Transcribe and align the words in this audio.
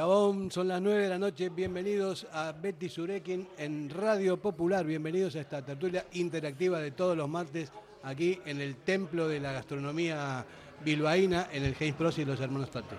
Gabón, 0.00 0.50
son 0.50 0.68
las 0.68 0.80
9 0.80 1.02
de 1.02 1.08
la 1.10 1.18
noche. 1.18 1.50
Bienvenidos 1.50 2.26
a 2.32 2.52
Betty 2.52 2.88
Surekin 2.88 3.46
en 3.58 3.90
Radio 3.90 4.38
Popular. 4.38 4.86
Bienvenidos 4.86 5.36
a 5.36 5.40
esta 5.40 5.62
tertulia 5.62 6.06
interactiva 6.12 6.78
de 6.78 6.92
todos 6.92 7.14
los 7.16 7.28
martes 7.28 7.70
aquí 8.02 8.40
en 8.46 8.62
el 8.62 8.76
Templo 8.76 9.28
de 9.28 9.40
la 9.40 9.52
Gastronomía 9.52 10.46
Bilbaína 10.84 11.48
en 11.52 11.64
el 11.64 11.74
James 11.74 11.94
Pros 11.96 12.18
y 12.18 12.24
los 12.24 12.40
hermanos 12.40 12.70
Tato. 12.70 12.96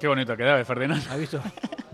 Qué 0.00 0.08
bonito 0.08 0.34
quedaba, 0.34 0.64
Ferdinand. 0.64 1.06
¿Has 1.10 1.18
visto? 1.18 1.42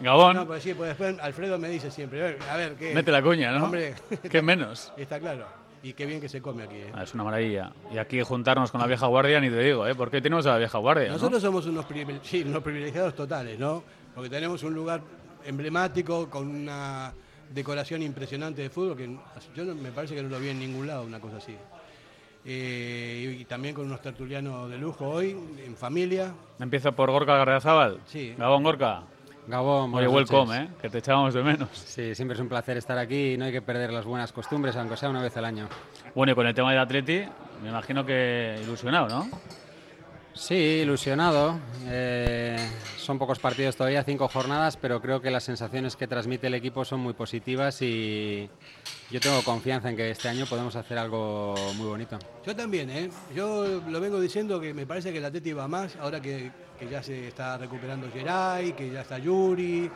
Gabón, 0.00 0.36
No, 0.36 0.46
pues 0.46 0.62
sí, 0.62 0.74
pues 0.74 0.88
después 0.90 1.18
Alfredo 1.20 1.58
me 1.58 1.68
dice 1.68 1.90
siempre, 1.90 2.20
a 2.20 2.24
ver, 2.26 2.38
a 2.50 2.56
ver, 2.56 2.74
¿qué? 2.74 2.94
mete 2.94 3.10
la 3.10 3.22
cuña, 3.22 3.52
¿no? 3.52 3.64
Hombre, 3.64 3.94
¿Qué 4.30 4.42
menos? 4.42 4.92
está 4.96 5.18
claro. 5.18 5.46
Y 5.82 5.92
qué 5.92 6.04
bien 6.04 6.20
que 6.20 6.28
se 6.28 6.42
come 6.42 6.64
aquí. 6.64 6.76
¿eh? 6.76 6.90
Ah, 6.94 7.04
es 7.04 7.14
una 7.14 7.22
maravilla. 7.24 7.70
Y 7.92 7.98
aquí 7.98 8.20
juntarnos 8.22 8.72
con 8.72 8.80
la 8.80 8.86
vieja 8.88 9.06
guardia, 9.06 9.38
ni 9.40 9.48
te 9.50 9.58
digo, 9.60 9.86
¿eh? 9.86 9.94
¿Por 9.94 10.10
qué 10.10 10.20
tenemos 10.20 10.44
a 10.46 10.50
la 10.52 10.58
vieja 10.58 10.78
guardia? 10.78 11.06
no? 11.08 11.12
Nosotros 11.14 11.40
somos 11.40 11.64
unos, 11.66 11.86
privile- 11.86 12.18
sí, 12.22 12.42
unos 12.42 12.62
privilegiados 12.62 13.14
totales, 13.14 13.58
¿no? 13.58 13.84
Porque 14.14 14.28
tenemos 14.28 14.62
un 14.64 14.74
lugar 14.74 15.00
emblemático 15.44 16.28
con 16.28 16.48
una 16.48 17.12
decoración 17.54 18.02
impresionante 18.02 18.62
de 18.62 18.70
fútbol 18.70 18.96
que 18.96 19.16
yo 19.54 19.64
no- 19.64 19.74
me 19.76 19.92
parece 19.92 20.14
que 20.16 20.22
no 20.22 20.28
lo 20.28 20.40
vi 20.40 20.48
en 20.48 20.58
ningún 20.58 20.86
lado, 20.88 21.04
una 21.04 21.20
cosa 21.20 21.36
así. 21.36 21.54
Eh, 22.44 23.38
y, 23.40 23.44
también 23.44 23.74
con 23.74 23.86
unos 23.86 24.00
tertulianos 24.00 24.70
de 24.70 24.78
lujo 24.78 25.08
hoy, 25.08 25.36
en 25.64 25.76
familia. 25.76 26.32
Empiezo 26.60 26.92
por 26.92 27.10
Gorka 27.10 27.36
Garriazábal. 27.36 28.00
Sí. 28.06 28.34
Gabón, 28.36 28.62
Gorka. 28.62 29.02
Gabón, 29.46 29.94
Oye, 29.94 30.08
welcome, 30.08 30.58
noches. 30.58 30.70
¿eh? 30.70 30.78
Que 30.82 30.90
te 30.90 30.98
echábamos 30.98 31.32
de 31.34 31.42
menos. 31.42 31.68
Sí, 31.72 32.14
siempre 32.14 32.34
es 32.34 32.40
un 32.40 32.48
placer 32.48 32.76
estar 32.76 32.98
aquí 32.98 33.34
y 33.34 33.36
no 33.36 33.44
hay 33.44 33.52
que 33.52 33.62
perder 33.62 33.92
las 33.92 34.04
buenas 34.04 34.32
costumbres, 34.32 34.74
aunque 34.76 34.96
sea 34.96 35.08
una 35.08 35.22
vez 35.22 35.36
al 35.36 35.44
año. 35.44 35.68
Bueno, 36.14 36.32
y 36.32 36.34
con 36.34 36.46
el 36.46 36.54
tema 36.54 36.70
del 36.70 36.80
Atleti, 36.80 37.22
me 37.62 37.68
imagino 37.68 38.04
que 38.04 38.58
ilusionado, 38.62 39.08
¿no? 39.08 39.28
Sí, 40.36 40.54
ilusionado. 40.54 41.58
Eh, 41.86 42.58
son 42.98 43.18
pocos 43.18 43.38
partidos 43.38 43.74
todavía, 43.74 44.04
cinco 44.04 44.28
jornadas, 44.28 44.76
pero 44.76 45.00
creo 45.00 45.20
que 45.22 45.30
las 45.30 45.44
sensaciones 45.44 45.96
que 45.96 46.06
transmite 46.06 46.48
el 46.48 46.54
equipo 46.54 46.84
son 46.84 47.00
muy 47.00 47.14
positivas 47.14 47.80
y 47.80 48.48
yo 49.10 49.18
tengo 49.18 49.42
confianza 49.42 49.88
en 49.88 49.96
que 49.96 50.10
este 50.10 50.28
año 50.28 50.44
podemos 50.44 50.76
hacer 50.76 50.98
algo 50.98 51.54
muy 51.76 51.86
bonito. 51.86 52.18
Yo 52.44 52.54
también, 52.54 52.90
¿eh? 52.90 53.10
Yo 53.34 53.80
lo 53.88 53.98
vengo 53.98 54.20
diciendo 54.20 54.60
que 54.60 54.74
me 54.74 54.84
parece 54.84 55.10
que 55.10 55.18
el 55.18 55.24
Atleti 55.24 55.54
va 55.54 55.68
más, 55.68 55.96
ahora 55.96 56.20
que, 56.20 56.50
que 56.78 56.86
ya 56.86 57.02
se 57.02 57.28
está 57.28 57.56
recuperando 57.56 58.10
Geray, 58.12 58.74
que 58.74 58.90
ya 58.90 59.00
está 59.00 59.18
Yuri, 59.18 59.90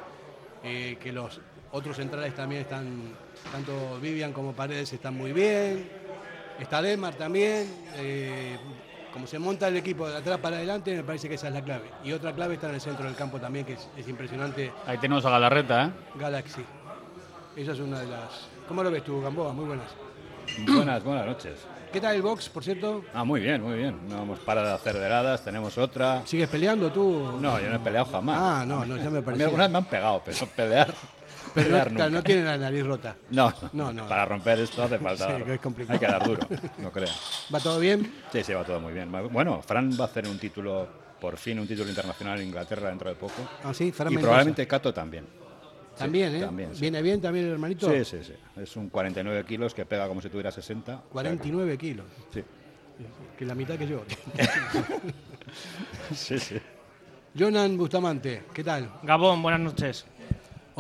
eh, 0.65 0.97
que 1.03 1.13
los 1.13 1.39
otros 1.73 1.97
centrales 1.97 2.35
también 2.35 2.63
están, 2.63 3.15
tanto 3.53 3.99
Vivian 4.01 4.33
como 4.33 4.55
Paredes 4.55 4.91
están 4.91 5.17
muy 5.17 5.33
bien, 5.33 5.87
está 6.59 6.81
Demar 6.81 7.15
también. 7.15 7.67
eh, 7.97 8.57
como 9.13 9.27
se 9.27 9.39
monta 9.39 9.69
el 9.69 9.77
equipo 9.77 10.09
de 10.09 10.17
atrás 10.17 10.39
para 10.39 10.57
adelante, 10.57 10.95
me 10.95 11.03
parece 11.03 11.29
que 11.29 11.35
esa 11.35 11.49
es 11.49 11.55
la 11.55 11.63
clave. 11.63 11.91
Y 12.05 12.13
otra 12.13 12.33
clave 12.33 12.55
está 12.55 12.69
en 12.69 12.75
el 12.77 12.81
centro 12.81 13.05
del 13.07 13.15
campo 13.15 13.39
también, 13.41 13.65
que 13.67 13.75
es, 13.75 13.89
es 13.97 14.09
impresionante, 14.09 14.73
Ahí 14.87 14.99
tenemos 14.99 15.25
a 15.25 15.31
Galarreta, 15.31 15.87
¿eh? 15.87 15.91
Galaxy. 16.17 16.65
Esa 17.57 17.73
es 17.73 17.81
una 17.81 18.01
de 18.01 18.07
las... 18.07 18.49
¿Cómo 18.69 18.83
lo 18.83 18.91
ves 18.91 19.03
tú, 19.05 19.21
Gamboa? 19.21 19.53
Muy 19.53 19.65
buenas. 19.67 19.87
Buenas, 20.67 21.03
buenas 21.03 21.27
noches. 21.27 21.59
¿Qué 21.93 22.01
tal 22.01 22.15
el 22.15 22.23
box, 22.23 22.49
por 22.49 22.63
cierto? 22.63 23.05
Ah, 23.13 23.25
muy 23.25 23.41
bien, 23.41 23.61
muy 23.63 23.77
bien. 23.77 23.99
No 24.09 24.23
hemos 24.23 24.39
parado 24.39 24.69
de 24.69 24.75
hacer 24.75 24.95
veladas, 24.97 25.43
tenemos 25.45 25.77
otra. 25.77 26.23
¿Sigues 26.25 26.49
peleando 26.49 26.91
tú? 26.93 27.37
No, 27.41 27.61
yo 27.61 27.69
no 27.69 27.77
he 27.77 27.79
peleado 27.81 28.07
jamás. 28.07 28.39
Ah, 28.41 28.65
no, 28.65 28.85
no, 28.85 28.97
ya 28.97 29.11
me 29.11 29.19
A 29.19 29.21
mí 29.21 29.23
parecía. 29.23 29.47
alguna 29.47 29.65
vez 29.65 29.73
me 29.73 29.79
han 29.79 29.85
pegado, 29.87 30.23
pero 30.25 30.47
pelear. 30.57 30.95
Pero 31.55 31.71
no, 31.71 31.85
nunca. 31.85 32.11
no 32.11 32.23
tiene 32.23 32.45
la 32.45 32.57
nariz 32.59 32.85
rota. 32.85 33.17
No, 33.31 33.53
No, 33.73 33.93
no. 33.93 34.07
Para 34.09 34.25
romper 34.27 34.61
esto 34.61 34.83
hace 34.83 34.99
falta. 34.99 35.37
Sí, 35.39 35.43
que 35.45 35.55
es 35.55 35.61
complicado. 35.61 35.95
Hay 35.95 35.99
que 36.01 36.07
dar 36.07 36.25
duro, 36.27 36.47
no 36.79 36.91
creo. 36.93 37.09
¿Va 37.55 37.61
todo 37.61 37.79
bien? 37.81 38.13
Sí, 38.33 38.43
sí, 38.45 38.53
va 38.53 38.65
todo 38.65 38.81
muy 38.81 38.93
bien. 38.93 39.11
Bueno, 39.33 39.61
Fran 39.63 39.91
va 39.99 40.05
a 40.05 40.09
hacer 40.09 40.27
un 40.29 40.39
título, 40.39 40.89
por 41.21 41.37
fin, 41.37 41.59
un 41.59 41.67
título 41.67 41.89
internacional 41.89 42.41
en 42.41 42.49
Inglaterra 42.49 42.89
dentro 42.89 43.09
de 43.11 43.17
poco. 43.17 43.43
Ah, 43.65 43.73
sí, 43.75 43.91
Fran 43.93 44.09
y 44.09 44.17
Mendoza. 44.17 44.29
probablemente 44.31 44.67
Cato 44.67 44.93
también. 44.95 45.27
También, 45.99 46.35
¿eh? 46.37 46.41
también, 46.41 46.75
sí. 46.75 46.81
¿Viene 46.81 47.03
bien 47.03 47.21
también 47.21 47.47
el 47.47 47.53
hermanito? 47.53 47.91
Sí, 47.91 48.05
sí, 48.05 48.19
sí. 48.25 48.33
Es 48.57 48.75
un 48.77 48.89
49 48.89 49.45
kilos 49.45 49.75
que 49.75 49.85
pega 49.85 50.09
como 50.09 50.23
si 50.23 50.31
tuviera 50.31 50.51
60. 50.51 51.03
49 51.11 51.77
kilos, 51.77 52.07
Sí, 52.33 52.43
que 53.37 53.45
la 53.45 53.55
mitad 53.55 53.77
que 53.77 53.87
yo. 53.89 54.03
sí, 56.15 56.39
sí. 56.39 56.57
Jonan 57.39 57.77
Bustamante, 57.77 58.45
¿qué 58.53 58.65
tal? 58.65 58.91
Gabón, 59.03 59.43
buenas 59.43 59.61
noches. 59.61 60.07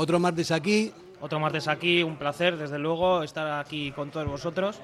Otro 0.00 0.18
martes 0.18 0.50
aquí. 0.50 0.90
Otro 1.20 1.38
martes 1.38 1.68
aquí, 1.68 2.02
un 2.02 2.16
placer, 2.16 2.56
desde 2.56 2.78
luego, 2.78 3.22
estar 3.22 3.60
aquí 3.60 3.92
con 3.92 4.10
todos 4.10 4.26
vosotros. 4.26 4.80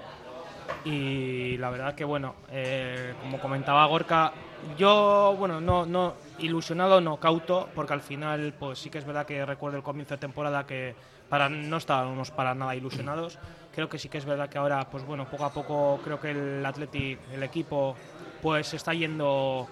Y 0.84 1.56
la 1.56 1.70
verdad 1.70 1.94
que, 1.94 2.04
bueno, 2.04 2.34
eh, 2.50 3.14
como 3.22 3.40
comentaba 3.40 3.86
Gorka, 3.86 4.34
yo, 4.76 5.34
bueno, 5.38 5.58
no, 5.58 5.86
no 5.86 6.16
ilusionado, 6.40 7.00
no 7.00 7.16
cauto, 7.16 7.70
porque 7.74 7.94
al 7.94 8.02
final, 8.02 8.52
pues 8.58 8.78
sí 8.78 8.90
que 8.90 8.98
es 8.98 9.06
verdad 9.06 9.24
que 9.24 9.46
recuerdo 9.46 9.78
el 9.78 9.82
comienzo 9.82 10.16
de 10.16 10.18
temporada 10.18 10.66
que 10.66 10.94
para, 11.30 11.48
no 11.48 11.78
estábamos 11.78 12.30
para 12.30 12.54
nada 12.54 12.76
ilusionados. 12.76 13.38
Creo 13.74 13.88
que 13.88 13.98
sí 13.98 14.10
que 14.10 14.18
es 14.18 14.26
verdad 14.26 14.50
que 14.50 14.58
ahora, 14.58 14.86
pues 14.90 15.02
bueno, 15.06 15.24
poco 15.30 15.46
a 15.46 15.50
poco 15.50 15.98
creo 16.04 16.20
que 16.20 16.32
el 16.32 16.66
Atleti, 16.66 17.16
el 17.32 17.42
equipo, 17.42 17.96
pues 18.42 18.74
está 18.74 18.92
yendo 18.92 19.66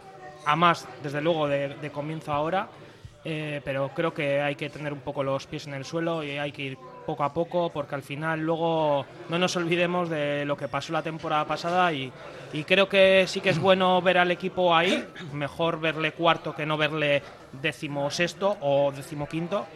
a 0.47 0.57
más, 0.57 0.89
desde 1.03 1.21
luego, 1.21 1.49
de 1.49 1.91
comienzo 1.93 2.33
ahora. 2.33 2.67
Eh, 3.27 3.63
pero 3.65 3.91
creo 3.95 4.13
que 4.13 4.43
hay 4.43 4.55
que 4.55 4.69
tener 4.69 4.93
un 4.93 5.01
poco 5.01 5.23
los 5.23 5.47
pies 5.47 5.67
en 5.67 5.73
el 5.73 5.87
suelo 5.87 6.23
y 6.23 6.33
hay 6.33 6.53
que 6.53 6.63
ir 6.63 6.79
poco 7.07 7.25
a 7.25 7.33
poco 7.33 7.71
porque 7.71 7.95
al 7.95 8.03
final 8.03 8.41
luego 8.41 9.07
no 9.31 9.39
nos 9.39 9.57
olvidemos 9.57 10.11
de 10.11 10.45
lo 10.45 10.59
que 10.59 10.69
pasó 10.69 10.93
la 10.93 11.03
temporada 11.03 11.47
pasada 11.47 11.91
y, 11.93 12.13
creo 12.67 12.89
que 12.89 13.25
sí 13.27 13.41
que 13.41 13.49
es 13.49 13.59
bueno 13.59 14.01
ver 14.03 14.19
al 14.19 14.31
equipo 14.31 14.77
ahí, 14.77 15.07
mejor 15.33 15.81
verle 15.81 16.13
cuarto 16.13 16.55
que 16.55 16.67
no 16.67 16.77
verle 16.77 17.23
décimo 17.51 18.11
sexto 18.11 18.59
o 18.61 18.93
décimo 18.93 19.27
quinto, 19.27 19.67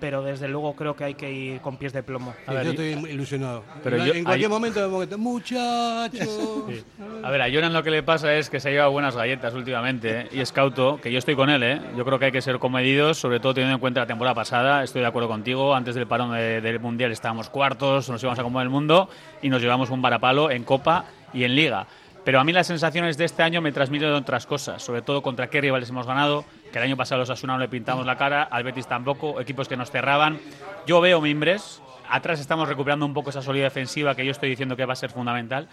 pero 0.00 0.22
desde 0.22 0.48
luego 0.48 0.74
creo 0.74 0.94
que 0.96 1.04
hay 1.04 1.14
que 1.14 1.30
ir 1.32 1.60
con 1.60 1.76
pies 1.76 1.92
de 1.92 2.02
plomo. 2.02 2.34
A 2.46 2.50
Sí, 2.50 2.56
ver, 2.56 2.64
yo 2.64 2.70
estoy 2.70 3.10
ilusionado. 3.10 3.64
Pero 3.82 3.96
en, 3.96 4.04
yo- 4.06 4.14
en 4.14 4.24
cualquier 4.24 4.46
hay- 4.48 4.52
momento 4.52 4.80
me 4.80 4.86
pongo 4.88 5.08
que- 5.08 5.16
muchachos. 5.16 6.28
A 7.22 7.30
ver, 7.30 7.42
a 7.42 7.50
Jonan 7.50 7.72
lo 7.72 7.82
que 7.82 7.90
le 7.90 8.02
pasa 8.02 8.34
es 8.34 8.50
que 8.50 8.60
se 8.60 8.70
lleva 8.70 8.86
buenas 8.88 9.16
galletas 9.16 9.52
últimamente 9.54 10.20
¿eh? 10.22 10.28
y 10.32 10.40
es 10.40 10.52
cauto, 10.52 11.00
que 11.02 11.10
yo 11.10 11.18
estoy 11.18 11.34
con 11.34 11.50
él, 11.50 11.62
¿eh? 11.62 11.80
Yo 11.96 12.04
creo 12.04 12.18
que 12.18 12.26
hay 12.26 12.32
que 12.32 12.42
ser 12.42 12.58
comedidos, 12.58 13.18
sobre 13.18 13.40
todo 13.40 13.54
teniendo 13.54 13.74
en 13.74 13.80
cuenta 13.80 14.00
la 14.00 14.06
temporada 14.06 14.34
pasada. 14.34 14.84
Estoy 14.84 15.00
de 15.02 15.08
acuerdo 15.08 15.28
contigo. 15.28 15.74
Antes 15.74 15.94
del 15.94 16.06
parón 16.06 16.32
de- 16.32 16.60
del 16.60 16.78
Mundial 16.80 17.10
estábamos 17.12 17.50
cuartos, 17.50 18.08
nos 18.08 18.22
íbamos 18.22 18.38
a 18.38 18.42
comer 18.42 18.62
el 18.62 18.70
mundo 18.70 19.08
y 19.42 19.48
nos 19.48 19.60
llevamos 19.60 19.90
un 19.90 20.02
varapalo 20.02 20.50
en 20.50 20.62
Copa 20.64 21.06
y 21.32 21.44
en 21.44 21.54
Liga. 21.56 21.86
Pero 22.24 22.40
a 22.40 22.44
mí 22.44 22.52
las 22.52 22.66
sensaciones 22.66 23.16
de 23.16 23.24
este 23.24 23.42
año 23.42 23.60
me 23.60 23.70
transmiten 23.72 24.10
otras 24.10 24.46
cosas, 24.46 24.82
sobre 24.82 25.00
todo 25.02 25.22
contra 25.22 25.48
qué 25.48 25.60
rivales 25.60 25.90
hemos 25.90 26.06
ganado, 26.06 26.44
que 26.72 26.78
el 26.78 26.84
año 26.84 26.96
pasado 26.96 27.20
los 27.20 27.30
Asuna 27.30 27.54
no 27.54 27.58
le 27.58 27.68
pintamos 27.68 28.06
la 28.06 28.16
cara, 28.16 28.42
al 28.42 28.64
Betis 28.64 28.86
tampoco, 28.86 29.40
equipos 29.40 29.68
que 29.68 29.76
nos 29.76 29.90
cerraban. 29.90 30.38
Yo 30.86 31.00
veo 31.00 31.20
mimbres, 31.20 31.82
atrás 32.08 32.40
estamos 32.40 32.68
recuperando 32.68 33.06
un 33.06 33.14
poco 33.14 33.30
esa 33.30 33.42
solidez 33.42 33.72
defensiva 33.72 34.14
que 34.14 34.24
yo 34.24 34.30
estoy 34.30 34.50
diciendo 34.50 34.76
que 34.76 34.84
va 34.84 34.92
a 34.92 34.96
ser 34.96 35.10
fundamental. 35.10 35.68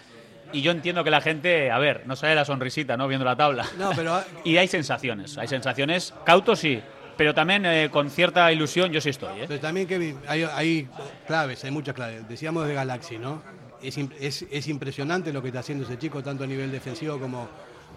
Y 0.51 0.61
yo 0.61 0.71
entiendo 0.71 1.03
que 1.03 1.09
la 1.09 1.21
gente, 1.21 1.71
a 1.71 1.79
ver, 1.79 2.03
no 2.05 2.15
sale 2.15 2.35
la 2.35 2.45
sonrisita, 2.45 2.95
¿no? 2.95 3.07
Viendo 3.07 3.25
la 3.25 3.35
tabla. 3.35 3.65
No, 3.77 3.91
pero 3.95 4.21
Y 4.43 4.57
hay 4.57 4.67
sensaciones, 4.67 5.37
hay 5.37 5.47
sensaciones. 5.47 6.13
Cauto 6.25 6.55
sí, 6.55 6.81
pero 7.17 7.33
también 7.33 7.65
eh, 7.65 7.89
con 7.91 8.09
cierta 8.09 8.51
ilusión 8.51 8.91
yo 8.91 9.01
sí 9.01 9.09
estoy, 9.09 9.41
¿eh? 9.41 9.45
Pero 9.47 9.59
también, 9.59 9.87
Kevin, 9.87 10.19
hay, 10.27 10.43
hay 10.43 10.87
claves, 11.25 11.63
hay 11.63 11.71
muchas 11.71 11.95
claves. 11.95 12.27
Decíamos 12.27 12.67
de 12.67 12.75
Galaxy, 12.75 13.17
¿no? 13.17 13.41
Es, 13.81 13.97
es, 13.97 14.45
es 14.49 14.67
impresionante 14.67 15.33
lo 15.33 15.41
que 15.41 15.49
está 15.49 15.59
haciendo 15.59 15.85
ese 15.85 15.97
chico, 15.97 16.23
tanto 16.23 16.43
a 16.43 16.47
nivel 16.47 16.71
defensivo 16.71 17.19
como, 17.19 17.49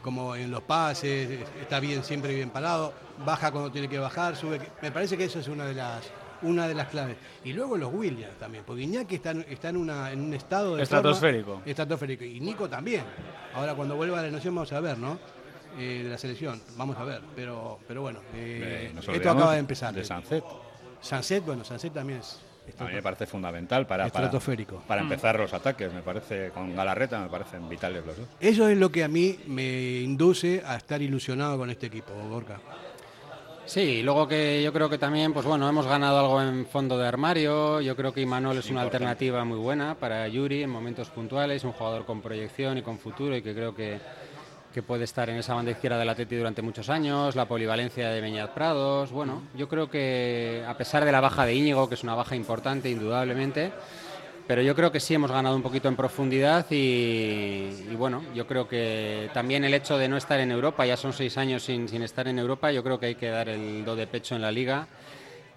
como 0.06 0.36
en 0.36 0.52
los 0.52 0.62
pases. 0.62 1.40
Está 1.60 1.80
bien, 1.80 2.04
siempre 2.04 2.32
bien 2.32 2.50
parado. 2.50 2.92
Baja 3.24 3.50
cuando 3.50 3.72
tiene 3.72 3.88
que 3.88 3.98
bajar, 3.98 4.36
sube. 4.36 4.60
Me 4.80 4.92
parece 4.92 5.16
que 5.18 5.24
eso 5.24 5.40
es 5.40 5.48
una 5.48 5.64
de 5.66 5.74
las 5.74 6.04
una 6.42 6.68
de 6.68 6.74
las 6.74 6.86
claves. 6.88 7.16
Y 7.44 7.52
luego 7.54 7.76
los 7.76 7.92
Williams 7.92 8.38
también, 8.38 8.62
porque 8.64 8.82
Iñaki 8.82 9.16
está, 9.16 9.32
en- 9.32 9.44
está 9.48 9.70
en, 9.70 9.78
una, 9.78 10.12
en 10.12 10.20
un 10.20 10.32
estado 10.34 10.76
de 10.76 10.84
forma- 10.86 10.98
Estratosférico. 10.98 11.62
estratosférico. 11.66 12.24
Y 12.24 12.38
Nico 12.38 12.68
también. 12.68 13.02
Ahora 13.54 13.74
cuando 13.74 13.96
vuelva 13.96 14.20
a 14.20 14.22
la 14.22 14.30
nación 14.30 14.54
vamos 14.54 14.72
a 14.72 14.78
ver, 14.80 14.96
¿no? 14.96 15.18
Eh, 15.78 16.02
de 16.04 16.10
la 16.10 16.18
selección, 16.18 16.62
vamos 16.76 16.96
a 16.98 17.04
ver. 17.04 17.22
Pero, 17.34 17.80
pero 17.88 18.02
bueno, 18.02 18.20
eh, 18.34 18.92
esto 18.96 19.12
acaba 19.30 19.54
de 19.54 19.58
empezar. 19.58 19.92
De 19.92 20.04
Sancet. 20.04 20.44
Sunset, 21.00 21.44
bueno, 21.44 21.64
Sunset 21.64 21.92
también 21.92 22.20
es 22.20 22.38
A 22.78 22.84
mí 22.84 22.94
me 22.94 23.02
parece 23.02 23.26
fundamental 23.26 23.86
para, 23.86 24.08
para, 24.08 24.30
para 24.86 25.00
empezar 25.02 25.38
los 25.38 25.52
ataques. 25.54 25.92
Me 25.92 26.02
parece, 26.02 26.50
con 26.50 26.74
Galarreta 26.74 27.20
me 27.20 27.28
parecen 27.28 27.68
vitales 27.68 28.04
los 28.04 28.16
dos. 28.16 28.26
Eso 28.40 28.68
es 28.68 28.76
lo 28.76 28.90
que 28.90 29.04
a 29.04 29.08
mí 29.08 29.38
me 29.46 30.00
induce 30.00 30.62
a 30.66 30.76
estar 30.76 31.00
ilusionado 31.00 31.58
con 31.58 31.70
este 31.70 31.86
equipo, 31.86 32.12
Gorka. 32.28 32.58
Sí, 33.64 33.80
y 33.80 34.02
luego 34.02 34.28
que 34.28 34.62
yo 34.62 34.72
creo 34.72 34.88
que 34.88 34.96
también, 34.96 35.32
pues 35.32 35.44
bueno, 35.44 35.68
hemos 35.68 35.86
ganado 35.88 36.20
algo 36.20 36.40
en 36.40 36.66
fondo 36.66 36.96
de 36.96 37.08
armario. 37.08 37.80
Yo 37.80 37.96
creo 37.96 38.12
que 38.12 38.20
Imanol 38.20 38.58
es 38.58 38.66
una 38.70 38.82
Importante. 38.82 38.96
alternativa 38.96 39.44
muy 39.44 39.58
buena 39.58 39.96
para 39.96 40.28
Yuri 40.28 40.62
en 40.62 40.70
momentos 40.70 41.10
puntuales, 41.10 41.64
un 41.64 41.72
jugador 41.72 42.04
con 42.06 42.22
proyección 42.22 42.78
y 42.78 42.82
con 42.82 42.96
futuro 42.98 43.36
y 43.36 43.42
que 43.42 43.54
creo 43.54 43.74
que, 43.74 43.98
que 44.76 44.82
puede 44.82 45.04
estar 45.04 45.30
en 45.30 45.36
esa 45.36 45.54
banda 45.54 45.70
izquierda 45.70 45.98
del 45.98 46.10
Atleti 46.10 46.36
durante 46.36 46.60
muchos 46.60 46.90
años, 46.90 47.34
la 47.34 47.48
polivalencia 47.48 48.10
de 48.10 48.20
Beñat 48.20 48.52
Prados. 48.52 49.10
Bueno, 49.10 49.44
yo 49.54 49.70
creo 49.70 49.88
que 49.88 50.62
a 50.68 50.76
pesar 50.76 51.02
de 51.06 51.12
la 51.12 51.22
baja 51.22 51.46
de 51.46 51.54
Íñigo, 51.54 51.88
que 51.88 51.94
es 51.94 52.02
una 52.02 52.14
baja 52.14 52.36
importante 52.36 52.90
indudablemente, 52.90 53.72
pero 54.46 54.60
yo 54.60 54.76
creo 54.76 54.92
que 54.92 55.00
sí 55.00 55.14
hemos 55.14 55.32
ganado 55.32 55.56
un 55.56 55.62
poquito 55.62 55.88
en 55.88 55.96
profundidad 55.96 56.66
y, 56.68 57.70
bueno, 57.96 58.22
yo 58.34 58.46
creo 58.46 58.68
que 58.68 59.30
también 59.32 59.64
el 59.64 59.72
hecho 59.72 59.96
de 59.96 60.08
no 60.08 60.18
estar 60.18 60.40
en 60.40 60.50
Europa, 60.50 60.84
ya 60.84 60.98
son 60.98 61.14
seis 61.14 61.38
años 61.38 61.62
sin, 61.62 61.88
sin 61.88 62.02
estar 62.02 62.28
en 62.28 62.38
Europa, 62.38 62.70
yo 62.70 62.84
creo 62.84 63.00
que 63.00 63.06
hay 63.06 63.14
que 63.14 63.30
dar 63.30 63.48
el 63.48 63.82
do 63.82 63.96
de 63.96 64.06
pecho 64.06 64.34
en 64.34 64.42
la 64.42 64.52
liga 64.52 64.88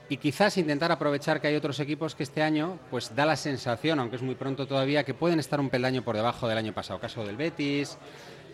y 0.08 0.16
quizás 0.16 0.58
intentar 0.58 0.94
aprovechar 0.94 1.42
que 1.42 1.48
hay 1.48 1.56
otros 1.56 1.80
equipos 1.82 2.16
que 2.16 2.24
este 2.24 2.42
año 2.42 2.80
pues 2.90 3.14
da 3.14 3.26
la 3.26 3.36
sensación, 3.36 4.00
aunque 4.00 4.16
es 4.16 4.22
muy 4.22 4.36
pronto 4.36 4.66
todavía, 4.66 5.04
que 5.04 5.14
pueden 5.14 5.40
estar 5.40 5.60
un 5.60 5.70
peldaño 5.70 6.04
por 6.04 6.16
debajo 6.16 6.48
del 6.48 6.58
año 6.58 6.74
pasado. 6.74 7.00
Caso 7.00 7.26
del 7.26 7.36
Betis, 7.36 7.98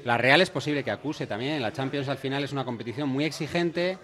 la 0.06 0.18
Real 0.20 0.40
es 0.40 0.52
posible 0.52 0.84
que 0.84 0.92
acuse 0.92 1.26
también. 1.26 1.62
La 1.62 1.74
Champions 1.74 2.08
al 2.08 2.18
final 2.18 2.44
es 2.44 2.52
una 2.52 2.64
competición 2.64 3.10
muy 3.10 3.26
exigente 3.26 3.98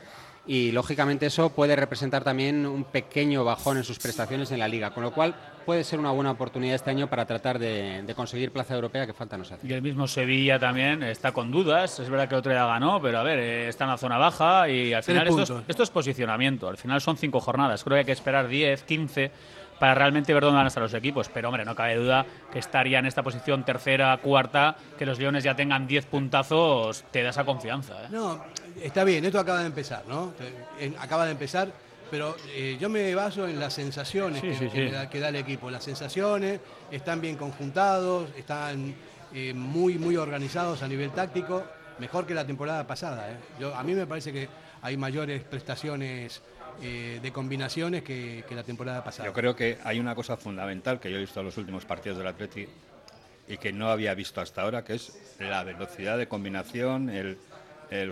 y 0.47 0.71
lógicamente 0.71 1.27
eso 1.27 1.51
puede 1.51 1.75
representar 1.75 2.23
también 2.23 2.65
un 2.65 2.85
pequeño 2.85 3.43
bajón 3.43 3.77
en 3.77 3.83
sus 3.83 3.99
prestaciones 3.99 4.51
en 4.51 4.57
la 4.57 4.67
liga, 4.67 4.89
con 4.89 5.03
lo 5.03 5.11
cual 5.11 5.35
puede 5.63 5.83
ser 5.83 5.99
una 5.99 6.09
buena 6.09 6.31
oportunidad 6.31 6.73
este 6.73 6.89
año 6.89 7.05
para 7.05 7.27
tratar 7.27 7.59
de, 7.59 8.11
conseguir 8.15 8.51
plaza 8.51 8.73
europea 8.73 9.05
que 9.05 9.13
falta 9.13 9.37
nos 9.37 9.51
hace. 9.51 9.67
Y 9.67 9.73
el 9.73 9.83
mismo 9.83 10.07
Sevilla 10.07 10.57
también 10.57 11.03
está 11.03 11.33
con 11.33 11.51
dudas, 11.51 11.99
es 11.99 12.09
verdad 12.09 12.27
que 12.27 12.35
otro 12.35 12.51
día 12.51 12.65
ganó, 12.65 12.99
pero 12.99 13.19
a 13.19 13.23
ver, 13.23 13.37
eh, 13.37 13.67
está 13.67 13.83
en 13.83 13.91
la 13.91 13.97
zona 13.97 14.17
baja 14.17 14.67
y 14.69 14.93
al 14.93 15.03
final 15.03 15.27
esto 15.27 15.43
es, 15.43 15.53
esto 15.67 15.83
es, 15.83 15.91
posicionamiento, 15.91 16.67
al 16.67 16.77
final 16.77 16.99
son 16.99 17.15
cinco 17.15 17.39
jornadas, 17.39 17.83
creo 17.83 17.97
que 17.97 17.99
hay 17.99 18.05
que 18.05 18.11
esperar 18.13 18.47
10, 18.47 18.81
15 18.81 19.31
para 19.81 19.95
realmente 19.95 20.31
ver 20.31 20.43
dónde 20.43 20.57
van 20.57 20.65
a 20.65 20.67
estar 20.67 20.83
los 20.83 20.93
equipos. 20.93 21.27
Pero, 21.33 21.47
hombre, 21.47 21.65
no 21.65 21.73
cabe 21.73 21.95
duda 21.95 22.23
que 22.53 22.59
estaría 22.59 22.99
en 22.99 23.07
esta 23.07 23.23
posición 23.23 23.65
tercera, 23.65 24.15
cuarta, 24.17 24.75
que 24.95 25.07
los 25.07 25.17
Leones 25.17 25.43
ya 25.43 25.55
tengan 25.55 25.87
10 25.87 26.05
puntazos, 26.05 27.03
te 27.09 27.23
da 27.23 27.31
esa 27.31 27.45
confianza. 27.45 28.03
¿eh? 28.03 28.07
No, 28.11 28.45
está 28.79 29.03
bien, 29.03 29.25
esto 29.25 29.39
acaba 29.39 29.61
de 29.61 29.65
empezar, 29.65 30.03
¿no? 30.07 30.33
Acaba 30.99 31.25
de 31.25 31.31
empezar, 31.31 31.69
pero 32.11 32.35
eh, 32.53 32.77
yo 32.79 32.89
me 32.89 33.15
baso 33.15 33.47
en 33.47 33.59
las 33.59 33.73
sensaciones 33.73 34.39
que, 34.43 34.91
Da, 35.19 35.29
el 35.29 35.35
equipo. 35.35 35.71
Las 35.71 35.83
sensaciones 35.83 36.59
están 36.91 37.19
bien 37.19 37.35
conjuntados, 37.35 38.29
están 38.37 38.93
eh, 39.33 39.51
muy, 39.55 39.97
muy 39.97 40.15
organizados 40.15 40.83
a 40.83 40.87
nivel 40.87 41.09
táctico, 41.09 41.63
mejor 41.97 42.27
que 42.27 42.35
la 42.35 42.45
temporada 42.45 42.85
pasada. 42.85 43.35
Yo, 43.59 43.75
a 43.75 43.81
mí 43.81 43.95
me 43.95 44.05
parece 44.05 44.31
que 44.31 44.47
hay 44.83 44.95
mayores 44.95 45.41
prestaciones 45.41 46.43
eh, 46.81 47.19
de 47.21 47.31
combinaciones 47.31 48.03
que, 48.03 48.43
la 48.51 48.63
temporada 48.63 49.03
pasada. 49.03 49.27
Yo 49.27 49.33
creo 49.33 49.55
que 49.55 49.77
hay 49.83 49.99
una 49.99 50.15
cosa 50.15 50.37
fundamental 50.37 50.99
que 50.99 51.11
yo 51.11 51.17
he 51.17 51.21
visto 51.21 51.39
en 51.39 51.45
los 51.47 51.57
últimos 51.57 51.85
partidos 51.85 52.17
del 52.17 52.27
Atleti 52.27 52.67
y 53.47 53.57
que 53.57 53.71
no 53.71 53.89
había 53.89 54.13
visto 54.13 54.41
hasta 54.41 54.61
ahora, 54.61 54.83
que 54.83 54.95
es 54.95 55.35
la 55.39 55.63
velocidad 55.63 56.17
de 56.17 56.27
combinación, 56.27 57.09
el, 57.09 57.37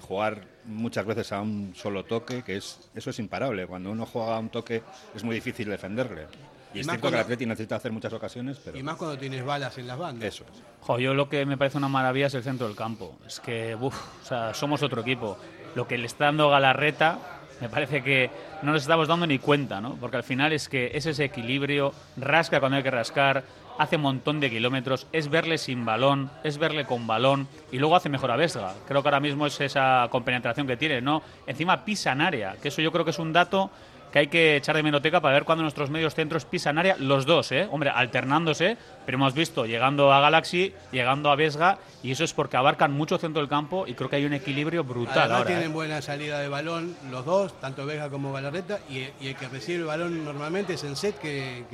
jugar 0.01 0.43
muchas 0.65 1.05
veces 1.05 1.31
a 1.31 1.41
un 1.41 1.73
solo 1.75 2.03
toque, 2.03 2.43
que 2.43 2.57
es 2.57 2.89
eso 2.93 3.09
es 3.09 3.19
imparable. 3.19 3.65
Cuando 3.65 3.91
uno 3.91 4.05
juega 4.05 4.35
a 4.35 4.39
un 4.39 4.49
toque 4.49 4.83
es 5.15 5.23
muy 5.23 5.35
difícil 5.35 5.69
defenderle. 5.69 6.27
Y, 6.73 6.81
es 6.81 6.85
cierto 6.85 7.09
que 7.09 7.15
el 7.15 7.21
Atleti 7.21 7.45
necesita 7.45 7.77
hacer 7.77 7.91
muchas 7.91 8.13
ocasiones, 8.13 8.59
pero... 8.63 8.77
Y 8.77 8.83
más 8.83 8.95
cuando 8.97 9.17
tienes 9.17 9.43
balas 9.43 9.77
en 9.77 9.87
las 9.87 9.97
bandas. 9.97 10.27
Eso 10.27 10.43
es. 10.43 10.61
Jo, 10.81 10.99
yo 10.99 11.13
lo 11.13 11.27
que 11.27 11.45
me 11.45 11.57
parece 11.57 11.77
una 11.77 11.87
maravilla 11.87 12.27
es 12.27 12.33
el 12.35 12.43
centro 12.43 12.67
del 12.67 12.75
campo. 12.75 13.17
Es 13.25 13.39
que, 13.39 13.75
uff, 13.75 14.21
o 14.21 14.25
sea, 14.25 14.53
somos 14.53 14.83
otro 14.83 15.01
equipo. 15.01 15.37
Lo 15.73 15.87
que 15.87 15.97
le 15.97 16.05
está 16.05 16.25
dando 16.25 16.49
Galarreta 16.49 17.38
me 17.61 17.69
parece 17.69 18.03
que 18.03 18.29
no 18.61 18.71
nos 18.71 18.81
estamos 18.81 19.07
dando 19.07 19.27
ni 19.27 19.39
cuenta, 19.39 19.81
¿no? 19.81 19.95
Porque 19.95 20.17
al 20.17 20.23
final 20.23 20.53
es 20.53 20.69
que 20.69 20.91
es 20.93 21.05
ese 21.05 21.25
equilibrio, 21.25 21.93
rasca 22.17 22.59
cuando 22.59 22.77
hay 22.77 22.83
que 22.83 22.91
rascar, 22.91 23.43
hace 23.79 23.95
un 23.95 24.01
montón 24.01 24.41
de 24.41 24.49
kilómetros, 24.49 25.07
es 25.13 25.29
verle 25.29 25.57
sin 25.57 25.85
balón, 25.85 26.29
es 26.43 26.57
verle 26.57 26.85
con 26.85 27.07
balón 27.07 27.47
y 27.71 27.79
luego 27.79 27.95
hace 27.95 28.09
mejor 28.09 28.29
a 28.29 28.35
Vesga. 28.35 28.73
Creo 28.87 29.01
que 29.01 29.07
ahora 29.07 29.21
mismo 29.21 29.47
es 29.47 29.59
esa 29.61 30.07
compenetración 30.11 30.67
que 30.67 30.75
tiene, 30.75 31.01
¿no? 31.01 31.21
Encima 31.47 31.85
pisa 31.85 32.11
en 32.11 32.21
área, 32.21 32.55
que 32.61 32.67
eso 32.67 32.81
yo 32.81 32.91
creo 32.91 33.05
que 33.05 33.11
es 33.11 33.19
un 33.19 33.31
dato 33.31 33.71
que 34.11 34.19
hay 34.19 34.27
que 34.27 34.57
echar 34.57 34.75
de 34.75 34.83
menoteca 34.83 35.21
para 35.21 35.33
ver 35.33 35.43
cuándo 35.43 35.61
nuestros 35.61 35.89
medios 35.89 36.15
centros 36.15 36.45
pisan 36.45 36.77
área, 36.77 36.95
los 36.97 37.25
dos, 37.25 37.51
¿eh? 37.51 37.67
Hombre, 37.71 37.89
alternándose, 37.89 38.77
pero 39.05 39.17
hemos 39.17 39.33
visto 39.33 39.65
llegando 39.65 40.11
a 40.11 40.19
Galaxy, 40.19 40.73
llegando 40.91 41.29
a 41.29 41.35
Vesga, 41.35 41.77
y 42.01 42.11
eso 42.11 42.23
es 42.23 42.33
porque 42.33 42.57
abarcan 42.57 42.91
mucho 42.91 43.17
centro 43.17 43.41
del 43.41 43.49
campo 43.49 43.85
y 43.87 43.93
creo 43.93 44.09
que 44.09 44.15
hay 44.15 44.25
un 44.25 44.33
equilibrio 44.33 44.83
brutal 44.83 45.17
Además, 45.17 45.37
ahora. 45.37 45.47
tienen 45.47 45.71
¿eh? 45.71 45.73
buena 45.73 46.01
salida 46.01 46.39
de 46.39 46.49
balón 46.49 46.95
los 47.11 47.25
dos, 47.25 47.59
tanto 47.59 47.85
Vesga 47.85 48.09
como 48.09 48.33
Galarreta, 48.33 48.79
y, 48.89 49.07
el 49.27 49.35
que 49.35 49.47
recibe 49.47 49.79
el 49.79 49.85
balón 49.85 50.25
normalmente 50.25 50.73
es 50.73 50.83
en 50.83 50.95
set, 50.95 51.17
que, 51.19 51.65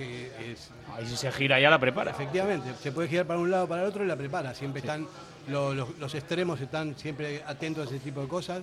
es... 0.51 0.71
Ahí 0.95 1.05
si 1.05 1.15
se 1.15 1.31
gira 1.31 1.59
ya 1.59 1.69
la 1.69 1.79
prepara. 1.79 2.11
Efectivamente, 2.11 2.73
se 2.81 2.91
puede 2.91 3.07
girar 3.07 3.25
para 3.25 3.39
un 3.39 3.51
lado 3.51 3.65
o 3.65 3.67
para 3.67 3.83
el 3.83 3.87
otro 3.87 4.03
y 4.03 4.07
la 4.07 4.15
prepara. 4.15 4.53
Siempre 4.53 4.79
están, 4.79 5.07
los, 5.47 5.97
los 5.97 6.15
extremos 6.15 6.59
están 6.61 6.97
siempre 6.97 7.43
atentos 7.45 7.87
a 7.87 7.95
ese 7.95 8.03
tipo 8.03 8.21
de 8.21 8.27
cosas. 8.27 8.61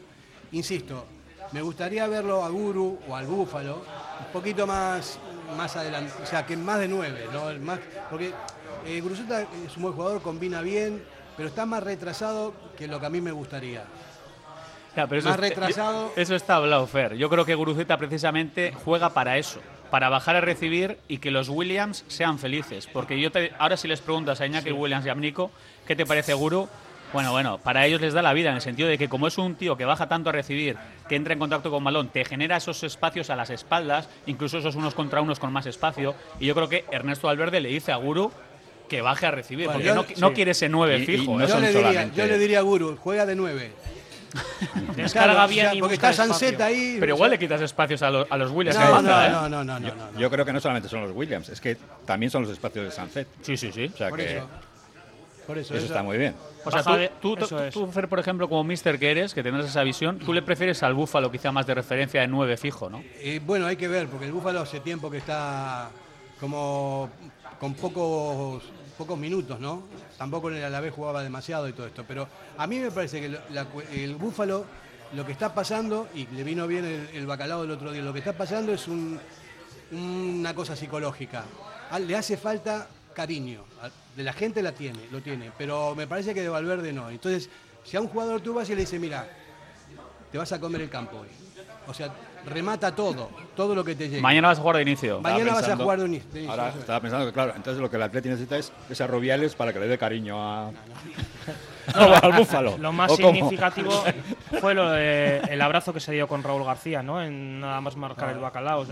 Insisto, 0.53 1.07
me 1.51 1.63
gustaría 1.63 2.07
verlo 2.07 2.45
a 2.45 2.49
Guru 2.49 2.99
o 3.09 3.17
al 3.17 3.27
Búfalo 3.27 3.77
un 4.21 4.33
poquito 4.33 4.67
más, 4.67 5.19
más 5.57 5.77
adelante, 5.77 6.13
o 6.23 6.27
sea, 6.27 6.47
que 6.47 6.57
más 6.57 6.79
de 6.79 6.89
nueve, 6.89 7.27
¿no? 7.33 7.53
Más, 7.61 7.81
porque 8.09 8.33
eh, 8.87 9.03
es 9.67 9.77
un 9.77 9.83
buen 9.83 9.95
jugador, 9.95 10.23
combina 10.23 10.63
bien, 10.63 11.03
pero 11.37 11.49
está 11.49 11.67
más 11.67 11.83
retrasado 11.83 12.55
que 12.77 12.87
lo 12.87 13.01
que 13.01 13.07
a 13.07 13.11
mí 13.11 13.21
me 13.21 13.33
gustaría. 13.33 13.85
más 14.97 15.41
retrasado. 15.41 16.13
Eso 16.17 16.35
está 16.35 16.57
hablado, 16.57 16.87
Fer. 16.87 17.17
Yo 17.17 17.29
creo 17.29 17.45
que 17.45 17.55
Guruceta 17.55 17.97
precisamente 17.99 18.73
juega 18.85 19.11
para 19.11 19.39
eso, 19.39 19.61
para 19.91 20.09
bajar 20.09 20.37
a 20.37 20.41
recibir 20.41 20.99
y 21.09 21.19
que 21.19 21.31
los 21.31 21.49
Williams 21.49 22.05
sean 22.09 22.39
felices. 22.39 22.87
Porque 22.87 23.21
yo 23.21 23.31
ahora 23.59 23.77
si 23.77 23.89
les 23.89 24.01
preguntas 24.01 24.41
a 24.41 24.47
Iñaki 24.47 24.73
Williams 24.73 25.07
y 25.07 25.09
a 25.09 25.15
Nico, 25.15 25.51
¿qué 25.87 25.97
te 25.97 26.07
parece 26.07 26.35
Guru? 26.35 26.69
Bueno, 27.13 27.31
bueno, 27.33 27.59
para 27.59 27.87
ellos 27.87 28.01
les 28.01 28.15
da 28.15 28.23
la 28.23 28.33
vida 28.33 28.49
en 28.49 28.57
el 28.57 28.61
sentido 28.63 28.89
de 28.89 28.97
que 28.97 29.09
como 29.09 29.27
es 29.27 29.37
un 29.37 29.55
tío 29.55 29.77
que 29.77 29.85
baja 29.85 30.09
tanto 30.09 30.31
a 30.31 30.33
recibir, 30.33 30.77
que 31.09 31.17
entra 31.17 31.35
en 31.35 31.39
contacto 31.39 31.71
con 31.71 31.85
balón, 31.85 32.09
te 32.09 32.25
genera 32.25 32.57
esos 32.57 32.83
espacios 32.85 33.29
a 33.31 33.37
las 33.37 33.51
espaldas, 33.51 34.09
incluso 34.27 34.59
esos 34.59 34.77
unos 34.77 34.95
contra 34.95 35.21
unos 35.21 35.39
con 35.39 35.53
más 35.53 35.67
espacio. 35.67 36.15
Y 36.41 36.47
yo 36.47 36.55
creo 36.55 36.69
que 36.69 36.85
Ernesto 36.91 37.27
Valverde 37.27 37.61
le 37.61 37.69
dice 37.69 37.93
a 37.93 37.97
Guru 37.97 38.33
que 38.89 39.03
baje 39.03 39.27
a 39.27 39.31
recibir, 39.31 39.69
porque 39.71 39.93
no, 40.19 40.33
quiere 40.33 40.53
ese 40.53 40.69
nueve 40.69 41.05
fijo. 41.05 41.41
¿eh? 41.41 41.47
yo, 41.47 41.59
le 41.59 41.73
diría, 41.73 42.11
yo, 42.15 42.27
le 42.27 42.39
diría, 42.39 42.59
a 42.59 42.63
Guru, 42.63 42.97
juega 42.97 43.27
de 43.27 43.35
nueve. 43.35 43.73
Descarga 44.97 45.47
bien 45.47 45.69
y 45.75 45.81
porque 45.81 45.95
está 45.97 46.13
Sunset 46.13 46.59
ahí. 46.61 46.97
Pero 46.99 47.15
igual 47.15 47.31
le 47.31 47.39
quitas 47.39 47.61
espacios 47.61 48.03
a, 48.03 48.09
a 48.09 48.37
los 48.39 48.51
Williams. 48.51 48.79
No, 48.79 49.01
¿eh? 49.01 49.03
no, 49.03 49.49
no, 49.49 49.65
no, 49.65 49.79
no, 49.79 50.19
yo, 50.19 50.31
creo 50.31 50.45
que 50.45 50.53
no 50.53 50.61
solamente 50.61 50.89
son 50.89 51.03
los 51.03 51.13
Williams, 51.15 51.51
es 51.51 51.61
que 51.61 51.77
también 52.07 52.31
son 52.31 52.43
los 52.43 52.51
espacios 52.51 52.87
de 52.87 52.91
Sunset. 52.91 53.29
Sí, 53.43 53.57
sí, 53.57 53.71
sí. 53.71 53.91
O 53.93 53.97
sea 53.97 54.11
que 54.11 54.43
Por 55.47 55.59
eso, 55.59 55.75
eso, 55.75 55.87
está 55.87 56.03
muy 56.03 56.19
bien. 56.19 56.35
O 56.65 56.71
sea, 56.71 56.83
tú, 57.21 57.37
tú, 57.73 57.87
Fer, 57.89 58.09
por 58.09 58.21
ejemplo, 58.21 58.49
como 58.49 58.63
mister 58.65 58.99
que 58.99 59.11
eres, 59.11 59.35
que 59.35 59.43
tienes 59.43 59.67
esa 59.67 59.83
visión, 59.83 60.19
tú 60.19 60.33
le 60.33 60.43
prefieres 60.43 60.83
al 60.83 60.95
Búfalo 60.95 61.31
quizá 61.31 61.51
más 61.51 61.67
de 61.67 61.75
referencia 61.75 62.21
de 62.21 62.29
nueve 62.29 62.57
fijo, 62.57 62.89
¿no? 62.89 63.03
Eh, 63.17 63.41
bueno, 63.45 63.67
hay 63.67 63.77
que 63.77 63.89
ver, 63.89 64.09
porque 64.09 64.27
el 64.27 64.33
Búfalo 64.33 64.61
hace 64.61 64.81
tiempo 64.81 65.11
que 65.11 65.19
está 65.19 65.91
como 66.41 67.11
con 67.59 67.75
pocos 67.75 68.63
pocos 68.97 69.19
minutos, 69.19 69.59
¿no? 69.59 69.83
Tampoco 70.17 70.51
en 70.51 70.59
el 70.59 70.65
Alavés 70.65 70.93
jugaba 70.95 71.23
demasiado 71.23 71.69
y 71.69 71.73
todo 71.73 71.87
esto, 71.87 72.05
pero 72.07 72.29
a 72.57 72.67
mí 72.67 72.79
me 72.79 72.91
parece 72.91 73.21
que 73.21 74.05
el 74.05 74.15
Búfalo 74.15 74.65
lo 75.15 75.27
que 75.27 75.33
está 75.33 75.55
pasando, 75.55 76.09
y 76.15 76.27
le 76.27 76.43
vino 76.43 76.67
bien 76.67 77.09
el, 77.13 77.27
bacalao 77.27 77.63
del 77.63 77.71
otro 77.73 77.93
día, 77.93 78.03
lo 78.03 78.13
que 78.13 78.21
está 78.21 78.33
pasando 78.33 78.73
es 78.73 78.87
una 78.89 80.55
cosa 80.55 80.75
psicológica. 80.75 81.45
Le 82.01 82.17
hace 82.17 82.37
falta 82.37 82.89
cariño. 83.13 83.65
De 84.17 84.23
la 84.23 84.33
gente 84.33 84.63
la 84.63 84.73
tiene, 84.73 85.09
lo 85.11 85.21
tiene, 85.21 85.53
pero 85.57 85.95
me 85.95 86.07
parece 86.07 86.35
que 86.35 86.43
de 86.43 86.49
Valverde 86.49 86.93
no. 86.93 87.11
Entonces, 87.11 87.49
si 87.85 87.97
a 87.97 88.01
un 88.01 88.09
jugador 88.09 88.41
tú 88.41 88.55
vas 88.55 88.69
y 88.69 88.75
le 88.75 88.83
dices, 88.83 89.01
mira, 89.01 89.29
te 90.31 90.39
vas 90.39 90.53
a 90.53 90.61
comer 90.61 90.83
el 90.83 90.91
campo 90.91 91.19
hoy. 91.19 91.29
O 91.87 91.95
sea, 91.95 92.13
remata 92.47 92.95
todo, 92.95 93.31
todo 93.57 93.75
lo 93.75 93.85
que 93.85 93.95
te 93.95 94.09
llegue. 94.09 94.21
Mañana 94.21 94.49
vas 94.49 94.59
a 94.59 94.63
jugar 94.63 94.77
de 94.77 94.83
inicio. 94.83 95.21
Mañana 95.21 95.55
vas 95.55 95.69
a 95.69 95.77
jugar 95.77 96.01
de 96.01 96.07
inicio. 96.07 96.51
Ahora 96.51 96.69
estaba 96.69 97.01
pensando 97.01 97.27
que, 97.27 97.33
claro, 97.33 97.53
entonces 97.57 97.81
lo 97.81 97.91
que 97.91 97.97
el 97.97 98.03
Atleti 98.03 98.29
necesita 98.29 98.57
es, 98.57 98.73
es 98.91 99.01
a 99.01 99.07
Rubiales 99.07 99.55
para 99.55 99.73
que 99.73 99.81
le 99.81 99.87
dé 99.87 99.99
cariño 99.99 100.37
a... 100.39 100.71
al 101.95 102.33
búfalo. 102.33 102.79
Lo 102.79 102.93
más 102.93 103.15
significativo 103.15 103.91
fue 104.61 104.75
lo 104.75 104.91
de 104.91 105.39
el 105.51 105.61
abrazo 105.61 105.93
que 105.93 106.01
se 106.01 106.13
dio 106.13 106.29
con 106.29 106.43
Raúl 106.43 106.65
García, 106.65 107.03
¿no? 107.03 107.23
En 107.23 107.61
nada 107.61 107.81
más 107.81 107.97
marcar 107.97 108.31
el 108.31 108.39
bacalao. 108.39 108.85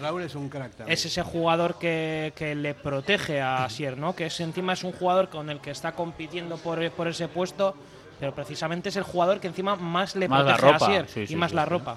Raúl 0.00 0.22
es 0.22 0.34
un 0.34 0.48
crack 0.48 0.72
Es 0.86 1.04
ese 1.06 1.22
jugador 1.22 1.78
que, 1.78 2.32
que, 2.36 2.54
le 2.54 2.74
protege 2.74 3.40
a 3.40 3.68
Sier, 3.68 3.96
¿no? 3.96 4.14
Que 4.14 4.26
es, 4.26 4.40
encima 4.40 4.74
es 4.74 4.84
un 4.84 4.92
jugador 4.92 5.28
con 5.28 5.50
el 5.50 5.60
que 5.60 5.70
está 5.70 5.92
compitiendo 5.92 6.56
por, 6.56 6.90
por 6.92 7.08
ese 7.08 7.28
puesto, 7.28 7.74
pero 8.20 8.34
precisamente 8.34 8.90
es 8.90 8.96
el 8.96 9.02
jugador 9.02 9.40
que 9.40 9.48
encima 9.48 9.76
más 9.76 10.14
le 10.16 10.28
protege 10.28 10.68
a 10.68 10.78
Sier 10.78 11.30
y 11.30 11.36
más 11.36 11.52
la 11.52 11.64
ropa. 11.64 11.96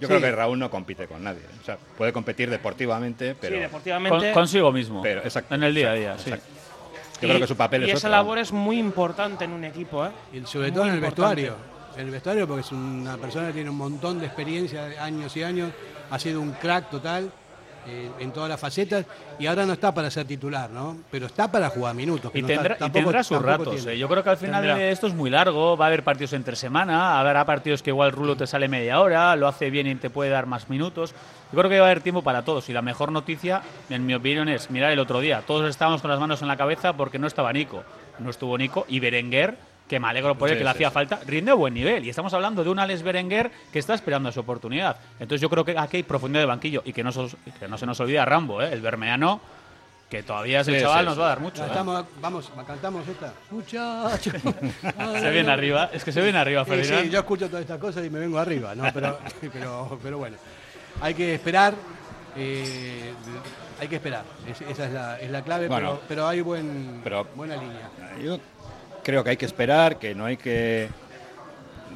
Yo 0.00 0.08
creo 0.08 0.20
que 0.20 0.32
Raúl 0.32 0.58
no 0.58 0.70
compite 0.70 1.06
con 1.06 1.24
nadie. 1.24 1.42
O 1.60 1.64
sea, 1.64 1.78
puede 1.96 2.12
competir 2.12 2.50
deportivamente, 2.50 3.34
pero. 3.40 3.54
Sí, 3.54 3.60
deportivamente. 3.60 4.32
consigo 4.32 4.72
mismo. 4.72 5.02
Pero, 5.02 5.22
en 5.50 5.62
el 5.62 5.74
día 5.74 5.90
a 5.90 5.94
día, 5.94 6.18
sí. 6.18 6.30
Yo 6.30 7.28
creo 7.28 7.40
que 7.40 7.46
su 7.46 7.56
papel 7.56 7.84
y 7.84 7.90
es 7.90 7.96
esa 7.96 8.10
labor 8.10 8.38
es 8.38 8.52
muy 8.52 8.78
importante 8.78 9.44
en 9.44 9.52
un 9.52 9.64
equipo, 9.64 10.04
¿eh? 10.04 10.10
Y 10.34 10.46
sobre 10.46 10.70
todo 10.70 10.84
en 10.84 10.94
el 10.94 11.00
vestuario. 11.00 11.56
En 11.96 12.02
el 12.02 12.10
vestuario, 12.10 12.46
porque 12.46 12.60
es 12.60 12.72
una 12.72 13.16
persona 13.16 13.46
que 13.46 13.54
tiene 13.54 13.70
un 13.70 13.76
montón 13.76 14.20
de 14.20 14.26
experiencia, 14.26 15.02
años 15.02 15.34
y 15.34 15.42
años, 15.42 15.72
ha 16.10 16.18
sido 16.18 16.42
un 16.42 16.52
crack 16.52 16.90
total. 16.90 17.32
Eh, 17.88 18.10
en 18.18 18.32
todas 18.32 18.48
las 18.48 18.58
facetas 18.60 19.04
y 19.38 19.46
ahora 19.46 19.64
no 19.66 19.72
está 19.74 19.92
para 19.94 20.10
ser 20.10 20.26
titular, 20.26 20.68
¿no? 20.70 20.96
Pero 21.10 21.26
está 21.26 21.50
para 21.50 21.68
jugar 21.70 21.94
minutos. 21.94 22.30
que 22.32 22.38
Y 22.38 22.42
no 22.42 22.48
está- 22.48 22.54
tendrá, 22.62 22.76
y 22.76 22.78
tampoco- 22.78 23.04
tendrá 23.04 23.24
sus 23.24 23.42
ratos. 23.42 23.86
eh. 23.86 23.98
Yo 23.98 24.08
creo 24.08 24.22
que 24.24 24.30
al 24.30 24.36
final 24.36 24.62
Tendrá. 24.62 24.76
de 24.76 24.90
esto 24.90 25.06
es 25.06 25.14
muy 25.14 25.30
largo. 25.30 25.76
Va 25.76 25.86
a 25.86 25.88
haber 25.88 26.02
partidos 26.02 26.32
entre 26.32 26.56
semana. 26.56 27.18
Habrá 27.20 27.44
partidos 27.44 27.82
que 27.82 27.90
igual 27.90 28.12
Rulo 28.12 28.36
te 28.36 28.46
sale 28.46 28.68
media 28.68 29.00
hora. 29.00 29.36
Lo 29.36 29.48
hace 29.48 29.70
bien 29.70 29.86
y 29.86 29.94
te 29.94 30.10
puede 30.10 30.30
dar 30.30 30.46
más 30.46 30.68
minutos. 30.68 31.14
Yo 31.52 31.58
creo 31.58 31.70
que 31.70 31.78
va 31.78 31.86
a 31.86 31.90
haber 31.90 32.00
tiempo 32.02 32.22
para 32.22 32.42
todos. 32.42 32.68
Y 32.68 32.72
la 32.72 32.82
mejor 32.82 33.12
noticia, 33.12 33.62
en 33.88 34.04
mi 34.04 34.14
opinión, 34.14 34.48
es 34.48 34.70
mirar 34.70 34.90
el 34.90 34.98
otro 34.98 35.20
día. 35.20 35.42
Todos 35.46 35.68
estábamos 35.70 36.02
con 36.02 36.10
las 36.10 36.18
manos 36.18 36.42
en 36.42 36.48
la 36.48 36.56
cabeza 36.56 36.94
porque 36.94 37.18
no 37.18 37.26
estaba 37.26 37.52
Nico. 37.52 37.84
No 38.18 38.30
estuvo 38.30 38.58
Nico. 38.58 38.84
Y 38.88 38.98
Berenguer, 39.00 39.56
que 39.88 40.00
me 40.00 40.08
alegro 40.08 40.36
por 40.36 40.48
él, 40.48 40.54
Sí, 40.54 40.58
que 40.58 40.64
le 40.64 40.70
sí, 40.70 40.74
hacía 40.76 40.88
sí. 40.88 40.94
falta, 40.94 41.20
rinde 41.26 41.50
a 41.52 41.54
buen 41.54 41.72
nivel. 41.74 42.04
Y 42.04 42.10
estamos 42.10 42.32
hablando 42.34 42.64
de 42.64 42.70
un 42.70 42.78
Alex 42.78 43.02
Berenguer 43.02 43.50
que 43.72 43.78
está 43.78 43.94
esperando 43.94 44.32
su 44.32 44.40
oportunidad. 44.40 44.96
Entonces 45.20 45.40
yo 45.40 45.48
creo 45.48 45.64
que 45.64 45.78
aquí 45.78 45.98
hay 45.98 46.02
profundidad 46.02 46.42
de 46.42 46.46
banquillo. 46.46 46.82
Y 46.84 46.92
que 46.92 47.04
no, 47.04 47.12
sos- 47.12 47.36
que 47.60 47.68
no 47.68 47.78
se 47.78 47.86
nos 47.86 47.98
olvida 48.00 48.24
Rambo, 48.24 48.60
¿eh? 48.62 48.72
el 48.72 48.80
bermeano. 48.80 49.40
Que 50.10 50.22
todavía 50.22 50.60
ese 50.60 50.72
Sí, 50.76 50.80
chaval 50.80 51.00
sí, 51.00 51.04
nos 51.06 51.14
sí. 51.14 51.20
va 51.20 51.26
a 51.26 51.28
dar 51.30 51.40
mucho. 51.40 51.62
¿eh? 51.64 51.66
estamos, 51.66 52.04
vamos, 52.20 52.52
cantamos 52.64 53.08
esta. 53.08 53.32
Muchachos. 53.50 54.34
Se 55.20 55.30
viene 55.32 55.50
arriba, 55.50 55.90
es 55.92 56.04
que 56.04 56.12
se 56.12 56.20
viene 56.22 56.38
arriba, 56.38 56.64
Sí, 56.64 56.70
Ferdinand. 56.70 57.02
sí, 57.06 57.10
yo 57.10 57.18
escucho 57.18 57.48
todas 57.48 57.62
estas 57.62 57.78
cosas 57.80 58.04
y 58.06 58.10
me 58.10 58.20
vengo 58.20 58.38
arriba, 58.38 58.72
¿no? 58.76 58.84
Pero, 58.94 59.18
pero, 59.52 59.98
pero 60.00 60.18
bueno, 60.18 60.36
hay 61.00 61.12
que 61.12 61.34
esperar, 61.34 61.74
eh, 62.36 63.12
hay 63.80 63.88
que 63.88 63.96
esperar, 63.96 64.22
Es- 64.48 64.60
esa 64.60 64.86
es 64.86 64.92
la, 64.92 65.18
es 65.20 65.30
la 65.30 65.42
clave, 65.42 65.66
Bueno, 65.66 65.94
pero, 65.94 66.02
pero 66.08 66.28
hay 66.28 66.40
buen, 66.40 67.00
pero- 67.02 67.26
buena 67.34 67.56
línea. 67.56 67.90
Yo 68.22 68.38
creo 69.06 69.22
que 69.22 69.30
hay 69.30 69.36
que 69.36 69.46
esperar, 69.46 70.00
que 70.00 70.16
no 70.16 70.24
hay 70.24 70.36
que 70.36 70.88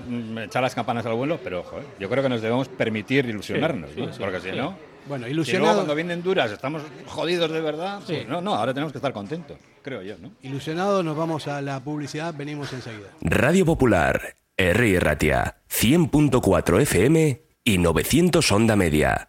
mm, 0.08 0.38
echar 0.38 0.62
las 0.62 0.76
campanas 0.76 1.04
al 1.06 1.14
vuelo, 1.14 1.40
pero 1.42 1.64
joder, 1.64 1.84
yo 1.98 2.08
creo 2.08 2.22
que 2.22 2.28
nos 2.28 2.40
debemos 2.40 2.68
permitir 2.68 3.26
ilusionarnos, 3.26 3.90
Sí, 3.90 4.00
¿no? 4.00 4.06
sí, 4.06 4.12
sí, 4.12 4.18
porque 4.20 4.38
si 4.40 4.52
no, 4.52 4.76
Bueno, 5.08 5.26
si 5.26 5.32
luego 5.32 5.42
ilusionado, 5.42 5.74
cuando 5.78 5.94
vienen 5.96 6.22
duras 6.22 6.52
estamos 6.52 6.82
jodidos 7.06 7.50
de 7.50 7.60
verdad, 7.60 7.98
Sí. 8.06 8.14
pues 8.14 8.28
no, 8.28 8.40
no, 8.40 8.54
ahora 8.54 8.72
tenemos 8.72 8.92
que 8.92 8.98
estar 8.98 9.12
contentos, 9.12 9.58
creo 9.82 10.02
yo, 10.02 10.14
¿no? 10.18 10.30
ilusionado, 10.42 11.02
nos 11.02 11.16
vamos 11.16 11.48
a 11.48 11.60
la 11.60 11.80
publicidad, 11.80 12.32
venimos 12.32 12.72
enseguida. 12.72 13.08
Radio 13.22 13.66
Popular, 13.66 14.36
R. 14.56 15.00
Ratia, 15.00 15.56
100.4 15.68 16.80
FM 16.82 17.42
y 17.64 17.78
900 17.78 18.52
Onda 18.52 18.76
Media. 18.76 19.28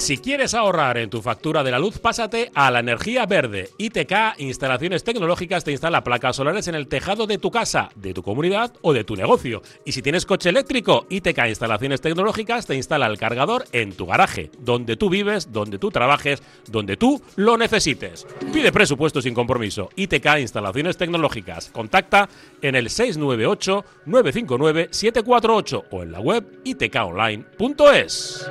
Si 0.00 0.16
quieres 0.16 0.54
ahorrar 0.54 0.96
en 0.96 1.10
tu 1.10 1.20
factura 1.20 1.62
de 1.62 1.70
la 1.70 1.78
luz, 1.78 1.98
pásate 1.98 2.50
a 2.54 2.70
la 2.70 2.80
energía 2.80 3.26
verde. 3.26 3.68
ITK 3.76 4.38
Instalaciones 4.38 5.04
Tecnológicas 5.04 5.62
te 5.62 5.72
instala 5.72 6.02
placas 6.02 6.36
solares 6.36 6.68
en 6.68 6.74
el 6.74 6.88
tejado 6.88 7.26
de 7.26 7.36
tu 7.36 7.50
casa, 7.50 7.90
de 7.96 8.14
tu 8.14 8.22
comunidad 8.22 8.72
o 8.80 8.94
de 8.94 9.04
tu 9.04 9.14
negocio. 9.14 9.60
Y 9.84 9.92
si 9.92 10.00
tienes 10.00 10.24
coche 10.24 10.48
eléctrico, 10.48 11.06
ITK 11.10 11.48
Instalaciones 11.48 12.00
Tecnológicas 12.00 12.66
te 12.66 12.76
instala 12.76 13.06
el 13.08 13.18
cargador 13.18 13.66
en 13.72 13.92
tu 13.92 14.06
garaje, 14.06 14.50
donde 14.58 14.96
tú 14.96 15.10
vives, 15.10 15.52
donde 15.52 15.78
tú 15.78 15.90
trabajes, 15.90 16.42
donde 16.66 16.96
tú 16.96 17.20
lo 17.36 17.58
necesites. 17.58 18.26
Pide 18.54 18.72
presupuesto 18.72 19.20
sin 19.20 19.34
compromiso. 19.34 19.90
ITK 19.96 20.38
Instalaciones 20.40 20.96
Tecnológicas. 20.96 21.68
Contacta 21.68 22.30
en 22.62 22.74
el 22.74 22.88
698 22.88 23.84
959 24.06 24.88
748 24.92 25.84
o 25.90 26.02
en 26.02 26.10
la 26.10 26.20
web 26.20 26.46
itkonline.es. 26.64 28.50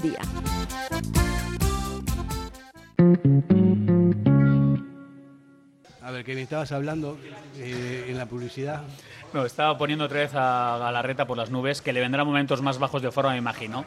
día. 0.00 0.20
A 6.02 6.10
ver, 6.10 6.24
que 6.24 6.34
me 6.34 6.42
estabas 6.42 6.72
hablando 6.72 7.18
eh, 7.56 8.06
en 8.08 8.18
la 8.18 8.26
publicidad. 8.26 8.82
No, 9.32 9.46
estaba 9.46 9.78
poniendo 9.78 10.06
otra 10.06 10.20
vez 10.20 10.32
a 10.34 10.76
Galarreta 10.80 11.26
por 11.26 11.36
las 11.36 11.50
nubes, 11.50 11.82
que 11.82 11.92
le 11.92 12.00
vendrán 12.00 12.26
momentos 12.26 12.62
más 12.62 12.78
bajos 12.78 13.00
de 13.00 13.12
forma, 13.12 13.30
me 13.30 13.38
imagino. 13.38 13.84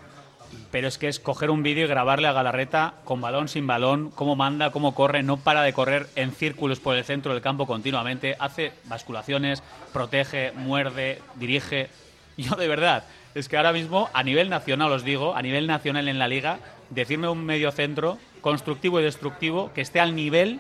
Pero 0.72 0.88
es 0.88 0.98
que 0.98 1.08
es 1.08 1.20
coger 1.20 1.50
un 1.50 1.64
vídeo 1.64 1.86
y 1.86 1.88
grabarle 1.90 2.28
a 2.28 2.32
Galarreta 2.32 2.96
con 3.04 3.20
balón, 3.20 3.48
sin 3.48 3.68
balón, 3.68 4.12
cómo 4.12 4.36
manda, 4.36 4.72
cómo 4.72 4.96
corre, 4.96 5.22
no 5.24 5.38
para 5.38 5.64
de 5.64 5.74
correr 5.74 6.08
en 6.16 6.32
círculos 6.32 6.80
por 6.80 6.96
el 6.96 7.04
centro 7.04 7.34
del 7.34 7.42
campo 7.42 7.68
continuamente, 7.68 8.36
hace 8.40 8.72
basculaciones, 8.86 9.64
protege, 9.92 10.52
muerde, 10.54 11.22
dirige. 11.36 11.90
Yo 12.38 12.56
de 12.56 12.68
verdad, 12.68 13.04
es 13.36 13.50
que 13.50 13.58
ahora 13.58 13.74
mismo, 13.74 14.10
a 14.14 14.24
nivel 14.24 14.50
nacional 14.50 14.92
os 14.92 15.04
digo, 15.04 15.36
a 15.36 15.42
nivel 15.42 15.68
nacional 15.68 16.08
en 16.08 16.20
la 16.20 16.28
liga, 16.28 16.60
decirme 16.90 17.28
un 17.28 17.44
medio 17.46 17.72
centro 17.72 18.18
constructivo 18.42 19.00
y 19.00 19.04
destructivo 19.04 19.72
que 19.74 19.82
esté 19.82 20.00
al 20.00 20.16
nivel 20.16 20.60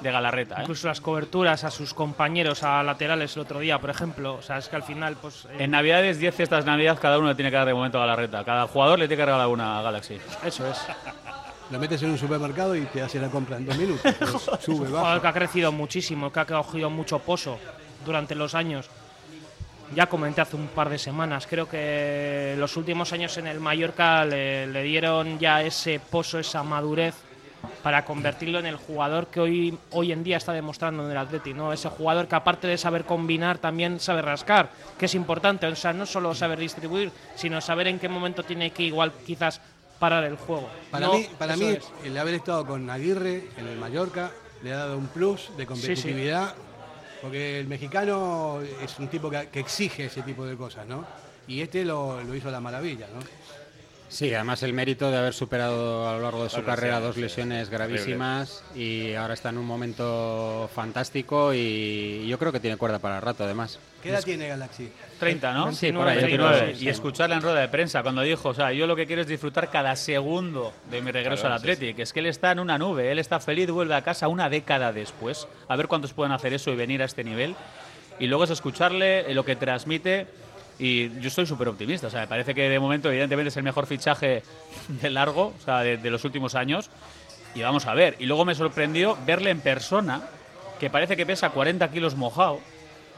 de 0.00 0.10
Galarreta. 0.10 0.56
¿eh? 0.56 0.62
Incluso 0.62 0.88
las 0.88 1.00
coberturas 1.00 1.64
a 1.64 1.70
sus 1.70 1.94
compañeros, 1.94 2.62
a 2.62 2.82
laterales 2.82 3.34
el 3.36 3.42
otro 3.42 3.60
día, 3.60 3.78
por 3.78 3.90
ejemplo. 3.90 4.34
O 4.34 4.42
sea, 4.42 4.58
es 4.58 4.68
que 4.68 4.76
al 4.76 4.82
final, 4.82 5.16
pues. 5.20 5.46
eh, 5.46 5.56
En 5.64 5.70
Navidades, 5.70 6.18
10 6.18 6.34
fiestas 6.34 6.64
de 6.64 6.70
Navidad, 6.70 6.98
cada 7.00 7.18
uno 7.18 7.28
le 7.28 7.34
tiene 7.34 7.50
que 7.50 7.56
dar 7.56 7.66
de 7.66 7.74
momento 7.74 7.98
a 7.98 8.02
Galarreta. 8.02 8.44
Cada 8.44 8.66
jugador 8.66 8.98
le 8.98 9.08
tiene 9.08 9.20
que 9.22 9.26
regalar 9.26 9.46
una 9.48 9.78
a 9.78 9.82
Galaxy. 9.82 10.18
Eso 10.44 10.68
es. 10.68 10.78
Lo 11.70 11.78
metes 11.78 12.02
en 12.02 12.10
un 12.10 12.18
supermercado 12.18 12.76
y 12.76 12.82
te 12.82 13.00
hace 13.00 13.18
la 13.18 13.28
compra 13.30 13.56
en 13.56 13.64
dos 13.64 13.78
minutos. 13.78 14.12
Pues, 14.18 14.30
sube, 14.62 14.74
Un 14.80 14.86
jugador 14.88 15.02
baja. 15.02 15.20
que 15.22 15.28
ha 15.28 15.32
crecido 15.32 15.72
muchísimo, 15.72 16.30
que 16.30 16.40
ha 16.40 16.44
cogido 16.44 16.90
mucho 16.90 17.20
pozo 17.20 17.58
durante 18.04 18.34
los 18.34 18.54
años. 18.54 18.90
Ya 19.94 20.06
comenté 20.06 20.40
hace 20.40 20.56
un 20.56 20.66
par 20.68 20.88
de 20.90 20.98
semanas, 20.98 21.46
creo 21.48 21.68
que 21.68 22.54
los 22.58 22.76
últimos 22.76 23.12
años 23.12 23.36
en 23.38 23.46
el 23.46 23.60
Mallorca 23.60 24.24
le, 24.24 24.66
le 24.66 24.82
dieron 24.82 25.38
ya 25.38 25.62
ese 25.62 26.00
pozo, 26.00 26.38
esa 26.38 26.62
madurez 26.62 27.14
para 27.82 28.04
convertirlo 28.04 28.58
en 28.58 28.66
el 28.66 28.76
jugador 28.76 29.28
que 29.28 29.40
hoy, 29.40 29.78
hoy 29.92 30.12
en 30.12 30.22
día 30.24 30.36
está 30.36 30.52
demostrando 30.52 31.04
en 31.04 31.10
el 31.12 31.16
Atleti, 31.16 31.54
¿no? 31.54 31.72
Ese 31.72 31.88
jugador 31.88 32.28
que 32.28 32.34
aparte 32.34 32.66
de 32.66 32.76
saber 32.76 33.04
combinar 33.04 33.58
también 33.58 34.00
sabe 34.00 34.20
rascar, 34.20 34.70
que 34.98 35.06
es 35.06 35.14
importante, 35.14 35.66
o 35.66 35.76
sea, 35.76 35.92
no 35.92 36.04
solo 36.06 36.34
saber 36.34 36.58
distribuir, 36.58 37.10
sino 37.36 37.60
saber 37.60 37.86
en 37.86 37.98
qué 37.98 38.08
momento 38.08 38.42
tiene 38.42 38.70
que 38.70 38.82
igual 38.82 39.12
quizás 39.26 39.60
parar 39.98 40.24
el 40.24 40.36
juego. 40.36 40.68
Para 40.90 41.06
No, 41.06 41.14
mí, 41.14 41.26
para 41.38 41.56
mí 41.56 41.64
es. 41.66 41.84
el 42.04 42.18
haber 42.18 42.34
estado 42.34 42.66
con 42.66 42.90
Aguirre 42.90 43.48
en 43.56 43.66
el 43.68 43.78
Mallorca 43.78 44.30
le 44.62 44.72
ha 44.72 44.76
dado 44.78 44.98
un 44.98 45.06
plus 45.06 45.50
de 45.56 45.64
competitividad, 45.66 46.54
porque 47.24 47.58
el 47.58 47.66
mexicano 47.66 48.60
es 48.82 48.98
un 48.98 49.08
tipo 49.08 49.30
que, 49.30 49.48
exige 49.54 50.04
ese 50.04 50.20
tipo 50.20 50.44
de 50.44 50.58
cosas, 50.58 50.86
¿no? 50.86 51.06
Y 51.48 51.62
este 51.62 51.82
lo, 51.82 52.22
lo 52.22 52.34
hizo 52.34 52.50
la 52.50 52.60
maravilla, 52.60 53.08
¿no? 53.14 53.20
Sí, 54.08 54.32
además 54.32 54.62
el 54.62 54.72
mérito 54.74 55.10
de 55.10 55.16
haber 55.16 55.34
superado 55.34 56.08
a 56.08 56.12
lo 56.12 56.20
largo 56.22 56.44
de 56.44 56.50
su 56.50 56.62
carrera 56.62 57.00
dos 57.00 57.16
sí. 57.16 57.20
lesiones 57.22 57.68
gravísimas 57.68 58.62
y 58.74 59.14
ahora 59.14 59.34
está 59.34 59.48
en 59.48 59.58
un 59.58 59.66
momento 59.66 60.70
fantástico 60.72 61.52
y 61.52 62.24
yo 62.28 62.38
creo 62.38 62.52
que 62.52 62.60
tiene 62.60 62.76
cuerda 62.76 63.00
para 63.00 63.16
el 63.16 63.22
rato 63.22 63.42
además. 63.42 63.80
¿Qué 64.04 64.10
edad 64.10 64.22
tiene 64.22 64.46
Galaxy? 64.46 64.88
30, 65.18 65.52
¿no? 65.54 65.72
Sí, 65.72 65.90
por 65.90 66.06
ahí, 66.06 66.18
29. 66.18 66.58
creo, 66.58 66.68
sí, 66.68 66.74
Y 66.74 66.78
sí. 66.80 66.88
escucharla 66.90 67.34
en 67.36 67.42
rueda 67.42 67.60
de 67.60 67.68
prensa 67.68 68.02
cuando 68.02 68.22
dijo, 68.22 68.50
o 68.50 68.54
sea, 68.54 68.72
yo 68.72 68.86
lo 68.86 68.94
que 68.94 69.06
quiero 69.06 69.22
es 69.22 69.26
disfrutar 69.28 69.70
cada 69.70 69.96
segundo 69.96 70.72
de 70.90 71.00
mi 71.00 71.10
regreso 71.10 71.42
Claro, 71.42 71.54
al 71.56 71.60
sí, 71.62 71.70
Athletic. 71.70 71.98
Es 71.98 72.12
que 72.12 72.20
él 72.20 72.26
está 72.26 72.52
en 72.52 72.60
una 72.60 72.78
nube, 72.78 73.10
él 73.10 73.18
está 73.18 73.40
feliz, 73.40 73.68
vuelve 73.70 73.94
a 73.96 74.02
casa 74.02 74.28
una 74.28 74.48
década 74.48 74.92
después. 74.92 75.48
A 75.66 75.74
ver 75.76 75.88
cuántos 75.88 76.12
pueden 76.12 76.32
hacer 76.32 76.52
eso 76.52 76.70
y 76.70 76.76
venir 76.76 77.02
a 77.02 77.06
este 77.06 77.24
nivel. 77.24 77.56
y 78.20 78.28
luego 78.28 78.44
es 78.44 78.50
escucharle 78.50 79.32
lo 79.34 79.44
que 79.44 79.56
transmite. 79.56 80.28
Y 80.78 81.08
yo 81.20 81.28
estoy 81.28 81.46
súper 81.46 81.68
optimista. 81.68 82.08
O 82.08 82.10
sea, 82.10 82.20
me 82.22 82.26
parece 82.26 82.54
que 82.54 82.68
de 82.68 82.78
momento, 82.80 83.08
evidentemente, 83.10 83.48
es 83.48 83.56
el 83.56 83.62
mejor 83.62 83.86
fichaje 83.86 84.42
de 84.88 85.10
largo, 85.10 85.54
o 85.58 85.64
sea, 85.64 85.80
de, 85.80 85.96
de 85.96 86.10
los 86.10 86.24
últimos 86.24 86.54
años. 86.54 86.90
Y 87.54 87.62
vamos 87.62 87.86
a 87.86 87.94
ver. 87.94 88.16
Y 88.18 88.26
luego 88.26 88.44
me 88.44 88.54
sorprendió 88.54 89.16
verle 89.24 89.50
en 89.50 89.60
persona, 89.60 90.22
que 90.80 90.90
parece 90.90 91.16
que 91.16 91.24
pesa 91.24 91.50
40 91.50 91.90
kilos 91.90 92.16
mojado. 92.16 92.54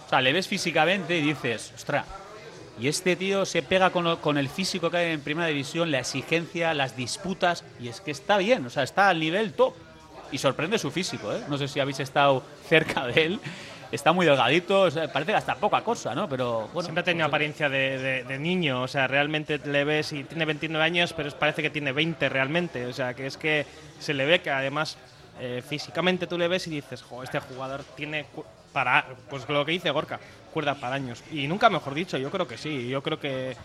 O 0.07 0.09
sea, 0.09 0.21
le 0.21 0.33
ves 0.33 0.47
físicamente 0.47 1.17
y 1.19 1.23
dices, 1.23 1.73
ostras, 1.75 2.05
y 2.79 2.89
este 2.89 3.17
tío 3.17 3.47
se 3.47 3.63
pega 3.63 3.89
con, 3.91 4.05
lo- 4.05 4.21
con 4.21 4.37
el 4.37 4.51
físico 4.51 4.91
que 4.91 4.99
hay 4.99 5.13
en 5.13 5.21
primera 5.23 5.49
división, 5.49 5.91
la 5.91 6.01
exigencia, 6.01 6.75
las 6.75 6.95
disputas, 6.95 7.65
y 7.81 7.89
es 7.89 8.03
que 8.03 8.11
está 8.11 8.37
bien, 8.37 8.67
o 8.67 8.71
sea, 8.71 8.83
está 8.83 9.09
al 9.09 9.19
nivel 9.19 9.55
top. 9.55 9.75
Y 10.31 10.39
sorprende 10.39 10.79
su 10.79 10.91
físico, 10.91 11.33
¿eh? 11.33 11.41
No 11.49 11.57
sé 11.57 11.69
si 11.69 11.81
habéis 11.81 12.01
estado 12.01 12.43
cerca 12.69 13.07
de 13.07 13.25
él. 13.27 13.41
Está 13.93 14.13
muy 14.13 14.27
delgadito, 14.27 14.83
o 14.83 14.91
sea, 14.91 15.11
parece 15.13 15.35
hasta 15.35 15.55
poca 15.57 15.81
cosa, 15.83 16.15
¿no? 16.15 16.29
Pero 16.29 16.63
bueno. 16.73 16.83
Siempre 16.83 17.01
ha 17.03 17.05
tenido 17.05 17.27
apariencia 17.27 17.69
de, 17.69 17.99
de- 17.99 18.25
de 18.25 18.39
niño, 18.39 18.83
o 18.83 18.89
sea, 18.89 19.07
realmente 19.07 19.59
le 19.65 19.85
ves 19.85 20.13
y 20.13 20.25
tiene 20.25 20.45
29 20.45 20.85
años, 20.85 21.13
pero 21.13 21.31
parece 21.39 21.63
que 21.63 21.71
tiene 21.71 21.93
20 21.93 22.29
realmente, 22.29 22.87
o 22.87 22.93
sea, 22.93 23.15
que 23.15 23.27
es 23.27 23.37
que 23.37 23.65
se 23.99 24.13
le 24.15 24.27
ve 24.27 24.41
que 24.41 24.51
además 24.51 24.99
eh, 25.41 25.63
físicamente 25.67 26.27
tú 26.27 26.37
le 26.39 26.49
ves 26.49 26.67
y 26.67 26.71
dices, 26.71 27.03
jo, 27.03 27.23
este 27.23 27.39
jugador 27.41 27.85
tiene 27.97 28.27
para, 28.73 29.07
pues 29.31 29.49
lo 29.49 29.65
que 29.65 29.73
dice 29.73 29.91
Gorka, 29.91 30.19
cuerda 30.53 30.75
para 30.75 30.97
años. 30.97 31.23
Y 31.31 31.47
nunca 31.47 31.71
mejor 31.71 31.95
dicho, 31.95 32.19
yo 32.19 32.31
creo 32.31 32.47
que 32.49 32.59
sí, 32.59 32.89
yo 32.89 33.03
creo 33.03 33.21
que 33.21 33.57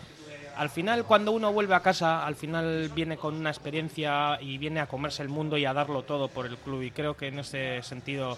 al 0.56 0.68
final 0.70 1.04
cuando 1.04 1.32
uno 1.32 1.52
vuelve 1.52 1.74
a 1.74 1.80
casa, 1.80 2.24
al 2.26 2.36
final 2.36 2.90
viene 2.94 3.16
con 3.16 3.34
una 3.34 3.50
experiencia 3.50 4.38
y 4.40 4.58
viene 4.58 4.80
a 4.80 4.86
comerse 4.86 5.22
el 5.22 5.28
mundo 5.30 5.56
y 5.56 5.64
a 5.64 5.72
darlo 5.72 6.02
todo 6.02 6.28
por 6.28 6.46
el 6.46 6.56
club 6.58 6.82
y 6.82 6.90
creo 6.90 7.16
que 7.16 7.28
en 7.28 7.38
ese 7.40 7.82
sentido 7.82 8.36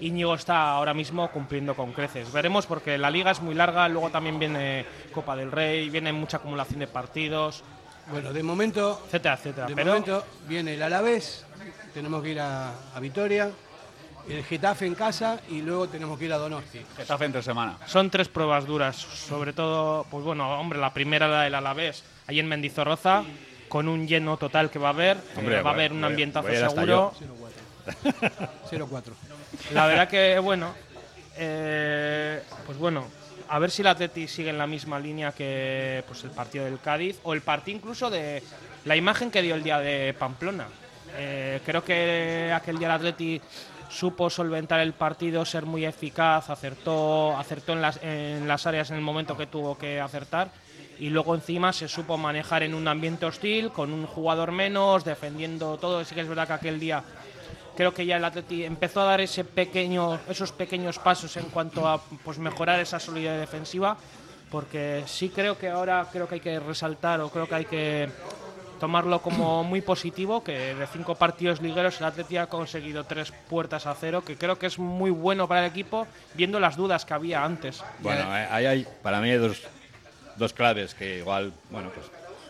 Íñigo 0.00 0.34
está 0.34 0.70
ahora 0.72 0.94
mismo 0.94 1.30
cumpliendo 1.30 1.74
con 1.74 1.92
creces. 1.92 2.32
Veremos 2.32 2.66
porque 2.66 2.96
la 2.98 3.10
liga 3.10 3.30
es 3.30 3.40
muy 3.40 3.54
larga, 3.54 3.88
luego 3.88 4.10
también 4.10 4.38
viene 4.38 4.84
Copa 5.12 5.36
del 5.36 5.52
Rey, 5.52 5.88
viene 5.90 6.12
mucha 6.12 6.38
acumulación 6.38 6.80
de 6.80 6.86
partidos, 6.86 7.62
Bueno, 8.10 8.32
de 8.32 8.42
momento, 8.42 9.02
etcétera, 9.06 9.34
etcétera. 9.34 9.66
de 9.66 9.74
Pero 9.74 9.92
momento 9.92 10.24
viene 10.48 10.74
el 10.74 10.82
Alavés, 10.82 11.44
tenemos 11.94 12.22
que 12.22 12.30
ir 12.30 12.40
a, 12.40 12.72
a 12.94 13.00
Vitoria, 13.00 13.50
el 14.28 14.44
Getafe 14.44 14.86
en 14.86 14.94
casa 14.94 15.40
y 15.48 15.62
luego 15.62 15.88
tenemos 15.88 16.18
que 16.18 16.24
ir 16.26 16.32
a 16.32 16.38
Donosti. 16.38 16.80
Getafe 16.96 17.24
entre 17.26 17.42
semana. 17.42 17.78
son 17.86 18.10
tres 18.10 18.28
pruebas 18.28 18.66
duras, 18.66 18.96
sobre 18.96 19.52
todo, 19.52 20.06
pues 20.10 20.24
bueno, 20.24 20.58
hombre, 20.60 20.78
la 20.78 20.92
primera 20.92 21.28
la 21.28 21.42
del 21.42 21.54
Alavés, 21.54 22.04
ahí 22.26 22.40
en 22.40 22.48
Mendizorroza, 22.48 23.24
con 23.68 23.86
un 23.88 24.06
lleno 24.08 24.36
total 24.36 24.70
que 24.70 24.78
va 24.78 24.88
a 24.88 24.92
haber, 24.92 25.16
eh, 25.36 25.62
va 25.62 25.70
a 25.70 25.74
haber 25.74 25.92
un 25.92 26.02
ambientazo 26.04 26.48
seguro. 26.48 27.12
0-4. 28.70 29.12
La 29.72 29.86
verdad 29.86 30.08
que, 30.08 30.38
bueno, 30.38 30.74
eh, 31.36 32.42
pues 32.66 32.78
bueno, 32.78 33.06
a 33.48 33.58
ver 33.58 33.70
si 33.70 33.82
el 33.82 33.88
Atleti 33.88 34.28
sigue 34.28 34.50
en 34.50 34.58
la 34.58 34.66
misma 34.66 34.98
línea 34.98 35.32
que 35.32 36.04
pues 36.06 36.22
el 36.24 36.30
partido 36.30 36.64
del 36.64 36.80
Cádiz 36.80 37.18
o 37.24 37.32
el 37.32 37.40
partido 37.40 37.78
incluso 37.78 38.10
de 38.10 38.42
la 38.84 38.96
imagen 38.96 39.30
que 39.30 39.42
dio 39.42 39.54
el 39.54 39.62
día 39.62 39.78
de 39.78 40.14
Pamplona. 40.18 40.66
Eh, 41.16 41.60
creo 41.64 41.82
que 41.82 42.52
aquel 42.54 42.78
día 42.78 42.88
el 42.88 42.94
Atleti 42.94 43.40
supo 43.88 44.30
solventar 44.30 44.80
el 44.80 44.92
partido, 44.92 45.44
ser 45.44 45.66
muy 45.66 45.84
eficaz, 45.84 46.48
acertó, 46.48 47.36
acertó 47.36 47.72
en 47.72 47.82
las, 47.82 47.98
en 48.02 48.46
las 48.46 48.66
áreas 48.66 48.90
en 48.90 48.96
el 48.96 49.02
momento 49.02 49.36
que 49.36 49.46
tuvo 49.46 49.76
que 49.76 50.00
acertar 50.00 50.50
y 51.00 51.08
luego 51.08 51.34
encima 51.34 51.72
se 51.72 51.88
supo 51.88 52.18
manejar 52.18 52.62
en 52.62 52.74
un 52.74 52.86
ambiente 52.86 53.24
hostil, 53.24 53.70
con 53.72 53.92
un 53.92 54.06
jugador 54.06 54.52
menos, 54.52 55.02
defendiendo 55.02 55.78
todo. 55.78 56.04
Sí 56.04 56.14
que 56.14 56.20
es 56.20 56.28
verdad 56.28 56.46
que 56.46 56.52
aquel 56.52 56.78
día 56.78 57.02
creo 57.80 57.94
que 57.94 58.04
ya 58.04 58.18
el 58.18 58.24
Atleti 58.26 58.62
empezó 58.62 59.00
a 59.00 59.04
dar 59.04 59.22
ese 59.22 59.42
pequeño, 59.42 60.20
esos 60.28 60.52
pequeños 60.52 60.98
pasos 60.98 61.34
en 61.38 61.46
cuanto 61.46 61.88
a 61.88 61.98
pues 61.98 62.36
mejorar 62.36 62.78
esa 62.78 63.00
solidez 63.00 63.40
defensiva, 63.40 63.96
porque 64.50 65.02
sí 65.06 65.30
creo 65.30 65.56
que 65.56 65.70
ahora 65.70 66.06
creo 66.12 66.28
que 66.28 66.34
hay 66.34 66.40
que 66.42 66.60
resaltar 66.60 67.22
o 67.22 67.30
creo 67.30 67.48
que 67.48 67.54
hay 67.54 67.64
que 67.64 68.10
tomarlo 68.78 69.22
como 69.22 69.64
muy 69.64 69.80
positivo, 69.80 70.44
que 70.44 70.74
de 70.74 70.86
cinco 70.88 71.14
partidos 71.14 71.62
ligueros 71.62 71.98
el 72.00 72.04
Atleti 72.04 72.36
ha 72.36 72.48
conseguido 72.48 73.04
tres 73.04 73.32
puertas 73.48 73.86
a 73.86 73.94
cero, 73.94 74.22
que 74.22 74.36
creo 74.36 74.58
que 74.58 74.66
es 74.66 74.78
muy 74.78 75.10
bueno 75.10 75.48
para 75.48 75.64
el 75.64 75.70
equipo, 75.70 76.06
viendo 76.34 76.60
las 76.60 76.76
dudas 76.76 77.06
que 77.06 77.14
había 77.14 77.42
antes. 77.42 77.82
Bueno, 78.00 78.24
eh, 78.36 78.46
ahí 78.50 78.66
hay, 78.66 78.86
para 79.02 79.22
mí 79.22 79.30
hay 79.30 79.38
dos, 79.38 79.62
dos 80.36 80.52
claves 80.52 80.92
que 80.94 81.20
igual, 81.20 81.54
bueno, 81.70 81.88
pues 81.94 82.04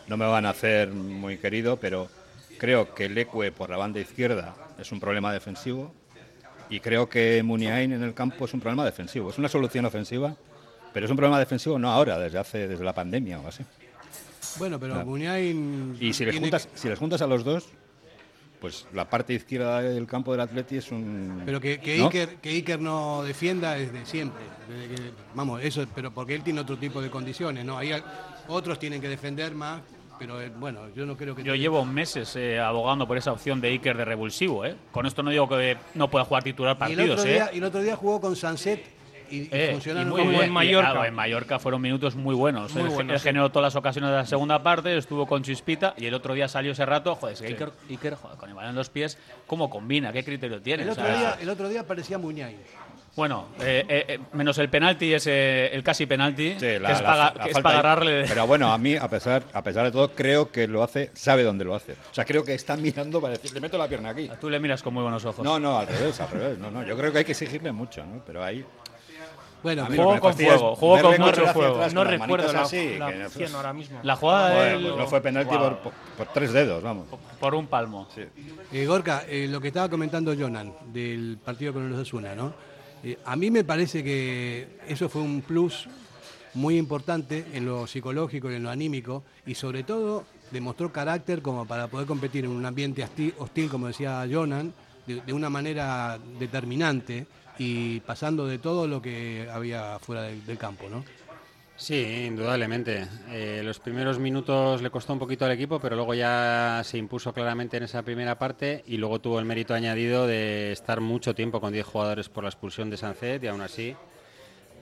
no 0.09 0.17
me 0.17 0.25
van 0.25 0.45
a 0.45 0.49
hacer 0.49 0.89
muy 0.89 1.37
querido, 1.37 1.77
pero 1.77 2.09
creo 2.57 2.93
que 2.93 3.07
Leque 3.07 3.53
por 3.53 3.69
la 3.69 3.77
banda 3.77 4.01
izquierda 4.01 4.55
es 4.81 4.91
un 4.91 4.99
problema 4.99 5.31
defensivo 5.31 5.93
y 6.69 6.79
creo 6.79 7.07
que 7.07 7.41
Muniain 7.43 7.93
en 7.93 8.03
el 8.03 8.13
campo 8.13 8.45
es 8.45 8.53
un 8.53 8.59
problema 8.59 8.83
defensivo. 8.85 9.29
Es 9.29 9.37
una 9.37 9.49
solución 9.49 9.85
ofensiva, 9.85 10.35
pero 10.93 11.05
es 11.05 11.09
un 11.11 11.17
problema 11.17 11.39
defensivo 11.39 11.77
no 11.77 11.91
ahora, 11.91 12.17
desde 12.17 12.39
hace 12.39 12.67
desde 12.67 12.83
la 12.83 12.93
pandemia 12.93 13.39
o 13.39 13.47
así. 13.47 13.63
Bueno, 14.57 14.79
pero 14.79 14.93
Claro. 14.93 15.07
Muniain 15.09 15.97
Y 15.99 16.13
si 16.13 16.25
les 16.25 16.37
juntas, 16.37 16.65
que- 16.67 16.77
si 16.77 16.89
les 16.89 16.99
juntas 16.99 17.21
a 17.21 17.27
los 17.27 17.43
dos, 17.43 17.67
pues 18.59 18.85
la 18.93 19.09
parte 19.09 19.33
izquierda 19.33 19.81
del 19.81 20.05
campo 20.05 20.31
del 20.31 20.41
Atleti 20.41 20.77
es 20.77 20.91
un 20.91 21.41
Pero 21.45 21.59
que, 21.59 21.79
que, 21.79 21.97
¿no? 21.97 22.05
Iker, 22.05 22.35
que 22.35 22.49
Iker 22.49 22.79
no 22.79 23.23
defienda 23.23 23.73
desde 23.75 24.05
siempre. 24.05 24.41
desde 24.67 24.95
que- 24.95 25.11
vamos, 25.35 25.61
eso, 25.63 25.85
pero 25.95 26.11
porque 26.11 26.35
él 26.35 26.43
tiene 26.43 26.61
otro 26.61 26.77
tipo 26.77 27.01
de 27.01 27.09
condiciones, 27.09 27.65
¿no? 27.65 27.77
Al- 27.77 28.03
otros 28.47 28.77
tienen 28.79 29.01
que 29.01 29.09
defender 29.09 29.53
más, 29.55 29.81
pero 30.21 30.39
eh, 30.39 30.51
bueno, 30.55 30.81
yo 30.93 31.03
no 31.07 31.17
creo 31.17 31.35
que. 31.35 31.41
Yo 31.41 31.55
llevo 31.55 31.83
meses 31.83 32.35
eh, 32.35 32.59
abogando 32.59 33.07
por 33.07 33.17
esa 33.17 33.31
opción 33.31 33.59
de 33.59 33.69
Iker 33.69 33.97
de 33.97 34.05
revulsivo, 34.05 34.63
¿eh? 34.63 34.75
Con 34.91 35.07
esto 35.07 35.23
no 35.23 35.31
digo 35.31 35.49
que 35.49 35.77
no 35.95 36.11
pueda 36.11 36.25
jugar 36.25 36.43
titular 36.43 36.77
y 36.79 36.91
el, 36.91 36.95
partidos, 36.95 37.19
otro 37.21 37.31
¿eh? 37.31 37.33
día, 37.33 37.49
y 37.51 37.57
el 37.57 37.63
otro 37.63 37.81
día 37.81 37.95
jugó 37.95 38.21
con 38.21 38.35
Sanset 38.35 38.85
y, 39.31 39.49
Eh, 39.51 39.79
y 39.83 40.05
muy 40.05 40.27
bien. 40.27 40.43
en 40.43 40.51
Mallorca. 40.51 40.89
Y, 40.89 40.91
claro, 40.91 41.05
en 41.05 41.15
Mallorca 41.15 41.57
fueron 41.57 41.81
minutos 41.81 42.15
muy 42.15 42.35
buenos. 42.35 42.71
Muy 42.75 42.91
sí. 42.91 43.19
generó 43.19 43.49
todas 43.49 43.73
las 43.73 43.75
ocasiones 43.75 44.11
de 44.11 44.17
la 44.17 44.25
segunda 44.27 44.61
parte, 44.61 44.95
estuvo 44.95 45.25
con 45.25 45.41
Chispita 45.41 45.95
y 45.97 46.05
el 46.05 46.13
otro 46.13 46.35
día 46.35 46.47
salió 46.47 46.73
ese 46.73 46.85
rato. 46.85 47.15
Joder, 47.15 47.35
Iker, 47.43 47.71
Iker, 47.89 48.13
joder, 48.13 48.37
con 48.37 48.49
el 48.49 48.53
balón 48.53 48.69
en 48.69 48.75
los 48.75 48.91
pies, 48.91 49.17
¿cómo 49.47 49.71
combina? 49.71 50.13
¿Qué 50.13 50.23
criterio 50.23 50.61
tiene? 50.61 50.83
El 50.83 50.89
O 50.89 50.91
otro, 50.91 51.03
sea, 51.03 51.17
día, 51.17 51.37
el 51.41 51.49
otro 51.49 51.67
día 51.67 51.87
parecía 51.87 52.19
Muniain. 52.19 52.57
Bueno, 53.13 53.49
eh, 53.59 53.85
eh, 53.89 54.05
eh, 54.07 54.19
menos 54.31 54.57
el 54.57 54.69
penalti, 54.69 55.13
ese, 55.13 55.67
el 55.75 55.83
casi 55.83 56.05
penalti, 56.05 56.53
Sí, 56.53 56.59
que 56.59 56.79
la- 56.79 56.91
es 56.93 57.01
la- 57.01 57.05
para, 57.05 57.33
la 57.35 57.43
que 57.43 57.49
es 57.51 57.59
para 57.59 57.79
agarrarle. 57.79 58.23
Pero 58.25 58.47
bueno, 58.47 58.71
a 58.71 58.77
mí, 58.77 58.95
a 58.95 59.09
pesar, 59.09 59.43
a 59.51 59.61
pesar 59.61 59.83
de 59.85 59.91
todo, 59.91 60.11
creo 60.11 60.49
que 60.49 60.65
lo 60.67 60.81
hace, 60.81 61.11
sabe 61.13 61.43
dónde 61.43 61.65
lo 61.65 61.75
hace. 61.75 61.91
O 61.91 62.13
sea, 62.13 62.23
creo 62.23 62.45
que 62.45 62.53
está 62.53 62.77
mirando 62.77 63.19
para 63.19 63.33
decir, 63.33 63.53
le 63.53 63.59
meto 63.59 63.77
la 63.77 63.89
pierna 63.89 64.09
aquí. 64.11 64.29
Tú 64.39 64.49
le 64.49 64.59
miras 64.61 64.81
con 64.81 64.93
muy 64.93 65.03
buenos 65.03 65.25
ojos. 65.25 65.43
No, 65.43 65.59
no, 65.59 65.77
al 65.79 65.87
revés, 65.87 66.21
al 66.21 66.29
revés. 66.29 66.57
No, 66.57 66.71
no, 66.71 66.85
yo 66.85 66.95
creo 66.97 67.11
que 67.11 67.17
hay 67.19 67.25
que 67.25 67.33
exigirle 67.33 67.73
mucho, 67.73 68.01
¿no? 68.05 68.21
Pero 68.25 68.43
ahí. 68.45 68.63
Bueno, 69.61 69.85
Juego 69.85 70.19
con 70.19 70.31
es 70.31 70.37
fuego, 70.37 70.75
juego 70.75 71.09
con 71.11 71.21
mucho 71.21 71.45
fuego. 71.47 71.87
No 71.93 72.03
recuerdo 72.03 72.51
la, 72.51 72.61
así, 72.61 72.97
que- 73.37 73.45
ahora 73.53 73.73
mismo. 73.73 73.99
La 74.01 74.15
jugada 74.15 74.49
de 74.49 74.55
Joder, 74.55 74.73
él, 74.73 74.83
pues 74.87 74.95
no 74.97 75.07
fue 75.07 75.21
penalti 75.21 75.55
por, 75.55 75.77
por 76.17 76.27
tres 76.33 76.51
dedos, 76.51 76.81
vamos. 76.81 77.07
por 77.39 77.53
un 77.53 77.67
palmo. 77.67 78.07
Sí. 78.15 78.23
Eh, 78.71 78.85
Gorka, 78.87 79.23
eh, 79.27 79.47
lo 79.47 79.61
que 79.61 79.67
estaba 79.67 79.87
comentando 79.87 80.33
Jonan 80.35 80.73
del 80.87 81.37
partido 81.45 81.73
con 81.73 81.87
los 81.91 81.99
Osasuna, 81.99 82.33
¿no? 82.33 82.70
Eh, 83.03 83.17
a 83.25 83.35
mí 83.35 83.49
me 83.49 83.63
parece 83.63 84.03
que 84.03 84.67
eso 84.87 85.09
fue 85.09 85.21
un 85.21 85.41
plus 85.41 85.87
muy 86.53 86.77
importante 86.77 87.45
en 87.53 87.65
lo 87.65 87.87
psicológico 87.87 88.51
y 88.51 88.55
en 88.55 88.63
lo 88.63 88.69
anímico 88.69 89.23
y 89.45 89.55
sobre 89.55 89.83
todo 89.83 90.25
demostró 90.51 90.91
carácter 90.91 91.41
como 91.41 91.65
para 91.65 91.87
poder 91.87 92.07
competir 92.07 92.45
en 92.45 92.51
un 92.51 92.65
ambiente 92.65 93.03
hostil, 93.37 93.69
como 93.69 93.87
decía 93.87 94.27
Jonan, 94.29 94.73
de, 95.07 95.21
de 95.21 95.33
una 95.33 95.49
manera 95.49 96.19
determinante 96.39 97.25
y 97.57 97.99
pasando 98.01 98.47
de 98.47 98.57
todo 98.57 98.87
lo 98.87 99.01
que 99.01 99.47
había 99.51 99.97
fuera 99.99 100.23
del, 100.23 100.45
del 100.45 100.57
campo, 100.57 100.89
¿no? 100.89 101.03
Sí, 101.81 102.25
indudablemente. 102.27 103.07
Eh, 103.31 103.61
los 103.63 103.79
primeros 103.79 104.19
minutos 104.19 104.83
le 104.83 104.91
costó 104.91 105.13
un 105.13 105.19
poquito 105.19 105.45
al 105.45 105.51
equipo, 105.51 105.79
pero 105.79 105.95
luego 105.95 106.13
ya 106.13 106.83
se 106.85 106.99
impuso 106.99 107.33
claramente 107.33 107.77
en 107.77 107.81
esa 107.81 108.03
primera 108.03 108.37
parte 108.37 108.83
y 108.85 108.97
luego 108.97 109.17
tuvo 109.17 109.39
el 109.39 109.45
mérito 109.45 109.73
añadido 109.73 110.27
de 110.27 110.71
estar 110.71 111.01
mucho 111.01 111.33
tiempo 111.33 111.59
con 111.59 111.73
10 111.73 111.83
jugadores 111.83 112.29
por 112.29 112.43
la 112.43 112.51
expulsión 112.51 112.91
de 112.91 112.97
Sancet 112.97 113.43
y 113.43 113.47
aún 113.47 113.61
así 113.61 113.95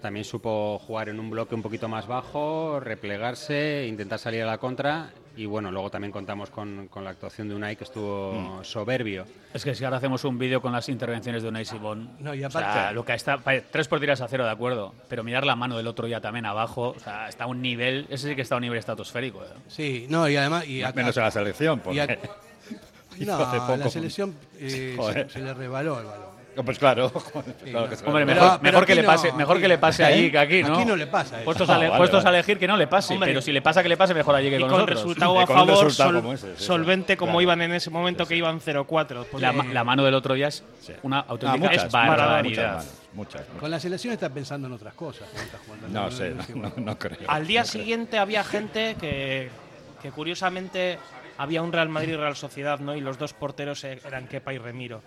también 0.02 0.26
supo 0.26 0.78
jugar 0.78 1.08
en 1.08 1.22
un 1.22 1.30
bloque 1.30 1.56
un 1.56 1.62
poquito 1.62 1.88
más 1.88 2.06
bajo, 2.06 2.82
replegarse, 2.82 3.86
intentar 3.88 4.20
salir 4.20 4.44
a 4.44 4.48
la 4.48 4.58
contra 4.58 5.14
y 5.40 5.46
bueno, 5.46 5.72
luego 5.72 5.90
también 5.90 6.12
contamos 6.12 6.50
con, 6.50 6.90
con 6.90 7.04
la 7.06 7.12
actuación 7.12 7.48
de 7.48 7.56
Unai 7.56 7.78
que 7.78 7.86
estuvo 7.86 8.60
soberbio. 8.64 9.26
Es 9.54 9.64
que 9.64 9.74
si 9.74 9.86
ahora 9.86 9.96
hacemos 9.98 10.26
un 10.26 10.38
vídeo 10.38 10.62
con 10.62 10.74
las 10.74 10.90
intervenciones 10.90 11.42
de 11.44 11.48
Unai 11.50 11.64
Simón, 11.64 12.10
No, 12.20 12.34
y 12.36 12.44
o 12.44 12.50
sea, 12.52 12.60
aparte- 12.90 12.94
lo 12.94 13.06
que 13.06 13.14
está, 13.14 13.40
tres 13.72 13.88
por 13.88 14.02
tiras 14.02 14.20
a 14.20 14.28
cero, 14.28 14.44
de 14.44 14.52
acuerdo, 14.52 14.94
pero 15.08 15.24
mirar 15.24 15.46
la 15.46 15.56
mano 15.56 15.78
del 15.78 15.88
otro 15.88 16.08
ya 16.08 16.20
también 16.20 16.46
abajo, 16.46 16.90
o 16.90 17.00
sea, 17.00 17.30
está 17.30 17.46
a 17.46 17.48
un 17.48 17.62
nivel, 17.62 18.06
ese 18.10 18.28
sí 18.30 18.36
que 18.36 18.42
está 18.42 18.56
a 18.56 18.58
un 18.58 18.64
nivel 18.64 18.80
estratosférico. 18.80 19.42
¿eh? 19.44 19.48
Sí, 19.70 20.08
no, 20.10 20.28
y 20.28 20.36
además... 20.36 20.68
Y 20.68 20.84
a- 20.84 20.92
Menos 20.92 21.18
a 21.18 21.22
la 21.22 21.32
selección, 21.32 21.82
y 21.90 22.00
a- 22.00 22.08
porque 22.08 22.20
no, 23.26 23.36
hace 23.36 23.58
a 23.58 23.60
poco. 23.62 23.78
la 23.78 23.90
selección 23.90 24.36
eh, 24.60 24.98
se, 25.14 25.30
se 25.30 25.40
le 25.40 25.54
rebaló 25.54 26.00
el 26.02 26.06
balón. 26.06 26.29
Pues 26.66 26.78
claro. 26.78 27.12
que 27.64 27.76
Hombre, 28.06 28.26
mejor, 28.26 28.60
pero 28.60 28.62
mejor 28.62 28.86
que 28.86 28.96
le 28.96 29.04
pase, 29.04 29.32
no, 29.32 29.38
mejor 29.38 29.56
aquí- 29.56 29.62
que 29.62 29.68
le 29.70 29.78
pase 29.78 30.04
allí 30.04 30.30
que 30.32 30.38
aquí, 30.40 30.64
¿no? 30.64 30.76
Aquí 30.76 30.86
no 30.86 30.96
le 30.96 31.08
pasa 31.08 31.38
eso. 31.38 31.46
Puestos, 31.46 31.70
a, 31.70 31.76
Ah, 31.76 31.78
le- 31.78 31.88
vale, 31.88 31.98
puestos 31.98 32.24
vale. 32.24 32.36
a 32.36 32.40
elegir 32.40 32.60
que 32.60 32.68
no 32.68 32.76
le 32.76 32.88
pase, 32.88 33.14
Hombre. 33.14 33.30
pero 33.30 33.42
si 33.42 33.52
le 33.54 33.62
pasa 33.62 33.82
que 33.82 33.88
le 33.90 33.96
pase, 33.96 34.14
mejor 34.14 34.36
allí 34.36 34.50
que 34.50 34.58
Y 34.58 34.60
con, 34.60 34.70
con 34.70 34.78
nosotros. 34.80 35.00
resultado 35.00 35.40
a 35.40 35.46
con 35.46 35.56
favor, 35.56 35.84
resultado 35.86 36.10
sol- 36.12 36.22
como 36.22 36.34
ese, 36.34 36.56
sí, 36.58 36.64
solvente 36.64 37.16
como 37.16 37.32
claro. 37.34 37.42
iban 37.42 37.62
en 37.62 37.74
ese 37.74 37.90
momento 37.90 38.26
que 38.26 38.36
iban 38.36 38.60
0-4. 38.60 38.86
porque- 39.32 39.40
La, 39.40 39.54
ma- 39.54 39.64
la 39.66 39.84
mano 39.84 40.04
del 40.04 40.14
otro 40.16 40.34
día 40.34 40.48
es 40.50 40.64
una 41.04 41.20
Ah, 41.20 41.26
auténtica 41.30 41.58
muchas, 41.60 41.78
es 41.78 41.84
muchas, 41.94 42.08
barbaridad. 42.10 42.74
muchas, 42.74 42.86
muchas, 43.14 43.42
muchas. 43.42 43.60
Con 43.60 43.72
la 43.72 43.80
selección 43.80 44.14
está 44.14 44.30
pensando 44.30 44.68
en 44.68 44.74
otras 44.74 44.94
cosas. 44.96 45.28
No 45.90 46.12
sé, 46.12 46.34
no, 46.78 46.98
creo. 47.00 47.18
Al 47.28 47.48
día 47.48 47.62
no 47.62 47.68
creo. 47.68 47.82
siguiente 47.82 48.18
había 48.20 48.44
gente 48.44 48.96
que, 49.00 49.50
que 50.02 50.12
curiosamente 50.12 50.98
había 51.38 51.62
un 51.62 51.72
Real 51.72 51.88
Madrid 51.88 52.14
y 52.14 52.16
Real 52.18 52.36
Sociedad, 52.36 52.80
¿no? 52.80 52.96
Y 52.96 53.02
los 53.02 53.18
dos 53.18 53.34
porteros 53.34 53.84
e- 53.86 54.02
eran 54.06 54.28
Kepa 54.28 54.54
y 54.54 54.58
Remiro. 54.58 55.02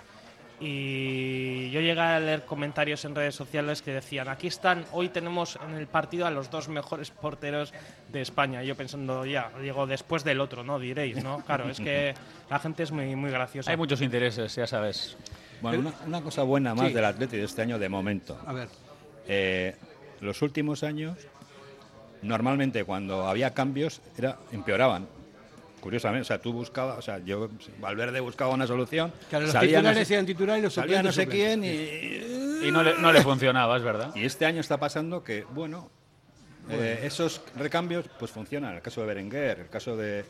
Y 0.65 1.71
yo 1.73 1.81
llegué 1.81 2.01
a 2.01 2.21
leer 2.21 2.45
comentarios 2.45 3.05
en 3.05 3.17
redes 3.17 3.35
sociales 3.35 3.83
que 3.83 3.93
decían, 3.93 4.29
aquí 4.29 4.47
están, 4.47 4.85
hoy 4.93 5.09
tenemos 5.09 5.59
en 5.69 5.75
el 5.75 5.89
partido 5.89 6.25
a 6.25 6.31
los 6.31 6.51
dos 6.53 6.69
mejores 6.69 7.11
porteros 7.11 7.73
de 8.13 8.21
España. 8.23 8.63
Y 8.63 8.69
yo 8.69 8.77
pensando, 8.77 9.27
ya, 9.27 9.51
digo, 9.61 9.89
después 9.89 10.23
del 10.23 10.41
otro, 10.41 10.63
¿no? 10.63 10.79
Diréis, 10.79 11.23
¿no? 11.23 11.45
Claro, 11.45 11.69
es 11.69 11.81
que 11.81 12.15
la 12.51 12.61
gente 12.61 12.85
es 12.85 12.93
muy, 12.93 13.17
muy 13.17 13.33
graciosa. 13.33 13.73
Hay 13.73 13.77
muchos 13.77 14.01
intereses, 14.03 14.55
ya 14.55 14.67
sabes. 14.69 15.17
Bueno, 15.61 15.81
una, 15.81 15.93
una 16.07 16.21
cosa 16.23 16.45
buena 16.45 16.75
más 16.77 16.89
Sí. 16.89 16.95
del 16.95 17.05
Atleti 17.07 17.37
de 17.39 17.45
este 17.45 17.63
año 17.63 17.79
de 17.81 17.89
momento. 17.89 18.39
A 18.47 18.53
ver, 18.53 18.69
Eh, 19.27 19.75
los 20.21 20.43
últimos 20.43 20.85
años, 20.85 21.19
normalmente 22.23 22.85
cuando 22.85 23.27
había 23.27 23.53
cambios, 23.53 24.01
era, 24.17 24.39
empeoraban. 24.53 25.09
Curiosamente, 25.83 26.23
o 26.23 26.25
sea, 26.25 26.41
tú 26.41 26.53
buscabas, 26.53 26.97
o 26.97 27.03
sea, 27.03 27.19
yo, 27.19 27.51
Valverde 27.81 28.21
buscaba 28.21 28.55
una 28.55 28.69
solución, 28.69 29.13
claro, 29.29 29.47
los 29.47 29.55
no 29.55 29.61
titulares 29.61 30.07
sé- 30.07 30.15
eran 30.15 30.27
titulares 30.27 30.61
y 30.61 30.63
los 30.63 30.73
salía 30.73 31.03
no 31.03 31.11
sé 31.11 31.27
quién 31.27 31.65
Y 31.65 32.71
no 32.71 32.85
le, 32.85 32.97
no 32.99 33.13
le 33.13 33.21
funcionaba, 33.21 33.77
es 33.77 33.83
verdad. 33.83 34.13
y 34.15 34.25
este 34.25 34.47
año 34.47 34.61
está 34.61 34.79
pasando 34.79 35.25
que, 35.25 35.43
bueno, 35.53 35.91
eh, 36.71 37.01
esos 37.03 37.43
recambios 37.57 38.07
pues 38.17 38.31
funcionan. 38.31 38.77
El 38.77 38.81
caso 38.81 39.01
de 39.01 39.09
Berenguer, 39.09 39.59
el 39.59 39.69
caso 39.69 39.97
de, 39.97 40.25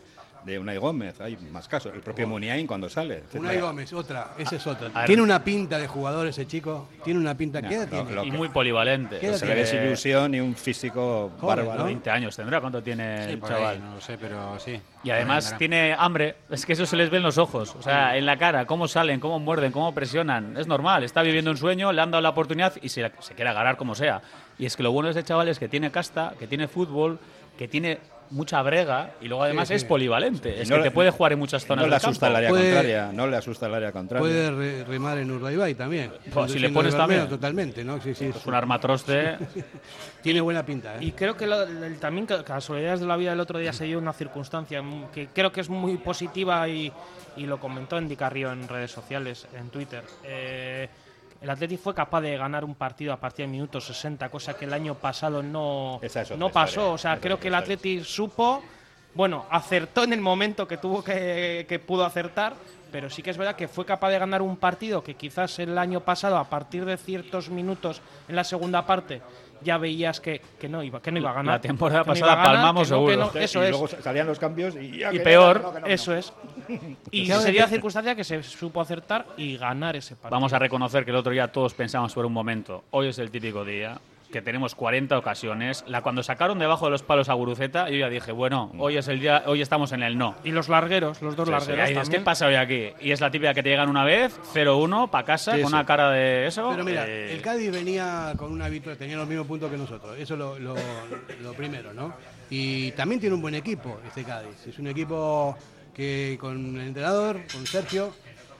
de 0.44 0.58
Unai 0.58 0.76
Gómez, 0.76 1.20
hay 1.20 1.36
más 1.50 1.68
casos. 1.68 1.92
El 1.94 2.00
propio 2.00 2.26
Muniain 2.26 2.66
cuando 2.66 2.88
sale. 2.88 3.18
etcétera. 3.18 3.40
Unai 3.40 3.60
Gómez, 3.60 3.92
otra, 3.92 4.32
esa 4.38 4.56
es 4.56 4.66
otra. 4.66 5.04
Tiene 5.04 5.22
una 5.22 5.42
pinta 5.44 5.78
de 5.78 5.86
jugador 5.86 6.26
ese 6.26 6.46
chico. 6.46 6.88
Tiene 7.04 7.20
una 7.20 7.36
pinta. 7.36 7.60
No, 7.60 7.68
¿Qué 7.68 7.74
edad 7.76 7.84
lo- 7.88 7.90
tiene? 7.90 8.12
lo 8.12 8.24
Y 8.24 8.30
que- 8.30 8.36
muy 8.36 8.48
polivalente. 8.48 9.18
¿Qué 9.18 9.26
edad 9.28 9.36
Se 9.36 9.46
le 9.46 9.54
tiene? 9.54 9.60
ve 9.62 9.66
sin 9.76 9.82
ilusión 9.86 10.34
y 10.34 10.40
un 10.40 10.54
físico 10.54 11.30
Joven, 11.40 11.56
bárbaro. 11.56 11.78
¿no? 11.80 11.84
20 11.86 12.10
años 12.10 12.34
tendrá, 12.36 12.60
¿cuánto 12.60 12.82
tiene 12.82 13.26
Sí, 13.26 13.32
el 13.32 13.40
chaval? 13.42 13.74
ahí, 13.74 13.78
no 13.80 13.94
lo 13.94 14.00
sé, 14.00 14.18
pero 14.18 14.58
sí. 14.58 14.80
Y 15.04 15.10
además 15.10 15.56
tiene 15.58 15.94
hambre, 15.98 16.36
es 16.50 16.64
que 16.66 16.72
eso 16.74 16.86
se 16.86 16.96
les 16.96 17.10
ve 17.10 17.16
en 17.16 17.22
los 17.24 17.36
ojos, 17.38 17.74
o 17.76 17.82
sea, 17.82 18.16
en 18.16 18.24
la 18.26 18.36
cara, 18.36 18.66
cómo 18.66 18.86
salen, 18.88 19.18
cómo 19.20 19.38
muerden, 19.40 19.72
cómo 19.72 19.92
presionan, 19.92 20.56
es 20.56 20.66
normal, 20.68 21.02
está 21.02 21.22
viviendo 21.22 21.50
un 21.50 21.56
sueño, 21.56 21.92
le 21.92 22.00
han 22.00 22.10
dado 22.12 22.22
la 22.22 22.28
oportunidad 22.30 22.72
y 22.80 22.88
se, 22.88 23.10
se 23.20 23.34
quiere 23.34 23.50
agarrar 23.50 23.76
como 23.76 23.94
sea. 23.96 24.22
Y 24.58 24.66
es 24.66 24.76
que 24.76 24.82
lo 24.84 24.92
bueno 24.92 25.08
de 25.12 25.18
este 25.18 25.26
chaval 25.26 25.48
es 25.48 25.58
que 25.58 25.68
tiene 25.68 25.90
casta, 25.90 26.34
que 26.38 26.46
tiene 26.46 26.68
fútbol, 26.68 27.18
que 27.58 27.66
tiene 27.66 27.98
mucha 28.32 28.60
brega 28.62 29.12
y 29.20 29.28
luego 29.28 29.44
además 29.44 29.68
sí. 29.68 29.74
es 29.74 29.84
polivalente, 29.84 30.60
es 30.60 30.68
no 30.68 30.76
que 30.76 30.82
le- 30.82 30.88
te 30.88 30.90
puede 30.90 31.10
jugar 31.10 31.32
en 31.32 31.38
muchas 31.38 31.64
zonas 31.64 31.82
No 31.84 31.86
le 31.88 31.96
del 31.96 31.96
asusta 31.96 32.28
el 32.28 32.36
área 32.36 32.48
Puede- 32.48 32.64
contraria, 32.64 33.10
no 33.12 33.26
le 33.26 33.36
asusta 33.36 33.66
el 33.66 33.74
área 33.74 33.92
contraria. 33.92 34.20
Puede 34.20 34.50
re- 34.50 34.84
remar 34.84 35.18
en 35.18 35.30
Urdaibai 35.30 35.74
también. 35.74 36.10
Pues 36.32 36.52
si 36.52 36.58
le 36.58 36.70
pones 36.70 36.96
también. 36.96 37.28
Totalmente, 37.28 37.84
¿no? 37.84 38.00
Sí, 38.00 38.14
sí. 38.14 38.26
Es 38.26 38.44
un 38.46 38.54
armatroste. 38.54 39.36
Tiene 40.22 40.40
buena 40.40 40.64
pinta, 40.64 40.94
¿eh? 40.96 40.98
Y 41.00 41.12
creo 41.12 41.36
que 41.36 41.46
lo- 41.46 41.62
el- 41.62 41.98
también 41.98 42.26
ca- 42.26 42.44
casualidades 42.44 43.00
de 43.00 43.06
la 43.06 43.16
vida 43.16 43.30
del 43.30 43.40
otro 43.40 43.58
día 43.58 43.72
se 43.72 43.84
dio 43.84 43.98
una 43.98 44.12
circunstancia 44.12 44.82
que 45.12 45.28
creo 45.28 45.52
que 45.52 45.60
es 45.60 45.68
muy 45.68 45.96
positiva 45.98 46.68
y, 46.68 46.92
y 47.36 47.46
lo 47.46 47.58
comentó 47.60 47.96
Andy 47.96 48.16
Carrillo 48.16 48.52
en 48.52 48.66
redes 48.68 48.90
sociales, 48.90 49.46
en 49.54 49.68
Twitter. 49.70 50.02
Eh, 50.24 50.88
el 51.42 51.50
Atleti 51.50 51.76
fue 51.76 51.94
capaz 51.94 52.20
de 52.20 52.36
ganar 52.36 52.64
un 52.64 52.74
partido 52.76 53.12
a 53.12 53.16
partir 53.16 53.44
del 53.44 53.50
minuto 53.50 53.80
60, 53.80 54.28
cosa 54.28 54.54
que 54.54 54.64
el 54.64 54.72
año 54.72 54.94
pasado 54.94 55.42
no, 55.42 55.98
Esa 56.00 56.22
es 56.22 56.28
otra 56.28 56.36
no 56.38 56.50
pasó. 56.50 56.70
historia, 56.70 56.90
O 56.90 56.98
sea, 56.98 57.12
esa 57.14 57.20
creo 57.20 57.40
que 57.40 57.48
el 57.48 57.54
Atleti 57.54 58.04
supo, 58.04 58.62
bueno, 59.14 59.46
acertó 59.50 60.04
en 60.04 60.12
el 60.12 60.20
momento 60.20 60.68
que 60.68 60.76
tuvo 60.76 61.02
que, 61.02 61.66
que 61.68 61.78
pudo 61.80 62.04
acertar, 62.04 62.54
pero 62.92 63.10
sí 63.10 63.22
que 63.22 63.30
es 63.30 63.38
verdad 63.38 63.56
que 63.56 63.66
fue 63.66 63.84
capaz 63.84 64.10
de 64.10 64.18
ganar 64.18 64.40
un 64.42 64.56
partido 64.56 65.02
que 65.02 65.14
quizás 65.14 65.58
el 65.58 65.76
año 65.78 66.00
pasado, 66.00 66.36
a 66.36 66.44
partir 66.48 66.84
de 66.84 66.96
ciertos 66.96 67.50
minutos 67.50 68.02
en 68.28 68.36
la 68.36 68.44
segunda 68.44 68.86
parte, 68.86 69.20
ya 69.62 69.78
veías 69.78 70.20
que, 70.20 70.40
que 70.60 70.68
no 70.68 70.82
iba, 70.82 71.00
que 71.00 71.10
no 71.12 71.18
iba 71.18 71.30
a 71.30 71.34
ganar. 71.34 71.54
La 71.54 71.60
temporada 71.60 72.00
no 72.00 72.06
pasada 72.06 72.34
ganar, 72.36 72.46
palmamos 72.54 72.88
que 72.88 72.94
no, 72.94 73.04
que 73.06 73.12
seguro. 73.12 73.30
no, 73.34 73.40
eso 73.40 73.62
y 73.62 73.64
es. 73.64 73.70
luego 73.70 73.88
salían 73.88 74.26
los 74.26 74.38
cambios 74.38 74.76
y 74.76 74.98
ya 74.98 75.12
Y 75.12 75.18
peor, 75.20 75.60
no, 75.60 75.60
que 75.60 75.64
no, 75.64 75.72
que 75.72 75.80
no, 75.80 75.86
que 75.86 75.88
no. 75.88 75.94
Eso 75.94 76.14
es. 76.14 76.32
Y 77.10 77.26
¿Sabes 77.26 77.44
sería 77.44 77.66
circunstancia 77.68 78.14
que 78.14 78.24
se 78.24 78.42
supo 78.42 78.80
acertar 78.80 79.26
y 79.36 79.56
ganar 79.56 79.96
ese 79.96 80.14
partido. 80.14 80.30
Vamos 80.30 80.52
a 80.52 80.58
reconocer 80.58 81.04
que 81.04 81.10
el 81.10 81.16
otro 81.16 81.32
día 81.32 81.48
todos 81.48 81.74
pensamos 81.74 82.12
por 82.14 82.24
un 82.24 82.32
momento, 82.32 82.84
hoy 82.90 83.08
es 83.08 83.18
el 83.18 83.30
típico 83.30 83.64
día, 83.64 83.98
que 84.32 84.42
tenemos 84.42 84.74
40 84.74 85.16
ocasiones. 85.16 85.84
La 85.86 86.02
cuando 86.02 86.22
sacaron 86.22 86.58
debajo 86.58 86.86
de 86.86 86.90
los 86.90 87.02
palos 87.02 87.28
a 87.28 87.34
Guruceta, 87.34 87.88
yo 87.90 87.96
ya 87.98 88.08
dije, 88.08 88.32
bueno, 88.32 88.72
hoy 88.78 88.96
es 88.96 89.06
el 89.06 89.20
día, 89.20 89.44
hoy 89.46 89.62
estamos 89.62 89.92
en 89.92 90.02
el 90.02 90.18
no. 90.18 90.34
Y 90.42 90.50
los 90.50 90.68
largueros, 90.68 91.22
los 91.22 91.36
dos 91.36 91.48
largueros 91.48 91.88
dices, 91.88 92.08
¿qué 92.10 92.18
pasa 92.20 92.46
hoy 92.46 92.56
aquí? 92.56 92.88
Y 93.00 93.12
es 93.12 93.20
la 93.20 93.30
típica 93.30 93.54
que 93.54 93.62
te 93.62 93.68
llegan 93.68 93.88
una 93.88 94.04
vez, 94.04 94.36
0-1, 94.54 95.10
para 95.10 95.24
casa, 95.24 95.54
Sí, 95.54 95.62
con 95.62 95.72
una 95.72 95.86
cara 95.86 96.10
de 96.10 96.46
eso. 96.46 96.68
Pero 96.70 96.82
mira, 96.84 97.06
eh, 97.06 97.32
el 97.34 97.42
Cádiz 97.42 97.70
venía 97.70 98.32
con 98.36 98.50
una 98.50 98.68
victoria, 98.68 98.98
tenía 98.98 99.16
los 99.16 99.28
mismos 99.28 99.46
puntos 99.46 99.70
que 99.70 99.76
nosotros. 99.76 100.16
Eso 100.18 100.34
es 100.34 100.38
lo, 100.38 100.58
lo- 100.58 100.74
lo 101.42 101.52
primero, 101.52 101.92
¿no? 101.92 102.14
Y 102.50 102.90
también 102.92 103.20
tiene 103.20 103.34
un 103.36 103.42
buen 103.42 103.54
equipo 103.54 104.00
este 104.06 104.24
Cádiz. 104.24 104.66
Es 104.66 104.78
un 104.78 104.86
equipo 104.88 105.56
que 105.94 106.38
con 106.40 106.76
el 106.76 106.86
entrenador, 106.88 107.40
con 107.52 107.66
Sergio, 107.66 108.14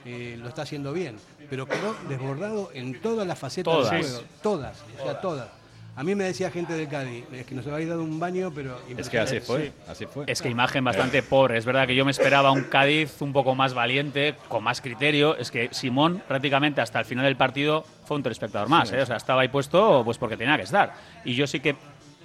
eh, 0.05 0.37
lo 0.39 0.47
está 0.49 0.61
haciendo 0.61 0.93
bien. 0.93 1.15
Pero 1.49 1.65
quedó 1.65 1.95
desbordado 2.07 2.69
en 2.73 3.01
todas 3.01 3.27
las 3.27 3.37
facetas 3.37 3.73
Todas. 3.73 3.91
del 3.91 4.01
juego. 4.03 4.21
Todas, 4.41 4.83
o 4.99 5.03
sea, 5.03 5.19
todas. 5.19 5.47
A 5.95 6.03
mí 6.03 6.15
me 6.15 6.23
decía 6.23 6.49
gente 6.49 6.73
del 6.73 6.87
Cádiz, 6.89 7.23
es 7.31 7.45
que 7.45 7.53
nos 7.53 7.67
habéis 7.67 7.87
dado 7.87 8.01
un 8.03 8.19
baño, 8.19 8.51
pero... 8.53 8.79
Es 8.97 9.09
que 9.09 9.19
así 9.19 9.39
fue, 9.39 9.65
Sí. 9.67 9.71
así 9.87 10.05
fue. 10.07 10.23
Es 10.27 10.41
que 10.41 10.49
imagen 10.49 10.83
bastante 10.83 11.21
pobre. 11.29 11.57
Es 11.57 11.65
verdad 11.65 11.85
que 11.85 11.93
yo 11.95 12.03
me 12.03 12.09
esperaba 12.09 12.51
un 12.51 12.63
Cádiz 12.63 13.21
un 13.21 13.31
poco 13.31 13.53
más 13.53 13.75
valiente, 13.75 14.33
con 14.47 14.63
más 14.63 14.81
criterio. 14.81 15.37
Es 15.37 15.51
que 15.51 15.69
Simón 15.71 16.23
prácticamente 16.27 16.81
hasta 16.81 16.97
el 16.99 17.05
final 17.05 17.25
del 17.25 17.35
partido 17.35 17.85
fue 18.05 18.17
un 18.17 18.23
telespectador 18.23 18.69
más. 18.69 18.91
¿eh? 18.91 19.01
O 19.01 19.05
sea, 19.05 19.17
estaba 19.17 19.43
ahí 19.43 19.49
puesto 19.49 20.01
pues 20.03 20.17
porque 20.17 20.35
tenía 20.35 20.57
que 20.57 20.63
estar. 20.63 20.93
Y 21.25 21.35
yo 21.35 21.45
sí 21.45 21.59
que, 21.59 21.75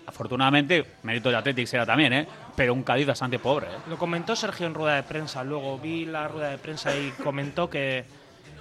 afortunadamente, 0.06 0.86
mérito 1.02 1.28
del 1.28 1.36
Athletics 1.36 1.74
era 1.74 1.84
también, 1.84 2.12
¿eh? 2.14 2.26
pero 2.56 2.72
un 2.72 2.82
Cádiz 2.82 3.06
bastante 3.06 3.38
pobre. 3.38 3.66
¿eh? 3.66 3.78
Lo 3.90 3.98
comentó 3.98 4.34
Sergio 4.34 4.66
en 4.66 4.72
rueda 4.72 4.96
de 4.96 5.02
prensa. 5.02 5.44
Luego 5.44 5.78
vi 5.78 6.06
la 6.06 6.26
rueda 6.26 6.48
de 6.48 6.56
prensa 6.58 6.96
y 6.96 7.10
comentó 7.22 7.68
que, 7.68 8.04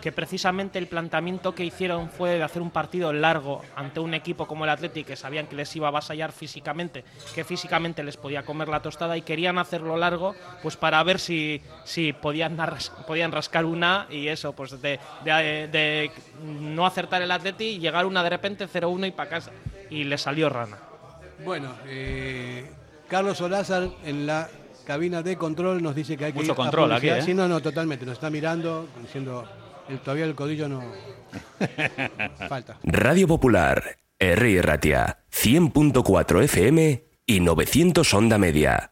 que 0.02 0.12
precisamente 0.12 0.78
el 0.80 0.88
planteamiento 0.88 1.56
que 1.56 1.66
hicieron 1.66 2.10
fue 2.10 2.32
de 2.38 2.44
hacer 2.44 2.62
un 2.62 2.70
partido 2.72 3.12
largo 3.14 3.62
ante 3.76 4.00
un 4.00 4.14
equipo 4.14 4.46
como 4.48 4.64
el 4.64 4.70
Athletic, 4.70 5.08
que 5.08 5.16
sabían 5.16 5.48
que 5.48 5.56
les 5.56 5.76
iba 5.76 5.88
a 5.88 5.90
avasallar 5.90 6.32
físicamente, 6.32 7.04
que 7.34 7.44
físicamente 7.44 8.04
les 8.04 8.16
podía 8.18 8.44
comer 8.44 8.68
la 8.68 8.82
tostada 8.82 9.18
y 9.18 9.22
querían 9.24 9.58
hacerlo 9.58 9.98
largo 9.98 10.36
pues 10.62 10.78
para 10.78 11.02
ver 11.04 11.20
si, 11.20 11.62
si 11.84 12.14
podían, 12.14 12.58
podían 13.08 13.32
rascar 13.32 13.66
una 13.66 14.08
y 14.10 14.28
eso, 14.28 14.54
pues 14.54 14.80
de, 14.82 15.00
de- 15.24 15.68
de 15.72 16.12
no 16.44 16.86
acertar 16.86 17.22
el 17.22 17.32
Athletic 17.32 17.68
y 17.68 17.80
llegar 17.80 18.06
una 18.06 18.24
de 18.24 18.30
repente 18.30 18.68
0-1 18.68 19.08
y 19.08 19.12
para 19.12 19.30
casa. 19.30 19.52
Y 19.90 20.04
le 20.04 20.18
salió 20.18 20.50
rana. 20.50 20.78
Bueno, 21.44 21.74
eh, 21.88 22.70
Carlos 23.08 23.40
Olázar 23.42 23.88
en 24.04 24.26
la 24.28 24.50
cabina 24.86 25.22
de 25.22 25.38
control 25.38 25.82
nos 25.82 25.96
dice 25.96 26.18
que 26.18 26.26
hay 26.26 26.32
que 26.34 26.40
Mucho 26.40 26.48
ir 26.48 26.52
a 26.52 26.56
control 26.56 26.92
aquí. 26.94 27.10
¿eh? 27.10 27.22
Sí, 27.22 27.34
no, 27.34 27.48
no, 27.48 27.60
totalmente. 27.62 28.06
Nos 28.06 28.14
está 28.14 28.30
mirando, 28.30 28.88
diciendo, 29.02 29.48
el, 29.90 30.00
todavía 30.00 30.26
el 30.26 30.36
codillo 30.36 30.68
no... 30.68 30.82
Falta. 32.50 32.78
Radio 32.84 33.28
Popular, 33.28 33.98
R. 34.20 34.62
Ratia, 34.62 35.20
100.4 35.32 36.44
FM 36.44 37.06
y 37.26 37.40
900 37.40 38.14
Onda 38.14 38.38
Media. 38.38 38.92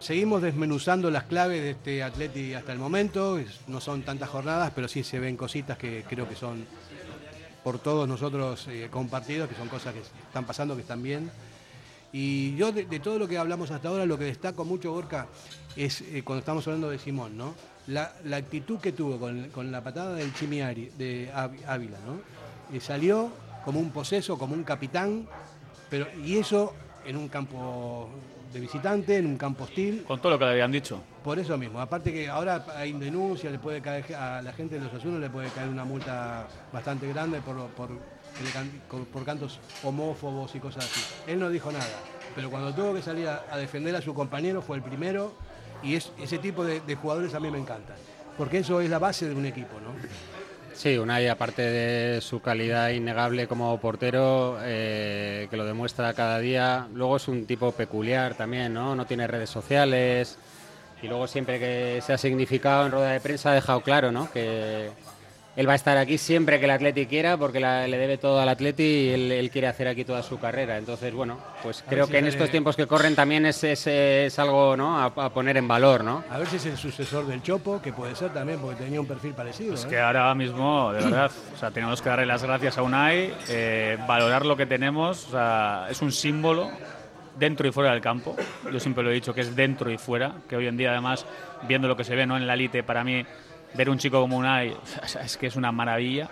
Seguimos 0.00 0.40
desmenuzando 0.40 1.10
las 1.10 1.24
claves 1.24 1.60
de 1.60 1.70
este 1.72 2.02
Atleti 2.02 2.54
hasta 2.54 2.72
el 2.72 2.78
momento. 2.78 3.38
No 3.66 3.82
son 3.82 4.02
tantas 4.02 4.30
jornadas, 4.30 4.72
pero 4.74 4.88
sí 4.88 5.04
se 5.04 5.20
ven 5.20 5.36
cositas 5.36 5.76
que 5.76 6.04
creo 6.08 6.26
que 6.26 6.34
son 6.34 6.64
por 7.62 7.78
todos 7.78 8.08
nosotros 8.08 8.66
eh, 8.68 8.88
compartidos, 8.90 9.50
que 9.50 9.54
son 9.54 9.68
cosas 9.68 9.92
que 9.92 10.00
están 10.00 10.46
pasando, 10.46 10.74
que 10.74 10.80
están 10.80 11.02
bien. 11.02 11.30
Y 12.12 12.56
yo 12.56 12.72
de, 12.72 12.84
todo 12.98 13.18
lo 13.18 13.28
que 13.28 13.36
hablamos 13.36 13.70
hasta 13.70 13.88
ahora, 13.88 14.06
lo 14.06 14.18
que 14.18 14.24
destaco 14.24 14.64
mucho, 14.64 14.90
Gorka, 14.90 15.26
es 15.76 16.00
eh, 16.00 16.22
cuando 16.24 16.40
estamos 16.40 16.66
hablando 16.66 16.88
de 16.88 16.98
Simón, 16.98 17.36
¿no? 17.36 17.54
La, 17.86 18.14
actitud 18.34 18.78
que 18.78 18.92
tuvo 18.92 19.18
con, 19.18 19.70
la 19.70 19.84
patada 19.84 20.14
del 20.14 20.32
Chimiari, 20.32 20.92
de 20.96 21.30
Ávila, 21.34 21.72
Ávila, 21.74 21.98
¿no? 22.06 22.74
Eh, 22.74 22.80
salió 22.80 23.30
como 23.66 23.78
un 23.78 23.90
poseso, 23.90 24.38
como 24.38 24.54
un 24.54 24.64
capitán, 24.64 25.28
pero, 25.90 26.06
y 26.24 26.38
eso 26.38 26.72
en 27.04 27.18
un 27.18 27.28
campo 27.28 28.08
de 28.52 28.60
visitante, 28.60 29.16
en 29.16 29.26
un 29.26 29.36
campo 29.36 29.64
hostil. 29.64 30.04
Con 30.04 30.20
todo 30.20 30.32
lo 30.32 30.38
que 30.38 30.44
le 30.44 30.50
habían 30.52 30.72
dicho. 30.72 31.00
Por 31.22 31.38
eso 31.38 31.56
mismo, 31.58 31.80
aparte 31.80 32.12
que 32.12 32.28
ahora 32.28 32.64
hay 32.76 32.92
denuncia, 32.92 33.50
le 33.50 33.58
puede 33.58 33.80
caer 33.80 34.14
a 34.14 34.42
la 34.42 34.52
gente 34.52 34.76
de 34.78 34.84
los 34.84 34.94
azules 34.94 35.20
le 35.20 35.30
puede 35.30 35.48
caer 35.50 35.68
una 35.68 35.84
multa 35.84 36.46
bastante 36.72 37.06
grande 37.08 37.40
por, 37.40 37.56
por, 37.70 37.88
por- 38.88 39.04
por 39.06 39.24
cantos 39.24 39.58
homófobos 39.84 40.54
y 40.54 40.60
cosas 40.60 40.84
así. 40.84 41.00
Él 41.26 41.38
no 41.38 41.50
dijo 41.50 41.70
nada, 41.70 41.84
pero 42.34 42.48
cuando 42.50 42.72
tuvo 42.74 42.94
que 42.94 43.02
salir 43.02 43.28
a, 43.28 43.44
a 43.50 43.56
defender 43.58 43.94
a 43.96 44.00
su 44.00 44.14
compañero 44.14 44.62
fue 44.62 44.76
el 44.76 44.82
primero 44.82 45.34
y 45.82 45.94
es, 45.94 46.10
ese 46.18 46.38
tipo 46.38 46.64
de, 46.64 46.80
de 46.80 46.94
jugadores 46.96 47.34
a 47.34 47.40
mí 47.40 47.50
me 47.50 47.58
encantan, 47.58 47.96
porque 48.38 48.58
eso 48.58 48.80
es 48.80 48.88
la 48.88 48.98
base 48.98 49.28
de 49.28 49.34
un 49.34 49.44
equipo, 49.46 49.78
¿no? 49.80 49.90
Sí, 50.72 50.96
Unai, 50.96 51.28
aparte 51.28 51.62
de 51.62 52.20
su 52.22 52.40
calidad 52.40 52.88
innegable 52.90 53.46
como 53.46 53.78
portero, 53.80 54.58
eh, 54.62 55.46
que 55.50 55.56
lo 55.56 55.66
demuestra 55.66 56.14
cada 56.14 56.38
día, 56.38 56.88
luego 56.94 57.16
es 57.16 57.28
un 57.28 57.44
tipo 57.44 57.72
peculiar 57.72 58.34
también, 58.34 58.72
¿no? 58.72 58.94
No 58.94 59.04
tiene 59.04 59.26
redes 59.26 59.50
sociales 59.50 60.38
y 61.02 61.08
luego 61.08 61.26
siempre 61.26 61.58
que 61.58 62.00
se 62.04 62.14
ha 62.14 62.18
significado 62.18 62.86
en 62.86 62.92
rueda 62.92 63.10
de 63.12 63.20
prensa 63.20 63.50
ha 63.50 63.54
dejado 63.54 63.82
claro, 63.82 64.10
¿no? 64.10 64.30
Que 64.32 64.90
él 65.60 65.68
va 65.68 65.72
a 65.72 65.76
estar 65.76 65.98
aquí 65.98 66.16
siempre 66.16 66.58
que 66.58 66.64
el 66.64 66.70
Atleti 66.70 67.04
quiera 67.04 67.36
porque 67.36 67.60
la- 67.60 67.86
le 67.86 67.98
debe 67.98 68.16
todo 68.16 68.40
al 68.40 68.48
Atleti 68.48 68.82
y 68.82 69.08
él, 69.10 69.30
él 69.32 69.50
quiere 69.50 69.66
hacer 69.66 69.88
aquí 69.88 70.06
toda 70.06 70.22
su 70.22 70.38
carrera. 70.38 70.78
Entonces, 70.78 71.12
bueno, 71.12 71.36
pues 71.62 71.82
A 71.82 71.84
creo 71.90 72.06
si 72.06 72.12
que 72.12 72.18
en 72.18 72.26
estos 72.28 72.50
tiempos 72.50 72.76
que 72.76 72.86
corren 72.86 73.14
también 73.14 73.44
es, 73.44 73.62
es, 73.64 73.86
es 73.86 74.38
algo, 74.38 74.74
¿no? 74.74 74.98
A, 74.98 75.04
a 75.04 75.28
poner 75.34 75.58
en 75.58 75.68
valor, 75.68 76.02
¿no? 76.02 76.24
A 76.30 76.38
ver 76.38 76.46
si 76.46 76.56
es 76.56 76.64
el 76.64 76.78
sucesor 76.78 77.26
del 77.26 77.42
Chopo, 77.42 77.82
que 77.82 77.92
puede 77.92 78.16
ser 78.16 78.30
también, 78.32 78.58
porque 78.58 78.82
tenía 78.84 79.00
un 79.02 79.06
perfil 79.06 79.34
parecido. 79.34 79.74
Es 79.74 79.84
¿eh? 79.84 79.88
que 79.88 79.98
ahora 80.00 80.34
mismo, 80.34 80.92
de 80.94 81.04
verdad, 81.04 81.30
o 81.54 81.58
sea, 81.58 81.70
tenemos 81.70 82.00
que 82.00 82.08
darle 82.08 82.24
las 82.24 82.42
gracias 82.42 82.78
a 82.78 82.82
Unai, 82.82 83.34
eh, 83.50 83.98
valorar 84.08 84.46
lo 84.46 84.56
que 84.56 84.64
tenemos, 84.64 85.26
o 85.26 85.30
sea, 85.32 85.88
es 85.90 86.00
un 86.00 86.10
símbolo 86.10 86.70
dentro 87.38 87.68
y 87.68 87.72
fuera 87.72 87.90
del 87.92 88.00
campo. 88.00 88.34
Yo 88.72 88.80
siempre 88.80 89.04
lo 89.04 89.10
he 89.10 89.14
dicho 89.14 89.34
que 89.34 89.42
es 89.42 89.54
dentro 89.54 89.90
y 89.90 89.98
fuera, 89.98 90.32
que 90.48 90.56
hoy 90.56 90.66
en 90.68 90.78
día 90.78 90.90
además, 90.92 91.26
viendo 91.68 91.86
lo 91.86 91.96
que 91.96 92.04
se 92.04 92.14
ve 92.16 92.26
¿no? 92.26 92.36
en 92.38 92.46
la 92.46 92.54
elite, 92.54 92.82
para 92.82 93.04
mí 93.04 93.24
ver 93.74 93.90
un 93.90 93.98
chico 93.98 94.20
como 94.20 94.36
Unai 94.38 94.76
es 95.24 95.36
que 95.36 95.46
es 95.46 95.56
una 95.56 95.72
maravilla 95.72 96.28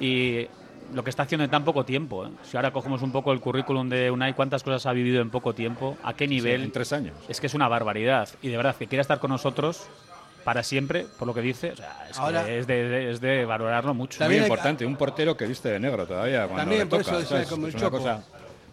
y 0.00 0.46
lo 0.92 1.02
que 1.04 1.10
está 1.10 1.22
haciendo 1.22 1.44
en 1.44 1.50
tan 1.50 1.64
poco 1.64 1.84
tiempo. 1.84 2.26
¿eh? 2.26 2.30
Si 2.42 2.56
ahora 2.56 2.70
cogemos 2.72 3.00
un 3.02 3.12
poco 3.12 3.32
el 3.32 3.40
currículum 3.40 3.88
de 3.88 4.10
Unai, 4.10 4.34
cuántas 4.34 4.62
cosas 4.62 4.84
ha 4.86 4.92
vivido 4.92 5.22
en 5.22 5.30
poco 5.30 5.54
tiempo, 5.54 5.96
a 6.02 6.14
qué 6.14 6.26
nivel. 6.28 6.62
en 6.64 6.72
tres 6.72 6.92
años. 6.92 7.14
Es 7.28 7.40
que 7.40 7.46
es 7.46 7.54
una 7.54 7.68
barbaridad. 7.68 8.28
Y 8.42 8.48
de 8.48 8.56
verdad, 8.56 8.76
que 8.76 8.86
quiera 8.86 9.00
estar 9.00 9.18
con 9.18 9.30
nosotros 9.30 9.86
para 10.44 10.62
siempre, 10.62 11.06
por 11.18 11.28
lo 11.28 11.34
que 11.34 11.40
dice, 11.40 11.70
o 11.72 11.76
sea, 11.76 12.06
es, 12.10 12.16
que 12.16 12.22
Ahora- 12.22 12.50
es, 12.50 12.66
de, 12.66 12.88
de- 12.88 13.10
es 13.12 13.20
de 13.20 13.44
valorarlo 13.44 13.94
mucho. 13.94 14.16
Muy 14.16 14.18
También 14.18 14.42
hay- 14.42 14.48
importante, 14.48 14.84
un 14.84 14.96
portero 14.96 15.36
que 15.36 15.46
viste 15.46 15.68
de 15.70 15.78
negro 15.80 16.04
todavía 16.06 16.40
cuando 16.46 16.56
También, 16.62 16.80
le 16.80 16.86
por 16.86 17.04
toca, 17.04 17.18
eso 17.18 17.28
¿sabes? 17.28 17.48
como 17.48 17.68
el 17.68 17.74
Es 17.74 17.80
Chopo. 17.80 17.98
cosa- 17.98 18.22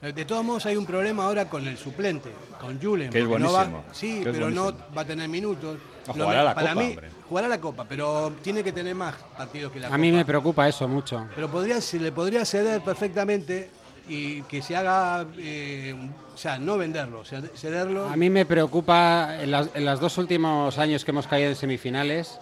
De 0.01 0.25
todos 0.25 0.43
modos 0.45 0.65
hay 0.65 0.75
un 0.77 0.85
problema 0.85 1.25
ahora 1.25 1.45
con 1.49 1.67
el 1.67 1.77
suplente, 1.77 2.31
con 2.59 2.81
Julen. 2.81 3.12
Que 3.12 3.19
es 3.19 3.25
porque 3.27 3.43
no 3.43 3.51
va- 3.53 3.65
buenísimo, 3.65 3.83
sí, 3.93 4.13
que 4.23 4.29
es 4.29 4.35
pero 4.35 4.49
no 4.49 4.63
buenísimo. 4.63 4.95
va 4.97 5.01
a 5.01 5.05
tener 5.05 5.29
minutos. 5.29 5.77
No, 6.07 6.15
Lo 6.15 6.27
me- 6.29 6.35
la 6.35 6.55
para 6.55 6.69
Copa, 6.69 6.81
mí, 6.81 6.89
hombre. 6.89 7.09
Jugará 7.29 7.47
la 7.47 7.61
Copa, 7.61 7.85
pero 7.87 8.33
tiene 8.41 8.63
que 8.63 8.71
tener 8.71 8.95
más 8.95 9.15
partidos 9.37 9.71
que 9.71 9.79
la 9.79 9.87
A 9.87 9.89
Copa. 9.89 9.97
mí 9.99 10.11
me 10.11 10.25
preocupa 10.25 10.67
eso 10.67 10.87
mucho. 10.87 11.27
Pero 11.35 11.47
podría, 11.49 11.79
se 11.79 11.99
le 11.99 12.11
podría 12.11 12.43
ceder 12.43 12.81
perfectamente 12.81 13.69
y 14.07 14.41
que 14.43 14.63
se 14.63 14.75
haga, 14.75 15.25
eh, 15.37 15.93
o 16.33 16.37
sea, 16.37 16.57
no 16.57 16.77
venderlo, 16.79 17.23
ced- 17.23 17.51
cederlo. 17.55 18.09
A 18.09 18.15
mí 18.15 18.31
me 18.31 18.45
preocupa, 18.47 19.37
en, 19.39 19.51
las- 19.51 19.69
en 19.75 19.85
los 19.85 19.99
dos 19.99 20.17
últimos 20.17 20.79
años 20.79 21.05
que 21.05 21.11
hemos 21.11 21.27
caído 21.27 21.49
en 21.49 21.55
semifinales, 21.55 22.39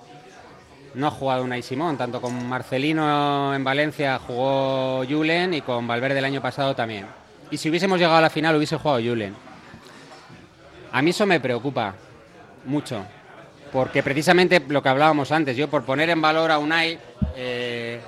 no 0.93 1.07
ha 1.07 1.11
jugado 1.11 1.43
Unai 1.43 1.61
Simón, 1.61 1.97
tanto 1.97 2.21
con 2.21 2.47
Marcelino 2.47 3.53
en 3.53 3.63
Valencia 3.65 4.17
jugó 4.25 5.03
Julen 5.07 5.53
y 5.53 5.61
con 5.61 5.85
Valverde 5.85 6.19
el 6.19 6.25
año 6.25 6.41
pasado 6.41 6.73
también. 6.75 7.05
Y 7.51 7.57
si 7.57 7.69
hubiésemos 7.69 7.99
llegado 7.99 8.15
a 8.17 8.21
la 8.21 8.29
final 8.29 8.55
hubiese 8.55 8.77
jugado 8.77 8.99
Julen. 9.01 9.35
A 10.93 11.01
mí 11.01 11.09
eso 11.09 11.25
me 11.25 11.39
preocupa 11.41 11.93
mucho, 12.65 13.05
porque 13.71 14.03
precisamente 14.03 14.61
lo 14.67 14.81
que 14.81 14.89
hablábamos 14.89 15.31
antes, 15.31 15.57
yo 15.57 15.69
por 15.69 15.83
poner 15.83 16.09
en 16.09 16.21
valor 16.21 16.51
a 16.51 16.59
Unai, 16.59 16.97
eh, 17.35 17.99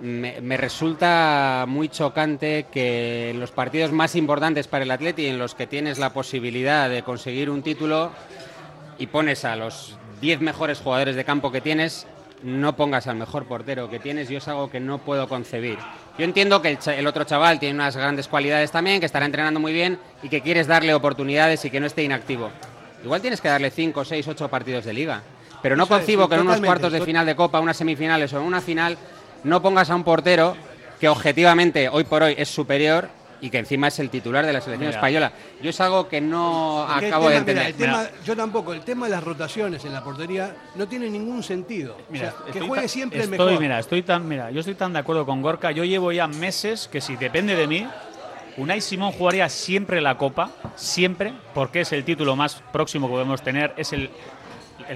me, 0.00 0.56
resulta 0.56 1.64
muy 1.66 1.88
chocante 1.88 2.66
que 2.70 3.30
en 3.30 3.40
los 3.40 3.50
partidos 3.50 3.92
más 3.92 4.14
importantes 4.16 4.68
para 4.68 4.84
el 4.84 4.90
Atleti, 4.90 5.26
en 5.26 5.38
los 5.38 5.54
que 5.54 5.66
tienes 5.66 5.98
la 5.98 6.12
posibilidad 6.12 6.90
de 6.90 7.02
conseguir 7.02 7.50
un 7.50 7.62
título 7.62 8.10
y 8.98 9.06
pones 9.06 9.44
a 9.44 9.56
los 9.56 9.96
10 10.20 10.40
mejores 10.40 10.80
jugadores 10.80 11.16
de 11.16 11.24
campo 11.24 11.50
que 11.50 11.60
tienes, 11.60 12.06
no 12.42 12.76
pongas 12.76 13.06
al 13.06 13.16
mejor 13.16 13.46
portero 13.46 13.88
que 13.88 13.98
tienes. 13.98 14.28
Yo 14.28 14.38
es 14.38 14.48
algo 14.48 14.70
que 14.70 14.80
no 14.80 14.98
puedo 14.98 15.28
concebir. 15.28 15.78
Yo 16.18 16.24
entiendo 16.24 16.60
que 16.60 16.68
el, 16.68 16.78
el 16.86 17.06
otro 17.06 17.24
chaval 17.24 17.58
tiene 17.58 17.74
unas 17.74 17.96
grandes 17.96 18.28
cualidades 18.28 18.70
también, 18.70 19.00
que 19.00 19.06
estará 19.06 19.24
entrenando 19.26 19.60
muy 19.60 19.72
bien 19.72 19.98
y 20.22 20.28
que 20.28 20.42
quieres 20.42 20.66
darle 20.66 20.92
oportunidades 20.94 21.64
y 21.64 21.70
que 21.70 21.80
no 21.80 21.86
esté 21.86 22.02
inactivo. 22.02 22.50
Igual 23.04 23.20
tienes 23.20 23.40
que 23.40 23.48
darle 23.48 23.70
5, 23.70 24.04
6, 24.04 24.26
8 24.28 24.48
partidos 24.48 24.84
de 24.84 24.92
liga. 24.92 25.22
Pero 25.62 25.76
no 25.76 25.84
Eso 25.84 25.94
concibo 25.94 26.28
que 26.28 26.34
en 26.34 26.42
unos 26.42 26.60
cuartos 26.60 26.92
de 26.92 26.98
to- 26.98 27.04
final 27.04 27.24
de 27.26 27.36
Copa, 27.36 27.60
unas 27.60 27.76
semifinales 27.76 28.32
o 28.32 28.38
en 28.38 28.44
una 28.44 28.60
final 28.60 28.96
no 29.44 29.62
pongas 29.62 29.88
a 29.90 29.94
un 29.96 30.04
portero 30.04 30.56
que 31.00 31.08
objetivamente 31.08 31.88
hoy 31.88 32.04
por 32.04 32.22
hoy 32.22 32.34
es 32.36 32.48
superior 32.48 33.08
y 33.40 33.50
que 33.50 33.58
encima 33.58 33.88
es 33.88 33.98
el 33.98 34.08
titular 34.08 34.46
de 34.46 34.52
la 34.54 34.60
selección 34.62 34.88
Mira. 34.88 34.98
española. 34.98 35.32
Yo 35.62 35.68
es 35.70 35.80
algo 35.80 36.08
que 36.08 36.18
no 36.20 36.86
Porque 36.88 37.06
el 37.06 37.12
acabo 37.12 37.28
de 37.28 37.34
tema, 37.40 37.44
mira, 37.52 37.68
entender. 37.68 37.88
el 37.88 38.06
tema- 38.08 38.24
yo 38.24 38.36
tampoco, 38.36 38.72
el 38.72 38.80
tema 38.82 39.06
de 39.06 39.10
las 39.12 39.22
rotaciones 39.24 39.84
en 39.84 39.92
la 39.92 40.02
portería 40.02 40.54
no 40.76 40.88
tiene 40.88 41.10
ningún 41.10 41.42
sentido. 41.42 41.94
O 42.08 42.12
Mira, 42.12 42.30
sea, 42.30 42.44
que 42.44 42.50
estoy 42.52 42.68
juegue 42.68 42.88
siempre 42.88 43.18
el 43.18 43.24
estoy, 43.32 43.46
mejor. 43.46 43.60
Mira, 43.62 43.78
estoy 43.78 44.02
tan, 44.02 44.26
mira, 44.26 44.50
yo 44.50 44.60
estoy 44.60 44.74
tan 44.76 44.94
de 44.94 44.98
acuerdo 45.00 45.26
con 45.26 45.42
Gorka. 45.42 45.72
Yo 45.72 45.84
llevo 45.84 46.10
ya 46.12 46.26
meses 46.26 46.88
que 46.90 47.02
si 47.02 47.16
depende 47.16 47.54
de 47.54 47.66
mí, 47.66 47.86
Unai 48.56 48.80
Simón 48.80 49.10
jugaría 49.12 49.48
siempre 49.48 50.00
la 50.00 50.16
Copa, 50.16 50.50
siempre, 50.76 51.32
porque 51.54 51.80
es 51.80 51.92
el 51.92 52.04
título 52.04 52.36
más 52.36 52.62
próximo 52.72 53.08
que 53.08 53.14
podemos 53.14 53.42
tener, 53.42 53.74
es 53.76 53.92
el, 53.92 54.10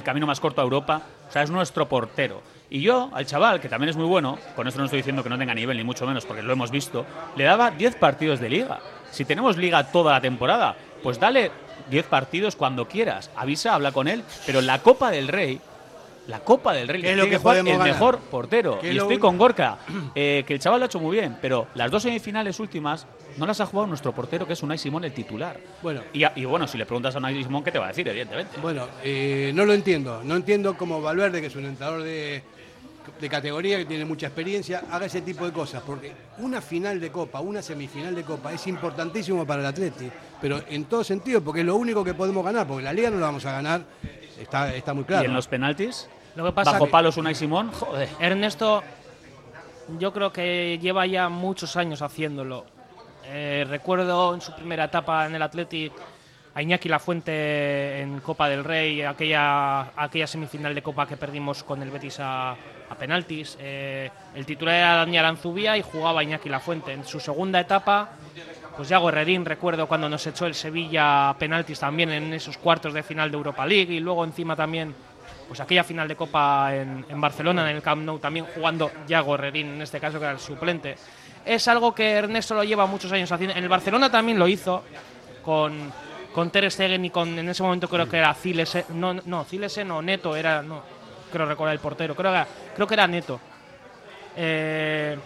camino 0.04 0.26
más 0.26 0.38
corto 0.38 0.60
a 0.60 0.64
Europa, 0.64 1.02
o 1.28 1.32
sea, 1.32 1.42
es 1.42 1.50
nuestro 1.50 1.88
portero. 1.88 2.40
Y 2.70 2.82
yo, 2.82 3.10
al 3.12 3.26
chaval, 3.26 3.60
que 3.60 3.68
también 3.68 3.88
es 3.90 3.96
muy 3.96 4.06
bueno, 4.06 4.38
con 4.54 4.68
esto 4.68 4.78
no 4.78 4.84
estoy 4.84 4.98
diciendo 4.98 5.24
que 5.24 5.28
no 5.28 5.38
tenga 5.38 5.54
nivel, 5.54 5.76
ni 5.76 5.82
mucho 5.82 6.06
menos, 6.06 6.24
porque 6.24 6.42
lo 6.42 6.52
hemos 6.52 6.70
visto, 6.70 7.04
le 7.34 7.44
daba 7.44 7.72
10 7.72 7.96
partidos 7.96 8.38
de 8.38 8.48
liga. 8.48 8.78
Si 9.10 9.24
tenemos 9.24 9.56
liga 9.56 9.90
toda 9.90 10.12
la 10.12 10.20
temporada, 10.20 10.76
pues 11.02 11.18
dale 11.18 11.50
10 11.90 12.06
partidos 12.06 12.54
cuando 12.54 12.86
quieras. 12.86 13.30
Avisa, 13.34 13.74
habla 13.74 13.90
con 13.90 14.06
él, 14.06 14.22
pero 14.46 14.60
la 14.60 14.80
Copa 14.82 15.10
del 15.10 15.26
Rey, 15.26 15.60
la 16.28 16.40
Copa 16.40 16.74
del 16.74 16.86
Rey, 16.86 17.00
¿Qué 17.00 17.12
es 17.12 17.16
lo 17.16 17.28
que 17.28 17.38
jugar 17.38 17.56
el 17.56 17.64
ganar? 17.64 17.88
mejor 17.88 18.18
portero. 18.18 18.78
¿Qué 18.80 18.90
es 18.90 18.94
Y 18.94 18.98
estoy 18.98 19.18
con 19.18 19.38
Gorka, 19.38 19.78
eh, 20.14 20.44
que 20.46 20.54
el 20.54 20.60
chaval 20.60 20.80
lo 20.80 20.84
ha 20.84 20.86
hecho 20.86 21.00
muy 21.00 21.16
bien, 21.16 21.38
pero 21.40 21.68
las 21.74 21.90
dos 21.90 22.02
semifinales 22.02 22.60
últimas 22.60 23.06
no 23.38 23.46
las 23.46 23.60
ha 23.62 23.66
jugado 23.66 23.86
nuestro 23.86 24.12
portero, 24.12 24.46
que 24.46 24.52
es 24.52 24.62
Unai 24.62 24.76
Simón, 24.76 25.04
el 25.04 25.12
titular. 25.12 25.58
Bueno. 25.82 26.02
Y, 26.12 26.44
bueno, 26.44 26.68
si 26.68 26.76
le 26.76 26.84
preguntas 26.84 27.14
a 27.14 27.18
Unai 27.18 27.42
Simón, 27.42 27.64
¿qué 27.64 27.72
te 27.72 27.78
va 27.78 27.86
a 27.86 27.88
decir? 27.88 28.06
Evidentemente. 28.06 28.60
Bueno, 28.60 28.86
eh, 29.02 29.52
no 29.54 29.64
lo 29.64 29.72
entiendo. 29.72 30.22
No 30.22 30.36
entiendo 30.36 30.76
cómo 30.76 31.00
Valverde, 31.00 31.40
que 31.40 31.46
es 31.46 31.56
un 31.56 31.64
entrenador 31.64 32.02
de, 32.02 32.42
de 33.18 33.28
categoría, 33.30 33.78
que 33.78 33.86
tiene 33.86 34.04
mucha 34.04 34.26
experiencia, 34.26 34.82
haga 34.90 35.06
ese 35.06 35.22
tipo 35.22 35.46
de 35.46 35.52
cosas. 35.52 35.82
Porque 35.86 36.12
una 36.38 36.60
final 36.60 37.00
de 37.00 37.10
Copa, 37.10 37.40
una 37.40 37.62
semifinal 37.62 38.14
de 38.14 38.24
Copa 38.24 38.52
es 38.52 38.66
importantísimo 38.66 39.46
para 39.46 39.62
el 39.62 39.66
Atleti. 39.66 40.10
Pero 40.42 40.60
en 40.68 40.84
todo 40.84 41.02
sentido, 41.02 41.40
porque 41.40 41.60
es 41.60 41.66
lo 41.66 41.76
único 41.76 42.04
que 42.04 42.12
podemos 42.12 42.44
ganar. 42.44 42.66
Porque 42.66 42.84
la 42.84 42.92
Liga 42.92 43.08
no 43.08 43.16
la 43.16 43.26
vamos 43.26 43.46
a 43.46 43.52
ganar, 43.52 43.82
está, 44.38 44.74
está 44.74 44.92
muy 44.92 45.04
claro. 45.04 45.22
¿Y 45.22 45.26
en 45.26 45.32
los 45.32 45.48
penaltis? 45.48 46.06
Lo 46.38 46.44
que 46.44 46.52
pasa 46.52 46.70
Bajo 46.70 46.84
que- 46.84 46.90
palos 46.92 47.16
Unai 47.16 47.34
Simón, 47.34 47.72
joder. 47.72 48.08
Ernesto, 48.20 48.84
yo 49.98 50.12
creo 50.12 50.32
que 50.32 50.78
lleva 50.80 51.04
ya 51.04 51.28
muchos 51.28 51.76
años 51.76 52.00
haciéndolo. 52.00 52.64
Eh, 53.24 53.66
recuerdo 53.68 54.34
en 54.34 54.40
su 54.40 54.54
primera 54.54 54.84
etapa 54.84 55.26
en 55.26 55.34
el 55.34 55.42
Athletic 55.42 55.92
a 56.54 56.62
Iñaki 56.62 56.88
Lafuente 56.88 58.00
en 58.02 58.20
Copa 58.20 58.48
del 58.48 58.62
Rey, 58.62 59.02
aquella, 59.02 59.90
aquella 60.00 60.28
semifinal 60.28 60.76
de 60.76 60.80
Copa 60.82 61.08
que 61.08 61.16
perdimos 61.16 61.64
con 61.64 61.82
el 61.82 61.90
Betis 61.90 62.20
a, 62.20 62.52
a 62.52 62.94
penaltis. 62.96 63.56
Eh, 63.60 64.08
el 64.36 64.46
titular 64.46 64.76
era 64.76 64.94
Dani 64.94 65.18
Aranzubía 65.18 65.76
y 65.76 65.82
jugaba 65.82 66.22
Iñaki 66.22 66.48
Lafuente. 66.48 66.92
En 66.92 67.04
su 67.04 67.18
segunda 67.18 67.58
etapa, 67.58 68.10
pues 68.76 68.88
Yago 68.88 69.08
Herrerín, 69.08 69.44
recuerdo 69.44 69.88
cuando 69.88 70.08
nos 70.08 70.24
echó 70.24 70.46
el 70.46 70.54
Sevilla 70.54 71.30
a 71.30 71.36
penaltis 71.36 71.80
también 71.80 72.10
en 72.12 72.32
esos 72.32 72.56
cuartos 72.58 72.94
de 72.94 73.02
final 73.02 73.28
de 73.28 73.36
Europa 73.38 73.66
League 73.66 73.92
y 73.92 73.98
luego 73.98 74.24
encima 74.24 74.54
también 74.54 74.94
pues 75.48 75.60
aquella 75.60 75.82
final 75.82 76.06
de 76.06 76.14
Copa 76.14 76.74
en, 76.74 77.04
en 77.08 77.20
Barcelona, 77.20 77.68
en 77.68 77.76
el 77.76 77.82
Camp 77.82 78.04
Nou, 78.04 78.18
también 78.18 78.46
jugando 78.54 78.92
Yago 79.08 79.34
Herrerín, 79.34 79.68
en 79.68 79.82
este 79.82 79.98
caso 79.98 80.18
que 80.18 80.24
era 80.26 80.34
el 80.34 80.38
suplente. 80.38 80.96
Es 81.44 81.66
algo 81.66 81.94
que 81.94 82.12
Ernesto 82.12 82.54
lo 82.54 82.62
lleva 82.62 82.86
muchos 82.86 83.10
años 83.10 83.32
haciendo. 83.32 83.56
En 83.56 83.62
el 83.62 83.68
Barcelona 83.68 84.10
también 84.10 84.38
lo 84.38 84.46
hizo 84.46 84.84
con, 85.42 85.90
con 86.34 86.50
Ter 86.50 86.70
Stegen 86.70 87.04
y 87.06 87.10
con 87.10 87.38
en 87.38 87.48
ese 87.48 87.62
momento 87.62 87.88
creo 87.88 88.06
que 88.08 88.18
era 88.18 88.34
Cilesen, 88.34 88.84
no, 88.90 89.14
no, 89.14 89.46
o 89.90 90.02
Neto 90.02 90.36
era, 90.36 90.62
no, 90.62 90.82
creo 91.32 91.46
recordar 91.46 91.72
el 91.72 91.80
portero, 91.80 92.14
creo 92.14 92.44
creo 92.74 92.86
que 92.86 92.94
era 92.94 93.06
Neto. 93.06 93.40
Eh, 94.36 95.16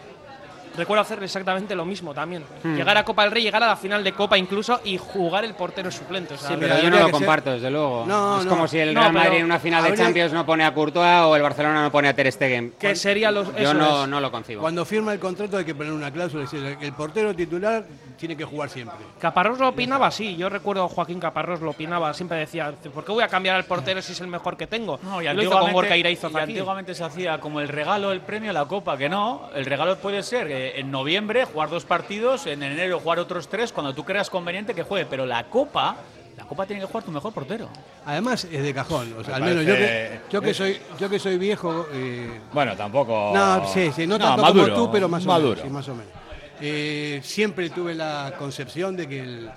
recuerdo 0.77 1.03
hacer 1.03 1.23
exactamente 1.23 1.75
lo 1.75 1.85
mismo 1.85 2.15
también. 2.15 2.45
Hmm. 2.63 2.75
Llegar 2.77 2.97
a 2.97 3.05
Copa 3.05 3.23
del 3.23 3.33
Rey, 3.33 3.43
llegar 3.43 3.63
a 3.63 3.67
la 3.69 3.77
final 3.77 4.03
de 4.05 4.13
Copa 4.13 4.37
incluso 4.39 4.81
y 4.85 4.97
jugar 4.99 5.45
el 5.45 5.55
portero 5.55 5.91
suplente. 5.91 6.35
o 6.35 6.37
sea, 6.39 6.49
Sí, 6.51 6.57
pero 6.59 6.79
yo 6.81 6.91
no 6.91 6.99
lo 6.99 7.03
ser- 7.05 7.13
comparto, 7.13 7.53
desde 7.53 7.71
luego. 7.71 8.05
No, 8.07 8.39
es 8.41 8.45
no. 8.45 8.51
como 8.51 8.69
si 8.69 8.79
el 8.79 8.95
Real 8.95 9.13
Madrid 9.13 9.39
en 9.39 9.45
una 9.45 9.59
final 9.59 9.83
de 9.85 9.95
Champions 9.97 10.33
no 10.33 10.45
pone 10.47 10.65
a 10.65 10.73
Courtois 10.75 11.23
o 11.25 11.37
el 11.37 11.43
Barcelona 11.43 11.83
no 11.83 11.91
pone 11.93 12.09
a 12.09 12.15
Ter 12.15 12.31
Stegen. 12.33 12.73
Que 12.79 12.95
sería 12.97 13.31
los- 13.31 13.49
Yo 13.53 13.59
eso 13.59 13.75
no, 13.75 14.03
es. 14.05 14.09
no 14.09 14.21
lo 14.21 14.31
concibo. 14.31 14.61
Cuando 14.63 14.85
firma 14.85 15.13
el 15.13 15.19
contrato 15.19 15.57
hay 15.59 15.65
que 15.65 15.75
poner 15.75 15.93
una 15.93 16.11
cláusula, 16.11 16.45
es 16.45 16.51
decir, 16.51 16.77
el 16.81 16.93
portero 16.93 17.35
titular 17.35 17.85
tiene 18.19 18.37
que 18.37 18.45
jugar 18.45 18.69
siempre. 18.69 18.97
Caparrós 19.21 19.59
lo 19.59 19.69
opinaba, 19.69 20.11
sí. 20.11 20.37
Yo 20.37 20.49
recuerdo 20.49 20.85
a 20.85 20.89
Joaquín 20.89 21.19
Caparrós 21.21 21.61
lo 21.61 21.71
opinaba. 21.71 22.15
Siempre 22.15 22.39
decía, 22.39 22.73
¿por 22.95 23.05
qué 23.05 23.13
voy 23.13 23.25
a 23.25 23.29
cambiar 23.29 23.57
al 23.57 23.65
portero 23.65 24.01
si 24.01 24.13
es 24.13 24.21
el 24.21 24.29
mejor 24.29 24.57
que 24.57 24.67
tengo? 24.67 24.99
No, 25.03 25.21
y 25.21 25.27
Y 25.29 25.35
lo 25.35 25.43
hizo 25.43 25.59
con 25.59 25.73
Gorka 25.73 25.97
Iraizoz 25.97 26.33
y 26.33 26.37
antiguamente 26.39 26.95
se 26.95 27.05
hacía 27.05 27.39
como 27.39 27.61
el 27.61 27.69
regalo, 27.69 28.13
el 28.13 28.21
premio, 28.21 28.53
la 28.53 28.65
copa, 28.67 28.97
que 28.97 29.09
no. 29.09 29.49
El 29.55 29.65
regalo 29.67 29.97
puede 29.97 30.23
ser 30.23 30.51
eh, 30.69 30.81
en 30.81 30.91
noviembre 30.91 31.45
jugar 31.45 31.71
dos 31.71 31.85
partidos, 31.85 32.47
en 32.47 32.63
enero 32.63 33.01
jugar 33.01 33.19
otros 33.19 33.49
tres, 33.49 33.73
cuando 33.73 33.95
tú 33.95 34.05
creas 34.05 34.31
conveniente 34.31 34.75
que 34.75 34.83
juegue. 34.83 35.07
Pero 35.07 35.27
la 35.27 35.45
copa, 35.45 35.97
la 36.37 36.45
copa 36.45 36.67
tiene 36.67 36.81
que 36.81 36.87
jugar 36.87 37.05
tu 37.05 37.11
mejor 37.11 37.33
portero. 37.33 37.69
Además 38.07 38.45
es 38.45 38.63
de 38.63 38.75
cajón, 38.75 39.15
o 39.19 39.25
sea, 39.25 39.39
Me 39.39 39.45
al 39.47 39.51
menos 39.51 39.65
yo 39.67 39.75
que, 39.77 39.81
parece- 39.83 40.21
yo 40.31 40.41
que 40.41 40.55
soy 40.55 40.81
yo 40.99 41.11
que 41.11 41.19
soy 41.19 41.39
viejo, 41.39 41.87
eh, 41.93 42.41
Bueno, 42.53 42.77
tampoco. 42.77 43.33
no, 43.35 43.67
sí, 43.69 43.91
sí, 43.95 44.07
no, 44.07 44.19
tanto 44.19 44.43
maduro, 44.43 44.75
como 44.75 44.87
tú, 44.87 44.93
pero 44.93 45.09
más 45.09 45.25
o 45.25 45.29
maduro. 45.29 45.51
menos, 45.63 45.65
sí, 45.67 45.71
más 45.71 45.89
o 45.89 45.95
menos. 45.95 46.13
Eh, 46.61 47.21
siempre 47.25 47.71
tuve 47.71 47.95
la 47.95 48.35
concepción 48.39 48.97
de 48.97 49.09
que 49.09 49.21
el, 49.21 49.51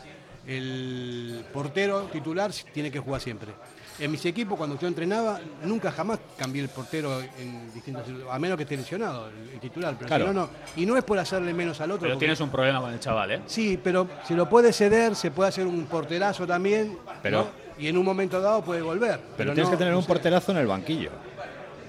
el 0.47 1.45
portero 1.53 2.01
titular 2.11 2.51
tiene 2.73 2.91
que 2.91 2.99
jugar 2.99 3.21
siempre. 3.21 3.51
En 3.97 4.11
mis 4.11 4.25
equipos, 4.25 4.57
cuando 4.57 4.77
yo 4.77 4.87
entrenaba, 4.87 5.39
nunca 5.63 5.89
jamás 5.91 6.19
cambié 6.37 6.61
el 6.61 6.67
portero 6.69 7.21
en 7.21 7.73
distintos 7.73 8.03
a 8.29 8.37
menos 8.39 8.57
que 8.57 8.63
esté 8.63 8.75
lesionado, 8.75 9.29
el, 9.53 9.59
titular. 9.59 9.95
Pero 9.97 10.05
si 10.09 10.15
Claro. 10.15 10.33
no, 10.33 10.33
no. 10.41 10.49
Y 10.75 10.85
no 10.85 10.97
es 10.97 11.03
por 11.05 11.17
hacerle 11.17 11.53
menos 11.53 11.79
al 11.79 11.91
otro. 11.91 12.01
Pero 12.01 12.15
porque- 12.15 12.25
tienes 12.25 12.41
un 12.41 12.49
problema 12.49 12.81
con 12.81 12.91
el 12.91 12.99
chaval, 12.99 13.31
¿eh? 13.31 13.41
Sí, 13.45 13.79
pero 13.81 14.07
si 14.27 14.33
lo 14.33 14.49
puede 14.49 14.73
ceder, 14.73 15.15
se 15.15 15.31
puede 15.31 15.47
hacer 15.49 15.65
un 15.65 15.85
porterazo 15.85 16.45
también. 16.45 16.97
Pero- 17.23 17.43
¿no? 17.43 17.47
Y 17.77 17.87
en 17.87 17.97
un 17.97 18.03
momento 18.05 18.41
dado 18.41 18.61
puede 18.63 18.81
volver. 18.81 19.19
Pero, 19.37 19.53
tienes 19.53 19.65
no- 19.65 19.71
que 19.71 19.77
tener 19.77 19.95
un 19.95 20.05
porterazo 20.05 20.51
en 20.51 20.57
el 20.57 20.67
banquillo. 20.67 21.11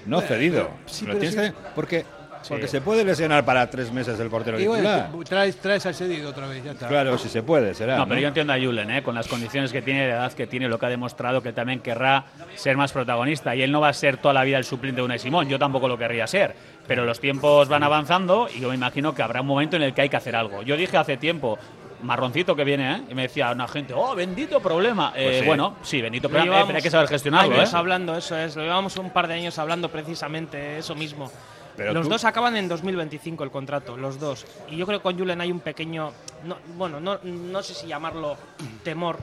No 0.05 0.17
Bueno, 0.17 0.27
cedido. 0.29 0.69
sí, 0.85 1.05
Lo 1.05 1.17
tienes 1.17 1.31
sí. 1.33 1.41
que- 1.41 1.53
porque 1.75 2.05
porque 2.47 2.67
se 2.67 2.81
puede 2.81 3.03
lesionar 3.03 3.45
para 3.45 3.69
tres 3.69 3.91
meses 3.91 4.19
el 4.19 4.29
portero 4.29 4.59
Y 4.59 4.67
bueno, 4.67 5.07
traes, 5.27 5.57
traes 5.57 5.85
al 5.85 5.95
cedido 5.95 6.29
otra 6.29 6.47
vez, 6.47 6.63
ya 6.63 6.71
está. 6.71 6.87
Claro, 6.87 7.17
si 7.17 7.29
se 7.29 7.43
puede, 7.43 7.73
será. 7.73 7.97
No, 7.97 8.07
pero 8.07 8.19
yo 8.19 8.27
entiendo 8.27 8.53
a 8.53 8.57
Julen, 8.57 8.91
¿eh? 8.91 9.03
con 9.03 9.15
las 9.15 9.27
condiciones 9.27 9.71
que 9.71 9.81
tiene, 9.81 10.07
la 10.07 10.15
edad 10.15 10.33
que 10.33 10.47
tiene, 10.47 10.67
lo 10.67 10.79
que 10.79 10.85
ha 10.85 10.89
demostrado 10.89 11.41
que 11.41 11.53
también 11.53 11.79
querrá 11.79 12.25
ser 12.55 12.77
más 12.77 12.91
protagonista. 12.91 13.55
Y 13.55 13.61
él 13.61 13.71
no 13.71 13.81
va 13.81 13.89
a 13.89 13.93
ser 13.93 14.17
toda 14.17 14.33
la 14.33 14.43
vida 14.43 14.57
el 14.57 14.63
suplente 14.63 15.01
de 15.01 15.05
Unai 15.05 15.19
Simón, 15.19 15.47
yo 15.47 15.59
tampoco 15.59 15.87
lo 15.87 15.97
querría 15.97 16.27
ser. 16.27 16.55
Pero 16.87 17.05
los 17.05 17.19
tiempos 17.19 17.67
van 17.67 17.83
avanzando 17.83 18.47
y 18.53 18.61
yo 18.61 18.69
me 18.69 18.75
imagino 18.75 19.13
que 19.13 19.21
habrá 19.21 19.41
un 19.41 19.47
momento 19.47 19.75
en 19.75 19.81
el 19.81 19.93
que 19.93 20.01
hay 20.01 20.09
que 20.09 20.17
hacer 20.17 20.35
algo. 20.35 20.61
Yo 20.61 20.77
dije 20.77 20.97
hace 20.97 21.17
tiempo, 21.17 21.57
marroncito 22.01 22.55
que 22.55 22.63
viene, 22.63 22.95
¿eh? 22.95 23.01
y 23.09 23.15
me 23.15 23.23
decía 23.23 23.51
una 23.51 23.67
gente, 23.67 23.93
oh, 23.93 24.15
bendito 24.15 24.59
problema. 24.59 25.13
Eh, 25.15 25.23
Pues 25.23 25.39
sí. 25.39 25.45
Bueno, 25.45 25.75
sí, 25.81 26.01
bendito 26.01 26.29
problema, 26.29 26.61
eh, 26.61 26.63
pero 26.65 26.77
hay 26.77 26.83
que 26.83 26.89
saber 26.89 27.07
gestionarlo. 27.07 27.55
años 27.55 27.73
¿eh? 27.73 27.77
hablando, 27.77 28.17
eso 28.17 28.37
es. 28.37 28.55
Lo 28.55 28.63
llevamos 28.63 28.97
un 28.97 29.09
par 29.09 29.27
de 29.27 29.35
años 29.35 29.57
hablando 29.59 29.89
precisamente 29.89 30.77
eso 30.77 30.95
mismo. 30.95 31.31
Pero 31.77 31.93
los 31.93 32.03
tú- 32.05 32.09
dos 32.09 32.25
acaban 32.25 32.57
en 32.57 32.67
2025 32.67 33.43
el 33.43 33.51
contrato, 33.51 33.95
los 33.95 34.19
dos. 34.19 34.45
Y 34.69 34.75
yo 34.77 34.85
creo 34.87 34.99
que 34.99 35.03
con 35.03 35.17
Julen 35.17 35.39
hay 35.39 35.51
un 35.51 35.59
pequeño, 35.59 36.11
no, 36.43 36.57
bueno, 36.75 36.99
no, 36.99 37.19
no 37.23 37.63
sé 37.63 37.73
si 37.75 37.87
llamarlo 37.87 38.35
temor, 38.83 39.19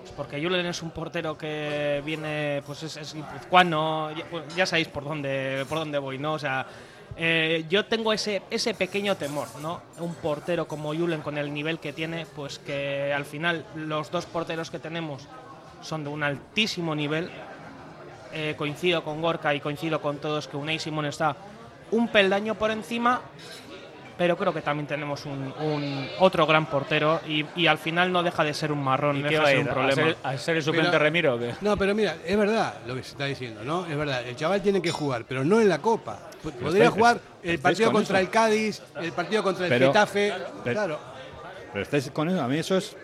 pues 0.00 0.12
porque 0.16 0.42
Julen 0.42 0.66
es 0.66 0.82
un 0.82 0.90
portero 0.90 1.36
que 1.38 2.02
viene, 2.04 2.62
pues 2.66 2.82
es, 2.82 2.96
es 2.98 3.14
guipuzcoano, 3.14 4.10
ya, 4.14 4.24
pues 4.30 4.54
ya 4.54 4.66
sabéis 4.66 4.88
por 4.88 5.04
dónde, 5.04 5.64
por 5.68 5.78
dónde 5.78 5.98
voy, 5.98 6.18
¿no? 6.18 6.34
O 6.34 6.38
sea, 6.38 6.66
eh, 7.16 7.64
yo 7.70 7.86
tengo 7.86 8.12
ese, 8.12 8.42
ese 8.50 8.74
pequeño 8.74 9.16
temor, 9.16 9.48
¿no? 9.60 9.80
Un 9.98 10.14
portero 10.16 10.66
como 10.68 10.94
Julen 10.94 11.22
con 11.22 11.38
el 11.38 11.52
nivel 11.54 11.78
que 11.78 11.92
tiene, 11.94 12.26
pues 12.26 12.58
que 12.58 13.12
al 13.14 13.24
final 13.24 13.64
los 13.76 14.10
dos 14.10 14.26
porteros 14.26 14.70
que 14.70 14.78
tenemos 14.78 15.26
son 15.80 16.04
de 16.04 16.10
un 16.10 16.22
altísimo 16.22 16.94
nivel. 16.94 17.30
Eh, 18.34 18.54
coincido 18.56 19.04
con 19.04 19.20
Gorka 19.20 19.54
y 19.54 19.60
coincido 19.60 20.00
con 20.00 20.16
todos 20.16 20.48
que 20.48 20.56
Unai 20.56 20.78
Simón 20.78 21.04
está 21.04 21.36
un 21.92 22.08
peldaño 22.08 22.54
por 22.56 22.70
encima, 22.70 23.20
pero 24.18 24.36
creo 24.36 24.52
que 24.52 24.60
también 24.60 24.86
tenemos 24.86 25.24
un, 25.26 25.52
un 25.60 26.08
otro 26.18 26.46
gran 26.46 26.66
portero 26.66 27.20
y, 27.26 27.44
y 27.56 27.66
al 27.66 27.78
final 27.78 28.12
no 28.12 28.22
deja 28.22 28.44
de 28.44 28.52
ser 28.54 28.70
un 28.70 28.82
marrón, 28.82 29.16
¿Y 29.16 29.22
no 29.22 29.28
deja 29.30 29.42
de 29.42 29.46
a 29.46 29.50
ser 29.50 29.56
ir? 29.58 29.62
un 29.64 29.68
¿A 29.70 29.72
problema. 29.74 30.02
ser, 30.02 30.16
a 30.22 30.38
ser 30.38 30.56
el 30.56 30.62
suplente 30.62 30.90
Pero- 30.90 31.02
Remiro 31.02 31.34
o 31.34 31.38
qué? 31.38 31.54
No, 31.60 31.76
pero 31.76 31.94
mira, 31.94 32.16
es 32.24 32.36
verdad 32.36 32.74
lo 32.86 32.94
que 32.94 33.02
se 33.02 33.10
está 33.12 33.24
diciendo, 33.24 33.64
¿no? 33.64 33.86
Es 33.86 33.96
verdad, 33.96 34.26
el 34.26 34.36
chaval 34.36 34.60
tiene 34.62 34.82
que 34.82 34.90
jugar, 34.90 35.24
pero 35.26 35.44
no 35.44 35.60
en 35.60 35.68
la 35.68 35.78
Copa. 35.78 36.18
Podría 36.42 36.84
estáis- 36.86 36.90
jugar 36.90 37.20
el 37.42 37.58
partido 37.58 37.86
con 37.92 38.00
contra 38.02 38.18
eso. 38.20 38.26
el 38.26 38.30
Cádiz, 38.32 38.82
el 39.00 39.12
partido 39.12 39.42
contra 39.42 39.64
el 39.66 39.70
Pero- 39.70 39.86
Getafe, 39.88 40.34
pero- 40.64 40.74
claro. 40.76 40.98
Pero 41.72 41.82
estáis 41.84 42.10
con 42.10 42.28
eso. 42.28 42.42
A 42.42 42.48
mí 42.48 42.58
eso 42.58 42.76
es. 42.76 42.94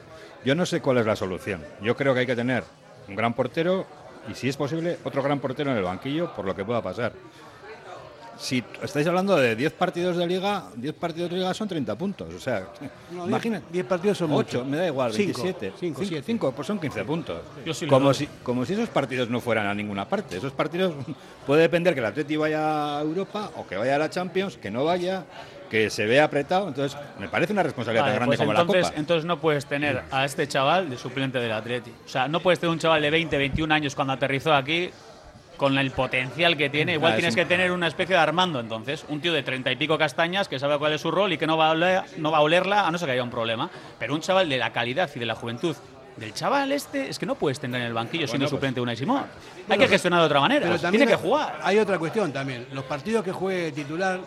Yo 0.44 0.54
no 0.54 0.66
sé 0.66 0.80
cuál 0.82 0.98
es 0.98 1.06
la 1.06 1.16
solución. 1.16 1.64
Yo 1.80 1.96
creo 1.96 2.12
que 2.14 2.20
hay 2.20 2.26
que 2.26 2.36
tener 2.36 2.62
un 3.08 3.16
gran 3.16 3.32
portero 3.34 3.86
y, 4.30 4.34
si 4.34 4.48
es 4.48 4.56
posible, 4.58 4.98
otro 5.04 5.22
gran 5.22 5.40
portero 5.40 5.70
en 5.72 5.78
el 5.78 5.82
banquillo 5.84 6.32
por 6.34 6.44
lo 6.44 6.54
que 6.54 6.64
pueda 6.64 6.82
pasar. 6.82 7.12
Si 8.38 8.62
estáis 8.82 9.04
hablando 9.08 9.36
de 9.36 9.56
10 9.56 9.72
partidos 9.72 10.16
de 10.16 10.24
liga, 10.26 10.64
10 10.76 10.94
partidos 10.94 11.28
de 11.30 11.38
liga 11.38 11.52
son 11.54 11.66
30 11.66 11.98
puntos. 11.98 12.32
O 12.32 12.38
sea, 12.38 12.68
No, 13.10 13.26
imagina. 13.26 13.60
10 13.70 13.84
partidos 13.86 14.16
son 14.18 14.30
8, 14.30 14.36
muchos. 14.36 14.66
me 14.66 14.76
da 14.76 14.86
igual, 14.86 15.12
Cinco, 15.12 15.42
27. 15.42 15.72
cinco, 15.78 16.00
siete. 16.04 16.22
5, 16.24 16.52
pues 16.52 16.66
son 16.68 16.78
15 16.78 17.04
puntos. 17.04 17.40
Yo 17.66 17.74
sí 17.74 17.84
le 17.86 17.90
como, 17.90 18.14
si, 18.14 18.28
como 18.44 18.64
si 18.64 18.74
esos 18.74 18.88
partidos 18.90 19.28
no 19.28 19.40
fueran 19.40 19.66
a 19.66 19.74
ninguna 19.74 20.08
parte. 20.08 20.36
Esos 20.36 20.52
partidos 20.52 20.94
puede 21.46 21.62
depender 21.62 21.94
que 21.94 22.00
el 22.00 22.06
Atleti 22.06 22.36
vaya 22.36 22.98
a 22.98 23.02
Europa 23.02 23.50
o 23.56 23.66
que 23.66 23.76
vaya 23.76 23.96
a 23.96 23.98
la 23.98 24.08
Champions, 24.08 24.56
que 24.56 24.70
no 24.70 24.84
vaya, 24.84 25.24
que 25.68 25.90
se 25.90 26.06
vea 26.06 26.22
apretado. 26.22 26.68
Entonces, 26.68 26.96
me 27.18 27.28
parece 27.28 27.52
una 27.52 27.64
responsabilidad 27.64 28.04
Vale, 28.04 28.12
tan 28.12 28.18
grande 28.20 28.36
pues 28.36 28.46
como 28.46 28.52
entonces, 28.52 28.82
la 28.82 28.88
Copa. 28.90 29.00
entonces 29.00 29.24
no 29.24 29.40
puedes 29.40 29.66
tener 29.66 30.04
a 30.12 30.24
este 30.24 30.46
chaval 30.46 30.88
de 30.88 30.96
suplente 30.96 31.38
del 31.40 31.50
Atleti. 31.52 31.90
O 32.06 32.08
sea, 32.08 32.28
no 32.28 32.38
puedes 32.38 32.60
tener 32.60 32.72
un 32.72 32.78
chaval 32.78 33.02
de 33.02 33.10
20, 33.10 33.36
21 33.36 33.74
años 33.74 33.96
cuando 33.96 34.12
aterrizó 34.12 34.54
aquí 34.54 34.90
con 35.58 35.76
el 35.76 35.90
potencial 35.90 36.56
que 36.56 36.70
tiene. 36.70 36.94
Igual 36.94 37.12
Ah, 37.12 37.14
es 37.16 37.18
tienes 37.20 37.34
un- 37.34 37.40
que 37.40 37.44
tener 37.44 37.70
una 37.72 37.86
especie 37.88 38.14
de 38.16 38.22
Armando, 38.22 38.60
entonces. 38.60 39.04
Un 39.08 39.20
tío 39.20 39.34
de 39.34 39.42
30 39.42 39.70
y 39.70 39.76
pico 39.76 39.98
castañas 39.98 40.48
que 40.48 40.58
sabe 40.58 40.78
cuál 40.78 40.94
es 40.94 41.02
su 41.02 41.10
rol 41.10 41.32
y 41.34 41.36
que 41.36 41.46
no 41.46 41.58
va 41.58 41.70
a, 41.70 41.74
oler- 41.74 42.04
no 42.16 42.30
va 42.30 42.38
a 42.38 42.40
olerla 42.40 42.86
a 42.86 42.90
no 42.90 42.96
ser 42.96 43.06
que 43.08 43.12
haya 43.12 43.22
un 43.22 43.30
problema. 43.30 43.68
Pero 43.98 44.14
un 44.14 44.20
chaval 44.22 44.48
de 44.48 44.56
la 44.56 44.72
calidad 44.72 45.10
y 45.14 45.18
de 45.18 45.26
la 45.26 45.34
juventud 45.34 45.76
del 46.16 46.32
chaval 46.32 46.72
este 46.72 47.08
es 47.10 47.18
que 47.18 47.26
no 47.26 47.34
puedes 47.34 47.60
tener 47.60 47.80
en 47.80 47.86
el 47.88 47.92
banquillo 47.92 48.26
siendo 48.26 48.44
pues- 48.46 48.50
suplente 48.50 48.76
de 48.76 48.82
Unai 48.82 48.96
Simón. 48.96 49.18
Hay 49.24 49.64
Bueno, 49.68 49.82
que 49.82 49.88
gestionar 49.88 50.20
de 50.20 50.26
otra 50.26 50.40
manera. 50.40 50.66
Pero 50.66 50.90
Tiene 50.90 51.06
que 51.06 51.14
jugar. 51.16 51.60
Hay 51.62 51.78
otra 51.78 51.98
cuestión 51.98 52.32
también. 52.32 52.66
Los 52.72 52.84
partidos 52.84 53.22
que 53.24 53.32
juegue 53.32 53.70
titular 53.72 54.18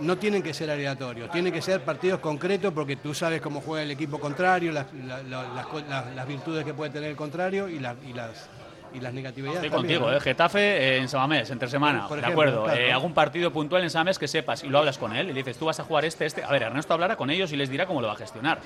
no 0.00 0.16
tienen 0.16 0.42
que 0.42 0.54
ser 0.54 0.70
aleatorios, 0.70 1.28
tienen 1.32 1.52
que 1.52 1.60
ser 1.60 1.80
partidos 1.80 2.20
concretos 2.20 2.72
porque 2.72 2.94
tú 2.96 3.14
sabes 3.14 3.40
cómo 3.40 3.60
juega 3.60 3.82
el 3.82 3.90
equipo 3.90 4.20
contrario, 4.20 4.70
las, 4.72 4.86
la- 4.92 5.22
la- 5.24 6.04
las 6.14 6.26
virtudes 6.28 6.64
que 6.64 6.72
puede 6.72 6.92
tener 6.92 7.10
el 7.10 7.16
contrario 7.16 7.68
y, 7.68 7.78
las 7.80 7.96
y, 8.08 8.12
las, 8.12 8.48
y 8.94 9.00
las 9.00 9.12
negatividades. 9.12 9.56
Estoy 9.62 9.70
también, 9.70 10.00
contigo. 10.00 10.16
¿eh? 10.16 10.20
Getafe 10.20 10.60
eh, 10.60 10.96
en 10.98 11.08
Samamés, 11.08 11.50
entre 11.50 11.68
semana, 11.68 12.06
Por 12.08 12.16
de 12.16 12.22
ejemplo, 12.22 12.42
acuerdo. 12.42 12.64
claro. 12.64 12.80
Eh, 12.80 12.92
algún 12.92 13.12
partido 13.14 13.52
puntual 13.52 13.82
en 13.82 13.90
Samamés 13.90 14.18
que 14.18 14.28
sepas 14.28 14.64
y 14.64 14.68
lo 14.68 14.78
hablas 14.78 14.98
con 14.98 15.14
él 15.14 15.26
y 15.26 15.32
le 15.32 15.34
dices, 15.42 15.58
tú 15.58 15.66
vas 15.66 15.78
a 15.80 15.84
jugar 15.84 16.04
este, 16.04 16.26
este. 16.26 16.42
A 16.44 16.50
ver, 16.50 16.62
Ernesto 16.62 16.94
hablará 16.94 17.16
con 17.16 17.30
ellos 17.30 17.52
y 17.52 17.56
les 17.56 17.70
dirá 17.70 17.86
cómo 17.86 18.00
lo 18.00 18.08
va 18.08 18.14
a 18.14 18.16
gestionar. 18.16 18.60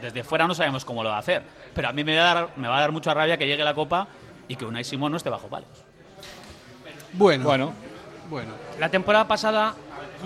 Desde 0.00 0.24
fuera 0.24 0.46
no 0.46 0.54
sabemos 0.54 0.84
cómo 0.84 1.02
lo 1.02 1.10
va 1.10 1.16
a 1.16 1.20
hacer, 1.20 1.42
pero 1.74 1.88
a 1.88 1.92
mí 1.92 2.04
me 2.04 2.16
va 2.16 2.30
a 2.30 2.34
dar, 2.34 2.48
me 2.56 2.68
va 2.68 2.78
a 2.78 2.80
dar 2.80 2.92
mucha 2.92 3.12
rabia 3.12 3.36
que 3.36 3.46
llegue 3.46 3.62
la 3.64 3.74
Copa 3.74 4.08
y 4.48 4.56
que 4.56 4.64
Unai 4.64 4.82
Simón 4.84 5.12
no 5.12 5.16
esté 5.18 5.28
bajo 5.30 5.48
palos. 5.48 5.68
Bueno, 7.12 7.44
Bueno, 7.44 7.72
bueno. 8.28 8.52
La 8.78 8.88
temporada 8.88 9.26
pasada 9.28 9.74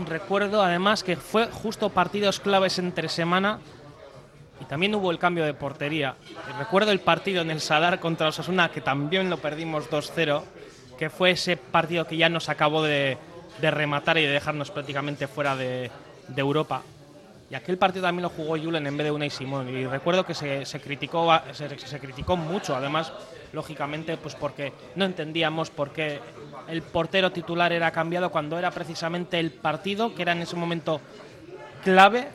recuerdo 0.07 0.63
además 0.63 1.03
que 1.03 1.17
fue 1.17 1.47
justo 1.47 1.89
partidos 1.91 2.41
claves 2.41 2.79
entre 2.79 3.09
semana 3.09 3.59
y 4.65 4.69
también 4.69 4.95
hubo 4.95 5.11
el 5.11 5.19
cambio 5.19 5.45
de 5.45 5.55
portería. 5.55 6.17
Y 6.49 6.59
recuerdo 6.59 6.91
el 6.91 7.01
partido 7.01 7.43
en 7.43 7.51
el 7.51 7.61
Sadar 7.61 8.01
contra 8.01 8.29
Osasuna 8.29 8.71
que 8.71 8.81
también 8.81 9.31
lo 9.31 9.39
perdimos 9.39 9.91
2-0, 9.91 10.43
que 10.99 11.11
fue 11.11 11.33
ese 11.33 11.57
partido 11.57 12.07
que 12.07 12.17
ya 12.17 12.29
nos 12.29 12.49
acabó 12.49 12.83
de, 12.83 13.19
rematar 13.61 14.19
y 14.19 14.23
de 14.23 14.33
dejarnos 14.33 14.71
prácticamente 14.71 15.29
fuera 15.29 15.57
de, 15.57 15.91
Europa. 16.37 16.83
Y 17.51 17.55
aquel 17.55 17.77
partido 17.77 18.07
también 18.07 18.23
lo 18.23 18.31
jugó 18.31 18.59
Julen 18.59 18.87
en 18.87 18.97
vez 18.97 19.05
de 19.05 19.11
Unai 19.11 19.31
Simón. 19.31 19.69
Y 19.69 19.87
recuerdo 19.87 20.25
que 20.25 20.35
se, 20.35 20.65
criticó, 20.81 21.31
se 21.53 22.01
criticó 22.01 22.37
mucho, 22.37 22.75
además, 22.75 23.13
lógicamente, 23.53 24.17
pues 24.17 24.35
porque 24.35 24.73
no 24.97 25.05
entendíamos 25.05 25.71
por 25.71 25.93
qué 25.93 26.21
el 26.69 26.83
portero 26.83 27.31
titular 27.33 27.73
era 27.73 27.91
cambiado 27.91 28.31
cuando 28.31 28.59
era 28.59 28.71
precisamente 28.71 29.39
el 29.39 29.51
partido 29.53 30.15
que 30.15 30.23
era 30.23 30.33
en 30.33 30.43
ese 30.43 30.57
momento 30.57 31.01
clave, 31.85 32.29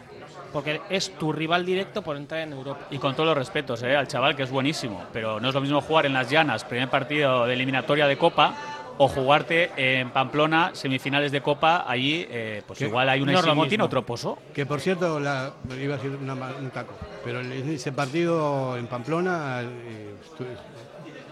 porque 0.51 0.81
es 0.89 1.11
tu 1.17 1.31
rival 1.31 1.65
directo 1.65 2.01
por 2.01 2.17
entrar 2.17 2.41
en 2.41 2.53
Europa. 2.53 2.87
Y 2.91 2.97
con 2.97 3.13
todos 3.13 3.27
los 3.27 3.37
respetos 3.37 3.81
¿eh? 3.83 3.95
al 3.95 4.07
chaval, 4.07 4.35
que 4.35 4.43
es 4.43 4.51
buenísimo, 4.51 5.03
pero 5.13 5.39
no 5.39 5.49
es 5.49 5.55
lo 5.55 5.61
mismo 5.61 5.81
jugar 5.81 6.05
en 6.05 6.13
las 6.13 6.29
llanas, 6.29 6.63
primer 6.63 6.89
partido 6.89 7.45
de 7.45 7.53
eliminatoria 7.53 8.07
de 8.07 8.17
Copa, 8.17 8.55
o 9.01 9.07
jugarte 9.07 9.71
en 9.77 10.11
Pamplona, 10.11 10.71
semifinales 10.73 11.31
de 11.31 11.41
Copa, 11.41 11.85
allí, 11.87 12.27
eh, 12.29 12.61
pues 12.67 12.79
¿Qué? 12.79 12.85
igual 12.85 13.07
hay 13.07 13.21
un 13.21 13.31
No 13.31 13.65
tiene 13.67 13.83
otro 13.85 14.05
pozo. 14.05 14.37
Que 14.53 14.65
por 14.65 14.81
cierto, 14.81 15.21
la, 15.21 15.53
iba 15.81 15.93
a 15.93 15.97
decir 15.97 16.17
una 16.21 16.33
un 16.33 16.69
taco, 16.69 16.93
pero 17.23 17.39
ese 17.39 17.93
partido 17.93 18.75
en 18.75 18.87
Pamplona 18.87 19.61
eh, 19.61 20.15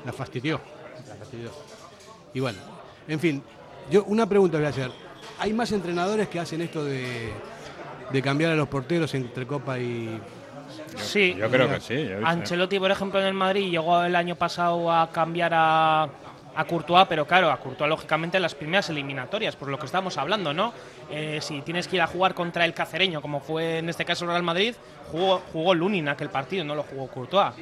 la 0.05 0.13
fastidió, 0.13 0.61
la 1.09 1.15
fastidió. 1.15 1.49
Y 2.33 2.39
bueno, 2.39 2.57
en 3.05 3.19
fin, 3.19 3.43
yo 3.91 4.05
una 4.05 4.25
pregunta 4.27 4.57
voy 4.57 4.67
a 4.67 4.69
hacer. 4.69 4.91
¿Hay 5.39 5.51
más 5.51 5.71
entrenadores 5.73 6.29
que 6.29 6.39
hacen 6.39 6.61
esto 6.61 6.85
de, 6.85 7.33
de 8.11 8.21
cambiar 8.21 8.51
a 8.51 8.55
los 8.55 8.67
porteros 8.67 9.13
entre 9.13 9.45
Copa 9.45 9.79
y... 9.79 10.19
Sí, 10.95 11.35
yo 11.37 11.49
creo 11.49 11.69
que 11.69 11.79
sí. 11.79 12.09
Ancelotti, 12.23 12.79
por 12.79 12.91
ejemplo, 12.91 13.19
en 13.19 13.27
el 13.27 13.33
Madrid 13.33 13.69
llegó 13.69 14.03
el 14.03 14.15
año 14.15 14.35
pasado 14.35 14.91
a 14.91 15.09
cambiar 15.11 15.53
a, 15.53 16.03
a 16.55 16.65
Courtois, 16.65 17.05
pero 17.07 17.25
claro, 17.25 17.51
a 17.51 17.57
Courtois 17.57 17.89
lógicamente 17.89 18.37
en 18.37 18.43
las 18.43 18.55
primeras 18.55 18.89
eliminatorias, 18.89 19.55
por 19.55 19.69
lo 19.69 19.77
que 19.77 19.85
estamos 19.85 20.17
hablando, 20.17 20.53
¿no? 20.53 20.73
Eh, 21.09 21.39
si 21.41 21.61
tienes 21.61 21.87
que 21.87 21.97
ir 21.97 22.01
a 22.01 22.07
jugar 22.07 22.33
contra 22.33 22.65
el 22.65 22.73
cacereño, 22.73 23.21
como 23.21 23.39
fue 23.39 23.77
en 23.77 23.89
este 23.89 24.05
caso 24.05 24.25
el 24.25 24.31
Real 24.31 24.43
Madrid, 24.43 24.73
jugó, 25.11 25.41
jugó 25.53 25.73
Lunin 25.73 26.09
aquel 26.09 26.29
partido, 26.29 26.65
no 26.65 26.75
lo 26.75 26.83
jugó 26.83 27.07
Courtois. 27.07 27.53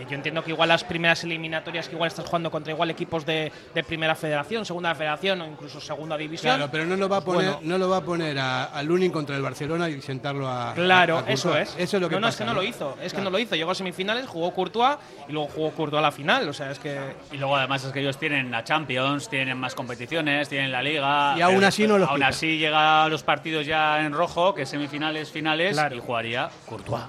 Eh, 0.00 0.06
yo 0.08 0.14
entiendo 0.14 0.42
que 0.42 0.50
igual 0.50 0.68
las 0.68 0.84
primeras 0.84 1.22
eliminatorias 1.24 1.88
que 1.88 1.94
igual 1.94 2.08
estás 2.08 2.26
jugando 2.26 2.50
contra 2.50 2.72
igual 2.72 2.90
equipos 2.90 3.24
de, 3.26 3.52
de 3.74 3.84
primera 3.84 4.14
federación, 4.14 4.64
segunda 4.64 4.94
federación 4.94 5.40
o 5.40 5.46
incluso 5.46 5.80
segunda 5.80 6.16
división. 6.16 6.56
Claro, 6.56 6.70
pero 6.70 6.86
no 6.86 6.96
lo 6.96 7.08
va 7.08 7.18
a 7.18 7.20
poner, 7.24 7.44
Bueno, 7.52 7.60
no 7.62 7.78
lo 7.78 7.88
va 7.88 7.98
a, 7.98 8.04
poner 8.04 8.38
a, 8.38 8.64
a 8.64 8.82
Lunin 8.82 9.10
contra 9.12 9.36
el 9.36 9.42
Barcelona 9.42 9.88
y 9.88 10.00
sentarlo 10.00 10.48
a... 10.48 10.72
Claro, 10.74 11.18
a- 11.18 11.24
a 11.26 11.30
eso 11.30 11.56
es. 11.56 11.74
Eso 11.78 11.96
es 11.96 12.00
lo 12.02 12.08
que 12.08 12.14
no, 12.16 12.20
no, 12.20 12.26
pasa, 12.28 12.34
es 12.34 12.38
que 12.38 12.44
no, 12.46 12.54
lo 12.54 12.62
hizo. 12.62 12.96
Es 13.02 13.12
que 13.14 13.20
no 13.20 13.30
lo 13.30 13.38
hizo. 13.38 13.54
Llegó 13.56 13.70
a 13.70 13.74
semifinales, 13.74 14.26
jugó 14.26 14.52
Courtois 14.52 14.96
y 15.28 15.32
luego 15.32 15.48
jugó 15.48 15.70
Courtois 15.72 15.98
a 15.98 16.02
la 16.02 16.12
final. 16.12 16.48
O 16.48 16.52
sea, 16.52 16.70
es 16.70 16.78
que. 16.78 16.98
Y 17.32 17.36
luego 17.36 17.56
además 17.56 17.84
es 17.84 17.92
que 17.92 18.00
ellos 18.00 18.18
tienen 18.18 18.50
la 18.50 18.64
Champions, 18.64 19.28
tienen 19.28 19.58
más 19.58 19.74
competiciones, 19.74 20.48
tienen 20.48 20.70
la 20.72 20.82
Liga. 20.82 21.34
Y 21.36 21.40
aún 21.42 21.56
pero 21.56 21.66
así 21.66 21.86
no 21.86 21.98
los 21.98 22.08
Aún 22.08 22.16
quita. 22.18 22.28
así 22.28 22.58
llega 22.58 23.04
a 23.04 23.08
los 23.08 23.22
partidos 23.22 23.66
ya 23.66 24.00
en 24.04 24.12
rojo, 24.12 24.54
que 24.54 24.62
es 24.62 24.68
semifinales, 24.68 25.30
finales, 25.30 25.72
Claro. 25.74 25.96
y 25.96 26.00
jugaría 26.00 26.48
Courtois. 26.66 27.02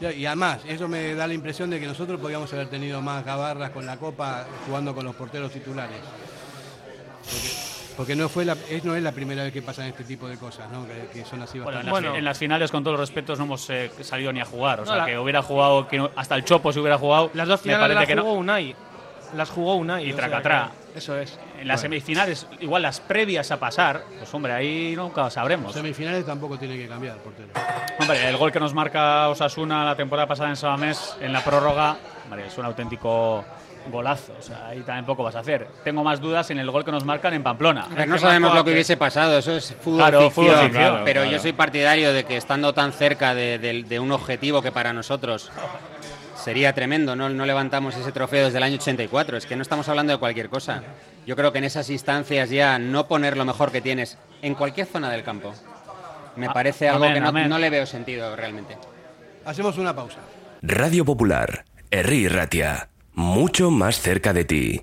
Y 0.00 0.26
además, 0.26 0.60
eso 0.68 0.86
me 0.88 1.14
da 1.14 1.26
la 1.26 1.34
impresión 1.34 1.70
de 1.70 1.80
que 1.80 1.86
nosotros 1.86 2.20
podríamos 2.20 2.52
haber 2.52 2.68
tenido 2.68 3.00
más 3.02 3.24
gabarras 3.24 3.70
con 3.70 3.84
la 3.86 3.96
Copa 3.96 4.46
jugando 4.66 4.94
con 4.94 5.04
los 5.04 5.14
porteros 5.16 5.50
titulares. 5.52 5.98
Porque, 7.24 7.48
porque 7.96 8.16
no, 8.16 8.28
fue 8.28 8.44
la, 8.44 8.56
es, 8.70 8.84
no 8.84 8.94
es 8.94 9.02
la 9.02 9.12
primera 9.12 9.42
vez 9.42 9.52
que 9.52 9.60
pasan 9.60 9.86
este 9.86 10.04
tipo 10.04 10.28
de 10.28 10.36
cosas, 10.36 10.70
¿no? 10.70 10.86
que, 10.86 11.08
que 11.12 11.24
son 11.24 11.42
así 11.42 11.58
Bueno, 11.58 11.80
en, 11.80 11.86
las, 11.86 12.04
en 12.16 12.24
las 12.24 12.38
finales, 12.38 12.70
con 12.70 12.84
todos 12.84 12.98
los 12.98 13.08
respetos, 13.08 13.38
no 13.38 13.44
hemos 13.44 13.68
eh, 13.70 13.90
salido 14.02 14.32
ni 14.32 14.40
a 14.40 14.44
jugar. 14.44 14.80
O 14.80 14.84
No, 14.84 14.88
sea, 14.92 14.96
la- 14.98 15.06
que 15.06 15.18
hubiera 15.18 15.42
jugado, 15.42 15.88
que 15.88 15.98
no- 15.98 16.10
hasta 16.14 16.36
el 16.36 16.44
Chopo 16.44 16.72
se 16.72 16.78
hubiera 16.80 16.96
jugado. 16.96 17.30
Las 17.34 17.48
dos 17.48 17.60
me 17.60 17.72
finales 17.74 17.82
parece 17.96 18.00
las 18.00 18.06
que 18.06 18.14
jugó 18.20 18.34
no. 18.34 18.40
Unai. 18.40 18.76
Las 19.36 19.50
jugó 19.50 19.74
Unai. 19.76 20.08
Y 20.08 20.12
tracatrá. 20.12 20.70
Eso 20.94 21.16
es. 21.18 21.38
En 21.60 21.68
las 21.68 21.80
semifinales, 21.80 22.46
igual 22.60 22.82
las 22.82 22.98
previas 23.00 23.50
a 23.50 23.58
pasar, 23.60 24.02
pues 24.18 24.32
hombre, 24.34 24.52
ahí 24.52 24.94
nunca 24.96 25.28
sabremos. 25.30 25.72
semifinales 25.72 26.24
tampoco 26.26 26.58
tiene 26.58 26.76
que 26.76 26.88
cambiar 26.88 27.16
el 27.16 27.20
portero. 27.22 27.48
Hombre, 28.00 28.28
el 28.28 28.36
gol 28.36 28.50
que 28.50 28.58
nos 28.60 28.74
marca 28.74 29.28
Osasuna 29.28 29.84
la 29.84 29.94
temporada 29.96 30.26
pasada 30.26 30.48
en 30.50 30.56
Samamés, 30.56 31.16
en 31.20 31.32
la 31.32 31.44
prórroga, 31.44 31.96
hombre, 32.24 32.46
es 32.46 32.56
un 32.58 32.64
auténtico 32.64 33.44
golazo. 33.92 34.34
O 34.38 34.42
sea, 34.42 34.66
ahí 34.68 34.80
también 34.80 35.04
poco 35.06 35.22
vas 35.22 35.36
a 35.36 35.40
hacer. 35.40 35.66
Tengo 35.84 36.02
más 36.04 36.20
dudas 36.20 36.50
en 36.50 36.58
el 36.58 36.70
gol 36.70 36.84
que 36.84 36.90
nos 36.92 37.04
marcan 37.04 37.32
en 37.34 37.42
Pamplona. 37.42 37.86
Ver, 37.90 38.08
no 38.08 38.18
sabemos 38.18 38.54
lo 38.54 38.64
que 38.64 38.72
hubiese 38.72 38.96
pasado, 38.96 39.38
eso 39.38 39.52
es 39.52 39.74
fútbol 39.80 39.98
Claro, 39.98 40.20
ficción, 40.22 40.46
fútbol 40.46 40.60
ficción, 40.64 40.82
claro, 40.82 41.02
pero 41.04 41.20
claro. 41.22 41.36
yo 41.36 41.38
soy 41.42 41.52
partidario 41.52 42.12
de 42.12 42.24
que 42.24 42.36
estando 42.36 42.72
tan 42.74 42.92
cerca 42.92 43.34
de, 43.34 43.58
de- 43.58 43.82
de 43.84 44.00
un 44.00 44.10
objetivo 44.12 44.60
que 44.62 44.72
para 44.72 44.92
nosotros 44.92 45.50
sería 46.48 46.72
tremendo, 46.72 47.14
¿no? 47.14 47.28
no 47.28 47.44
levantamos 47.44 47.94
ese 47.94 48.10
trofeo 48.10 48.46
desde 48.46 48.56
el 48.56 48.64
año 48.64 48.76
84, 48.76 49.36
es 49.36 49.44
que 49.44 49.54
no 49.54 49.60
estamos 49.60 49.86
hablando 49.90 50.14
de 50.14 50.18
cualquier 50.18 50.48
cosa. 50.48 50.82
Yo 51.26 51.36
creo 51.36 51.52
que 51.52 51.58
en 51.58 51.64
esas 51.64 51.90
instancias 51.90 52.48
ya 52.48 52.78
no 52.78 53.06
poner 53.06 53.36
lo 53.36 53.44
mejor 53.44 53.70
que 53.70 53.82
tienes 53.82 54.16
en 54.40 54.54
cualquier 54.54 54.86
zona 54.86 55.10
del 55.10 55.22
campo 55.24 55.52
me 56.36 56.46
A- 56.46 56.52
parece 56.54 56.88
algo 56.88 57.04
que 57.12 57.20
no, 57.20 57.32
no 57.32 57.58
le 57.58 57.68
veo 57.68 57.84
sentido 57.84 58.34
realmente. 58.34 58.78
Hacemos 59.44 59.76
una 59.76 59.94
pausa. 59.94 60.20
Radio 60.62 61.04
Popular, 61.04 61.66
Herri 61.90 62.28
Ratia, 62.28 62.88
mucho 63.12 63.70
más 63.70 64.00
cerca 64.00 64.32
de 64.32 64.44
ti. 64.46 64.82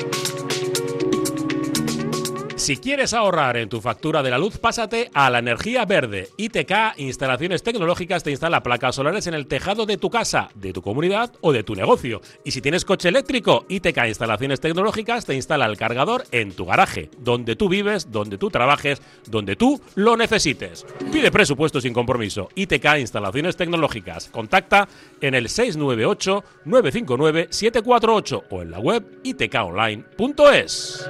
Si 2.61 2.77
quieres 2.77 3.15
ahorrar 3.15 3.57
en 3.57 3.69
tu 3.69 3.81
factura 3.81 4.21
de 4.21 4.29
la 4.29 4.37
luz, 4.37 4.59
pásate 4.59 5.09
a 5.15 5.31
la 5.31 5.39
energía 5.39 5.83
verde. 5.85 6.29
ITK 6.37 6.93
Instalaciones 6.97 7.63
Tecnológicas 7.63 8.21
te 8.21 8.29
instala 8.29 8.61
placas 8.61 8.93
solares 8.93 9.25
en 9.25 9.33
el 9.33 9.47
tejado 9.47 9.87
de 9.87 9.97
tu 9.97 10.11
casa, 10.11 10.49
de 10.53 10.71
tu 10.71 10.83
comunidad 10.83 11.33
o 11.41 11.53
de 11.53 11.63
tu 11.63 11.73
negocio. 11.73 12.21
Y 12.43 12.51
si 12.51 12.61
tienes 12.61 12.85
coche 12.85 13.09
eléctrico, 13.09 13.65
ITK 13.67 14.05
Instalaciones 14.05 14.59
Tecnológicas 14.59 15.25
te 15.25 15.33
instala 15.33 15.65
el 15.65 15.75
cargador 15.75 16.25
en 16.29 16.51
tu 16.51 16.65
garaje, 16.65 17.09
donde 17.17 17.55
tú 17.55 17.67
vives, 17.67 18.11
donde 18.11 18.37
tú 18.37 18.51
trabajes, 18.51 19.01
donde 19.25 19.55
tú 19.55 19.81
lo 19.95 20.15
necesites. 20.15 20.85
Pide 21.11 21.31
presupuesto 21.31 21.81
sin 21.81 21.93
compromiso. 21.93 22.49
ITK 22.53 22.99
Instalaciones 22.99 23.57
Tecnológicas. 23.57 24.29
Contacta 24.29 24.87
en 25.19 25.33
el 25.33 25.49
698 25.49 26.43
959 26.65 27.47
748 27.49 28.43
o 28.51 28.61
en 28.61 28.69
la 28.69 28.77
web 28.77 29.03
itkonline.es. 29.23 31.09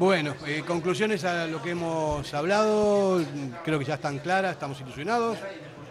Bueno, 0.00 0.34
eh, 0.46 0.62
conclusiones 0.66 1.24
a 1.26 1.46
lo 1.46 1.60
que 1.60 1.72
hemos 1.72 2.32
hablado, 2.32 3.20
creo 3.62 3.78
que 3.78 3.84
ya 3.84 3.96
están 3.96 4.18
claras, 4.18 4.52
estamos 4.52 4.80
ilusionados 4.80 5.36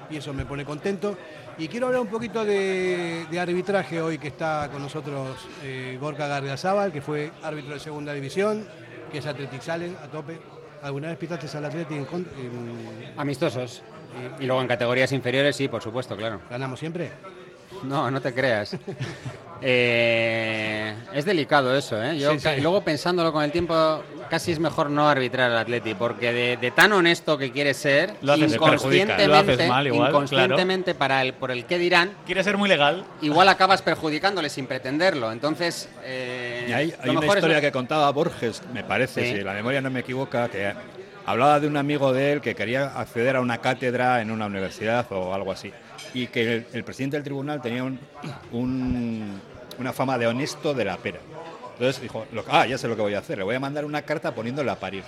y 0.09 0.17
eso 0.17 0.33
me 0.33 0.47
pone 0.47 0.65
contento. 0.65 1.15
Y 1.59 1.67
quiero 1.67 1.85
hablar 1.85 2.01
un 2.01 2.07
poquito 2.07 2.43
de, 2.43 3.27
de 3.29 3.39
arbitraje 3.39 4.01
hoy 4.01 4.17
que 4.17 4.29
está 4.29 4.67
con 4.71 4.81
nosotros 4.81 5.37
eh, 5.63 5.95
Gorka 6.01 6.25
Gardiazabal, 6.25 6.91
que 6.91 7.01
fue 7.03 7.31
árbitro 7.43 7.75
de 7.75 7.79
segunda 7.79 8.11
división, 8.11 8.67
que 9.11 9.19
es 9.19 9.27
Athletic 9.27 9.61
Salen 9.61 9.95
a 10.03 10.07
tope. 10.07 10.39
¿Alguna 10.81 11.09
vez 11.09 11.17
pitaste 11.19 11.55
al 11.55 11.65
en, 11.65 12.07
en- 12.41 13.13
Amistosos. 13.15 13.83
Y 14.39 14.45
luego 14.47 14.59
en 14.63 14.67
categorías 14.67 15.11
inferiores, 15.11 15.55
sí, 15.55 15.67
por 15.67 15.83
supuesto, 15.83 16.17
claro. 16.17 16.41
¿Ganamos 16.49 16.79
siempre? 16.79 17.11
No, 17.83 18.09
no 18.11 18.21
te 18.21 18.33
creas. 18.33 18.75
Eh, 19.61 20.93
es 21.13 21.25
delicado 21.25 21.75
eso, 21.75 22.01
¿eh? 22.01 22.17
Yo 22.17 22.31
Sí, 22.31 22.39
sí. 22.39 22.43
ca- 22.43 22.55
luego 22.57 22.81
pensándolo 22.81 23.33
con 23.33 23.43
el 23.43 23.51
tiempo, 23.51 24.01
casi 24.29 24.51
es 24.53 24.59
mejor 24.59 24.89
no 24.89 25.09
arbitrar 25.09 25.51
al 25.51 25.57
Atleti, 25.57 25.95
porque 25.95 26.31
de, 26.31 26.57
de 26.57 26.71
tan 26.71 26.93
honesto 26.93 27.37
que 27.37 27.51
quiere 27.51 27.73
ser, 27.73 28.13
Lo 28.21 28.33
haces- 28.33 28.53
inconscientemente, 28.55 29.27
Lo 29.27 29.35
haces 29.35 29.67
mal 29.67 29.87
igual, 29.87 30.09
inconscientemente 30.11 30.95
para 30.95 31.21
el, 31.21 31.33
por 31.33 31.51
el 31.51 31.65
que 31.65 31.77
dirán, 31.77 32.11
Quiere 32.25 32.43
ser 32.43 32.57
muy 32.57 32.69
legal. 32.69 33.03
igual 33.21 33.49
acabas 33.49 33.81
perjudicándole 33.81 34.49
sin 34.49 34.65
pretenderlo. 34.65 35.31
Entonces, 35.31 35.89
eh, 36.03 36.65
Y 36.69 36.71
hay, 36.71 36.87
lo 36.91 36.95
hay 37.03 37.09
una 37.09 37.19
mejor 37.21 37.37
es- 37.37 37.41
historia 37.43 37.61
que 37.61 37.71
contaba 37.71 38.09
Borges, 38.11 38.61
me 38.73 38.83
parece, 38.85 39.25
Sí. 39.25 39.37
si 39.37 39.43
la 39.43 39.53
memoria 39.53 39.81
no 39.81 39.89
me 39.89 39.99
equivoca, 39.99 40.47
que 40.47 40.73
hablaba 41.25 41.59
de 41.59 41.67
un 41.67 41.75
amigo 41.75 42.13
de 42.13 42.31
él 42.33 42.41
que 42.41 42.55
quería 42.55 42.85
acceder 42.97 43.35
a 43.35 43.41
una 43.41 43.57
cátedra 43.57 44.21
en 44.21 44.31
una 44.31 44.45
universidad 44.45 45.05
o 45.11 45.33
algo 45.33 45.51
así. 45.51 45.73
Y 46.13 46.27
que 46.27 46.41
el, 46.55 46.67
el 46.73 46.83
presidente 46.83 47.17
del 47.17 47.23
tribunal 47.23 47.61
tenía 47.61 47.83
un- 47.83 47.99
un- 48.51 49.39
una 49.77 49.93
fama 49.93 50.17
de 50.17 50.27
honesto 50.27 50.73
de 50.73 50.85
la 50.85 50.97
pera. 50.97 51.19
Entonces 51.73 52.01
dijo, 52.01 52.25
lo- 52.33 52.43
ah, 52.49 52.65
ya 52.65 52.77
sé 52.77 52.87
lo 52.87 52.95
que 52.95 53.01
voy 53.01 53.13
a 53.13 53.19
hacer, 53.19 53.37
le 53.37 53.43
voy 53.43 53.55
a 53.55 53.59
mandar 53.59 53.85
una 53.85 54.01
carta 54.01 54.33
poniéndole 54.33 54.69
a 54.71 54.75
parir. 54.79 55.03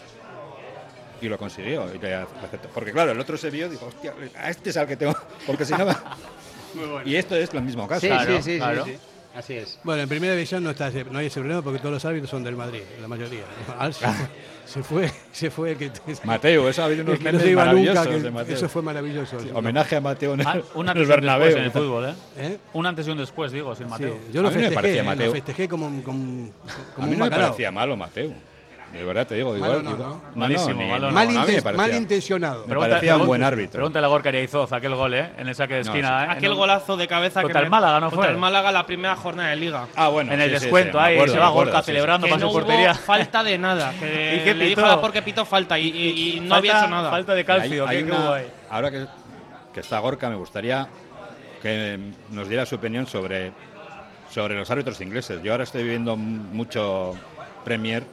Y 1.21 1.27
lo 1.27 1.37
consiguió. 1.37 1.85
y 1.93 1.99
le- 1.99 2.09
le 2.09 2.15
aceptó. 2.15 2.69
Porque 2.73 2.91
claro, 2.91 3.11
el 3.11 3.19
otro 3.19 3.37
se 3.37 3.49
vio 3.49 3.67
y 3.67 3.69
dijo, 3.69 3.85
hostia, 3.87 4.13
a 4.37 4.49
este 4.49 4.69
es 4.71 4.77
al 4.77 4.87
que 4.87 4.95
tengo. 4.97 5.15
Porque 5.45 5.65
si 5.65 5.73
no. 5.73 5.85
me-". 5.85 5.95
Y 7.05 7.15
esto 7.15 7.35
es 7.35 7.53
el 7.53 7.61
mismo 7.63 7.85
caso. 7.87 8.01
Sí, 8.01 8.07
sí, 8.07 8.41
sí, 8.41 8.59
sí, 8.59 8.59
sí. 8.85 8.97
Así 9.35 9.53
es. 9.53 9.79
Bueno, 9.83 10.01
en 10.03 10.09
primera 10.09 10.33
división 10.33 10.63
no, 10.63 10.71
está 10.71 10.89
ese- 10.89 11.05
no 11.05 11.17
hay 11.19 11.27
ese 11.27 11.39
problema 11.39 11.61
porque 11.61 11.79
todos 11.79 11.93
los 11.93 12.03
árbitros 12.05 12.29
son 12.29 12.43
del 12.43 12.55
Madrid, 12.55 12.81
la 12.99 13.07
mayoría. 13.07 13.43
Al- 13.79 13.93
se 13.93 14.83
fue, 14.83 15.11
se 15.31 15.49
fue 15.51 15.75
que 15.75 15.91
Mateo, 16.23 16.69
eso 16.69 16.81
ha 16.81 16.85
habido 16.85 17.03
unos 17.03 17.19
que 17.19 17.31
no 17.31 17.39
se 17.39 17.51
iba 17.51 17.65
nunca, 17.73 18.05
que 18.07 18.19
de 18.19 18.31
Mateo. 18.31 18.55
eso 18.55 18.69
fue 18.69 18.81
maravilloso. 18.81 19.39
Sí, 19.39 19.49
homenaje 19.53 19.95
a 19.97 20.01
Mateo 20.01 20.33
en 20.33 20.41
el, 20.41 20.47
Ah, 20.47 20.61
un 20.75 20.85
en 20.85 20.89
antes 20.89 20.95
el 20.95 21.01
y 21.01 21.03
un 21.03 21.09
Bernabéu. 21.09 21.45
después 21.47 21.57
en 21.59 21.63
el 21.65 21.71
fútbol, 21.71 22.05
¿eh? 22.09 22.13
¿Eh? 22.37 22.57
Un 22.73 22.85
antes 22.85 23.07
y 23.07 23.11
un 23.11 23.17
después, 23.17 23.51
digo, 23.51 23.75
sin 23.75 23.87
Sí, 23.87 23.91
Mateo. 23.91 24.17
yo 24.31 24.41
lo 24.41 24.47
A 24.47 24.51
me 24.51 24.55
festejé, 24.57 24.75
parecía 24.75 25.03
Mateo. 25.03 25.25
lo 25.27 25.31
festejé 25.33 25.67
como, 25.67 25.87
un- 25.87 26.01
como, 26.01 26.19
como 26.95 27.03
A 27.03 27.05
mí 27.07 27.13
un 27.13 27.19
no 27.19 27.25
me 27.25 27.29
bacalao. 27.29 27.47
parecía 27.49 27.71
malo 27.71 27.97
Mateo. 27.97 28.31
De 28.93 29.03
verdad 29.03 29.25
te 29.25 29.35
digo. 29.35 29.55
Igual, 29.55 29.83
no, 29.83 29.91
igual- 29.91 30.09
¿no? 30.09 30.21
Malísimo, 30.35 30.81
malo 30.87 31.07
no. 31.07 31.13
Mal, 31.13 31.27
a 31.27 31.31
mí 31.31 31.37
me 31.37 31.61
parecía- 31.61 31.71
mal 31.73 31.93
intencionado. 31.95 32.65
Me 32.67 32.75
parecía 32.75 33.17
un 33.17 33.25
buen 33.27 33.43
árbitro. 33.43 33.77
Pregúntale 33.79 34.05
a 34.05 34.09
Gorka 34.09 34.29
Ariaizoz, 34.29 34.71
aquel 34.73 34.95
gol, 34.95 35.13
¿eh? 35.13 35.31
En 35.37 35.47
el 35.47 35.55
saque 35.55 35.75
de 35.75 35.83
No, 35.83 35.91
esquina. 35.91 36.07
sí. 36.19 36.25
¿eh? 36.25 36.37
Aquel 36.37 36.53
golazo 36.55 36.97
de 36.97 37.07
cabeza 37.07 37.41
Contra 37.41 37.61
que 37.61 37.65
el 37.65 37.69
Málaga, 37.71 37.99
¿no 37.99 38.09
contra 38.09 38.25
fue? 38.27 38.33
el 38.33 38.37
Málaga 38.39 38.71
la 38.71 38.85
primera 38.85 39.15
jornada 39.15 39.49
de 39.49 39.55
liga. 39.55 39.87
Ah, 39.95 40.09
bueno. 40.09 40.31
En 40.33 40.41
el 40.41 40.51
descuento, 40.51 40.99
ahí 40.99 41.15
acuerdo, 41.15 41.33
se 41.33 41.39
va 41.39 41.49
Gorka 41.49 41.81
celebrando 41.81 42.27
para 42.27 42.41
su 42.41 42.51
portería. 42.51 42.93
falta 42.93 43.43
de 43.43 43.57
nada. 43.57 43.93
Que 43.99 44.35
¿Y 44.41 44.43
qué 44.43 44.53
le 44.53 44.65
dijo 44.65 44.81
pitó? 44.81 44.85
a 44.91 44.95
la 44.95 45.01
porque 45.01 45.21
pitó 45.21 45.45
falta 45.45 45.79
y, 45.79 46.39
no 46.43 46.55
había 46.55 46.79
hecho 46.79 46.87
nada. 46.89 47.09
Falta 47.09 47.33
de 47.33 47.45
calcio. 47.45 47.85
Ahora 48.69 48.91
que, 48.91 49.05
que 49.73 49.79
está 49.79 49.99
Gorka, 49.99 50.29
me 50.29 50.35
gustaría 50.35 50.87
que 51.61 51.97
nos 52.31 52.47
diera 52.49 52.65
su 52.65 52.75
opinión 52.75 53.05
sobre, 53.07 53.51
sobre 54.29 54.55
los 54.55 54.69
árbitros 54.69 54.99
ingleses. 55.01 55.41
Yo 55.43 55.51
ahora 55.51 55.63
estoy 55.63 55.83
viviendo 55.83 56.15
mucho 56.17 57.13
Premier 57.63 58.03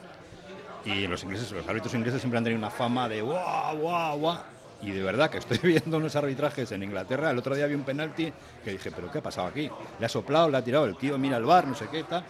y 0.91 1.07
los 1.07 1.23
ingleses, 1.23 1.51
los 1.51 1.67
árbitros 1.67 1.93
ingleses 1.93 2.21
siempre 2.21 2.37
han 2.37 2.43
tenido 2.43 2.59
una 2.59 2.69
fama 2.69 3.07
de 3.09 3.21
guau, 3.21 3.77
guau, 3.77 4.17
guau. 4.19 4.37
Y 4.81 4.91
de 4.91 5.03
verdad 5.03 5.29
que 5.29 5.39
estoy 5.39 5.57
viendo 5.63 5.97
unos 5.97 6.15
arbitrajes 6.15 6.71
en 6.71 6.83
Inglaterra. 6.83 7.31
El 7.31 7.37
otro 7.37 7.53
día 7.55 7.67
vi 7.67 7.73
un 7.75 7.83
penalti 7.83 8.31
que 8.63 8.71
dije, 8.71 8.91
¿pero 8.91 9.11
qué 9.11 9.17
ha 9.17 9.21
pasado 9.21 9.47
aquí? 9.47 9.69
Le 9.99 10.05
ha 10.05 10.09
soplado, 10.09 10.49
le 10.49 10.57
ha 10.57 10.63
tirado, 10.63 10.85
el 10.85 10.95
tío 10.95 11.17
mira 11.17 11.37
al 11.37 11.45
bar, 11.45 11.67
no 11.67 11.75
sé 11.75 11.87
qué, 11.91 12.03
tal. 12.03 12.23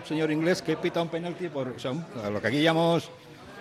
Un 0.00 0.06
señor 0.06 0.30
inglés 0.30 0.60
que 0.62 0.76
pita 0.76 1.00
un 1.00 1.08
penalti 1.08 1.48
por 1.48 1.68
o 1.68 1.78
sea, 1.78 1.92
un- 1.92 2.04
lo 2.32 2.40
que 2.40 2.48
aquí 2.48 2.62
llamamos 2.62 3.10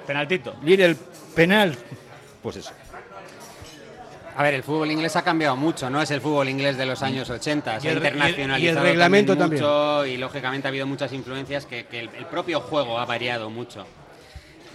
Penaltito. 0.05 0.53
el 0.65 0.95
penal. 1.33 1.75
Pues 2.43 2.57
eso. 2.57 2.71
A 4.37 4.43
ver, 4.43 4.53
el 4.55 4.63
fútbol 4.63 4.91
inglés 4.91 5.15
ha 5.15 5.21
cambiado 5.23 5.55
mucho, 5.55 5.89
no 5.89 6.01
es 6.01 6.11
el 6.11 6.19
fútbol 6.19 6.49
inglés 6.49 6.75
de 6.77 6.85
los 6.85 7.01
años 7.01 7.29
80, 7.29 7.79
se 7.79 7.87
ha 7.87 7.91
el 7.93 8.01
re- 8.01 8.09
y 8.09 8.11
el- 8.11 8.17
y 8.17 8.19
el 8.19 8.29
internacionalizado 8.29 8.83
reglamento 8.85 9.35
mucho 9.37 10.05
y 10.05 10.17
lógicamente 10.17 10.67
ha 10.67 10.69
habido 10.69 10.85
muchas 10.85 11.13
influencias 11.13 11.65
que, 11.65 11.85
que 11.85 12.01
el, 12.01 12.09
el 12.09 12.25
propio 12.25 12.59
juego 12.59 12.99
ha 12.99 13.05
variado 13.05 13.49
mucho. 13.49 13.85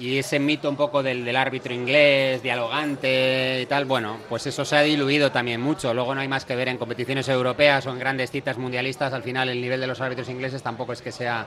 Y 0.01 0.17
ese 0.17 0.39
mito 0.39 0.71
un 0.71 0.77
poco 0.77 1.03
del, 1.03 1.27
del 1.27 1.37
árbitro 1.37 1.75
inglés, 1.75 2.43
dialogante 2.43 3.61
y 3.63 3.67
tal, 3.67 3.85
bueno, 3.85 4.17
pues 4.31 4.47
eso 4.47 4.65
se 4.65 4.75
ha 4.75 4.81
diluido 4.81 5.31
también 5.31 5.61
mucho. 5.61 5.93
Luego 5.93 6.15
no 6.15 6.23
hay 6.23 6.29
más 6.29 6.47
que 6.47 6.57
ver 6.57 6.69
en 6.69 6.79
competiciones 6.79 7.29
europeas 7.29 7.87
o 7.87 7.91
en 7.91 7.99
grandes 7.99 8.31
citas 8.31 8.57
mundialistas, 8.57 9.13
al 9.13 9.23
final 9.23 9.51
el 9.51 9.61
nivel 9.61 9.79
de 9.79 9.87
los 9.87 10.01
árbitros 10.01 10.31
ingleses 10.31 10.63
tampoco 10.63 10.95
es 10.95 11.03
que 11.03 11.13
sea... 11.13 11.47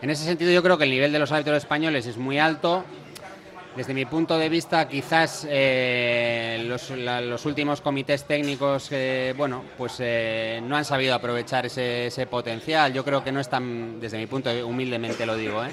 En 0.00 0.08
ese 0.08 0.24
sentido 0.24 0.50
yo 0.50 0.62
creo 0.62 0.78
que 0.78 0.84
el 0.84 0.90
nivel 0.90 1.12
de 1.12 1.18
los 1.18 1.30
árbitros 1.30 1.58
españoles 1.58 2.06
es 2.06 2.16
muy 2.16 2.38
alto, 2.38 2.86
desde 3.76 3.92
mi 3.92 4.06
punto 4.06 4.38
de 4.38 4.48
vista, 4.48 4.88
quizás 4.88 5.46
eh, 5.48 6.64
los, 6.66 6.88
los 6.90 7.44
últimos 7.44 7.82
comités 7.82 8.24
técnicos, 8.24 8.88
eh, 8.92 9.34
bueno, 9.36 9.62
pues 9.76 9.96
eh, 9.98 10.60
no 10.64 10.74
han 10.74 10.86
sabido 10.86 11.14
aprovechar 11.14 11.66
ese, 11.66 12.06
ese 12.06 12.26
potencial. 12.26 12.94
Yo 12.94 13.04
creo 13.04 13.22
que 13.22 13.30
no 13.30 13.40
están, 13.40 14.00
desde 14.00 14.16
mi 14.16 14.26
punto 14.26 14.48
de 14.48 14.64
humildemente 14.64 15.26
lo 15.26 15.36
digo, 15.36 15.62
¿eh? 15.62 15.70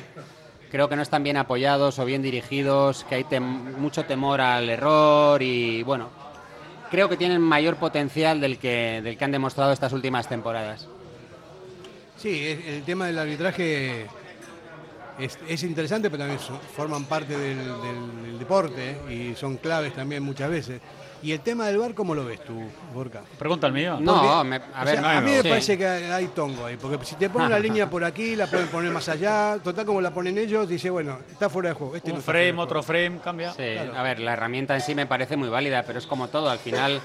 Creo 0.71 0.89
que 0.89 0.95
no 0.95 1.01
están 1.01 1.23
bien 1.23 1.37
apoyados 1.37 1.99
o 1.99 2.05
bien 2.05 2.21
dirigidos, 2.21 3.03
que 3.05 3.15
hay 3.15 3.39
mucho 3.39 4.05
temor 4.05 4.41
al 4.41 4.69
error 4.69 5.41
y, 5.41 5.83
bueno, 5.83 6.09
creo 6.89 7.09
que 7.09 7.17
tienen 7.17 7.41
mayor 7.41 7.77
potencial 7.77 8.41
del 8.41 8.57
que, 8.57 9.01
del 9.03 9.17
que 9.17 9.25
han 9.25 9.31
demostrado 9.31 9.71
estas 9.71 9.93
últimas 9.93 10.27
temporadas. 10.27 10.87
Sí, 12.17 12.59
el 12.65 12.83
tema 12.83 13.05
del 13.07 13.19
arbitraje 13.19 14.07
es, 15.19 15.37
es 15.47 15.63
interesante, 15.63 16.09
pero 16.09 16.23
también 16.23 16.39
forman 16.75 17.05
parte 17.05 17.37
del, 17.37 18.39
deporte 18.39 18.97
y 19.09 19.35
son 19.35 19.57
claves 19.57 19.93
también 19.93 20.23
muchas 20.23 20.49
veces. 20.49 20.81
¿Y 21.23 21.31
el 21.31 21.39
tema 21.41 21.65
del 21.67 21.79
bar 21.79 21.93
cómo 21.95 22.13
lo 22.13 22.23
ves 22.25 22.43
tú, 22.43 22.53
Borca? 22.93 23.21
Pregunta 23.39 23.65
al 23.67 23.73
mío. 23.73 23.97
No, 23.99 24.43
me- 24.43 24.57
a 24.57 24.81
o 24.81 24.85
ver, 24.85 24.99
sea, 24.99 25.17
a 25.17 25.21
mí 25.21 25.31
me 25.31 25.41
sí. 25.41 25.49
parece 25.49 25.77
que 25.77 25.85
hay 25.87 26.27
tongo 26.27 26.65
ahí, 26.67 26.77
porque 26.77 27.03
si 27.05 27.15
te 27.15 27.29
ponen 27.29 27.49
la 27.49 27.59
línea 27.67 27.89
por 27.89 28.03
aquí, 28.03 28.35
la 28.35 28.45
pueden 28.47 28.67
poner 28.67 28.91
más 28.91 29.09
allá, 29.09 29.57
total 29.63 29.85
como 29.85 29.99
la 29.99 30.11
ponen 30.11 30.37
ellos, 30.37 30.69
dice, 30.69 30.89
bueno, 30.91 31.17
está 31.31 31.49
fuera 31.49 31.69
de 31.69 31.75
juego. 31.75 31.95
Este 31.95 32.09
no 32.09 32.15
Un 32.15 32.19
de 32.21 32.25
frame, 32.25 32.45
juego. 32.49 32.61
otro 32.61 32.83
frame, 32.83 33.17
cambia. 33.23 33.51
Sí, 33.53 33.63
a 33.95 34.03
ver, 34.03 34.19
la 34.19 34.33
herramienta 34.33 34.75
en 34.75 34.81
sí 34.81 34.93
me 34.93 35.07
parece 35.07 35.37
muy 35.37 35.49
válida, 35.49 35.83
pero 35.87 35.97
es 35.97 36.05
como 36.05 36.27
todo, 36.27 36.49
al 36.51 36.59
final 36.59 37.01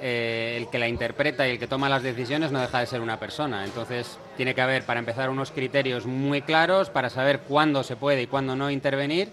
eh, 0.00 0.56
el 0.60 0.68
que 0.68 0.78
la 0.78 0.88
interpreta 0.88 1.46
y 1.46 1.52
el 1.52 1.58
que 1.58 1.68
toma 1.68 1.88
las 1.88 2.02
decisiones 2.02 2.50
no 2.52 2.60
deja 2.60 2.80
de 2.80 2.86
ser 2.86 3.00
una 3.00 3.18
persona. 3.20 3.64
Entonces 3.64 4.18
tiene 4.36 4.54
que 4.54 4.60
haber, 4.60 4.84
para 4.84 4.98
empezar, 5.00 5.30
unos 5.30 5.52
criterios 5.52 6.04
muy 6.04 6.42
claros 6.42 6.90
para 6.90 7.10
saber 7.10 7.40
cuándo 7.40 7.82
se 7.84 7.96
puede 7.96 8.22
y 8.22 8.26
cuándo 8.26 8.56
no 8.56 8.70
intervenir. 8.70 9.30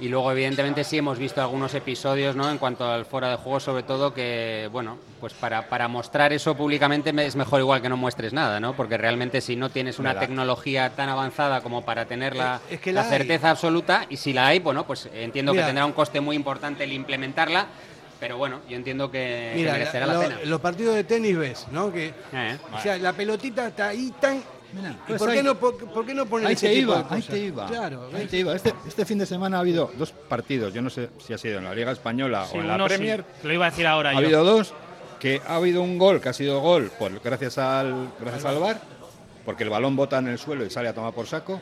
Y 0.00 0.08
luego, 0.08 0.32
evidentemente, 0.32 0.82
sí 0.82 0.98
hemos 0.98 1.18
visto 1.18 1.40
algunos 1.40 1.72
episodios, 1.74 2.34
¿no? 2.34 2.50
En 2.50 2.58
cuanto 2.58 2.84
al 2.90 3.04
fuera 3.06 3.30
de 3.30 3.36
juego, 3.36 3.60
sobre 3.60 3.84
todo, 3.84 4.12
que, 4.12 4.68
bueno, 4.72 4.98
pues 5.20 5.32
para, 5.34 5.68
para 5.68 5.86
mostrar 5.86 6.32
eso 6.32 6.56
públicamente 6.56 7.12
me- 7.12 7.26
es 7.26 7.36
mejor 7.36 7.60
igual 7.60 7.80
que 7.80 7.88
no 7.88 7.96
muestres 7.96 8.32
nada, 8.32 8.58
¿no? 8.58 8.74
Porque 8.74 8.98
realmente 8.98 9.40
si 9.40 9.54
no 9.54 9.70
tienes 9.70 9.98
una 10.00 10.10
Verdad. 10.12 10.26
tecnología 10.26 10.90
tan 10.90 11.08
avanzada 11.08 11.60
como 11.60 11.84
para 11.84 12.06
tener 12.06 12.34
la, 12.34 12.60
Es- 12.68 12.74
es 12.74 12.80
que 12.80 12.92
la 12.92 13.04
certeza 13.04 13.50
absoluta, 13.50 14.06
y 14.10 14.16
si 14.16 14.32
la 14.32 14.48
hay, 14.48 14.58
bueno, 14.58 14.84
pues 14.84 15.08
entiendo 15.14 15.52
Mira. 15.52 15.62
que 15.64 15.68
tendrá 15.68 15.86
un 15.86 15.92
coste 15.92 16.20
muy 16.20 16.34
importante 16.34 16.82
el 16.84 16.92
implementarla, 16.92 17.66
pero 18.18 18.36
bueno, 18.36 18.60
yo 18.68 18.76
entiendo 18.76 19.10
que, 19.10 19.50
que 19.52 19.60
Mira, 19.60 19.72
merecerá 19.74 20.06
la- 20.06 20.14
la, 20.14 20.22
lo- 20.22 20.28
pena. 20.28 20.40
los 20.44 20.60
partidos 20.60 20.94
de 20.96 21.04
tenis 21.04 21.36
ves, 21.38 21.66
¿no? 21.70 21.92
Que, 21.92 22.12
Eh, 22.32 22.58
o 22.72 22.80
sea, 22.80 22.98
la 22.98 23.12
pelotita 23.12 23.68
está 23.68 23.88
ahí 23.88 24.12
tan... 24.20 24.42
¿Y 24.80 25.08
pues 25.08 25.18
por, 25.18 25.32
qué 25.32 25.42
no, 25.42 25.54
por, 25.58 25.76
por 25.76 26.06
qué 26.06 26.14
no 26.14 26.26
ponen 26.26 26.46
Ahí 26.48 26.54
ese 26.54 26.68
te 26.68 26.74
tipo 26.74 26.92
iba, 26.92 27.02
de 27.02 27.14
ahí 27.14 27.22
te 27.22 27.38
iba. 27.38 27.66
Claro, 27.66 28.08
ahí 28.14 28.26
te 28.26 28.38
iba. 28.38 28.54
Este, 28.54 28.74
este 28.86 29.04
fin 29.04 29.18
de 29.18 29.26
semana 29.26 29.56
ha 29.58 29.60
habido 29.60 29.90
dos 29.96 30.12
partidos. 30.12 30.72
Yo 30.74 30.82
no 30.82 30.90
sé 30.90 31.10
si 31.24 31.32
ha 31.32 31.38
sido 31.38 31.58
en 31.58 31.64
la 31.64 31.74
Liga 31.74 31.92
Española 31.92 32.46
Sí, 32.50 32.58
o 32.58 32.60
en 32.60 32.68
la 32.68 32.76
sí. 32.76 32.84
Premier. 32.84 33.24
Lo 33.42 33.52
iba 33.52 33.66
a 33.66 33.70
decir 33.70 33.86
ahora 33.86 34.10
Ha 34.10 34.12
yo. 34.14 34.18
habido 34.18 34.44
dos 34.44 34.72
que 35.20 35.40
ha 35.46 35.56
habido 35.56 35.80
un 35.82 35.96
gol 35.98 36.20
que 36.20 36.28
ha 36.28 36.32
sido 36.32 36.60
gol 36.60 36.90
por, 36.98 37.18
gracias 37.22 37.56
al 37.58 38.10
gracias 38.20 38.44
al 38.44 38.58
VAR, 38.58 38.78
porque 39.44 39.64
el 39.64 39.70
balón 39.70 39.96
bota 39.96 40.18
en 40.18 40.28
el 40.28 40.38
suelo 40.38 40.64
y 40.66 40.70
sale 40.70 40.88
a 40.88 40.94
tomar 40.94 41.12
por 41.14 41.26
saco. 41.26 41.60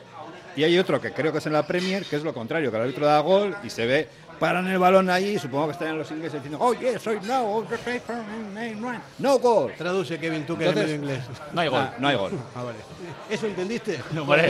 Y 0.55 0.63
hay 0.63 0.77
otro 0.77 1.01
que 1.01 1.11
creo 1.13 1.31
que 1.31 1.37
es 1.39 1.45
en 1.47 1.53
la 1.53 1.65
Premier, 1.65 2.05
que 2.05 2.15
es 2.15 2.23
lo 2.23 2.33
contrario, 2.33 2.69
que 2.69 2.77
el 2.77 2.83
árbitro 2.83 3.05
da 3.05 3.19
gol 3.21 3.55
y 3.63 3.69
se 3.69 3.85
ve 3.87 4.07
paran 4.39 4.67
el 4.67 4.77
balón 4.79 5.09
ahí, 5.09 5.37
supongo 5.39 5.67
que 5.67 5.71
están 5.73 5.97
los 5.97 6.09
ingleses 6.11 6.41
diciendo, 6.43 6.57
oh 6.63 6.73
yes, 6.73 7.01
soy 7.01 7.19
no, 7.23 7.63
no 9.19 9.39
gol. 9.39 9.73
Traduce, 9.77 10.19
Kevin, 10.19 10.45
tú 10.45 10.57
que 10.57 10.65
eres 10.65 10.75
medio 10.75 10.95
inglés. 10.95 11.23
No 11.53 11.61
hay 11.61 11.69
gol. 11.69 11.79
Ah, 11.81 11.93
no 11.99 12.07
hay 12.07 12.15
gol. 12.15 12.31
Ah, 12.55 12.63
vale. 12.63 12.77
¿Eso 13.29 13.47
entendiste? 13.47 13.99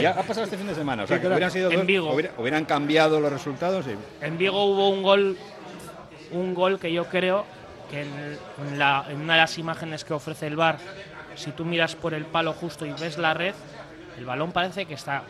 Ya 0.00 0.10
ha 0.10 0.22
pasado 0.22 0.44
este 0.44 0.56
fin 0.56 0.66
de 0.66 0.74
semana, 0.74 1.04
o 1.04 1.06
sea, 1.06 1.20
que 1.20 1.26
hubieran 1.28 1.50
sido 1.50 1.70
En 1.70 1.78
dos- 1.78 1.86
Vigo. 1.86 2.12
hubiera- 2.12 2.32
hubieran 2.38 2.64
cambiado 2.64 3.20
los 3.20 3.32
resultados 3.32 3.86
y 3.86 4.24
En 4.24 4.36
Vigo 4.38 4.64
hubo 4.64 4.88
un 4.90 5.02
gol, 5.02 5.38
un 6.32 6.54
gol 6.54 6.78
que 6.78 6.92
yo 6.92 7.06
creo 7.06 7.44
que 7.90 8.02
en, 8.02 8.38
en 8.68 8.78
la- 8.78 9.04
en 9.08 9.20
una 9.20 9.34
de 9.34 9.40
las 9.40 9.58
imágenes 9.58 10.04
que 10.04 10.12
ofrece 10.14 10.46
el 10.46 10.56
bar, 10.56 10.78
si 11.36 11.50
tú 11.52 11.64
miras 11.64 11.94
por 11.94 12.14
el 12.14 12.24
palo 12.26 12.52
justo 12.52 12.84
y 12.86 12.92
ves 12.92 13.18
la 13.18 13.34
red, 13.34 13.54
el 14.18 14.24
balón 14.24 14.52
parece 14.52 14.86
que 14.86 14.94
está, 14.94 15.22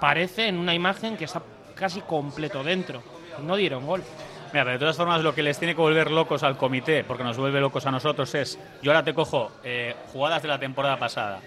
parece 0.00 0.48
en 0.48 0.58
una 0.58 0.74
imagen 0.74 1.16
que 1.16 1.24
está 1.24 1.42
casi 1.74 2.00
completo 2.00 2.62
dentro. 2.62 3.02
No 3.42 3.56
dieron 3.56 3.86
gol. 3.86 4.02
Mira, 4.52 4.64
pero 4.64 4.72
de 4.72 4.78
todas 4.78 4.96
formas 4.96 5.22
lo 5.22 5.34
que 5.34 5.42
les 5.42 5.58
tiene 5.58 5.74
que 5.74 5.80
volver 5.80 6.10
locos 6.10 6.42
al 6.42 6.56
comité, 6.56 7.04
porque 7.04 7.24
nos 7.24 7.36
vuelve 7.36 7.60
locos 7.60 7.84
a 7.86 7.90
nosotros, 7.90 8.34
es, 8.34 8.58
yo 8.82 8.92
ahora 8.92 9.04
te 9.04 9.12
cojo 9.12 9.52
eh, 9.64 9.94
jugadas 10.12 10.42
de 10.42 10.48
la 10.48 10.58
temporada 10.58 10.96
pasada. 10.98 11.40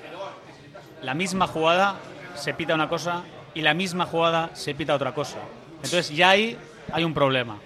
La 1.01 1.13
misma 1.13 1.47
jugada 1.47 1.95
se 2.35 2.53
pita 2.53 2.75
una 2.75 2.89
cosa 2.89 3.23
y 3.53 3.61
la 3.61 3.73
misma 3.73 4.05
jugada 4.05 4.49
se 4.53 4.75
pita 4.75 4.95
otra 4.95 5.13
cosa. 5.13 5.37
Entonces 5.75 6.09
ya 6.09 6.31
ahí 6.31 6.57
hay 6.91 7.03
un 7.03 7.13
problema. 7.13 7.57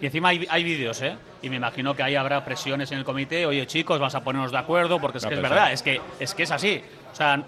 Y 0.00 0.06
encima 0.06 0.30
hay, 0.30 0.46
hay 0.50 0.64
vídeos, 0.64 1.00
¿eh? 1.02 1.16
Y 1.42 1.50
me 1.50 1.56
imagino 1.56 1.94
que 1.94 2.02
ahí 2.02 2.16
habrá 2.16 2.44
presiones 2.44 2.90
en 2.92 2.98
el 2.98 3.04
comité. 3.04 3.46
Oye, 3.46 3.66
chicos, 3.66 3.98
vas 4.00 4.14
a 4.14 4.24
ponernos 4.24 4.50
de 4.50 4.58
acuerdo, 4.58 5.00
porque 5.00 5.18
es 5.18 5.24
No, 5.24 5.30
que 5.30 5.36
es 5.36 5.42
verdad, 5.42 5.72
es 5.72 5.82
que, 5.82 6.00
es 6.18 6.34
que 6.34 6.42
es 6.42 6.50
así. 6.50 6.82
O 7.12 7.14
sea, 7.14 7.42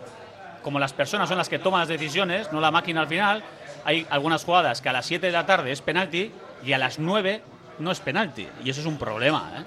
como 0.63 0.79
las 0.79 0.93
personas 0.93 1.29
son 1.29 1.39
las 1.39 1.49
que 1.49 1.59
toman 1.59 1.81
las 1.81 1.89
decisiones, 1.89 2.53
no 2.53 2.61
la 2.61 2.71
máquina 2.71 3.01
al 3.01 3.09
final, 3.09 3.43
hay 3.85 4.07
algunas 4.11 4.45
jugadas 4.45 4.81
que 4.81 4.89
a 4.89 4.93
las 4.93 5.07
7 5.07 5.27
de 5.27 5.33
la 5.33 5.47
tarde 5.47 5.73
es 5.73 5.81
penalti 5.83 6.31
y 6.65 6.73
a 6.73 6.79
las 6.79 6.99
9 6.99 7.43
no 7.79 7.91
es 7.91 8.01
penalti. 8.01 8.49
Y 8.65 8.71
eso 8.71 8.81
es 8.81 8.87
un 8.87 8.99
problema, 8.99 9.53
¿eh? 9.59 9.63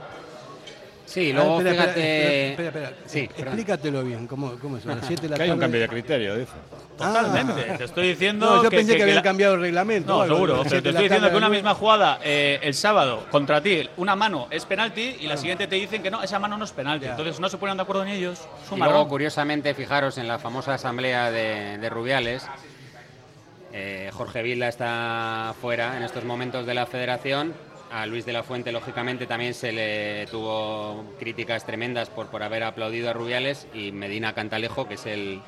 Sí, 1.07 1.31
A 1.31 1.35
luego 1.35 1.57
ver, 1.59 1.67
espera, 1.67 1.83
fíjate. 1.83 2.49
Espera, 2.49 2.67
espera, 2.69 2.87
espera. 2.89 3.03
Sí, 3.07 3.27
perdón. 3.27 3.43
Explícatelo 3.47 4.03
bien, 4.03 4.25
¿cómo, 4.27 4.57
cómo 4.59 4.77
es? 4.77 4.87
A 4.87 4.95
las 4.95 5.05
7 5.07 5.21
de 5.21 5.29
la 5.29 5.35
Que 5.37 5.43
hay 5.43 5.49
un 5.51 5.55
tarde- 5.59 5.61
cambio 5.65 5.81
de 5.81 5.87
criterio, 5.87 6.35
dice. 6.35 6.51
Totalmente. 6.97 7.67
Ah. 7.71 7.77
Te 7.77 7.83
estoy 7.83 8.07
diciendo 8.09 8.45
No, 8.47 8.63
yo 8.63 8.69
que, 8.71 8.77
pensé 8.77 8.91
que, 8.93 8.97
que 8.97 9.03
habían 9.03 9.17
la- 9.17 9.21
cambiado 9.21 9.53
el 9.53 9.61
reglamento. 9.61 10.13
No, 10.13 10.21
algo. 10.23 10.35
seguro. 10.35 10.53
Pero 10.63 10.69
te 10.69 10.89
estoy 10.89 10.91
diciendo 11.03 11.15
tarde, 11.27 11.31
que 11.31 11.37
una 11.37 11.49
misma 11.49 11.75
jugada 11.75 12.19
eh, 12.23 12.59
el 12.63 12.73
sábado 12.73 13.25
contra 13.29 13.61
ti, 13.61 13.87
una 13.97 14.15
mano 14.15 14.47
es 14.49 14.65
penalti 14.65 15.17
y 15.19 15.27
la 15.27 15.37
siguiente 15.37 15.67
te 15.67 15.75
dicen 15.75 16.01
que 16.01 16.09
no, 16.09 16.23
esa 16.23 16.39
mano 16.39 16.57
no 16.57 16.65
es 16.65 16.71
penalti. 16.71 17.05
Entonces 17.05 17.39
no 17.39 17.49
se 17.49 17.57
ponen 17.57 17.77
de 17.77 17.83
acuerdo 17.83 18.03
ni 18.03 18.13
ellos. 18.13 18.39
Y 18.71 18.75
luego, 18.79 19.07
curiosamente, 19.07 19.75
fijaros 19.75 20.17
en 20.17 20.27
la 20.27 20.39
famosa 20.39 20.73
asamblea 20.73 21.29
de, 21.29 21.77
de 21.77 21.89
Rubiales. 21.89 22.47
Eh, 23.77 24.09
Jorge 24.13 24.41
Vilda 24.41 24.69
está 24.69 25.53
fuera 25.61 25.97
en 25.97 26.03
estos 26.03 26.23
momentos 26.23 26.65
de 26.65 26.73
la 26.73 26.85
federación. 26.85 27.53
A 27.91 28.05
Luis 28.05 28.25
de 28.25 28.31
la 28.33 28.41
Fuente, 28.41 28.71
lógicamente, 28.71 29.25
también 29.27 29.53
se 29.53 29.71
le 29.73 30.25
tuvo 30.27 31.13
críticas 31.19 31.65
tremendas 31.65 32.09
por, 32.09 32.27
por 32.27 32.41
haber 32.41 32.63
aplaudido 32.63 33.09
a 33.09 33.13
Rubiales. 33.13 33.67
Y 33.73 33.91
Medina 33.91 34.33
Cantalejo, 34.33 34.87
que 34.87 34.93
es 34.95 35.05
el, 35.05 35.41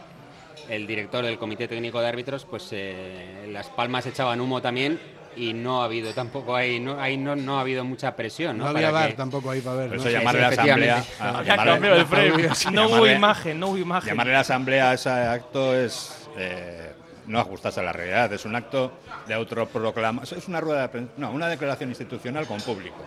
el 0.69 0.86
director 0.88 1.25
del 1.25 1.38
Comité 1.39 1.67
Técnico 1.69 1.99
de 2.01 2.07
Árbitros, 2.07 2.45
pues 2.45 2.67
eh, 2.71 3.47
las 3.51 3.67
palmas 3.69 4.05
echaban 4.05 4.39
humo 4.41 4.61
también. 4.61 4.99
Y 5.36 5.53
no 5.53 5.82
ha 5.82 5.86
habido 5.86 6.13
tampoco 6.13 6.55
ahí, 6.55 6.80
no, 6.80 6.99
ahí 6.99 7.15
no, 7.17 7.36
no 7.36 7.57
ha 7.57 7.61
habido 7.61 7.84
mucha 7.86 8.15
presión. 8.15 8.57
No, 8.57 8.65
¿no? 8.65 8.69
había 8.71 8.88
Para 8.88 8.99
bar 8.99 9.09
que- 9.11 9.15
tampoco 9.17 9.49
ahí 9.51 9.61
para 9.61 9.75
ver. 9.78 9.88
Por 9.89 9.97
¿no? 9.97 10.01
eso 10.03 10.09
Sí, 10.09 10.15
llamarle 10.17 10.39
sí, 10.39 10.45
a 10.45 10.49
la 10.49 10.63
asamblea. 10.63 11.03
a- 11.19 11.43
llamarle- 11.43 11.95
el 11.99 12.05
frame. 12.05 12.49
No 12.75 12.88
hubo 12.89 13.07
imagen, 13.07 13.59
no 13.59 13.67
hubo 13.69 13.78
imagen. 13.78 14.09
Llamarle 14.09 14.34
a 14.34 14.36
la 14.36 14.41
asamblea 14.41 14.89
a 14.91 14.93
ese 14.93 15.09
acto 15.09 15.75
es 15.75 16.28
eh, 16.38 16.91
no 17.28 17.39
ajustarse 17.39 17.80
a 17.80 17.84
la 17.84 17.93
realidad. 17.93 18.32
Es 18.34 18.45
un 18.45 18.55
acto 18.55 18.91
de 19.28 19.34
autoproclamación. 19.34 20.39
Es 20.39 20.47
una 20.47 20.59
rueda 20.61 20.82
de 20.84 20.89
prensa- 20.89 21.11
no, 21.17 21.32
una 21.32 21.47
declaración 21.47 21.89
institucional 21.89 22.47
con 22.47 22.59
público, 22.61 22.97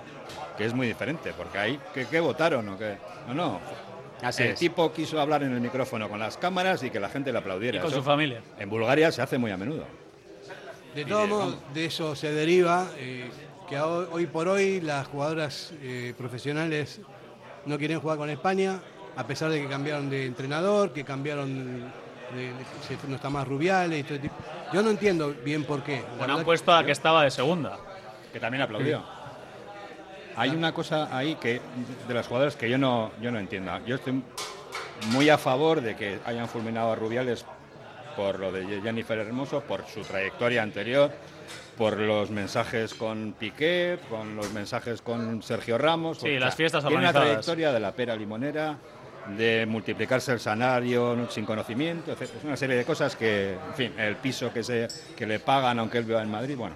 que 0.56 0.64
es 0.66 0.74
muy 0.74 0.86
diferente, 0.86 1.32
porque 1.36 1.58
ahí 1.58 1.80
¿qué, 1.94 2.06
qué 2.06 2.20
votaron 2.20 2.68
o 2.68 2.78
qué? 2.78 2.96
No, 3.28 3.34
no. 3.34 3.60
Así 4.22 4.42
el 4.42 4.50
es. 4.50 4.58
tipo 4.58 4.92
quiso 4.92 5.18
hablar 5.18 5.42
en 5.42 5.52
el 5.54 5.60
micrófono 5.60 6.08
con 6.08 6.18
las 6.20 6.36
cámaras 6.36 6.82
y 6.82 6.90
que 6.90 7.00
la 7.00 7.08
gente 7.08 7.32
le 7.32 7.38
aplaudiera. 7.38 7.78
Y 7.78 7.80
con 7.80 7.88
Eso 7.90 7.98
su 8.00 8.04
familia. 8.04 8.42
En 8.58 8.68
Bulgaria 8.68 9.10
se 9.10 9.22
hace 9.22 9.38
muy 9.38 9.50
a 9.50 9.56
menudo. 9.56 9.84
De 10.94 11.04
todos 11.04 11.28
modos, 11.28 11.56
de 11.72 11.86
eso 11.86 12.14
se 12.16 12.32
deriva 12.32 12.88
eh, 12.98 13.30
que 13.68 13.78
hoy, 13.80 14.06
hoy 14.10 14.26
por 14.26 14.48
hoy 14.48 14.80
las 14.80 15.06
jugadoras 15.06 15.72
eh, 15.80 16.12
profesionales 16.18 17.00
no 17.64 17.78
quieren 17.78 18.00
jugar 18.00 18.18
con 18.18 18.28
España, 18.28 18.80
a 19.16 19.26
pesar 19.26 19.50
de 19.50 19.62
que 19.62 19.68
cambiaron 19.68 20.10
de 20.10 20.26
entrenador, 20.26 20.92
que 20.92 21.04
cambiaron, 21.04 21.90
no 23.08 23.16
está 23.16 23.30
más 23.30 23.46
Rubiales 23.46 24.00
y 24.00 24.02
todo 24.04 24.18
tipo. 24.20 24.34
Yo 24.72 24.82
no 24.82 24.90
entiendo 24.90 25.34
bien 25.44 25.64
por 25.64 25.82
qué. 25.82 26.02
La 26.12 26.16
Bueno, 26.18 26.38
han 26.38 26.44
puesto 26.44 26.72
a 26.72 26.84
que 26.84 26.92
estaba 26.92 27.24
de 27.24 27.30
segunda. 27.30 27.78
que 28.32 28.38
también 28.38 28.62
aplaudió. 28.62 29.02
Hay 30.36 30.50
una 30.50 30.72
cosa 30.72 31.08
ahí 31.16 31.34
que 31.34 31.60
de 32.06 32.14
las 32.14 32.26
jugadoras 32.28 32.54
que 32.56 32.70
yo 32.70 32.78
no, 32.78 33.10
yo 33.20 33.30
no 33.32 33.38
entiendo. 33.38 33.72
Yo 33.84 33.96
estoy 33.96 34.22
muy 35.12 35.28
a 35.28 35.36
favor 35.38 35.80
de 35.80 35.96
que 35.96 36.18
hayan 36.24 36.48
fulminado 36.48 36.92
a 36.92 36.94
Rubiales 36.94 37.44
por 38.16 38.38
lo 38.38 38.52
de 38.52 38.80
Jennifer 38.82 39.18
Hermoso, 39.18 39.60
por 39.62 39.84
su 39.86 40.02
trayectoria 40.02 40.62
anterior, 40.62 41.10
por 41.76 41.96
los 41.98 42.30
mensajes 42.30 42.94
con 42.94 43.34
Piqué, 43.38 43.98
con 44.08 44.36
los 44.36 44.52
mensajes 44.52 45.02
con 45.02 45.42
Sergio 45.42 45.78
Ramos. 45.78 46.18
Sí, 46.18 46.36
O 46.36 46.40
las 46.40 46.54
fiestas 46.54 46.82
Tiene 46.84 46.98
una 46.98 47.08
organizadas. 47.08 47.44
trayectoria 47.44 47.72
de 47.72 47.80
la 47.80 47.92
pera 47.92 48.14
limonera, 48.14 48.76
de 49.28 49.66
multiplicarse 49.66 50.32
el 50.32 50.40
salario 50.40 51.28
sin 51.30 51.44
conocimiento, 51.44 52.12
etc. 52.12 52.30
Una 52.44 52.56
serie 52.56 52.76
de 52.76 52.84
cosas 52.84 53.16
que, 53.16 53.52
en 53.52 53.74
fin, 53.74 53.92
el 53.98 54.16
piso 54.16 54.52
que, 54.52 54.62
se, 54.62 54.88
que 55.16 55.26
le 55.26 55.38
pagan 55.38 55.78
aunque 55.78 55.98
él 55.98 56.04
viva 56.04 56.22
en 56.22 56.30
Madrid, 56.30 56.56
bueno. 56.56 56.74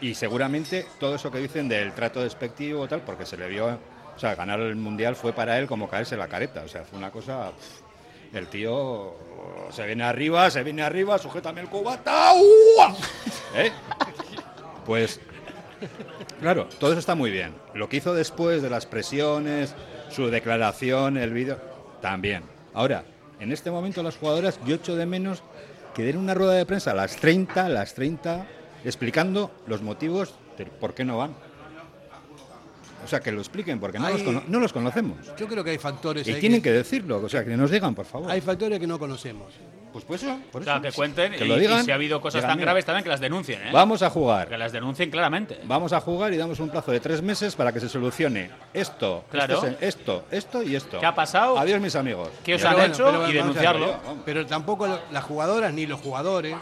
Y 0.00 0.14
seguramente 0.14 0.86
todo 1.00 1.14
eso 1.14 1.30
que 1.30 1.38
dicen 1.38 1.68
del 1.68 1.92
trato 1.92 2.22
despectivo 2.22 2.82
o 2.82 2.88
tal, 2.88 3.00
porque 3.00 3.24
se 3.24 3.36
le 3.36 3.48
vio, 3.48 3.66
o 3.66 4.18
sea, 4.18 4.34
ganar 4.34 4.60
el 4.60 4.76
mundial 4.76 5.16
fue 5.16 5.32
para 5.32 5.58
él 5.58 5.66
como 5.66 5.88
caerse 5.88 6.16
la 6.16 6.28
careta, 6.28 6.62
o 6.64 6.68
sea, 6.68 6.84
fue 6.84 6.98
una 6.98 7.10
cosa. 7.10 7.52
El 8.32 8.48
tío 8.48 9.14
se 9.70 9.86
viene 9.86 10.04
arriba, 10.04 10.50
se 10.50 10.62
viene 10.62 10.82
arriba, 10.82 11.16
sujétame 11.18 11.62
el 11.62 11.68
cubata. 11.68 12.32
¿Eh? 13.54 13.70
Pues, 14.84 15.20
claro, 16.40 16.68
todo 16.78 16.90
eso 16.90 17.00
está 17.00 17.14
muy 17.14 17.30
bien. 17.30 17.54
Lo 17.72 17.88
que 17.88 17.96
hizo 17.96 18.14
después 18.14 18.62
de 18.62 18.70
las 18.70 18.84
presiones, 18.84 19.74
su 20.16 20.28
declaración, 20.30 21.18
el 21.18 21.32
vídeo, 21.34 21.58
también. 22.00 22.42
Ahora, 22.72 23.04
en 23.38 23.52
este 23.52 23.70
momento 23.70 24.02
las 24.02 24.16
jugadoras, 24.16 24.58
yo 24.66 24.76
echo 24.76 24.96
de 24.96 25.04
menos 25.04 25.42
que 25.94 26.04
den 26.04 26.16
una 26.16 26.32
rueda 26.32 26.54
de 26.54 26.64
prensa 26.64 26.92
a 26.92 26.94
las 26.94 27.16
30, 27.16 27.66
a 27.66 27.68
las 27.68 27.92
30, 27.94 28.46
explicando 28.84 29.50
los 29.66 29.82
motivos 29.82 30.34
de 30.56 30.64
por 30.64 30.94
qué 30.94 31.04
no 31.04 31.18
van. 31.18 31.34
O 33.04 33.08
sea, 33.08 33.20
que 33.20 33.30
lo 33.30 33.40
expliquen, 33.40 33.78
porque 33.78 33.98
no, 33.98 34.06
Hay- 34.06 34.22
los, 34.22 34.48
no 34.48 34.58
los 34.58 34.72
conocemos. 34.72 35.18
Yo 35.38 35.46
creo 35.46 35.62
que 35.62 35.70
hay 35.70 35.78
factores 35.78 36.26
Y 36.26 36.34
tienen 36.34 36.62
que 36.62 36.72
decirlo, 36.72 37.22
o 37.22 37.28
sea, 37.28 37.44
que 37.44 37.56
nos 37.56 37.70
digan, 37.70 37.94
por 37.94 38.06
favor. 38.06 38.30
hay 38.30 38.40
factores 38.40 38.80
que 38.80 38.86
no 38.86 38.98
conocemos. 38.98 39.52
Pues 39.96 40.04
por 40.04 40.16
eso, 40.16 40.38
por 40.52 40.60
O 40.60 40.64
sea, 40.66 40.74
eso. 40.74 40.82
que 40.82 40.92
cuenten 40.92 41.32
Que 41.32 41.46
y, 41.46 41.48
lo 41.48 41.56
digan, 41.56 41.80
y 41.80 41.84
si 41.86 41.90
ha 41.90 41.94
habido 41.94 42.20
cosas 42.20 42.42
digan, 42.42 42.50
tan 42.50 42.60
graves 42.60 42.84
también 42.84 43.02
que 43.02 43.08
las 43.08 43.18
denuncien, 43.20 43.62
¿eh? 43.62 43.70
Vamos 43.72 44.02
a 44.02 44.10
jugar. 44.10 44.46
Que 44.46 44.58
las 44.58 44.70
denuncien 44.72 45.10
claramente. 45.10 45.58
Vamos 45.64 45.94
a 45.94 46.00
jugar 46.02 46.34
y 46.34 46.36
damos 46.36 46.60
un 46.60 46.68
plazo 46.68 46.92
de 46.92 47.00
tres 47.00 47.22
meses 47.22 47.56
para 47.56 47.72
que 47.72 47.80
se 47.80 47.88
solucione 47.88 48.50
esto, 48.74 49.24
Claro. 49.30 49.54
esto, 49.54 49.76
esto, 49.80 50.24
esto 50.30 50.62
y 50.62 50.76
esto. 50.76 51.00
¿Qué 51.00 51.06
ha 51.06 51.14
pasado? 51.14 51.58
Adiós, 51.58 51.80
mis 51.80 51.96
amigos. 51.96 52.28
¿Qué 52.44 52.56
os 52.56 52.62
Y 52.62 52.66
han 52.66 52.78
hecho? 52.82 53.06
pero 53.06 53.22
y 53.22 53.32
ver, 53.32 53.42
denunciarlo. 53.42 53.86
Pero, 53.86 54.16
pero 54.26 54.46
tampoco 54.46 54.86
las 55.10 55.24
jugadoras 55.24 55.72
ni 55.72 55.86
los 55.86 55.98
jugadores 55.98 56.54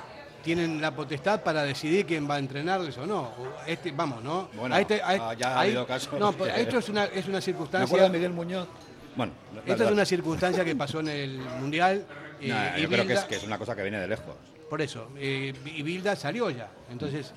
tienen 0.44 0.80
la 0.80 0.92
potestad 0.94 1.42
para 1.42 1.64
decidir 1.64 2.06
quién 2.06 2.30
va 2.30 2.36
a 2.36 2.38
entrenarles 2.38 2.96
o 2.98 3.06
no. 3.06 3.30
Este, 3.66 3.90
vamos, 3.90 4.22
¿no? 4.22 4.48
Bueno, 4.54 4.76
A 4.76 4.80
este- 4.80 5.02
a- 5.02 5.08
ah, 5.08 5.34
ya 5.34 5.48
ha 5.56 5.60
ahí- 5.60 5.68
habido 5.70 5.86
casos 5.88 6.12
No, 6.20 6.30
pero 6.32 6.54
que- 6.54 6.60
esto 6.60 6.78
es 6.78 6.88
una, 6.88 7.06
es 7.06 7.26
una 7.26 7.38
Me 7.38 7.42
circunstancia. 7.42 7.86
acuerdo 7.86 8.04
de 8.06 8.12
Miguel 8.12 8.30
Muñoz. 8.32 8.68
Bueno, 9.16 9.32
Esto 9.64 9.84
es 9.84 9.90
una 9.92 10.04
circunstancia 10.04 10.64
que 10.64 10.74
pasó 10.76 10.98
en 11.00 11.08
el 11.08 11.38
Mundial. 11.60 12.04
Y 12.46 12.82
yo 12.82 12.88
creo 12.88 13.06
que 13.06 13.12
es, 13.14 13.20
Bilda- 13.20 13.26
que 13.28 13.36
es 13.36 13.44
una 13.44 13.58
cosa 13.58 13.74
que 13.76 13.82
viene 13.82 13.98
de 14.00 14.08
lejos. 14.08 14.34
Por 14.68 14.80
eso. 14.82 15.08
eh, 15.18 15.52
y 15.64 15.82
Bilda 15.82 16.16
salió 16.16 16.50
ya. 16.50 16.68
Entonces, 16.90 17.32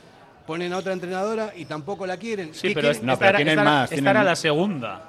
ponen 0.47 0.73
a 0.73 0.77
otra 0.77 0.93
entrenadora 0.93 1.51
y 1.55 1.65
tampoco 1.65 2.07
la 2.07 2.17
quieren. 2.17 2.53
Sí, 2.55 2.69
¿Qué 2.69 2.73
pero 2.73 2.87
quieren? 2.89 3.05
No, 3.05 3.13
esta, 3.13 3.19
pero 3.19 3.29
era, 3.29 3.37
tienen 3.37 3.51
esta 3.51 3.61
era- 3.61 3.71
más, 3.71 3.83
esta 3.83 3.95
tienen- 3.95 4.09
era 4.11 4.23
la 4.23 4.35
segunda 4.35 5.01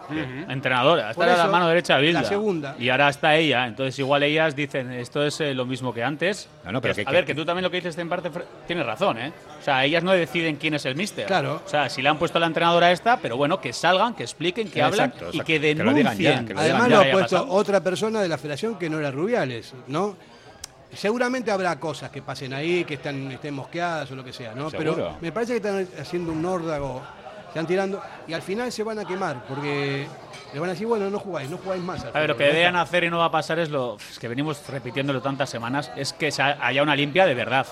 entrenadora. 0.48 1.02
Esta 1.10 1.14
Por 1.14 1.24
era 1.28 1.36
la 1.36 1.46
mano 1.46 1.68
derecha 1.68 1.96
de 1.96 2.02
Bilda. 2.02 2.22
la 2.22 2.28
segunda. 2.28 2.76
Y 2.78 2.88
ahora 2.88 3.08
está 3.08 3.36
ella. 3.36 3.66
Entonces, 3.66 3.98
igual 3.98 4.22
ellas 4.24 4.54
dicen 4.56 4.90
esto 4.92 5.22
es 5.24 5.40
eh, 5.40 5.54
lo 5.54 5.64
mismo 5.64 5.94
que 5.94 6.02
antes. 6.02 6.48
No, 6.64 6.72
no, 6.72 6.80
pero 6.82 6.94
Que 6.94 7.00
es- 7.02 7.06
que- 7.06 7.10
a 7.10 7.12
ver, 7.14 7.24
que 7.24 7.34
tú 7.34 7.44
también 7.44 7.62
lo 7.62 7.70
que 7.70 7.76
dices 7.78 7.96
en 7.98 8.08
parte 8.08 8.30
tienes 8.66 8.84
razón, 8.84 9.18
¿eh? 9.18 9.32
O 9.60 9.62
sea, 9.62 9.84
ellas 9.84 10.02
no 10.02 10.12
deciden 10.12 10.56
quién 10.56 10.74
es 10.74 10.84
el 10.84 10.96
mister. 10.96 11.26
Claro. 11.26 11.62
O 11.64 11.68
sea, 11.68 11.88
si 11.88 12.02
le 12.02 12.08
han 12.08 12.18
puesto 12.18 12.38
a 12.38 12.40
la 12.40 12.46
entrenadora 12.48 12.90
esta, 12.92 13.18
pero 13.18 13.36
bueno, 13.36 13.60
que 13.60 13.72
salgan, 13.72 14.14
que 14.14 14.24
expliquen, 14.24 14.68
que 14.70 14.82
hablan 14.82 15.06
Exacto, 15.10 15.24
y 15.26 15.28
exacto. 15.38 15.46
que 15.46 15.60
Que 15.60 15.74
lo 15.74 15.92
denuncien. 15.94 16.18
digan 16.18 16.42
ya, 16.42 16.48
que 16.48 16.54
lo 16.54 16.60
Además 16.60 16.88
lo 16.88 16.96
ha 17.00 17.10
puesto 17.12 17.36
pasado. 17.36 17.46
otra 17.52 17.80
persona 17.82 18.20
de 18.22 18.28
la 18.28 18.38
federación 18.38 18.78
que 18.78 18.90
no 18.90 18.98
era 18.98 19.10
Rubiales, 19.10 19.72
¿no? 19.86 20.16
Seguramente 20.92 21.50
habrá 21.50 21.78
cosas 21.78 22.10
que 22.10 22.22
pasen 22.22 22.54
ahí, 22.54 22.84
que 22.84 22.94
están, 22.94 23.30
estén 23.30 23.54
mosqueadas 23.54 24.10
o 24.10 24.16
lo 24.16 24.24
que 24.24 24.32
sea, 24.32 24.54
¿no? 24.54 24.70
Seguro. 24.70 24.94
Pero 24.94 25.16
me 25.20 25.32
parece 25.32 25.52
que 25.52 25.68
están 25.68 25.86
haciendo 26.00 26.32
un 26.32 26.44
órdago, 26.44 27.02
están 27.48 27.66
tirando, 27.66 28.02
y 28.26 28.32
al 28.32 28.42
final 28.42 28.72
se 28.72 28.82
van 28.82 28.98
a 28.98 29.04
quemar, 29.04 29.44
porque 29.46 30.06
le 30.52 30.60
van 30.60 30.70
a 30.70 30.72
decir, 30.72 30.86
bueno, 30.86 31.10
no 31.10 31.18
jugáis, 31.18 31.50
no 31.50 31.58
jugáis 31.58 31.82
más. 31.82 32.04
al 32.04 32.16
A 32.16 32.20
ver, 32.20 32.30
lo 32.30 32.36
que 32.36 32.44
deberían 32.44 32.76
hacer 32.76 33.04
y 33.04 33.10
no 33.10 33.18
va 33.18 33.26
a 33.26 33.30
pasar 33.30 33.58
es 33.58 33.68
lo 33.68 33.96
es 34.10 34.18
que 34.18 34.28
venimos 34.28 34.66
repitiéndolo 34.68 35.20
tantas 35.20 35.50
semanas, 35.50 35.90
es 35.94 36.12
que 36.12 36.30
haya 36.38 36.82
una 36.82 36.96
limpia 36.96 37.26
de 37.26 37.34
verdad. 37.34 37.66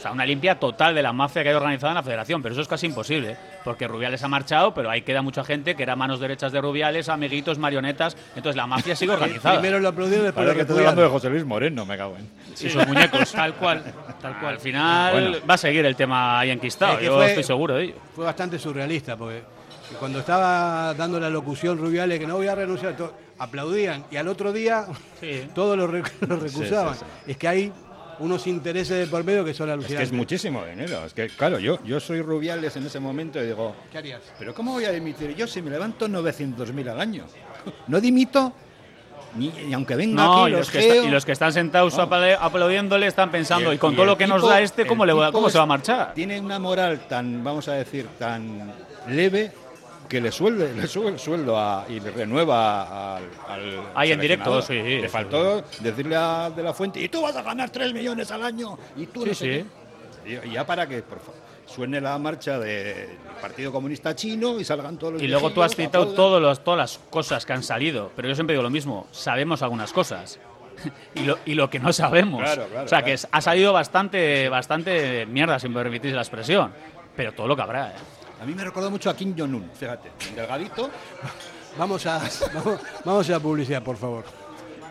O 0.00 0.02
sea, 0.02 0.12
una 0.12 0.24
limpia 0.24 0.58
total 0.58 0.94
de 0.94 1.02
la 1.02 1.12
mafia 1.12 1.42
que 1.42 1.50
hay 1.50 1.54
organizada 1.54 1.90
en 1.90 1.96
la 1.96 2.02
federación, 2.02 2.40
pero 2.42 2.54
eso 2.54 2.62
es 2.62 2.68
casi 2.68 2.86
imposible, 2.86 3.36
porque 3.62 3.86
Rubiales 3.86 4.22
ha 4.24 4.28
marchado, 4.28 4.72
pero 4.72 4.88
ahí 4.88 5.02
queda 5.02 5.20
mucha 5.20 5.44
gente 5.44 5.74
que 5.76 5.82
era 5.82 5.94
manos 5.94 6.20
derechas 6.20 6.52
de 6.52 6.60
Rubiales, 6.62 7.10
amiguitos, 7.10 7.58
marionetas, 7.58 8.16
entonces 8.34 8.56
la 8.56 8.66
mafia 8.66 8.96
sigue 8.96 9.12
organizada. 9.12 9.60
Primero 9.60 9.78
lo 9.78 9.88
aplaudieron, 9.90 10.24
después 10.24 10.46
lo 10.46 10.52
que 10.54 10.58
repudiaron. 10.60 10.88
hablando 10.88 11.02
de 11.02 11.08
José 11.10 11.28
Luis 11.28 11.44
Moreno, 11.44 11.84
me 11.84 11.98
cago 11.98 12.16
en. 12.16 12.26
Y 12.52 12.70
sus 12.70 12.86
muñecos. 12.86 13.30
Tal 13.32 13.52
cual. 13.54 13.84
Tal 14.22 14.38
cual. 14.40 14.54
Al 14.54 14.60
final 14.60 15.12
Bueno. 15.12 15.36
va 15.48 15.54
a 15.54 15.58
seguir 15.58 15.84
el 15.84 15.94
tema 15.94 16.40
ahí 16.40 16.50
enquistado, 16.50 16.94
Es 16.94 16.98
que 17.00 17.04
yo 17.04 17.16
fue- 17.16 17.26
estoy 17.28 17.44
seguro 17.44 17.74
de 17.74 17.84
ello. 17.84 17.94
Fue 18.16 18.24
bastante 18.24 18.58
surrealista, 18.58 19.18
porque 19.18 19.42
cuando 19.98 20.20
estaba 20.20 20.94
dando 20.94 21.20
la 21.20 21.28
locución 21.28 21.76
Rubiales, 21.76 22.18
que 22.18 22.26
no 22.26 22.36
voy 22.36 22.46
a 22.48 22.54
renunciar, 22.54 22.96
aplaudían, 23.38 24.04
y 24.10 24.16
al 24.16 24.28
otro 24.28 24.50
día 24.52 24.86
Sí. 25.20 25.46
todos 25.54 25.76
lo, 25.76 25.86
re- 25.86 26.02
lo 26.26 26.36
recusaban. 26.36 26.94
sí, 26.94 27.04
Es 27.26 27.36
que 27.36 27.48
hay 27.48 27.72
unos 28.20 28.46
intereses 28.46 28.98
de 28.98 29.06
por 29.06 29.24
medio 29.24 29.44
que 29.44 29.52
son 29.54 29.68
Es 29.68 29.72
alucinantes. 29.74 30.08
que 30.10 30.14
es 30.14 30.18
muchísimo 30.18 30.64
dinero. 30.64 31.04
Es 31.04 31.12
que, 31.14 31.28
claro, 31.28 31.58
yo, 31.58 31.82
yo 31.84 31.98
soy 32.00 32.22
Rubiales 32.22 32.76
en 32.76 32.86
ese 32.86 33.00
momento 33.00 33.42
y 33.42 33.46
digo, 33.46 33.74
¿Qué 33.90 33.98
harías? 33.98 34.20
¿pero 34.38 34.54
cómo 34.54 34.72
voy 34.72 34.84
a 34.84 34.92
dimitir 34.92 35.34
yo 35.34 35.46
si 35.46 35.60
me 35.62 35.70
levanto 35.70 36.06
900.000 36.08 36.88
al 36.90 37.00
año? 37.00 37.24
¿No 37.88 38.00
dimito? 38.00 38.52
Ni, 39.36 39.48
ni 39.48 39.72
aunque 39.74 39.94
venga 39.94 40.24
No, 40.24 40.42
aquí 40.44 40.52
y 40.52 40.56
los 40.56 40.74
está- 40.74 40.96
y 40.96 41.08
los 41.08 41.24
que 41.24 41.32
están 41.32 41.52
sentados 41.52 41.96
No. 41.96 42.02
apla- 42.02 42.36
aplaudiéndole 42.40 43.06
están 43.06 43.30
pensando, 43.30 43.70
el- 43.70 43.76
y, 43.76 43.78
con 43.78 43.92
y 43.92 43.96
todo 43.96 44.06
lo 44.06 44.18
que 44.18 44.26
nos 44.26 44.38
tipo- 44.42 44.48
da 44.48 44.60
este, 44.60 44.86
¿cómo, 44.86 45.06
le 45.06 45.12
va- 45.12 45.30
cómo 45.30 45.48
se 45.48 45.56
va 45.58 45.64
a 45.64 45.66
es- 45.66 45.68
marchar? 45.68 46.14
Tiene 46.14 46.40
una 46.40 46.58
moral 46.58 47.06
tan, 47.08 47.42
vamos 47.44 47.68
a 47.68 47.74
decir, 47.74 48.06
tan 48.18 48.72
leve 49.08 49.52
que 50.10 50.20
le 50.20 50.32
suelde, 50.32 50.74
le 50.74 50.86
sube 50.88 51.08
el 51.10 51.18
sueldo 51.20 51.56
a- 51.56 51.86
y 51.88 52.00
le 52.00 52.10
renueva 52.10 53.16
al, 53.16 53.22
al 53.48 53.80
Ahí 53.94 54.10
en 54.10 54.20
directo, 54.20 54.60
sí, 54.60 54.74
sí, 54.74 54.82
Le 54.82 55.02
sí. 55.02 55.08
faltó 55.08 55.62
decirle 55.78 56.16
a 56.16 56.50
De 56.50 56.62
La 56.64 56.74
Fuente, 56.74 57.00
y 57.00 57.08
tú 57.08 57.22
vas 57.22 57.36
a 57.36 57.42
ganar 57.42 57.70
3 57.70 57.94
millones 57.94 58.28
al 58.32 58.42
año, 58.42 58.76
y 58.96 59.06
tú 59.06 59.20
no 59.24 59.32
Sí, 59.32 59.34
sé 59.36 59.66
qué". 60.24 60.40
Y, 60.46 60.50
ya 60.50 60.66
para 60.66 60.86
que 60.88 61.00
por 61.02 61.18
suene 61.64 62.00
la 62.00 62.18
marcha 62.18 62.58
del 62.58 63.10
Partido 63.40 63.70
Comunista 63.70 64.14
Chino 64.16 64.58
y 64.58 64.64
salgan 64.64 64.98
todos 64.98 65.12
los 65.14 65.22
Y 65.22 65.28
luego 65.28 65.50
tú 65.52 65.62
has 65.62 65.76
citado 65.76 66.08
todos 66.08 66.42
los- 66.42 66.62
todas 66.64 66.78
las 66.78 66.98
cosas 67.08 67.46
que 67.46 67.52
han 67.52 67.62
salido, 67.62 68.10
pero 68.16 68.28
yo 68.28 68.34
siempre 68.34 68.54
digo 68.54 68.64
lo 68.64 68.70
mismo, 68.70 69.06
sabemos 69.12 69.62
algunas 69.62 69.92
cosas. 69.92 70.40
y, 71.14 71.20
lo, 71.20 71.38
y 71.44 71.54
lo 71.54 71.70
que 71.70 71.78
no 71.78 71.92
sabemos. 71.92 72.42
Claro, 72.42 72.66
claro, 72.66 72.84
o 72.86 72.88
sea, 72.88 73.02
claro. 73.02 73.06
que 73.20 73.26
ha 73.30 73.40
salido 73.40 73.72
bastante, 73.72 74.48
bastante 74.48 75.24
mierda, 75.26 75.58
si 75.60 75.68
me 75.68 75.76
permitís 75.80 76.12
la 76.12 76.22
expresión. 76.22 76.72
Pero 77.16 77.32
todo 77.32 77.46
lo 77.46 77.54
que 77.56 77.62
habrá, 77.62 77.90
¿eh? 77.90 77.94
A 78.40 78.46
mí 78.46 78.54
me 78.54 78.64
recordó 78.64 78.90
mucho 78.90 79.10
a 79.10 79.16
Kim 79.16 79.34
Jong-un, 79.36 79.70
fíjate, 79.74 80.10
delgadito. 80.34 80.90
Vamos 81.78 82.04
a, 82.04 82.18
vamos, 82.52 82.80
vamos 83.04 83.28
a 83.28 83.32
la 83.32 83.38
publicidad, 83.38 83.80
por 83.80 83.96
favor. 83.96 84.24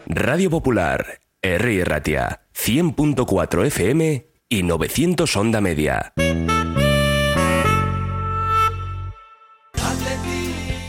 Radio 0.05 0.49
Popular, 0.49 1.19
R. 1.41 1.83
Ratia, 1.83 2.41
100.4 2.55 3.65
FM 3.65 4.27
y 4.47 4.63
900 4.63 5.35
Onda 5.35 5.59
Media. 5.59 6.13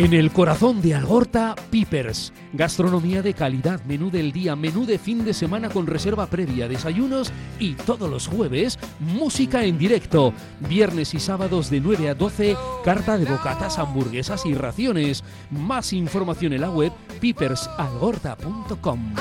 En 0.00 0.14
el 0.14 0.32
corazón 0.32 0.80
de 0.80 0.94
Algorta, 0.94 1.54
Pipers. 1.70 2.32
Gastronomía 2.54 3.20
de 3.20 3.34
calidad, 3.34 3.84
menú 3.84 4.10
del 4.10 4.32
día, 4.32 4.56
menú 4.56 4.86
de 4.86 4.98
fin 4.98 5.26
de 5.26 5.34
semana 5.34 5.68
con 5.68 5.86
reserva 5.86 6.24
previa, 6.24 6.68
desayunos 6.68 7.30
y 7.58 7.74
todos 7.74 8.08
los 8.08 8.26
jueves, 8.26 8.78
música 8.98 9.62
en 9.62 9.76
directo. 9.76 10.32
Viernes 10.60 11.12
y 11.12 11.20
sábados 11.20 11.68
de 11.68 11.80
9 11.80 12.08
a 12.08 12.14
12, 12.14 12.56
carta 12.82 13.18
de 13.18 13.26
bocatas, 13.26 13.78
hamburguesas 13.78 14.46
y 14.46 14.54
raciones. 14.54 15.22
Más 15.50 15.92
información 15.92 16.54
en 16.54 16.62
la 16.62 16.70
web 16.70 16.92
pipersalgorta.com. 17.20 19.14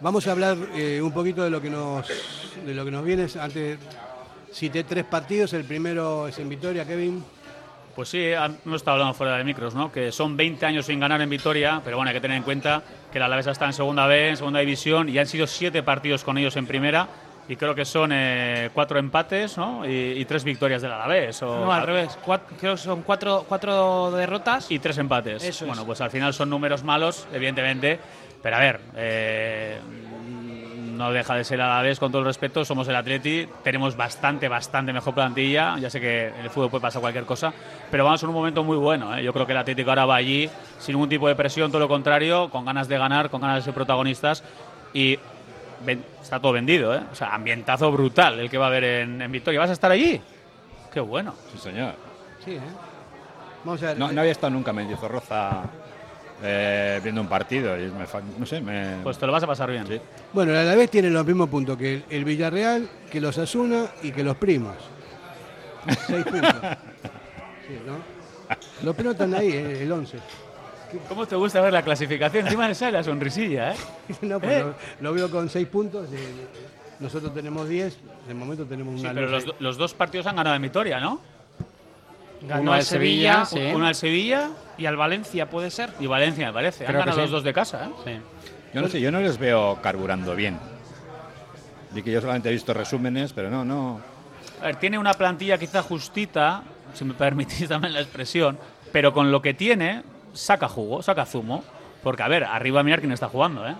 Vamos 0.00 0.28
a 0.28 0.30
hablar 0.30 0.58
eh, 0.76 1.02
un 1.02 1.10
poquito 1.10 1.42
de 1.42 1.50
lo 1.50 1.60
que 1.60 1.70
nos 1.70 2.06
de 2.64 2.72
lo 2.72 2.84
que 2.84 2.90
nos 2.92 3.04
viene. 3.04 3.26
Antes 3.40 3.78
cité 4.54 4.84
tres 4.84 5.04
partidos. 5.04 5.52
El 5.52 5.64
primero 5.64 6.28
es 6.28 6.38
en 6.38 6.48
Vitoria, 6.48 6.86
Kevin. 6.86 7.22
Pues 7.94 8.08
sí, 8.08 8.32
han- 8.32 8.58
hemos 8.66 8.76
estado 8.80 8.94
hablando 8.96 9.14
fuera 9.14 9.36
de 9.36 9.44
micros, 9.44 9.74
¿no? 9.74 9.92
Que 9.92 10.10
son 10.10 10.36
20 10.36 10.66
años 10.66 10.86
sin 10.86 10.98
ganar 10.98 11.20
en 11.20 11.30
Vitoria, 11.30 11.80
pero 11.84 11.96
bueno, 11.96 12.08
hay 12.10 12.14
que 12.14 12.20
tener 12.20 12.36
en 12.36 12.42
cuenta 12.42 12.82
que 13.12 13.18
la 13.20 13.26
Alavesa 13.26 13.52
está 13.52 13.66
en 13.66 13.72
segunda 13.72 14.06
B, 14.06 14.30
en 14.30 14.36
segunda 14.36 14.58
división, 14.60 15.08
y 15.08 15.18
han 15.18 15.26
sido 15.26 15.46
siete 15.46 15.82
partidos 15.84 16.24
con 16.24 16.36
ellos 16.36 16.56
en 16.56 16.66
primera, 16.66 17.06
y 17.46 17.54
creo 17.54 17.72
que 17.74 17.84
son 17.84 18.10
eh, 18.12 18.70
cuatro 18.74 18.98
empates, 18.98 19.56
¿no? 19.58 19.88
Y, 19.88 20.12
y 20.18 20.24
tres 20.24 20.42
victorias 20.42 20.82
del 20.82 20.90
Alavés. 20.90 21.40
O, 21.42 21.66
No, 21.66 21.72
al 21.72 21.86
revés. 21.86 22.18
Creo 22.58 22.72
que 22.74 22.78
son 22.78 23.02
cuatro, 23.02 23.44
cuatro 23.48 24.10
derrotas. 24.10 24.68
Y 24.72 24.80
tres 24.80 24.98
empates. 24.98 25.44
Eso 25.44 25.64
es. 25.64 25.68
bueno, 25.68 25.84
pues 25.86 26.00
al 26.00 26.10
final 26.10 26.34
son 26.34 26.50
números 26.50 26.82
malos, 26.82 27.28
evidentemente. 27.32 28.00
Pero 28.42 28.56
a 28.56 28.58
ver, 28.60 28.80
eh, 28.96 29.78
no 30.94 31.10
deja 31.12 31.34
de 31.34 31.44
ser 31.44 31.60
a 31.60 31.76
la 31.76 31.82
vez, 31.82 31.98
con 31.98 32.10
todo 32.10 32.20
el 32.20 32.26
respeto, 32.26 32.64
somos 32.64 32.88
el 32.88 32.96
Atleti, 32.96 33.46
tenemos 33.62 33.96
bastante, 33.96 34.48
bastante 34.48 34.92
mejor 34.92 35.14
plantilla. 35.14 35.76
Ya 35.78 35.90
sé 35.90 36.00
que 36.00 36.28
en 36.28 36.44
el 36.44 36.50
fútbol 36.50 36.70
puede 36.70 36.82
pasar 36.82 37.00
cualquier 37.00 37.24
cosa, 37.24 37.52
pero 37.90 38.04
vamos 38.04 38.22
en 38.22 38.28
un 38.30 38.34
momento 38.34 38.64
muy 38.64 38.76
bueno. 38.76 39.16
¿eh? 39.16 39.22
Yo 39.22 39.32
creo 39.32 39.46
que 39.46 39.52
el 39.52 39.58
Atlético 39.58 39.90
ahora 39.90 40.06
va 40.06 40.16
allí 40.16 40.48
sin 40.78 40.94
ningún 40.94 41.08
tipo 41.08 41.28
de 41.28 41.34
presión, 41.34 41.70
todo 41.70 41.80
lo 41.80 41.88
contrario, 41.88 42.48
con 42.50 42.64
ganas 42.64 42.88
de 42.88 42.96
ganar, 42.98 43.30
con 43.30 43.40
ganas 43.40 43.56
de 43.56 43.62
ser 43.62 43.74
protagonistas. 43.74 44.42
Y 44.92 45.18
ven- 45.84 46.04
está 46.22 46.40
todo 46.40 46.52
vendido, 46.52 46.94
¿eh? 46.94 47.00
O 47.10 47.14
sea, 47.14 47.34
ambientazo 47.34 47.90
brutal 47.92 48.38
el 48.38 48.48
que 48.48 48.58
va 48.58 48.66
a 48.66 48.68
haber 48.68 48.84
en, 48.84 49.20
en 49.22 49.32
Victoria. 49.32 49.60
¿Vas 49.60 49.70
a 49.70 49.74
estar 49.74 49.90
allí? 49.90 50.20
Qué 50.92 51.00
bueno. 51.00 51.34
Sí, 51.52 51.58
señor. 51.58 51.94
Sí, 52.44 52.52
¿eh? 52.52 52.60
Vamos 53.64 53.82
a 53.82 53.86
ver. 53.86 53.98
No, 53.98 54.12
no 54.12 54.20
había 54.20 54.32
estado 54.32 54.50
nunca 54.52 54.70
en 54.70 54.76
Mendizorroza 54.76 55.62
eh, 56.42 57.00
viendo 57.02 57.20
un 57.20 57.28
partido 57.28 57.78
y 57.78 57.90
me 57.90 58.06
fa- 58.06 58.20
no 58.38 58.44
sé, 58.46 58.60
me... 58.60 58.96
Pues 59.02 59.18
te 59.18 59.26
lo 59.26 59.32
vas 59.32 59.42
a 59.42 59.46
pasar 59.46 59.70
bien. 59.70 59.84
Bueno, 60.32 60.52
el 60.52 60.58
Alavés 60.58 60.90
tiene 60.90 61.10
los 61.10 61.24
mismos 61.24 61.48
puntos 61.48 61.76
que 61.78 61.94
el, 61.94 62.04
el 62.10 62.24
Villarreal, 62.24 62.88
que 63.10 63.20
los 63.20 63.38
Asuna 63.38 63.86
y 64.02 64.10
que 64.12 64.22
los 64.24 64.36
Primos. 64.36 64.76
Seis 66.06 66.24
puntos. 66.24 66.54
Sí, 67.66 67.78
¿no? 67.86 67.96
Los 68.84 68.94
Primos 68.94 69.14
están 69.14 69.32
ahí, 69.34 69.48
eh, 69.50 69.82
el 69.84 69.90
11. 69.90 70.18
¿Cómo 71.08 71.24
te 71.26 71.34
gusta 71.34 71.62
ver 71.62 71.72
la 71.72 71.80
clasificación? 71.82 72.44
Encima 72.44 72.68
le 72.68 72.74
sale 72.74 72.92
la 72.92 73.02
sonrisilla, 73.02 73.72
¿eh? 73.72 73.76
No, 74.20 74.38
pues 74.38 74.52
¿Eh? 74.52 74.60
lo, 74.60 74.74
lo 75.00 75.14
veo 75.14 75.30
con 75.30 75.48
seis 75.48 75.66
puntos. 75.66 76.08
eh, 76.12 76.46
nosotros 77.00 77.32
tenemos 77.32 77.66
10. 77.66 77.96
De 78.28 78.34
momento 78.34 78.66
tenemos 78.66 78.96
Sí, 79.00 79.06
una. 79.06 79.14
pero 79.14 79.28
luz 79.28 79.46
los, 79.60 79.78
dos 79.78 79.94
partidos 79.94 80.26
han 80.26 80.36
ganado 80.36 80.54
en 80.56 80.60
Vitoria, 80.62 81.00
¿no? 81.00 81.20
Ganó 82.42 82.60
Uno 82.62 82.72
al 82.72 82.78
al 82.80 82.84
Sevilla, 82.84 83.46
Sevilla, 83.46 83.70
sí. 83.70 83.74
uno 83.74 83.86
al 83.86 83.94
Sevilla 83.94 84.50
Y 84.78 84.86
al 84.86 84.96
Valencia, 84.96 85.48
¿puede 85.48 85.70
ser? 85.70 85.90
y 86.00 86.06
Valencia, 86.06 86.46
me 86.48 86.52
parece. 86.52 86.84
Han 86.84 86.92
Creo 86.92 87.00
que 87.00 87.06
ganado 87.06 87.16
sí. 87.18 87.22
los 87.22 87.30
dos 87.30 87.44
de 87.44 87.52
casa, 87.52 87.88
¿eh? 88.06 88.20
Yo 88.72 88.80
no 88.80 88.88
sé, 88.88 89.00
yo 89.00 89.10
no 89.12 89.20
les 89.20 89.38
veo 89.38 89.78
carburando 89.82 90.34
bien. 90.34 90.58
Y 91.94 92.02
que 92.02 92.10
yo 92.10 92.20
solamente 92.20 92.48
he 92.48 92.52
visto 92.52 92.74
resúmenes, 92.74 93.32
pero 93.32 93.50
no, 93.50 93.64
no. 93.64 94.00
A 94.60 94.66
ver, 94.66 94.76
tiene 94.76 94.98
una 94.98 95.14
plantilla 95.14 95.58
quizá 95.58 95.82
justita, 95.82 96.62
si 96.92 97.04
me 97.04 97.14
permitís 97.14 97.68
también 97.68 97.92
la 97.94 98.00
expresión, 98.00 98.58
pero 98.92 99.12
con 99.14 99.30
lo 99.30 99.40
que 99.40 99.54
tiene, 99.54 100.02
saca 100.32 100.68
jugo, 100.68 101.02
saca 101.02 101.24
zumo. 101.24 101.62
Porque, 102.02 102.22
a 102.22 102.28
ver, 102.28 102.44
arriba 102.44 102.82
mirar 102.82 103.00
quién 103.00 103.12
está 103.12 103.28
jugando, 103.28 103.66
¿eh? 103.66 103.74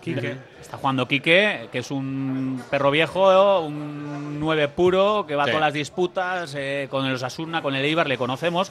Quique. 0.00 0.36
Está 0.60 0.76
jugando 0.76 1.08
Quique, 1.08 1.68
que 1.72 1.78
es 1.78 1.90
un 1.90 2.62
perro 2.70 2.92
viejo, 2.92 3.60
un 3.60 4.38
9 4.38 4.68
puro, 4.68 5.26
que 5.26 5.34
va 5.34 5.42
a 5.42 5.46
Sí. 5.46 5.50
todas 5.50 5.66
las 5.66 5.74
disputas, 5.74 6.54
eh, 6.56 6.86
con 6.88 7.04
el 7.04 7.14
Osasuna, 7.14 7.60
con 7.60 7.74
el 7.74 7.84
Eibar, 7.84 8.06
le 8.06 8.16
conocemos. 8.16 8.70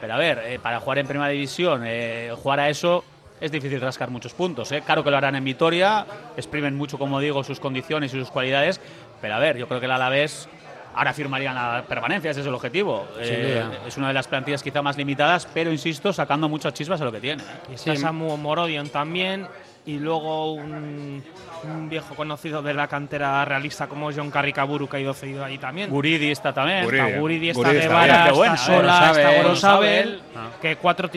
Pero 0.00 0.14
a 0.14 0.16
ver, 0.16 0.42
eh, 0.44 0.58
para 0.58 0.80
jugar 0.80 0.98
en 0.98 1.06
Primera 1.06 1.30
División, 1.30 1.82
eh, 1.84 2.32
jugar 2.42 2.60
a 2.60 2.68
eso 2.68 3.04
es 3.40 3.52
difícil 3.52 3.80
rascar 3.80 4.10
muchos 4.10 4.32
puntos. 4.34 4.70
¿eh? 4.72 4.82
Claro 4.84 5.04
que 5.04 5.10
lo 5.10 5.16
harán 5.16 5.36
en 5.36 5.44
Vitoria, 5.44 6.06
exprimen 6.36 6.74
mucho, 6.74 6.98
como 6.98 7.20
digo, 7.20 7.44
sus 7.44 7.60
condiciones 7.60 8.12
y 8.14 8.18
sus 8.18 8.30
cualidades. 8.30 8.80
Pero 9.20 9.34
a 9.34 9.38
ver, 9.38 9.56
yo 9.56 9.68
creo 9.68 9.80
que 9.80 9.86
el 9.86 9.92
Alavés 9.92 10.48
ahora 10.94 11.12
firmarían 11.12 11.54
la 11.54 11.84
permanencia, 11.86 12.30
ese 12.30 12.40
es 12.40 12.46
el 12.46 12.54
objetivo. 12.54 13.06
Eh, 13.18 13.62
es 13.86 13.96
una 13.96 14.08
de 14.08 14.14
las 14.14 14.26
plantillas 14.26 14.62
quizá 14.62 14.82
más 14.82 14.96
limitadas, 14.96 15.46
pero 15.52 15.70
insisto, 15.70 16.12
sacando 16.12 16.48
muchas 16.48 16.72
chispas 16.72 17.00
a 17.00 17.04
lo 17.04 17.12
que 17.12 17.20
tiene. 17.20 17.42
Y 17.70 17.74
está 17.74 17.94
Samu 17.96 18.36
Morodion 18.36 18.88
también. 18.88 19.46
Y 19.86 19.98
luego 19.98 20.52
un, 20.54 21.22
un 21.64 21.88
viejo 21.88 22.14
conocido 22.16 22.60
de 22.60 22.74
la 22.74 22.88
cantera 22.88 23.44
realista 23.44 23.86
como 23.86 24.10
John 24.12 24.30
Carricaburu 24.32 24.88
que 24.88 24.96
ha 24.96 25.00
ido 25.00 25.14
cedido 25.14 25.44
ahí 25.44 25.58
también. 25.58 25.90
Guridi 25.90 26.30
está 26.32 26.52
también. 26.52 26.84
Guridi. 26.84 27.02
Está 27.06 27.18
Guridi, 27.20 27.48
está 27.50 27.62
Guridi 27.62 27.76
está 27.78 27.88
Guevara, 27.88 28.18
está 28.24 28.32
buena, 28.32 28.54
eh. 28.54 28.58
Sola, 28.58 28.76
Gorosabel, 28.78 29.18
está 29.26 29.42
Gorosabel. 29.42 30.22
Ah. 30.34 30.48
que 30.60 30.76
cuatro, 30.76 31.10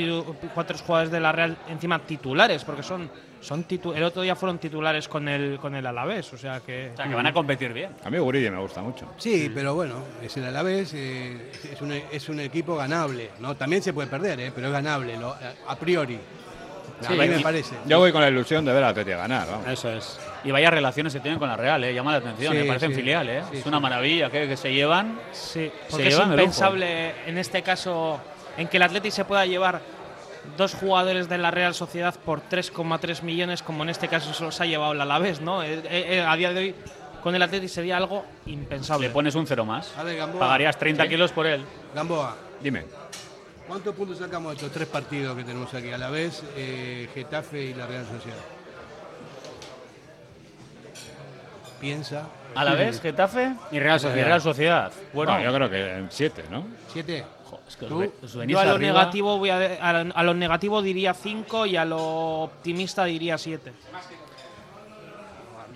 cuatro 0.54 0.78
jugadores 0.78 1.12
de 1.12 1.20
la 1.20 1.32
Real 1.32 1.58
encima 1.68 2.00
titulares, 2.00 2.64
porque 2.64 2.84
son, 2.84 3.10
son 3.42 3.66
titu- 3.68 3.96
el 3.96 4.04
otro 4.04 4.22
día 4.22 4.36
fueron 4.36 4.60
titulares 4.60 5.08
con 5.08 5.28
el, 5.28 5.58
con 5.60 5.74
el 5.74 5.86
Alavés, 5.88 6.32
o 6.34 6.38
sea 6.38 6.60
que... 6.60 6.92
O 6.94 6.96
sea, 6.96 7.08
que 7.08 7.16
van 7.16 7.26
a 7.26 7.34
competir 7.34 7.74
bien. 7.74 7.92
A 8.04 8.10
mí 8.12 8.18
Guridi 8.20 8.50
me 8.52 8.60
gusta 8.60 8.82
mucho. 8.82 9.08
Sí, 9.18 9.52
pero 9.54 9.74
bueno, 9.74 9.96
es 10.22 10.38
el 10.38 10.46
Alavés, 10.46 10.94
eh, 10.94 11.52
es, 11.74 11.82
un, 11.82 11.92
es 11.92 12.30
un 12.30 12.40
equipo 12.40 12.76
ganable, 12.76 13.32
¿no? 13.40 13.56
También 13.56 13.82
se 13.82 13.94
puede 13.94 14.08
perder, 14.08 14.40
¿eh? 14.40 14.52
pero 14.54 14.68
es 14.68 14.74
ganable, 14.74 15.18
lo- 15.18 15.36
a 15.68 15.76
priori. 15.76 16.20
Sí, 17.02 17.08
a 17.14 17.16
mí 17.16 17.28
me 17.28 17.40
parece. 17.40 17.76
Yo 17.86 18.00
voy 18.00 18.12
con 18.12 18.22
la 18.22 18.30
ilusión 18.30 18.66
de 18.66 18.74
ver 18.74 18.84
al 18.84 18.90
Atleti 18.92 19.12
ganar, 19.12 19.48
vamos. 19.50 19.68
Eso 19.68 19.90
es. 19.92 20.20
Y 20.44 20.52
vaya 20.52 20.70
relaciones 20.70 21.14
se 21.14 21.20
tienen 21.20 21.40
con 21.40 21.48
la 21.50 21.56
Real, 21.58 21.84
¿eh? 21.84 21.94
llama 21.94 22.12
la 22.12 22.18
atención, 22.18 22.54
Sí, 22.54 22.60
me 22.60 22.66
parecen 22.66 22.90
sí. 22.92 22.96
filial, 22.98 23.30
¿eh? 23.30 23.42
Sí, 23.52 23.58
es 23.58 23.64
sí. 23.64 23.70
una 23.70 23.80
maravilla 23.80 24.30
que, 24.30 24.48
que 24.48 24.58
se 24.58 24.74
llevan. 24.74 25.20
Sí, 25.32 25.72
Se 25.72 25.72
porque 25.90 26.08
es 26.08 26.14
llevan 26.14 26.30
lujo. 26.32 26.42
impensable 26.42 27.14
en 27.26 27.38
este 27.38 27.62
caso 27.62 28.20
en 28.58 28.68
que 28.68 28.78
el 28.78 28.84
Atleti 28.84 29.12
se 29.12 29.26
pueda 29.26 29.46
llevar 29.46 29.82
dos 30.58 30.74
jugadores 30.74 31.30
de 31.30 31.38
la 31.38 31.52
Real 31.52 31.74
Sociedad 31.74 32.16
por 32.26 32.42
3,3 32.50 33.22
millones, 33.24 33.62
como 33.64 33.84
en 33.84 33.90
este 33.90 34.08
caso 34.08 34.34
se 34.34 34.44
los 34.44 34.60
ha 34.62 34.66
llevado 34.66 34.94
el 34.94 35.02
Alavés, 35.02 35.42
¿no? 35.42 35.64
Eh, 35.64 35.76
eh, 35.76 35.84
eh, 36.18 36.26
a 36.28 36.36
día 36.36 36.52
de 36.54 36.60
hoy 36.60 36.76
con 37.22 37.36
el 37.36 37.42
Atleti 37.42 37.68
sería 37.68 37.98
algo 37.98 38.26
impensable. 38.46 39.08
Le 39.08 39.14
pones 39.14 39.36
un 39.36 39.46
cero 39.46 39.66
más. 39.66 39.94
A 39.98 40.04
ver, 40.04 40.18
Gamboa. 40.18 40.40
Pagarías 40.40 40.78
30 40.78 41.08
kilos 41.08 41.32
por 41.32 41.46
él. 41.48 41.64
Gamboa, 41.94 42.36
Dime. 42.62 42.86
¿Cuántos 43.70 43.96
puntos 43.96 44.18
sacamos 44.18 44.52
de 44.52 44.56
estos 44.58 44.72
tres 44.72 44.88
partidos 44.90 45.38
que 45.38 45.44
tenemos 45.46 45.74
aquí? 45.74 45.92
A 45.92 45.98
la 45.98 46.10
vez, 46.10 46.44
eh, 46.58 47.08
Getafe 47.14 47.62
y 47.64 47.74
la 47.74 47.88
Real 47.88 48.06
Sociedad. 48.06 48.38
Piensa. 51.80 52.28
A 52.56 52.66
la 52.66 52.74
vez, 52.74 53.00
Getafe 53.02 53.54
Y 53.72 53.80
Real 53.80 54.00
Sociedad. 54.00 54.22
y 54.22 54.28
Real 54.28 54.42
Sociedad. 54.42 54.92
Bueno, 55.14 55.32
Bueno, 55.34 55.50
yo 55.50 55.56
creo 55.56 55.70
que 55.70 55.98
en 56.00 56.08
siete, 56.12 56.44
¿no? 56.50 56.66
¿Siete? 56.92 57.24
jo, 57.46 57.60
es 57.68 57.76
que 57.78 57.86
¿Tú? 57.86 58.00
ve- 58.00 58.12
os 58.22 58.36
venís 58.36 58.54
Yo 58.54 58.60
a 58.60 58.66
lo 58.66 58.72
arriba. 58.76 58.92
negativo 59.00 59.38
voy 59.38 59.50
a, 59.50 59.58
a, 59.82 60.04
lo- 60.04 60.14
a 60.16 60.24
lo 60.24 60.34
negativo 60.34 60.82
diría 60.82 61.14
5 61.14 61.66
y 61.68 61.78
a 61.78 61.86
lo 61.86 61.98
optimista 62.42 63.06
diría 63.06 63.38
7. 63.38 63.72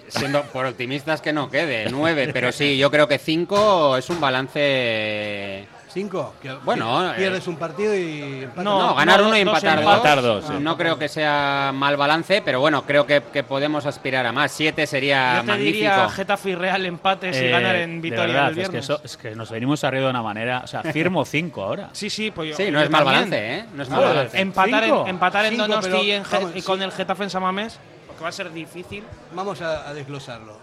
Siendo 0.10 0.44
por 0.44 0.66
optimistas 0.66 1.22
que 1.22 1.32
no 1.34 1.50
quede, 1.50 1.90
nueve, 1.90 2.30
pero 2.34 2.52
sí, 2.52 2.78
yo 2.78 2.92
creo 2.92 3.08
que 3.08 3.18
cinco 3.18 3.98
es 3.98 4.08
un 4.12 4.20
balance. 4.22 5.66
¿Cinco? 5.94 6.34
Que 6.42 6.52
Bueno, 6.64 7.12
pi- 7.12 7.18
pierdes 7.22 7.48
un 7.48 7.56
partido 7.58 7.96
y 7.96 8.44
empatas. 8.44 8.64
No, 8.64 8.88
No, 8.88 8.96
ganar 8.96 9.22
no, 9.22 9.28
uno 9.28 9.38
y 9.38 9.42
empatar 9.42 10.22
dos, 10.24 10.46
sí. 10.48 10.54
No 10.60 10.76
creo 10.76 10.98
que 10.98 11.08
sea 11.08 11.72
mal 11.74 11.96
balance, 11.98 12.42
pero 12.44 12.60
bueno, 12.60 12.84
creo 12.84 13.06
que, 13.06 13.22
que 13.32 13.44
podemos 13.44 13.86
aspirar 13.86 14.26
a 14.26 14.32
más. 14.32 14.52
Siete 14.52 14.88
sería 14.88 15.36
Yo 15.36 15.42
te 15.42 15.48
magnífico. 15.48 15.74
diría 15.76 16.10
Getafe 16.10 16.50
y 16.50 16.56
Real 16.56 16.86
empates 16.88 17.36
y 17.40 17.46
Eh, 17.46 17.50
ganar 17.52 17.76
en 17.76 18.02
de 18.02 18.10
Vitoria 18.10 18.26
verdad, 18.34 18.52
el 18.52 18.60
es 18.60 18.70
que, 18.70 18.78
eso- 18.80 19.02
es 19.04 19.18
que 19.18 19.36
nos 19.36 19.52
venimos 19.52 19.84
arriba 19.84 20.06
de 20.06 20.10
una 20.10 20.24
manera. 20.24 20.62
O 20.64 20.68
sea, 20.68 20.82
firmo 20.82 21.24
5 21.26 21.62
ahora. 21.64 21.90
Sí, 21.92 22.10
sí, 22.10 22.32
pues 22.32 22.50
yo- 22.50 22.56
Sí, 22.58 22.72
no 22.72 22.80
yo 22.80 22.86
es 22.86 22.90
mal 22.90 23.04
también. 23.04 23.30
balance, 23.30 23.58
¿eh? 23.60 23.66
No 23.76 23.84
es 23.84 23.90
mal 23.90 24.00
Joder, 24.00 24.16
balance. 24.16 24.42
Empatar, 24.42 24.84
Cinco. 24.86 25.02
en, 25.04 25.08
empatar 25.10 25.46
en 25.46 25.52
Cinco, 25.52 25.68
Donosti 25.68 25.90
pero, 25.92 26.04
y, 26.04 26.12
en 26.12 26.26
Ge- 26.26 26.36
vamos, 26.38 26.52
y 26.56 26.60
sí. 26.62 26.66
con 26.66 26.82
el 26.82 26.92
Getafe 26.92 27.24
en 27.24 27.30
Samamés, 27.30 27.80
porque 28.08 28.24
va 28.24 28.30
a 28.30 28.32
ser 28.32 28.52
difícil. 28.52 29.04
Vamos 29.36 29.62
a, 29.62 29.88
a 29.88 29.94
desglosarlo. 29.94 30.58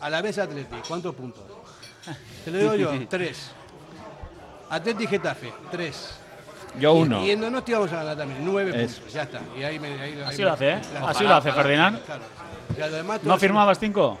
A 0.00 0.10
la 0.10 0.20
vez 0.20 0.36
Atleti, 0.38 0.76
¿cuántos 0.88 1.14
puntos? 1.14 1.44
Te 2.44 2.50
lo 2.50 2.58
digo 2.58 2.74
yo, 2.74 2.90
tres. 3.08 3.52
Atleti 4.74 5.04
y 5.04 5.06
Getafe, 5.06 5.52
tres. 5.70 6.18
Yo 6.78 6.96
Y- 6.96 7.02
uno. 7.02 7.24
Y, 7.24 7.30
en 7.30 7.40
Donosti 7.40 7.72
vamos 7.72 7.92
a 7.92 7.96
ganar 7.96 8.16
también, 8.16 8.44
nueve 8.44 8.70
Es- 8.84 8.94
puntos, 8.94 9.12
ya 9.14 9.22
está. 9.22 9.40
Y 9.56 9.62
ahí 9.62 9.78
me, 9.78 9.88
ahí- 9.88 10.00
ahí 10.18 10.22
Así 10.26 10.42
lo 10.42 10.52
hace, 10.52 10.70
¿eh? 10.70 10.80
Así 11.06 11.24
lo 11.24 11.34
hace 11.34 11.52
Ferdinand. 11.52 12.02
Claro. 12.04 12.22
Ya 12.76 12.86
lo 12.88 12.96
demás 12.96 13.22
¿No 13.22 13.38
firmabas 13.38 13.78
5 13.78 14.18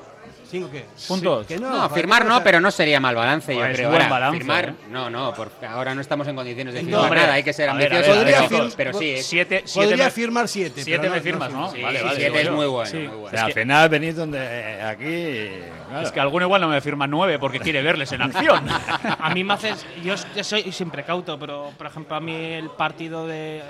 ¿Cinco 0.50 0.68
qué? 0.70 0.84
puntos? 1.08 1.46
Que 1.46 1.58
No, 1.58 1.70
para 1.70 1.88
firmar 1.88 2.24
no, 2.24 2.42
pero 2.44 2.60
no 2.60 2.70
sería 2.70 3.00
mal 3.00 3.14
balance, 3.14 3.52
yo 3.54 3.60
Pues 3.60 3.76
creo. 3.76 3.88
buen 3.90 4.02
Ahora, 4.02 4.12
balance, 4.14 4.38
firmar, 4.38 4.68
¿eh? 4.68 4.74
no, 4.90 5.10
no, 5.10 5.32
porque 5.34 5.66
ahora 5.66 5.94
no 5.94 6.00
estamos 6.00 6.28
en 6.28 6.36
condiciones 6.36 6.74
de 6.74 6.82
No, 6.82 6.86
firmar 6.88 7.02
hombre, 7.04 7.20
nada, 7.22 7.32
hay 7.34 7.42
que 7.42 7.52
ser 7.52 7.68
ambiciosos. 7.70 8.24
pero, 8.48 8.68
pero 8.76 8.98
sí, 8.98 9.16
Siete, 9.22 9.62
siete 9.64 9.88
Podría 9.88 10.04
me- 10.04 10.10
firmar 10.10 10.48
siete. 10.48 10.84
siete 10.84 11.08
me 11.10 11.16
no- 11.16 11.22
firmas, 11.22 11.50
no 11.50 11.60
¿no? 11.62 11.70
sí, 11.72 11.82
Vale, 11.82 11.98
sí, 11.98 12.04
vale, 12.04 12.16
siete 12.16 12.40
es 12.40 12.46
yo. 12.46 12.52
muy 12.52 12.66
bueno, 12.66 12.90
Sí. 12.90 12.96
muy 12.98 13.06
O 13.06 13.10
bueno. 13.18 13.30
sea, 13.30 13.38
Es 13.40 13.44
al 13.46 13.52
final 13.52 13.88
venís 13.88 14.16
donde 14.16 14.82
aquí. 14.82 15.48
claro. 15.88 16.06
Es 16.06 16.12
que 16.12 16.20
alguno 16.20 16.44
igual 16.46 16.60
no 16.60 16.68
me 16.68 16.80
firma 16.80 17.06
9 17.06 17.38
porque 17.38 17.58
quiere 17.60 17.82
verles 17.82 18.12
en 18.12 18.22
acción. 18.22 18.64
A 19.18 19.30
mí 19.30 19.42
me 19.44 19.54
haces. 19.54 19.84
Yo, 20.02 20.14
yo 20.36 20.44
soy 20.44 20.70
siempre 20.72 21.04
cauto, 21.04 21.38
pero 21.38 21.72
por 21.76 21.86
ejemplo, 21.86 22.16
a 22.16 22.20
mí 22.20 22.34
el 22.34 22.70
partido 22.70 23.26
de, 23.26 23.62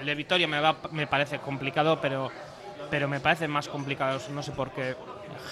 el 0.00 0.06
de 0.06 0.14
Vitoria 0.14 0.48
me, 0.48 0.60
va, 0.60 0.76
me 0.90 1.06
parece 1.06 1.38
complicado, 1.38 2.00
pero, 2.00 2.30
pero 2.90 3.06
me 3.08 3.20
parece 3.20 3.46
más 3.48 3.68
complicado. 3.68 4.18
No 4.30 4.42
sé 4.42 4.52
por 4.52 4.70
qué. 4.70 4.94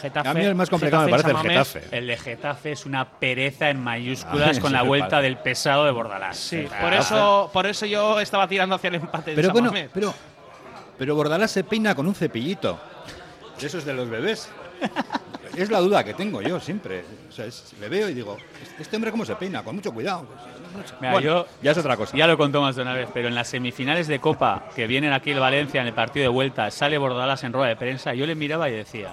Getafe. 0.00 0.28
A 0.28 0.34
mí 0.34 0.44
el 0.44 0.54
más 0.54 0.70
complicado 0.70 1.04
me 1.06 1.12
Getafe 1.12 1.32
parece 1.34 1.46
en 1.48 1.50
el. 1.58 1.64
Getafe. 1.64 1.96
El 1.96 2.06
de 2.06 2.16
Getafe 2.16 2.72
es 2.72 2.86
una 2.86 3.04
pereza 3.08 3.70
en 3.70 3.80
mayúsculas 3.82 4.58
Ah, 4.58 4.60
con 4.60 4.72
la 4.72 4.82
me 4.82 4.88
vuelta 4.88 5.08
parece. 5.08 5.22
del 5.24 5.36
pesado 5.38 5.84
de 5.84 5.90
Bordalás. 5.90 6.36
Sí, 6.36 6.66
por 6.80 6.92
eso, 6.92 7.50
por 7.52 7.66
eso 7.66 7.86
yo 7.86 8.20
estaba 8.20 8.46
tirando 8.48 8.74
hacia 8.76 8.88
el 8.88 8.94
empate 8.96 9.34
Pero 9.34 9.48
de 9.48 9.52
bueno, 9.52 9.72
pero, 9.92 10.14
pero 10.98 11.14
Bordalás 11.14 11.50
se 11.50 11.64
peina 11.64 11.94
con 11.94 12.06
un 12.06 12.14
cepillito. 12.14 12.78
Eso 13.60 13.78
es 13.78 13.84
de 13.84 13.92
los 13.92 14.08
bebés. 14.08 14.50
Es 15.56 15.68
la 15.70 15.80
duda 15.80 16.04
que 16.04 16.14
tengo 16.14 16.40
yo 16.40 16.60
siempre. 16.60 17.04
O 17.28 17.32
sea, 17.32 17.44
es- 17.44 17.74
le 17.80 17.88
veo 17.88 18.08
y 18.08 18.14
digo, 18.14 18.36
¿este 18.78 18.96
hombre 18.96 19.10
cómo 19.10 19.24
se 19.24 19.34
peina? 19.34 19.62
Con 19.64 19.74
mucho 19.74 19.92
cuidado. 19.92 20.26
Mira, 21.00 21.12
Bueno, 21.12 21.20
yo 21.20 21.46
ya 21.60 21.72
es 21.72 21.78
otra 21.78 21.96
cosa. 21.96 22.16
Ya 22.16 22.26
lo 22.28 22.38
contó 22.38 22.62
más 22.62 22.76
de 22.76 22.82
una 22.82 22.94
vez, 22.94 23.08
pero 23.12 23.26
en 23.28 23.34
las 23.34 23.48
semifinales 23.48 24.06
de 24.06 24.20
Copa 24.20 24.68
que 24.76 24.86
vienen 24.86 25.12
aquí 25.12 25.32
el 25.32 25.40
Valencia 25.40 25.80
en 25.80 25.88
el 25.88 25.92
partido 25.92 26.22
de 26.22 26.28
vuelta, 26.28 26.70
sale 26.70 26.96
Bordalás 26.96 27.42
en 27.42 27.52
rueda 27.52 27.68
de 27.68 27.76
prensa, 27.76 28.14
yo 28.14 28.26
le 28.26 28.36
miraba 28.36 28.68
y 28.70 28.72
decía, 28.72 29.12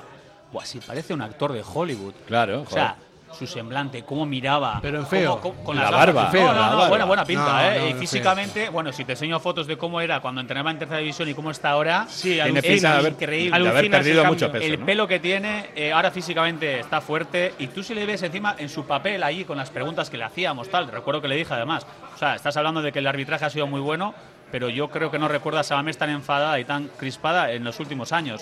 Buah, 0.51 0.65
si 0.65 0.79
parece 0.79 1.13
un 1.13 1.21
actor 1.21 1.51
de 1.53 1.63
Hollywood. 1.63 2.13
Claro, 2.25 2.61
O 2.61 2.69
sea, 2.69 2.95
su 3.37 3.45
semblante, 3.45 4.03
cómo 4.03 4.25
miraba. 4.25 4.79
Pero 4.81 4.99
en 4.99 5.05
feo. 5.05 5.39
cómo- 5.41 5.53
cómo- 5.55 5.63
con 5.65 5.75
La 5.75 5.83
las 5.83 5.91
barba, 5.91 6.27
feo, 6.27 6.47
No, 6.47 6.53
la 6.53 6.59
no, 6.59 6.61
no, 6.71 6.77
barba. 6.77 6.87
buena, 6.89 7.05
buena 7.05 7.25
pinta, 7.25 7.51
No, 7.51 7.61
¿eh? 7.69 7.79
no, 7.81 7.87
y 7.89 7.93
físicamente, 7.95 8.69
bueno, 8.69 8.93
si 8.93 9.03
te 9.03 9.11
enseño 9.11 9.37
fotos 9.41 9.67
de 9.67 9.77
cómo 9.77 9.99
era 9.99 10.21
cuando 10.21 10.39
entrenaba 10.39 10.71
en 10.71 10.79
tercera 10.79 10.99
división 11.01 11.27
y 11.27 11.33
cómo 11.33 11.51
está 11.51 11.71
ahora, 11.71 12.05
Sí, 12.07 12.31
Tiene 12.35 12.61
de 12.61 12.87
haber, 12.87 13.11
increíble. 13.13 13.59
de 13.59 13.69
haber 13.69 13.91
perdido 13.91 14.23
mucho 14.23 14.49
peso. 14.49 14.65
el 14.65 14.79
¿no? 14.79 14.85
pelo 14.85 15.07
que 15.07 15.19
tiene, 15.19 15.69
eh, 15.75 15.91
ahora 15.91 16.09
físicamente 16.11 16.79
está 16.79 17.01
fuerte 17.01 17.53
y 17.59 17.67
tú 17.67 17.83
si 17.83 17.93
le 17.93 18.05
ves 18.05 18.23
encima 18.23 18.55
en 18.57 18.69
su 18.69 18.85
papel 18.85 19.21
allí 19.23 19.43
con 19.43 19.57
las 19.57 19.69
preguntas 19.69 20.09
que 20.09 20.17
le 20.17 20.23
hacíamos, 20.23 20.69
tal, 20.69 20.87
recuerdo 20.87 21.21
que 21.21 21.27
le 21.27 21.35
dije 21.35 21.53
además, 21.53 21.85
o 22.15 22.17
sea, 22.17 22.33
estás 22.35 22.55
hablando 22.55 22.81
de 22.81 22.93
que 22.93 22.99
el 22.99 23.07
arbitraje 23.07 23.43
ha 23.43 23.49
sido 23.49 23.67
muy 23.67 23.81
bueno, 23.81 24.13
pero 24.53 24.69
yo 24.69 24.87
creo 24.89 25.11
que 25.11 25.19
no 25.19 25.27
recuerdo 25.27 25.59
a 25.59 25.63
Samamés 25.63 25.97
tan 25.97 26.09
enfadada 26.09 26.57
y 26.61 26.63
tan 26.63 26.87
crispada 26.97 27.51
en 27.51 27.65
los 27.65 27.77
últimos 27.81 28.13
años. 28.13 28.41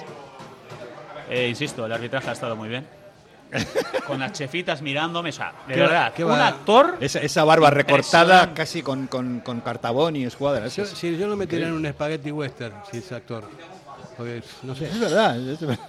Eh, 1.30 1.48
insisto, 1.50 1.86
el 1.86 1.92
arbitraje 1.92 2.30
ha 2.30 2.34
estado 2.34 2.56
muy 2.56 2.70
bien. 2.70 2.86
con 4.08 4.20
las 4.20 4.32
chefitas 4.34 4.82
mirándome, 4.82 5.30
o 5.30 5.32
sea, 5.32 5.54
de 5.68 5.76
¿Qué- 5.76 5.80
verdad, 5.80 6.14
qué 6.14 6.26
un 6.26 6.32
va? 6.32 6.48
actor 6.48 6.98
Esa, 7.00 7.20
esa 7.20 7.44
barba 7.44 7.70
recortada 7.70 8.54
casi 8.54 8.82
con, 8.82 9.06
con, 9.08 9.40
con 9.42 9.62
cartabón 9.62 10.16
y 10.16 10.24
escuadra. 10.26 10.68
Yo, 10.68 10.84
si 10.86 11.16
yo 11.18 11.28
no 11.28 11.36
me 11.36 11.46
tiré 11.48 11.66
en 11.68 11.74
un 11.74 11.86
spaghetti 11.88 12.32
western, 12.32 12.74
si 12.92 12.98
es 12.98 13.12
actor. 13.12 13.48
Porque, 14.18 14.42
no 14.64 14.76
sé. 14.76 14.86
Es 14.88 15.00
verdad. 15.00 15.38
es 15.38 15.60
verdad. 15.60 15.80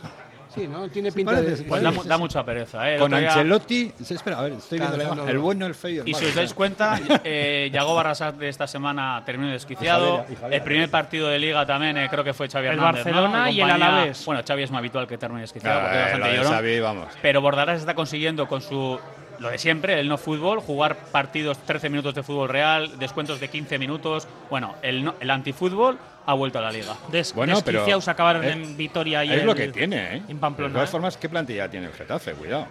Sí, 0.57 0.67
¿no? 0.67 0.89
Tiene 0.89 1.13
pinta 1.13 1.33
parece, 1.33 1.57
de. 1.63 1.69
pues 1.69 1.83
da, 1.83 1.91
mu- 1.91 2.03
da 2.05 2.19
mucha 2.19 2.45
pereza. 2.45 2.91
¿eh? 2.93 2.99
Con 2.99 3.11
día- 3.11 3.29
Ancelotti. 3.29 3.93
Espera, 4.09 4.39
a 4.39 4.43
ver, 4.43 4.53
estoy 4.55 4.79
viendo 4.79 4.97
la 4.97 5.05
imagen. 5.05 5.29
El 5.29 5.37
no. 5.37 5.43
bueno, 5.43 5.67
el 5.67 5.75
feo 5.75 5.91
y 5.91 5.99
el 5.99 6.09
Y 6.09 6.13
malo. 6.13 6.25
si 6.25 6.31
os 6.31 6.35
dais 6.35 6.55
cuenta, 6.55 6.99
eh, 7.25 7.71
Yago 7.73 7.95
Barrasat 7.95 8.37
de 8.37 8.49
esta 8.49 8.67
semana 8.67 9.23
terminó 9.27 9.53
desquiciado. 9.53 10.25
El 10.51 10.63
primer 10.63 10.91
partido 10.91 11.29
de 11.29 11.39
Liga 11.39 11.67
también 11.67 11.97
eh, 11.99 12.09
creo 12.11 12.25
que 12.25 12.33
fue 12.33 12.49
Xavi 12.49 12.67
El 12.69 12.73
Hernández. 12.75 13.05
¿no? 13.07 13.13
Barcelona 13.13 13.51
y 13.51 13.61
el 13.61 13.71
Alavés. 13.71 14.25
Bueno, 14.25 14.43
Xavi 14.47 14.63
es 14.63 14.71
más 14.71 14.79
habitual 14.79 15.07
que 15.07 15.19
termine 15.19 15.43
desquiciado 15.43 15.81
porque 15.81 16.17
Claro. 16.19 16.49
Xavi, 16.51 16.81
vamos. 16.81 17.09
Pero 17.21 17.41
Bordalás 17.41 17.81
está 17.81 17.95
consiguiendo 17.95 18.47
con 18.49 18.63
su 18.63 18.99
lo 19.39 19.51
de 19.51 19.59
siempre, 19.59 19.99
el 20.01 20.09
no 20.09 20.17
fútbol, 20.19 20.61
jugar 20.61 20.97
partidos 21.13 21.59
13 21.59 21.89
minutos 21.91 22.15
de 22.15 22.23
fútbol 22.23 22.49
real, 22.49 22.99
descuentos 22.99 23.39
de 23.41 23.49
15 23.49 23.79
minutos. 23.79 24.27
Bueno, 24.51 24.75
el, 24.83 25.05
no- 25.05 25.15
el 25.21 25.31
antifútbol 25.31 25.99
ha 26.27 26.35
vuelto 26.35 26.59
a 26.59 26.63
la 26.63 26.71
liga. 26.73 26.95
Des, 27.09 27.35
Bueno, 27.35 27.61
pero 27.65 27.85
acabaron 28.09 28.45
es- 28.45 28.53
en 28.57 28.77
Vitoria 28.77 29.25
y 29.25 29.33
Es 29.33 29.45
lo 29.45 29.55
que 29.55 29.69
tiene, 29.69 30.17
¿eh? 30.17 30.23
en 30.29 30.39
Pamplona, 30.39 30.69
De 30.71 30.75
todas 30.75 30.89
¿eh? 30.89 30.93
formas, 30.93 31.17
¿qué 31.17 31.29
plantilla 31.29 31.69
tiene 31.71 31.87
el 31.87 31.93
Getafe? 31.93 32.33
Cuidado. 32.33 32.67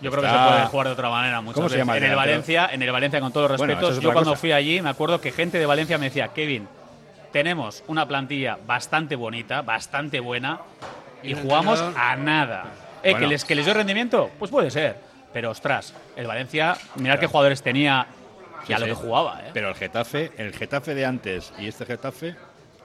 Yo 0.00 0.10
creo 0.10 0.22
que 0.22 0.28
se 0.30 0.34
puede 0.34 0.66
jugar 0.66 0.86
de 0.88 0.92
otra 0.94 1.10
manera 1.10 1.40
muchas 1.40 1.54
¿Cómo 1.54 1.68
se 1.68 1.74
veces. 1.76 1.86
llama 1.86 1.96
el 1.96 2.02
en 2.04 2.10
el? 2.10 2.16
Valencia, 2.16 2.68
en 2.72 2.82
el 2.82 2.90
Valencia 2.90 3.20
con 3.20 3.32
todos 3.32 3.50
los 3.50 3.60
respetos, 3.60 3.96
es 3.96 4.00
yo 4.02 4.12
cuando 4.12 4.30
cosa. 4.32 4.40
fui 4.40 4.50
allí 4.52 4.80
me 4.82 4.88
acuerdo 4.88 5.20
que 5.20 5.30
gente 5.30 5.58
de 5.60 5.66
Valencia 5.66 5.96
me 5.96 6.06
decía, 6.06 6.28
"Kevin, 6.28 6.66
tenemos 7.32 7.84
una 7.86 8.06
plantilla 8.08 8.58
bastante 8.66 9.14
bonita, 9.14 9.62
bastante 9.62 10.18
buena 10.18 10.58
y 11.22 11.30
¿Y 11.30 11.34
un 11.34 11.42
jugamos 11.42 11.78
entrenador? 11.80 12.10
a 12.10 12.16
nada." 12.16 12.64
Eh, 13.02 13.10
Bueno. 13.12 13.18
que 13.18 13.26
les 13.26 13.44
que 13.44 13.54
les 13.54 13.64
dio 13.64 13.74
rendimiento, 13.74 14.30
pues 14.38 14.50
puede 14.50 14.70
ser, 14.70 14.96
pero 15.32 15.50
ostras, 15.50 15.94
el 16.16 16.26
Valencia, 16.26 16.76
mirad 16.96 17.18
qué 17.18 17.26
jugadores 17.26 17.62
tenía 17.62 18.06
y 18.64 18.66
Sí, 18.68 18.72
a 18.74 18.78
lo 18.78 18.84
sí. 18.86 18.90
que 18.90 18.96
jugaba, 18.96 19.40
eh. 19.44 19.50
Pero 19.52 19.68
el 19.70 19.74
Getafe, 19.74 20.30
el 20.36 20.52
Getafe 20.54 20.94
de 20.94 21.04
antes 21.04 21.52
y 21.58 21.66
este 21.66 21.84
Getafe, 21.84 22.36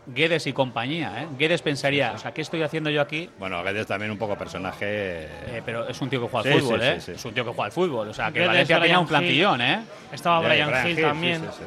Guedes 0.09 0.47
y 0.47 0.53
compañía, 0.53 1.21
¿eh? 1.21 1.27
Guedes 1.37 1.61
pensaría, 1.61 2.13
o 2.13 2.17
sea, 2.17 2.31
¿qué 2.33 2.41
estoy 2.41 2.63
haciendo 2.63 2.89
yo 2.89 3.01
aquí? 3.01 3.29
bueno, 3.37 3.61
Guedes 3.61 3.85
también 3.87 4.09
un 4.09 4.17
poco 4.17 4.37
personaje. 4.37 4.85
Eh, 4.85 5.61
pero 5.65 5.85
es 5.87 5.99
un 6.01 6.09
tío 6.09 6.21
que 6.21 6.29
juega 6.29 6.49
al 6.49 6.55
Sí, 6.55 6.61
fútbol, 6.61 6.79
sí, 6.81 6.87
¿eh? 6.87 6.95
sí, 7.01 7.05
sí. 7.07 7.11
Es 7.11 7.25
un 7.25 7.33
tío 7.33 7.43
que 7.43 7.49
juega 7.51 7.65
al 7.65 7.71
fútbol, 7.73 8.07
o 8.07 8.13
sea, 8.13 8.27
que 8.27 8.33
Guedes, 8.39 8.47
Valencia 8.47 8.79
tenía 8.81 8.99
un 8.99 9.07
plantillón, 9.07 9.59
¿eh? 9.61 9.81
Estaba 10.13 10.39
Brian, 10.39 10.69
Brian 10.69 10.87
Hill 10.87 10.97
Hill, 10.99 11.05
también. 11.05 11.41
sí, 11.41 11.47
sí, 11.59 11.63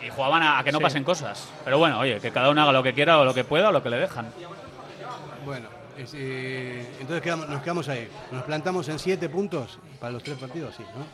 sí. 0.00 0.06
Y 0.06 0.08
jugaban 0.10 0.42
a, 0.42 0.58
a 0.58 0.64
que 0.64 0.72
no 0.72 0.78
Sí. 0.78 0.84
pasen 0.84 1.04
cosas. 1.04 1.48
Pero 1.64 1.78
bueno, 1.78 1.98
oye, 2.00 2.18
que 2.18 2.30
cada 2.32 2.48
uno 2.50 2.62
haga 2.62 2.72
lo 2.72 2.82
que 2.82 2.94
quiera 2.94 3.18
o 3.20 3.24
lo 3.26 3.34
que 3.34 3.44
pueda 3.44 3.68
o 3.68 3.72
lo 3.72 3.82
que 3.82 3.90
le 3.90 3.98
dejan. 3.98 4.26
Bueno, 5.44 5.68
es, 5.98 6.12
eh, 6.14 6.86
entonces 7.00 7.22
quedamos- 7.22 7.48
nos 7.48 7.62
quedamos 7.62 7.88
ahí. 7.88 8.08
Nos 8.30 8.42
plantamos 8.44 8.88
en 8.88 8.98
siete 8.98 9.28
puntos 9.28 9.78
para 10.00 10.12
los 10.12 10.22
tres 10.22 10.36
partidos, 10.38 10.74
sí, 10.76 10.82
¿no? 10.96 11.04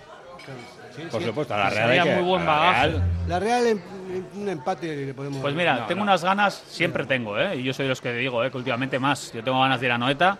Sí, 0.94 1.02
Por 1.02 1.10
siete. 1.10 1.26
supuesto, 1.26 1.54
a 1.54 1.58
la 1.58 1.70
Real 1.70 1.86
Sería 1.88 2.04
que- 2.04 2.14
muy 2.16 2.24
buen 2.24 2.46
la 2.46 2.52
bagaje. 2.52 2.86
Real- 2.88 3.02
La 3.28 3.38
Real 3.40 3.66
en, 3.66 3.78
en 4.34 4.42
un 4.42 4.48
empate 4.48 5.06
le 5.06 5.14
podemos. 5.14 5.40
Pues 5.40 5.54
mira, 5.54 5.80
No, 5.80 5.86
tengo 5.86 5.98
no. 5.98 6.04
unas 6.04 6.24
ganas, 6.24 6.54
siempre 6.68 7.04
tengo, 7.06 7.38
¿eh? 7.38 7.56
y 7.56 7.62
yo 7.64 7.72
soy 7.74 7.84
de 7.84 7.90
los 7.90 8.00
que 8.00 8.12
digo 8.14 8.42
¿eh? 8.44 8.50
que 8.50 8.56
últimamente 8.56 8.98
más. 8.98 9.32
Yo 9.32 9.42
tengo 9.44 9.60
ganas 9.60 9.78
de 9.80 9.86
ir 9.86 9.92
a 9.92 9.98
Noeta, 9.98 10.38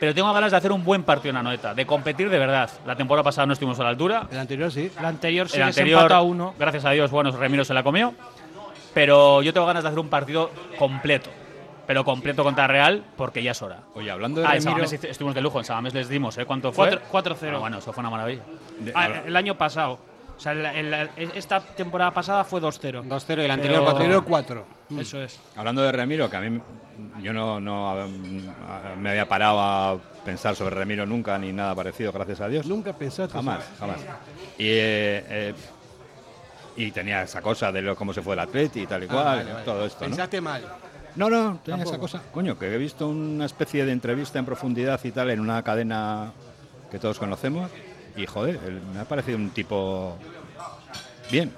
pero 0.00 0.14
tengo 0.14 0.32
ganas 0.32 0.50
de 0.52 0.56
hacer 0.56 0.72
un 0.72 0.82
buen 0.84 1.02
partido 1.02 1.30
en 1.30 1.36
Anoeta, 1.38 1.74
de 1.74 1.84
competir 1.84 2.30
de 2.30 2.38
verdad. 2.38 2.70
La 2.86 2.96
temporada 2.96 3.22
pasada 3.22 3.46
no 3.46 3.52
estuvimos 3.52 3.78
a 3.80 3.82
la 3.82 3.90
altura. 3.90 4.26
El 4.30 4.38
anterior 4.38 4.70
sí. 4.72 4.90
El 4.98 5.04
anterior 5.04 5.48
sí 5.48 5.56
El 5.56 5.62
anterior, 5.64 6.12
a 6.12 6.22
uno. 6.22 6.54
gracias 6.58 6.84
a 6.86 6.90
Dios, 6.92 7.10
bueno, 7.10 7.30
Remiro 7.32 7.64
se 7.64 7.74
la 7.74 7.82
comió. 7.82 8.14
Pero 8.94 9.42
yo 9.42 9.52
tengo 9.52 9.66
ganas 9.66 9.82
de 9.82 9.88
hacer 9.88 9.98
un 9.98 10.08
partido 10.08 10.50
completo. 10.78 11.28
Pero 11.86 12.04
completo 12.04 12.42
contra 12.42 12.66
Real, 12.66 13.04
porque 13.16 13.42
ya 13.42 13.50
es 13.52 13.60
hora. 13.62 13.80
Oye, 13.94 14.10
hablando 14.10 14.40
de 14.40 14.46
Ah, 14.46 14.56
en 14.56 14.66
estuvimos 15.04 15.34
de 15.34 15.40
lujo, 15.40 15.58
en 15.58 15.64
Samamés 15.64 15.92
les 15.94 16.08
dimos, 16.08 16.36
¿eh? 16.38 16.46
¿Cuánto 16.46 16.72
fue? 16.72 16.98
Cuatro- 17.10 17.36
4-0. 17.40 17.56
Ah, 17.56 17.60
bueno, 17.60 17.78
eso 17.78 17.92
fue 17.92 18.00
una 18.00 18.10
maravilla. 18.10 18.42
de- 18.78 18.92
Ah, 18.94 19.22
el 19.26 19.36
año 19.36 19.56
pasado. 19.56 19.98
O 20.36 20.40
sea, 20.40 20.52
el- 20.52 20.92
el- 20.92 21.30
esta 21.36 21.60
temporada 21.60 22.10
pasada 22.10 22.42
fue 22.44 22.60
2-0. 22.60 23.02
2-0 23.04 23.42
y 23.42 23.44
el 23.44 23.50
anterior 23.50 23.80
Pero- 23.80 23.84
4-0. 23.92 23.96
Anterior 23.96 24.24
cuatro. 24.24 24.66
Eso 24.98 25.22
es. 25.22 25.38
Hablando 25.56 25.82
de 25.82 25.92
Remiro, 25.92 26.28
que 26.28 26.36
a 26.36 26.40
mí 26.40 26.60
yo 27.22 27.32
no, 27.32 27.60
no 27.60 27.94
me 28.98 29.10
había 29.10 29.28
parado 29.28 29.60
a 29.60 29.96
pensar 30.24 30.56
sobre 30.56 30.74
Remiro 30.74 31.06
nunca 31.06 31.38
ni 31.38 31.52
nada 31.52 31.74
parecido, 31.74 32.10
gracias 32.12 32.40
a 32.40 32.48
Dios. 32.48 32.66
Nunca 32.66 32.92
pensaste. 32.92 33.32
Jamás, 33.34 33.64
jamás. 33.78 34.00
Y, 34.58 34.66
eh, 34.66 35.24
eh, 35.28 35.54
y 36.76 36.90
tenía 36.90 37.22
esa 37.22 37.40
cosa 37.40 37.70
de 37.70 37.82
lo, 37.82 37.94
cómo 37.94 38.12
se 38.12 38.20
fue 38.20 38.34
el 38.34 38.40
Atleti 38.40 38.80
y 38.82 38.86
tal 38.86 39.02
y 39.04 39.06
Ah, 39.06 39.12
cual, 39.12 39.24
vale, 39.24 39.52
vale. 39.52 39.64
todo 39.64 39.86
esto, 39.86 40.00
¿no? 40.04 40.08
Pensaste 40.08 40.40
mal. 40.40 40.62
No, 41.16 41.30
no, 41.30 41.58
tenía 41.64 41.84
Tampoco. 41.84 41.90
esa 41.90 41.98
cosa. 41.98 42.22
Coño, 42.32 42.58
que 42.58 42.74
he 42.74 42.78
visto 42.78 43.08
una 43.08 43.46
especie 43.46 43.84
de 43.86 43.92
entrevista 43.92 44.38
en 44.38 44.44
profundidad 44.44 45.00
y 45.04 45.12
tal 45.12 45.30
en 45.30 45.40
una 45.40 45.62
cadena 45.62 46.32
que 46.90 46.98
todos 46.98 47.18
conocemos 47.18 47.70
y 48.16 48.26
joder, 48.26 48.58
él- 48.66 48.80
me 48.92 49.00
ha 49.00 49.04
parecido 49.04 49.36
un 49.38 49.50
tipo 49.50 50.16
bien. 51.30 51.52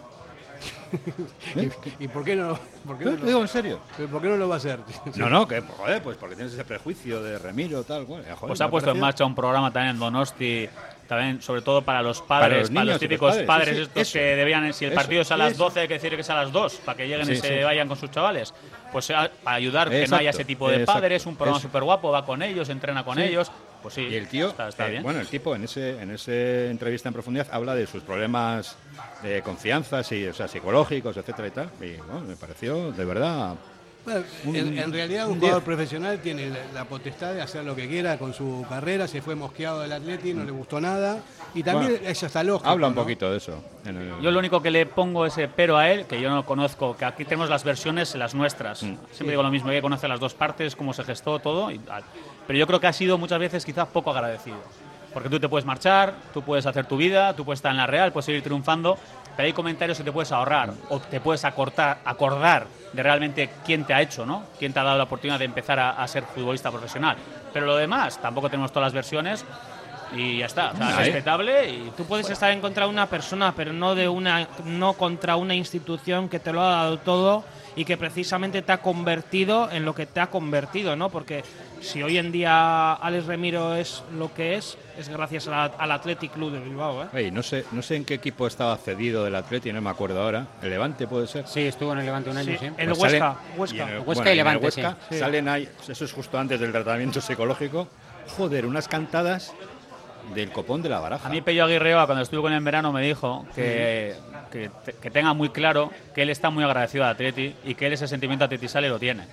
¿Eh? 1.57 1.71
¿Y 1.99 2.09
por 2.09 2.25
qué 2.25 2.37
no? 2.37 2.59
¿Por 2.87 2.97
qué 2.97 3.05
¿Eh? 3.05 3.07
no 3.13 3.17
lo, 3.19 3.27
digo 3.27 3.41
en 3.43 3.49
serio. 3.49 3.81
¿por 4.11 4.23
qué 4.23 4.29
no 4.29 4.37
lo 4.37 4.49
va 4.49 4.55
a 4.55 4.59
hacer? 4.59 4.81
No, 5.17 5.29
no, 5.29 5.47
que 5.47 5.61
joder, 5.61 6.03
pues 6.03 6.17
porque 6.17 6.37
tienes 6.37 6.55
ese 6.55 6.65
prejuicio 6.65 7.23
de 7.23 7.39
Remiro 7.39 7.83
tal. 7.85 8.07
Joder, 8.07 8.35
Pues 8.41 8.61
ha 8.61 8.71
puesto 8.71 8.91
en 8.93 9.01
marcha 9.01 9.25
un 9.25 9.35
programa 9.35 9.73
también 9.73 9.95
en 9.97 9.99
Donosti, 10.01 10.69
también 11.07 11.41
sobre 11.43 11.63
todo 11.63 11.83
para 11.83 12.03
los 12.03 12.21
padres, 12.23 12.49
para 12.49 12.61
los, 12.61 12.71
niños 12.71 12.87
y 12.87 12.91
los 12.91 13.01
típicos 13.01 13.31
padres, 13.33 13.47
padres, 13.47 13.69
sí, 13.69 13.75
sí, 13.77 13.83
estos 13.83 14.03
eso. 14.03 14.13
que 14.15 14.25
debían, 14.37 14.73
si 14.73 14.85
el 14.85 14.93
Eso, 14.93 15.01
partido 15.01 15.23
es 15.23 15.31
a 15.31 15.37
las 15.37 15.53
eso. 15.53 15.65
12, 15.65 15.81
hay 15.81 15.89
que 15.89 15.95
decir 15.95 16.15
que 16.15 16.21
es 16.21 16.31
a 16.31 16.35
las 16.35 16.53
2, 16.53 16.75
para 16.85 16.97
que 16.97 17.09
lleguen 17.09 17.31
y 17.33 17.37
se 17.37 17.65
vayan 17.65 17.89
con 17.89 17.97
sus 17.97 18.11
chavales. 18.11 18.53
Pues 18.93 19.11
a- 19.11 19.31
para 19.43 19.57
ayudar 19.57 19.89
que 19.89 19.95
no 19.97 20.01
Exacto, 20.03 20.21
haya 20.21 20.31
ese 20.31 20.45
tipo 20.45 20.69
de 20.69 20.77
exacto, 20.77 20.93
padres, 21.01 21.27
un 21.27 21.37
programa 21.37 21.61
súper 21.61 21.83
guapo, 21.83 22.11
va 22.11 22.25
con 22.25 22.43
ellos, 22.43 22.69
entrena 22.69 23.05
con 23.05 23.19
ellos. 23.19 23.51
Pues 23.83 23.95
sí, 23.95 24.03
Y 24.11 24.17
el 24.17 24.27
tío, 24.27 24.49
está, 24.49 24.69
está 24.69 24.89
eh, 24.89 24.93
bien. 24.93 25.03
bueno, 25.03 25.21
el 25.21 25.29
tipo 25.29 25.55
en 25.55 25.63
ese 25.65 26.01
en 26.03 26.11
ese 26.11 26.71
entrevista 26.71 27.09
en 27.09 27.13
profundidad 27.13 27.47
habla 27.53 27.75
de 27.75 27.87
sus 27.87 28.03
problemas 28.03 28.77
de 29.23 29.43
confianza, 29.43 30.03
sí, 30.03 30.27
o 30.27 30.35
sea, 30.35 30.49
psicológicos, 30.49 31.17
etcétera 31.17 31.49
y 31.49 31.51
tal. 31.53 31.71
Y 31.81 31.97
bueno, 31.99 32.21
me 32.27 32.37
pareció 32.37 32.91
de 32.91 33.05
verdad 33.05 33.55
Bueno, 34.07 34.23
Un- 34.45 34.57
en, 34.57 34.79
en 34.79 34.93
realidad 34.93 35.27
un 35.27 35.33
un 35.35 35.39
jugador 35.41 35.63
10. 35.63 35.65
profesional 35.65 36.19
tiene 36.21 36.49
la, 36.49 36.57
la 36.73 36.85
potestad 36.87 37.35
de 37.35 37.43
hacer 37.43 37.65
lo 37.65 37.75
que 37.77 37.87
quiera 37.89 38.17
con 38.19 38.33
su 38.33 38.65
carrera, 38.69 39.07
se 39.09 39.21
fue 39.21 39.35
mosqueado 39.35 39.81
del 39.81 39.93
Atleti, 39.93 40.33
no 40.33 40.45
le 40.45 40.53
gustó 40.53 40.81
nada 40.81 41.19
y 41.55 41.63
también 41.63 41.93
Bueno, 41.93 42.09
eso 42.09 42.27
está 42.27 42.43
lógico. 42.45 42.71
habla 42.71 42.87
un 42.89 42.95
¿no? 42.95 43.03
poquito 43.03 43.31
de 43.31 43.37
eso. 43.39 43.63
en 43.85 43.97
el- 43.97 44.21
Yo 44.23 44.31
lo 44.31 44.39
único 44.39 44.63
que 44.63 44.71
le 44.71 44.87
pongo 44.87 45.27
ese 45.27 45.49
pero 45.49 45.77
a 45.77 45.91
él, 45.91 46.07
que 46.07 46.21
yo 46.21 46.31
no 46.31 46.47
conozco, 46.47 46.97
que 46.97 47.05
aquí 47.05 47.25
tenemos 47.25 47.51
las 47.51 47.65
versiones, 47.65 48.15
las 48.15 48.35
nuestras. 48.35 48.83
Mm. 48.83 48.95
Siempre 49.13 49.31
digo 49.33 49.43
lo 49.43 49.51
mismo, 49.51 49.69
hay 49.71 49.77
que 49.77 49.83
conocer 49.83 50.09
las 50.09 50.21
dos 50.21 50.35
partes, 50.35 50.75
cómo 50.77 50.93
se 50.95 51.03
gestó 51.05 51.39
todo 51.41 51.71
y 51.71 51.79
tal. 51.81 52.05
Pero 52.47 52.59
yo 52.59 52.67
creo 52.69 52.79
que 52.81 52.87
ha 52.87 52.93
sido 52.93 53.19
muchas 53.19 53.41
veces 53.41 53.65
quizás 53.65 53.89
poco 53.89 54.13
agradecido. 54.13 54.57
Porque 55.13 55.29
tú 55.31 55.41
te 55.41 55.49
puedes 55.49 55.65
marchar, 55.65 56.15
tú 56.35 56.43
puedes 56.43 56.67
hacer 56.67 56.85
tu 56.87 56.97
vida, 56.97 57.35
tú 57.35 57.45
puedes 57.45 57.59
estar 57.59 57.71
en 57.73 57.79
la 57.79 57.87
Real, 57.87 58.13
puedes 58.13 58.27
seguir 58.27 58.43
triunfando, 58.43 58.99
pero 59.37 59.47
hay 59.47 59.53
comentarios 59.53 59.99
que 59.99 60.05
te 60.05 60.13
puedes 60.13 60.33
ahorrar 60.33 60.73
o 60.89 60.99
te 60.99 61.21
puedes 61.21 61.45
acortar, 61.45 61.99
acordar 62.05 62.67
de 62.93 63.03
realmente 63.03 63.51
quién 63.65 63.85
te 63.85 63.93
ha 63.93 64.01
hecho, 64.01 64.25
¿no? 64.25 64.45
Quién 64.59 64.73
te 64.73 64.81
ha 64.81 64.83
dado 64.83 64.97
la 64.97 65.05
oportunidad 65.05 65.39
de 65.39 65.45
empezar 65.45 65.79
a, 65.79 65.91
a 65.91 66.09
ser 66.09 66.25
futbolista 66.25 66.71
profesional. 66.71 67.17
Pero 67.53 67.67
lo 67.67 67.77
demás, 67.77 68.21
tampoco 68.21 68.49
tenemos 68.49 68.73
todas 68.73 68.87
las 68.87 68.95
versiones 68.95 69.45
y 70.15 70.39
ya 70.39 70.47
está. 70.47 70.71
O 70.71 70.77
sea, 70.77 70.89
Ahí. 70.99 71.05
respetable 71.05 71.69
y 71.69 71.93
Tú 71.97 72.05
puedes 72.05 72.29
estar 72.31 72.51
en 72.51 72.61
contra 72.61 72.85
de 72.85 72.91
una 72.91 73.07
persona, 73.07 73.53
pero 73.55 73.73
no 73.73 73.95
de 73.95 74.09
una, 74.09 74.49
no 74.65 74.95
contra 74.95 75.37
una 75.37 75.55
institución 75.55 76.29
que 76.29 76.39
te 76.39 76.53
lo 76.53 76.63
ha 76.63 76.71
dado 76.71 76.99
todo 76.99 77.45
y 77.75 77.85
que 77.85 77.97
precisamente 77.97 78.63
te 78.63 78.73
ha 78.73 78.79
convertido 78.79 79.71
en 79.71 79.85
lo 79.85 79.95
que 79.95 80.07
te 80.07 80.21
ha 80.21 80.29
convertido, 80.29 80.97
¿no? 80.97 81.11
Porque 81.11 81.45
si 81.81 82.03
hoy 82.03 82.19
en 82.19 82.33
día 82.33 82.95
Alex 82.95 83.27
Remiro 83.27 83.75
es 83.75 84.03
lo 84.17 84.33
que 84.33 84.55
es, 84.57 84.77
es 84.99 85.09
gracias 85.09 85.47
a 85.49 85.51
la- 85.51 85.65
al 85.79 85.93
Athletic 85.93 86.33
Club 86.33 86.53
de 86.53 86.61
Bilbao, 86.61 87.05
¿eh? 87.13 87.31
No 87.31 87.43
sé, 87.43 87.65
no 87.73 87.83
sé 87.83 87.97
en 87.97 88.05
qué 88.05 88.15
equipo 88.15 88.47
estaba 88.47 88.77
cedido 88.77 89.25
del 89.25 89.35
Atleti, 89.35 89.73
no 89.73 89.81
me 89.81 89.91
acuerdo 89.91 90.23
ahora. 90.23 90.47
¿El 90.63 90.71
Levante 90.71 91.07
puede 91.07 91.27
ser? 91.27 91.47
Sí, 91.47 91.61
estuvo 91.67 91.93
en 91.93 91.99
el 92.01 92.07
Levante 92.07 92.31
un 92.31 92.37
año, 92.39 92.53
Sí, 92.53 92.59
sí. 92.59 92.67
el 92.77 92.89
Pues 92.89 92.99
Huesca, 92.99 93.19
salen- 93.35 93.59
Huesca. 93.61 93.77
y 93.77 93.81
en 93.81 93.89
el- 93.89 93.99
Huesca 93.99 94.05
bueno, 94.15 94.21
y 94.23 94.23
en 94.25 94.29
el 94.31 94.37
Levante, 94.37 94.65
Huesca 94.65 94.97
sí. 95.11 95.19
Salen 95.19 95.49
ahí, 95.49 95.69
eso 95.89 96.05
es 96.05 96.13
justo 96.13 96.39
antes 96.39 96.59
del 96.61 96.73
tratamiento 96.73 97.21
psicológico. 97.21 97.89
Joder, 98.37 98.67
unas 98.67 98.89
cantadas 98.89 99.55
del 100.35 100.51
copón 100.51 100.83
de 100.83 100.89
la 100.89 100.99
baraja. 100.99 101.29
A 101.29 101.31
mí 101.31 101.41
Pello 101.41 101.65
Aguirreoa, 101.65 102.07
cuando 102.07 102.23
estuve 102.23 102.41
con 102.43 102.51
él 102.53 102.59
en 102.59 102.65
verano, 102.65 102.93
me 102.93 103.01
dijo 103.03 103.47
que, 103.55 104.17
que, 104.51 104.71
que 105.01 105.11
tenga 105.11 105.33
muy 105.35 105.51
claro 105.51 105.93
que 106.15 106.23
él 106.23 106.31
está 106.31 106.51
muy 106.51 106.65
agradecido 106.65 107.05
a 107.05 107.11
Atleti 107.11 107.55
y 107.65 107.75
que 107.77 107.87
él 107.87 107.93
ese 107.93 108.09
sentimiento 108.09 108.45
atletisale 108.45 108.89
lo 108.89 108.99
tiene. 108.99 109.25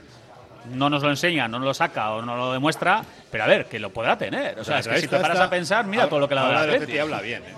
No 0.72 0.89
nos 0.89 1.03
lo 1.03 1.09
enseña, 1.09 1.47
no 1.47 1.59
nos 1.59 1.66
lo 1.68 1.74
saca 1.74 2.11
o 2.11 2.22
no 2.22 2.36
lo 2.38 2.53
demuestra, 2.53 3.03
pero 3.32 3.43
a 3.43 3.47
ver, 3.47 3.66
que 3.66 3.80
lo 3.80 3.89
podrá 3.91 4.18
tener. 4.18 4.57
O 4.59 4.64
sea, 4.64 4.80
es 4.80 4.88
que 4.88 4.99
si 5.01 5.07
te 5.07 5.18
paras 5.20 5.39
a 5.39 5.49
pensar, 5.49 5.86
mira 5.86 6.07
todo 6.07 6.20
lo 6.20 6.28
que 6.30 6.36
le 6.36 6.41
ha 6.41 6.43
dado 6.43 6.57
habla 6.59 6.76
el 6.76 6.82
Atleti. 6.84 6.99
Habla 6.99 7.22
bien. 7.22 7.43
¿eh? 7.43 7.53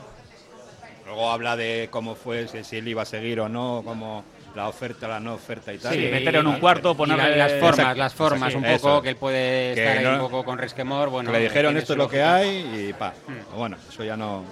Luego 1.06 1.30
habla 1.32 1.56
de 1.56 1.88
cómo 1.92 2.16
fue, 2.16 2.48
si, 2.48 2.64
si 2.64 2.78
él 2.78 2.88
iba 2.88 3.04
a 3.04 3.06
seguir 3.06 3.40
o 3.40 3.48
no, 3.48 3.84
cómo 3.86 4.24
la 4.56 4.68
oferta, 4.68 5.08
la 5.08 5.20
no 5.20 5.36
oferta 5.36 5.72
y 5.72 5.78
tal. 5.78 5.94
Sí, 5.94 6.06
Y- 6.06 6.12
meterlo 6.12 6.40
en 6.40 6.48
un 6.48 6.60
cuarto, 6.60 6.96
ponerle 6.96 7.32
la- 7.38 7.48
las 7.48 7.52
formas, 7.60 7.80
Exacto, 7.80 8.00
las 8.00 8.14
formas 8.14 8.50
exacto, 8.54 8.58
un 8.58 8.76
poco, 8.80 8.90
eso. 8.96 9.02
que 9.04 9.10
él 9.10 9.16
puede 9.18 9.74
Que 9.76 9.82
estar 9.84 9.98
ahí 10.00 10.04
no- 10.04 10.14
un 10.14 10.20
poco 10.20 10.44
con 10.46 10.58
resquemor. 10.58 11.10
Bueno, 11.10 11.32
le 11.32 11.40
dijeron 11.42 11.78
esto 11.78 11.94
es 11.94 11.98
lo 12.00 12.10
que 12.10 12.24
hay 12.24 12.88
y 12.90 12.94
pa. 12.94 13.14
Hmm. 13.28 13.56
Bueno, 13.58 13.78
eso 13.88 14.04
ya 14.04 14.18
no. 14.18 14.46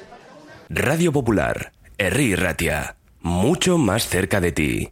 Radio 0.70 1.12
Popular, 1.12 1.72
Herri 1.98 2.36
Ratia, 2.36 2.96
mucho 3.22 3.78
más 3.78 4.08
cerca 4.08 4.40
de 4.42 4.52
ti. 4.52 4.92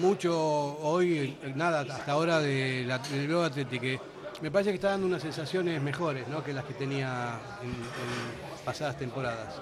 mucho 0.00 0.78
hoy, 0.80 1.36
nada, 1.54 1.80
hasta 1.80 2.12
ahora 2.12 2.40
de 2.40 2.84
la, 2.86 2.98
del 2.98 3.34
Athletic, 3.42 3.80
que 3.80 4.00
me 4.42 4.50
parece 4.50 4.70
que 4.70 4.76
está 4.76 4.90
dando 4.90 5.06
unas 5.06 5.22
sensaciones 5.22 5.80
mejores 5.82 6.28
¿no? 6.28 6.42
que 6.44 6.52
las 6.52 6.64
que 6.64 6.74
tenía 6.74 7.38
en, 7.62 7.70
en 7.70 8.64
pasadas 8.64 8.96
temporadas. 8.96 9.60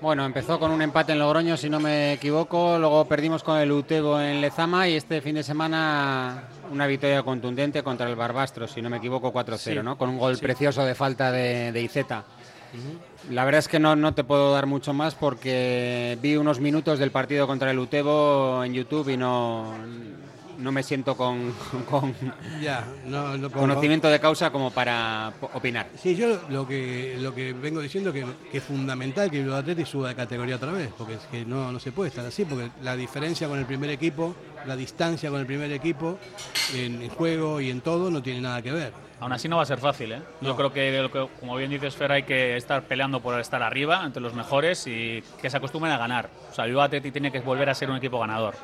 Bueno, 0.00 0.26
empezó 0.26 0.58
con 0.58 0.70
un 0.70 0.82
empate 0.82 1.12
en 1.12 1.18
Logroño, 1.18 1.56
si 1.56 1.70
no 1.70 1.80
me 1.80 2.12
equivoco, 2.14 2.78
luego 2.78 3.06
perdimos 3.06 3.42
con 3.42 3.56
el 3.58 3.72
Utego 3.72 4.20
en 4.20 4.42
Lezama 4.42 4.86
y 4.86 4.94
este 4.96 5.22
fin 5.22 5.36
de 5.36 5.42
semana 5.42 6.44
una 6.70 6.86
victoria 6.86 7.22
contundente 7.22 7.82
contra 7.82 8.06
el 8.10 8.14
Barbastro, 8.16 8.68
si 8.68 8.82
no 8.82 8.90
me 8.90 8.98
equivoco, 8.98 9.32
4-0, 9.32 9.56
Sí. 9.56 9.74
¿no? 9.82 9.96
Con 9.96 10.10
un 10.10 10.18
gol 10.18 10.36
Sí. 10.36 10.42
precioso 10.42 10.84
de 10.84 10.94
falta 10.94 11.32
de, 11.32 11.72
de 11.72 11.80
Iceta. 11.80 12.24
La 13.30 13.44
verdad 13.44 13.60
es 13.60 13.68
que 13.68 13.78
no, 13.78 13.96
no 13.96 14.14
te 14.14 14.24
puedo 14.24 14.52
dar 14.52 14.66
mucho 14.66 14.92
más 14.92 15.14
porque 15.14 16.18
vi 16.20 16.36
unos 16.36 16.60
minutos 16.60 16.98
del 16.98 17.10
partido 17.10 17.46
contra 17.46 17.70
el 17.70 17.78
Utebo 17.78 18.62
en 18.64 18.74
YouTube 18.74 19.08
y 19.08 19.16
no, 19.16 19.72
no 20.58 20.72
me 20.72 20.82
siento 20.82 21.16
con, 21.16 21.52
con 21.90 22.14
Ya, 22.60 22.84
no, 23.06 23.36
no- 23.36 23.50
conocimiento 23.50 24.08
de 24.08 24.20
causa 24.20 24.50
como 24.50 24.70
para 24.70 25.32
opinar. 25.52 25.88
Sí, 25.96 26.16
yo 26.16 26.40
lo 26.48 26.66
que, 26.66 27.16
lo 27.20 27.34
que 27.34 27.52
vengo 27.52 27.80
diciendo 27.80 28.12
que, 28.12 28.24
que 28.50 28.58
es 28.58 28.64
fundamental 28.64 29.30
que 29.30 29.40
el 29.40 29.52
Athletic 29.52 29.86
suba 29.86 30.08
de 30.08 30.14
categoría 30.14 30.56
otra 30.56 30.72
vez, 30.72 30.90
porque 30.96 31.14
es 31.14 31.20
que 31.30 31.44
no, 31.44 31.72
no 31.72 31.78
se 31.78 31.92
puede 31.92 32.08
estar 32.08 32.24
así, 32.24 32.44
porque 32.44 32.70
la 32.82 32.96
diferencia 32.96 33.48
con 33.48 33.58
el 33.58 33.66
primer 33.66 33.90
equipo, 33.90 34.34
la 34.66 34.76
distancia 34.76 35.30
con 35.30 35.40
el 35.40 35.46
primer 35.46 35.72
equipo 35.72 36.18
en, 36.74 37.08
juego 37.10 37.60
y 37.60 37.70
en 37.70 37.80
todo 37.80 38.10
no 38.10 38.22
tiene 38.22 38.40
nada 38.40 38.62
que 38.62 38.72
ver. 38.72 38.92
Aún 39.20 39.32
así 39.32 39.48
no 39.48 39.56
va 39.56 39.62
a 39.62 39.66
ser 39.66 39.78
fácil, 39.78 40.12
¿eh? 40.12 40.22
Yo 40.40 40.56
creo 40.56 40.72
que, 40.72 41.28
como 41.40 41.56
bien 41.56 41.70
dices, 41.70 41.94
Fer, 41.94 42.12
hay 42.12 42.24
que 42.24 42.56
estar 42.56 42.82
peleando 42.82 43.20
por 43.20 43.38
estar 43.40 43.62
arriba, 43.62 44.02
entre 44.04 44.20
los 44.20 44.34
mejores, 44.34 44.86
y 44.86 45.22
que 45.40 45.48
se 45.48 45.56
acostumbren 45.56 45.92
a 45.94 45.98
ganar. 45.98 46.28
O 46.50 46.54
sea, 46.54 46.64
el 46.66 46.78
Athletic 46.78 47.12
tiene 47.12 47.30
que 47.32 47.40
volver 47.40 47.70
a 47.70 47.74
ser 47.74 47.90
un 47.90 47.96
equipo 47.96 48.18
ganador. 48.18 48.54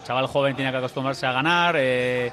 El 0.00 0.06
chaval 0.06 0.26
joven 0.26 0.56
tiene 0.56 0.70
que 0.70 0.78
acostumbrarse 0.78 1.26
a 1.26 1.32
ganar. 1.32 1.74
eh, 1.78 2.32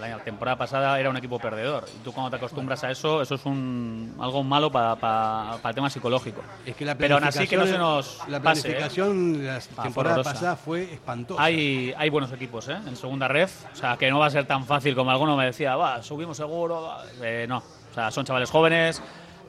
la 0.00 0.18
temporada 0.18 0.56
pasada 0.56 0.98
era 0.98 1.08
un 1.08 1.16
equipo 1.16 1.38
perdedor. 1.38 1.84
Y 1.94 2.02
tú 2.02 2.12
cuando 2.12 2.30
te 2.30 2.36
acostumbras 2.36 2.82
a 2.84 2.90
eso, 2.90 3.22
eso 3.22 3.36
es 3.36 3.46
un, 3.46 4.14
algo 4.20 4.42
malo 4.42 4.70
para, 4.70 5.56
el 5.64 5.74
tema 5.74 5.88
psicológico. 5.88 6.42
Es 6.66 6.74
que 6.74 6.84
la 6.84 6.96
Pero 6.96 7.14
aún 7.14 7.24
así 7.24 7.46
que 7.46 7.56
no 7.56 7.66
se 7.66 7.78
nos 7.78 8.20
la 8.28 8.38
¿eh? 8.38 8.40
planificación 8.40 9.38
de 9.38 9.44
la 9.46 9.60
Ah, 9.76 9.82
temporada 9.82 10.22
pasada 10.22 10.56
fue 10.56 10.82
espantosa. 10.94 11.42
Hay, 11.42 11.94
hay 11.96 12.10
buenos 12.10 12.32
equipos 12.32 12.68
¿eh? 12.68 12.76
en 12.86 12.96
segunda 12.96 13.28
ref, 13.28 13.64
o 13.72 13.76
sea 13.76 13.96
que 13.96 14.10
no 14.10 14.18
va 14.18 14.26
a 14.26 14.30
ser 14.30 14.46
tan 14.46 14.64
fácil 14.64 14.94
como 14.94 15.10
alguno 15.10 15.36
me 15.36 15.46
decía, 15.46 15.76
va, 15.76 16.02
subimos 16.02 16.36
seguro. 16.36 16.82
va". 16.82 17.04
Eh, 17.22 17.46
no, 17.48 17.58
o 17.58 17.94
sea, 17.94 18.10
son 18.10 18.24
chavales 18.24 18.50
jóvenes, 18.50 19.00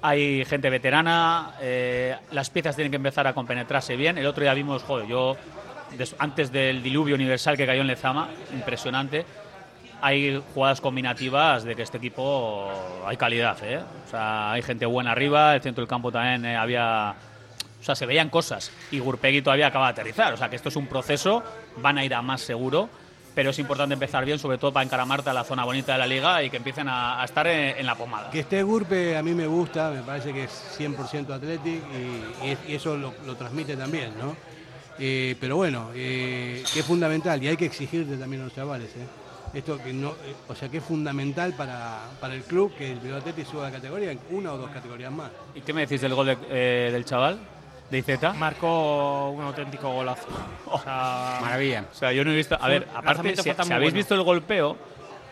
hay 0.02 0.46
gente 0.46 0.70
veterana, 0.70 1.54
eh, 1.60 2.16
las 2.32 2.50
piezas 2.52 2.76
tienen 2.76 2.92
que 2.92 2.98
empezar 2.98 3.26
a 3.26 3.34
compenetrarse 3.34 3.96
bien. 3.96 4.18
El 4.20 4.28
otro 4.28 4.44
día 4.44 4.54
vimos, 4.54 4.84
joder, 4.84 5.08
yo 5.08 5.36
antes 6.20 6.52
del 6.52 6.82
diluvio 6.84 7.16
universal 7.16 7.56
que 7.58 7.66
cayó 7.66 7.82
en 7.82 7.88
Lezama, 7.88 8.30
impresionante. 8.54 9.26
Hay 10.02 10.42
jugadas 10.54 10.82
combinativas 10.82 11.64
de 11.64 11.76
que 11.76 11.82
este 11.84 11.98
equipo 11.98 12.70
hay 13.06 13.18
calidad, 13.18 13.58
¿eh? 13.64 13.80
O 14.06 14.10
sea, 14.10 14.52
hay 14.52 14.62
gente 14.62 14.86
buena 14.86 15.12
arriba, 15.12 15.56
el 15.56 15.62
centro 15.62 15.82
del 15.82 15.88
campo 15.90 16.12
también 16.12 16.46
eh, 16.46 16.56
había 16.58 17.16
o 17.82 17.84
sea, 17.86 17.96
se 17.96 18.06
veían 18.08 18.30
cosas 18.30 18.72
y 18.92 18.98
Gurpegui 19.00 19.42
todavía 19.44 19.68
acaba 19.68 19.86
de 19.88 19.92
aterrizar. 19.92 20.34
O 20.34 20.38
sea, 20.38 20.50
que 20.50 20.56
esto 20.56 20.70
es 20.70 20.76
un 20.76 20.88
proceso, 20.88 21.44
van 21.78 21.98
a 22.00 22.04
ir 22.06 22.14
a 22.16 22.22
más 22.22 22.42
seguro, 22.42 22.90
pero 23.36 23.52
es 23.52 23.60
importante 23.60 23.94
empezar 23.94 24.26
bien, 24.26 24.40
sobre 24.40 24.58
todo 24.58 24.74
para 24.74 24.84
encaramarte 24.84 25.30
a 25.30 25.34
la 25.34 25.44
zona 25.44 25.64
bonita 25.66 25.94
de 25.94 26.00
la 26.00 26.08
liga 26.08 26.42
y 26.44 26.50
que 26.50 26.58
empiecen 26.58 26.88
a, 26.90 27.22
a 27.22 27.26
estar 27.26 27.46
en, 27.48 27.78
en 27.78 27.86
la 27.86 27.94
pomada. 27.96 28.32
Que 28.32 28.40
esté 28.40 28.64
Gurpe 28.64 29.16
a 29.18 29.22
mí 29.24 29.34
me 29.34 29.46
gusta, 29.48 29.92
me 29.92 30.02
parece 30.02 30.34
que 30.34 30.46
es 30.46 30.78
100% 30.80 31.30
Athletic 31.32 31.82
y, 32.44 32.48
y- 32.72 32.76
eso 32.76 32.98
lo, 32.98 33.14
lo 33.26 33.36
transmite 33.36 33.78
también, 33.78 34.12
¿no? 34.20 34.36
Eh, 35.00 35.36
pero 35.40 35.58
bueno, 35.58 35.90
eh, 35.94 36.64
que 36.74 36.80
es 36.80 36.86
fundamental 36.86 37.42
y 37.44 37.48
hay 37.50 37.58
que 37.58 37.66
exigirle 37.66 38.16
también 38.18 38.42
a 38.42 38.46
los 38.46 38.56
chavales, 38.56 38.90
¿eh? 38.96 39.06
Esto 39.54 39.78
que 39.82 39.94
no, 39.94 40.10
eh, 40.10 40.36
o 40.50 40.56
sea 40.56 40.68
que 40.70 40.78
es 40.78 40.84
fundamental 40.84 41.54
para, 41.54 42.00
para 42.20 42.34
el 42.34 42.44
club 42.44 42.74
que 42.78 42.92
el 42.94 43.14
Athletic 43.16 43.46
suba 43.50 43.68
de 43.68 43.72
categoría 43.74 44.12
en 44.12 44.20
una 44.32 44.52
o 44.54 44.58
dos 44.58 44.70
categorías 44.70 45.12
más. 45.12 45.32
¿Y 45.54 45.62
qué 45.62 45.72
me 45.74 45.82
decís 45.82 46.02
del 46.02 46.14
gol 46.14 46.26
de- 46.28 46.38
eh, 46.50 46.90
del 46.92 47.06
chaval? 47.06 47.40
¿De 47.90 48.00
Izeta? 48.00 48.34
Marcó 48.34 49.30
un 49.30 49.44
auténtico 49.44 49.92
golazo. 49.94 50.28
O 50.66 50.80
sea, 50.82 51.38
Maravilla. 51.42 51.86
O 51.92 51.96
sea, 51.96 52.12
yo 52.12 52.26
no 52.26 52.32
he 52.32 52.36
visto. 52.36 52.58
A 52.60 52.68
ver, 52.68 52.88
aparte, 52.94 53.36
si, 53.38 53.50
habéis 53.50 53.70
bueno. 53.70 53.92
visto 53.92 54.16
el 54.16 54.24
golpeo, 54.24 54.76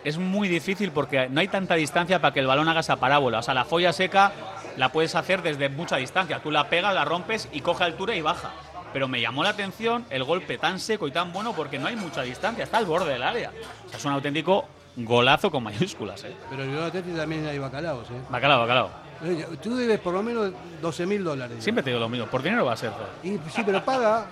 es 0.04 0.18
muy 0.18 0.48
difícil 0.48 0.92
porque 0.92 1.28
no 1.30 1.40
hay 1.42 1.48
tanta 1.48 1.76
distancia 1.76 2.22
para 2.22 2.34
que 2.34 2.40
el 2.40 2.48
balón 2.48 2.70
haga 2.70 2.82
esa 2.82 2.98
parábola. 2.98 3.40
O 3.40 3.44
sea, 3.44 3.54
la 3.54 3.66
folla 3.66 3.92
seca 3.92 4.32
la 4.78 4.90
puedes 4.92 5.16
hacer 5.16 5.42
desde 5.42 5.68
mucha 5.70 5.98
distancia. 5.98 6.40
Tú 6.40 6.52
la 6.52 6.70
pegas, 6.70 6.94
la 6.94 7.04
rompes 7.04 7.50
y 7.52 7.60
coge 7.62 7.84
altura 7.84 8.16
y 8.16 8.22
baja. 8.22 8.52
Pero 8.94 9.08
me 9.08 9.20
llamó 9.20 9.44
la 9.44 9.50
atención 9.50 10.06
el 10.10 10.24
golpe 10.24 10.58
tan 10.58 10.80
seco 10.80 11.08
y 11.08 11.12
tan 11.12 11.34
bueno 11.34 11.54
porque 11.54 11.80
no 11.80 11.88
hay 11.88 11.96
mucha 11.96 12.22
distancia, 12.22 12.64
está 12.64 12.78
al 12.78 12.86
borde 12.86 13.12
del 13.12 13.24
área. 13.24 13.52
O 13.86 13.90
sea, 13.90 13.98
es 13.98 14.06
un 14.06 14.14
auténtico 14.14 14.66
golazo 14.96 15.50
con 15.50 15.64
mayúsculas, 15.64 16.24
¿eh? 16.24 16.34
Pero 16.50 16.64
el 16.64 16.70
Bilbao 16.70 16.86
Athletic 16.86 17.16
también 17.16 17.48
hay 17.48 17.58
bacalaos, 17.58 18.08
¿eh? 18.12 18.22
Bacalao, 18.30 18.60
bacalao. 18.62 18.90
Eh, 19.24 19.48
Tú 19.62 19.76
debes 19.76 20.00
por 20.00 20.14
lo 20.14 20.22
menos 20.22 20.52
12 20.82 21.06
mil 21.08 21.24
dólares. 21.24 21.64
Siempre 21.64 21.84
te 21.84 21.90
digo 21.90 22.00
lo 22.00 22.10
mismo, 22.10 22.28
por 22.28 22.44
dinero 22.44 22.66
va 22.66 22.74
a 22.74 22.78
ser. 22.78 22.92
Y, 23.24 23.32
sí, 23.52 23.64
pero 23.66 23.84
paga. 23.84 24.26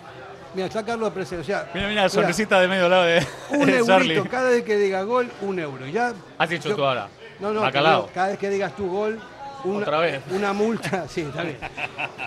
Mira, 0.53 0.68
está 0.68 0.84
Carlos 0.86 1.12
Presente. 1.14 1.41
O 1.41 1.45
sea, 1.45 1.70
Mira, 1.74 1.88
mira, 1.88 2.09
sonrisita 2.09 2.59
de 2.59 2.68
medio 2.68 2.89
lado 2.89 3.03
de, 3.03 3.26
un 3.51 3.66
de 3.66 3.78
eurito 3.78 4.26
cada 4.30 4.49
vez 4.49 4.64
que 4.64 4.76
diga 4.78 5.01
gol, 5.03 5.32
un 5.41 5.57
euro. 5.59 5.88
Ya, 5.88 6.14
Has 6.38 6.49
dicho 6.49 6.70
yo- 6.70 6.76
tú 6.76 6.84
ahora. 6.86 7.07
No, 7.39 7.51
no, 7.53 7.62
Bacalao. 7.62 8.09
cada 8.14 8.28
vez 8.28 8.38
que 8.38 8.49
digas 8.49 8.76
tu 8.76 8.88
gol, 8.88 9.20
una, 9.64 9.78
Otra 9.80 9.99
vez. 9.99 10.22
una 10.30 10.51
multa, 10.53 11.07
sí, 11.09 11.22
está 11.22 11.41
bien. 11.43 11.57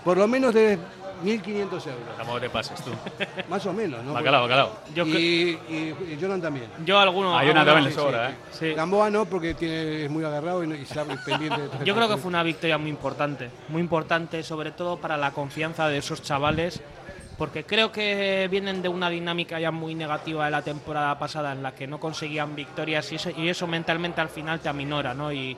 Por 0.03 0.16
lo 0.16 0.26
menos 0.26 0.53
de 0.55 0.78
1.500 1.23 1.73
euros. 1.73 2.17
Tampoco 2.17 2.41
te 2.41 2.51
pases 2.51 2.83
tú. 2.83 2.91
Más 3.49 3.65
o 3.67 3.73
menos, 3.73 4.03
¿no? 4.05 4.12
Bacalao, 4.15 4.43
bacalao. 4.43 4.79
Yo 4.95 5.07
y, 5.07 5.59
y, 5.69 5.95
y 6.12 6.19
Jonan 6.21 6.41
también. 6.41 6.67
yo 6.85 6.99
alguno. 6.99 7.37
Hay 7.39 7.49
una 7.51 7.61
alguno- 7.61 7.65
también 7.77 7.85
le 7.85 7.93
sobra, 7.93 8.31
¿eh? 8.31 8.35
Sí. 8.53 8.73
Gamboa 8.75 9.11
no, 9.11 9.25
porque 9.27 9.55
tiene, 9.55 10.05
es 10.05 10.11
muy 10.11 10.25
agarrado 10.25 10.65
y, 10.65 10.71
y 10.73 10.83
está 10.83 11.05
muy 11.05 11.17
pendiente 11.19 11.61
de 11.62 11.85
Yo 11.85 11.95
creo 11.95 12.09
que 12.09 12.17
fue 12.17 12.29
una 12.29 12.43
victoria 12.43 12.79
muy 12.79 12.91
importante, 12.91 13.51
muy 13.69 13.81
importante 13.81 14.43
sobre 14.43 14.71
todo 14.73 14.97
para 14.99 15.17
la 15.17 15.31
confianza 15.33 15.89
de 15.89 15.99
esos 15.99 16.23
chavales, 16.23 16.81
porque 17.39 17.65
creo 17.65 17.91
que 17.91 18.47
vienen 18.51 18.81
de 18.83 18.89
una 18.89 19.11
dinámica 19.11 19.59
ya 19.59 19.71
muy 19.71 19.95
negativa 19.95 20.45
de 20.45 20.51
la 20.51 20.62
temporada 20.62 21.19
pasada 21.19 21.53
en 21.53 21.62
la 21.62 21.73
que 21.75 21.87
no 21.87 21.99
conseguían 21.99 22.55
victorias 22.55 23.11
y 23.12 23.17
eso, 23.17 23.31
y 23.37 23.49
eso 23.49 23.67
mentalmente 23.67 24.21
al 24.21 24.29
final 24.29 24.61
te 24.61 24.69
aminora, 24.69 25.15
¿no? 25.15 25.33
Y, 25.33 25.57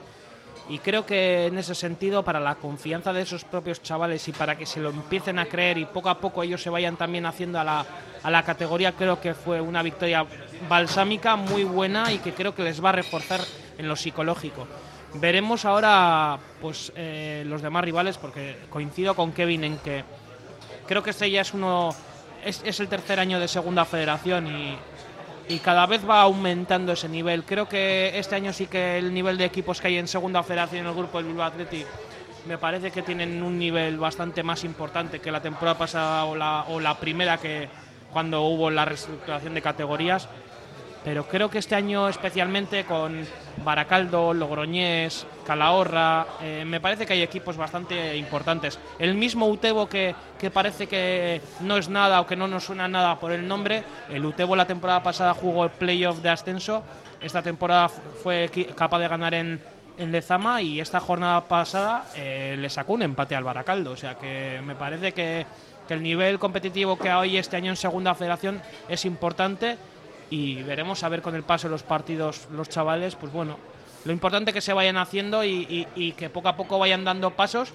y 0.69 0.79
creo 0.79 1.05
que 1.05 1.47
en 1.47 1.57
ese 1.57 1.75
sentido, 1.75 2.23
para 2.23 2.39
la 2.39 2.55
confianza 2.55 3.13
de 3.13 3.21
esos 3.21 3.45
propios 3.45 3.81
chavales 3.81 4.27
y 4.27 4.31
para 4.31 4.57
que 4.57 4.65
se 4.65 4.79
lo 4.79 4.89
empiecen 4.89 5.39
a 5.39 5.45
creer 5.45 5.77
y 5.77 5.85
poco 5.85 6.09
a 6.09 6.19
poco 6.19 6.43
ellos 6.43 6.61
se 6.61 6.69
vayan 6.69 6.97
también 6.97 7.25
haciendo 7.25 7.59
a 7.59 7.63
la, 7.63 7.85
a 8.23 8.31
la 8.31 8.43
categoría, 8.43 8.91
creo 8.91 9.21
que 9.21 9.33
fue 9.33 9.61
una 9.61 9.81
victoria 9.81 10.25
balsámica 10.67 11.35
muy 11.35 11.63
buena 11.63 12.11
y 12.11 12.19
que 12.19 12.33
creo 12.33 12.53
que 12.53 12.63
les 12.63 12.83
va 12.83 12.89
a 12.89 12.93
reforzar 12.93 13.39
en 13.77 13.87
lo 13.87 13.95
psicológico. 13.95 14.67
Veremos 15.13 15.65
ahora 15.65 16.37
pues 16.61 16.91
eh, 16.95 17.43
los 17.47 17.61
demás 17.61 17.83
rivales, 17.83 18.17
porque 18.17 18.57
coincido 18.69 19.15
con 19.15 19.31
Kevin 19.31 19.63
en 19.63 19.77
que 19.77 20.03
creo 20.85 21.01
que 21.01 21.11
este 21.11 21.31
ya 21.31 21.41
es 21.41 21.53
uno 21.53 21.95
es, 22.43 22.61
es 22.65 22.79
el 22.79 22.87
tercer 22.87 23.19
año 23.19 23.39
de 23.39 23.47
segunda 23.47 23.85
federación 23.85 24.47
y, 24.47 24.77
y 25.49 25.59
cada 25.59 25.85
vez 25.85 26.07
va 26.07 26.21
aumentando 26.21 26.91
ese 26.91 27.07
nivel. 27.07 27.43
Creo 27.43 27.67
que 27.67 28.17
este 28.17 28.35
año 28.35 28.51
sí 28.53 28.67
que 28.67 28.97
el 28.97 29.13
nivel 29.13 29.37
de 29.37 29.45
equipos 29.45 29.79
que 29.79 29.87
hay 29.87 29.97
en 29.97 30.07
segunda 30.07 30.43
federación 30.43 30.81
en 30.81 30.87
el 30.87 30.95
grupo 30.95 31.17
del 31.17 31.27
Bilbao 31.27 31.47
Athletic 31.47 31.85
me 32.47 32.57
parece 32.57 32.91
que 32.91 33.01
tienen 33.01 33.43
un 33.43 33.57
nivel 33.57 33.97
bastante 33.97 34.41
más 34.41 34.63
importante 34.63 35.19
que 35.19 35.31
la 35.31 35.41
temporada 35.41 35.77
pasada 35.77 36.25
o 36.25 36.35
la, 36.35 36.65
o 36.69 36.79
la 36.79 36.97
primera 36.97 37.37
que 37.37 37.67
cuando 38.11 38.43
hubo 38.43 38.69
la 38.69 38.85
reestructuración 38.85 39.53
de 39.53 39.61
categorías. 39.61 40.29
Pero 41.03 41.27
creo 41.27 41.49
que 41.49 41.59
este 41.59 41.75
año 41.75 42.07
especialmente 42.07 42.85
con 42.85 43.25
Baracaldo, 43.63 44.33
Logroñés, 44.33 45.25
Calahorra, 45.45 46.25
eh, 46.41 46.63
me 46.65 46.79
parece 46.79 47.05
que 47.05 47.13
hay 47.13 47.21
equipos 47.21 47.57
bastante 47.57 48.15
importantes. 48.15 48.79
El 48.99 49.15
mismo 49.15 49.47
Utebo 49.47 49.87
que, 49.87 50.15
que 50.39 50.51
parece 50.51 50.87
que 50.87 51.41
no 51.61 51.77
es 51.77 51.89
nada 51.89 52.21
o 52.21 52.27
que 52.27 52.35
no 52.35 52.47
nos 52.47 52.65
suena 52.65 52.87
nada 52.87 53.19
por 53.19 53.31
el 53.31 53.47
nombre, 53.47 53.83
el 54.09 54.25
Utebo 54.25 54.55
la 54.55 54.65
temporada 54.67 55.03
pasada 55.03 55.33
jugó 55.33 55.63
el 55.65 55.71
playoff 55.71 56.19
de 56.19 56.29
ascenso, 56.29 56.83
esta 57.21 57.41
temporada 57.41 57.89
fu- 57.89 58.01
fue 58.23 58.49
capaz 58.75 58.99
de 58.99 59.07
ganar 59.07 59.33
en, 59.33 59.59
en 59.97 60.11
Lezama 60.11 60.61
y 60.61 60.79
esta 60.79 60.99
jornada 60.99 61.41
pasada 61.41 62.05
eh, 62.15 62.55
le 62.59 62.69
sacó 62.69 62.93
un 62.93 63.01
empate 63.01 63.35
al 63.35 63.43
Baracaldo. 63.43 63.91
O 63.91 63.97
sea 63.97 64.15
que 64.15 64.61
me 64.63 64.75
parece 64.75 65.13
que, 65.13 65.45
que 65.87 65.93
el 65.95 66.03
nivel 66.03 66.37
competitivo 66.37 66.97
que 66.97 67.09
hay 67.09 67.37
este 67.37 67.55
año 67.57 67.71
en 67.71 67.75
Segunda 67.75 68.13
Federación 68.13 68.61
es 68.87 69.03
importante 69.05 69.77
y 70.29 70.61
veremos 70.63 71.03
a 71.03 71.09
ver 71.09 71.21
con 71.21 71.35
el 71.35 71.43
paso 71.43 71.67
de 71.67 71.71
los 71.71 71.83
partidos 71.83 72.47
los 72.51 72.69
chavales, 72.69 73.15
pues 73.15 73.31
bueno, 73.31 73.57
lo 74.05 74.11
importante 74.11 74.53
que 74.53 74.61
se 74.61 74.73
vayan 74.73 74.97
haciendo 74.97 75.43
y, 75.43 75.49
y- 75.69 75.87
y 75.95 76.11
que 76.13 76.29
poco 76.29 76.49
a 76.49 76.55
poco 76.55 76.79
vayan 76.79 77.03
dando 77.03 77.31
pasos 77.31 77.73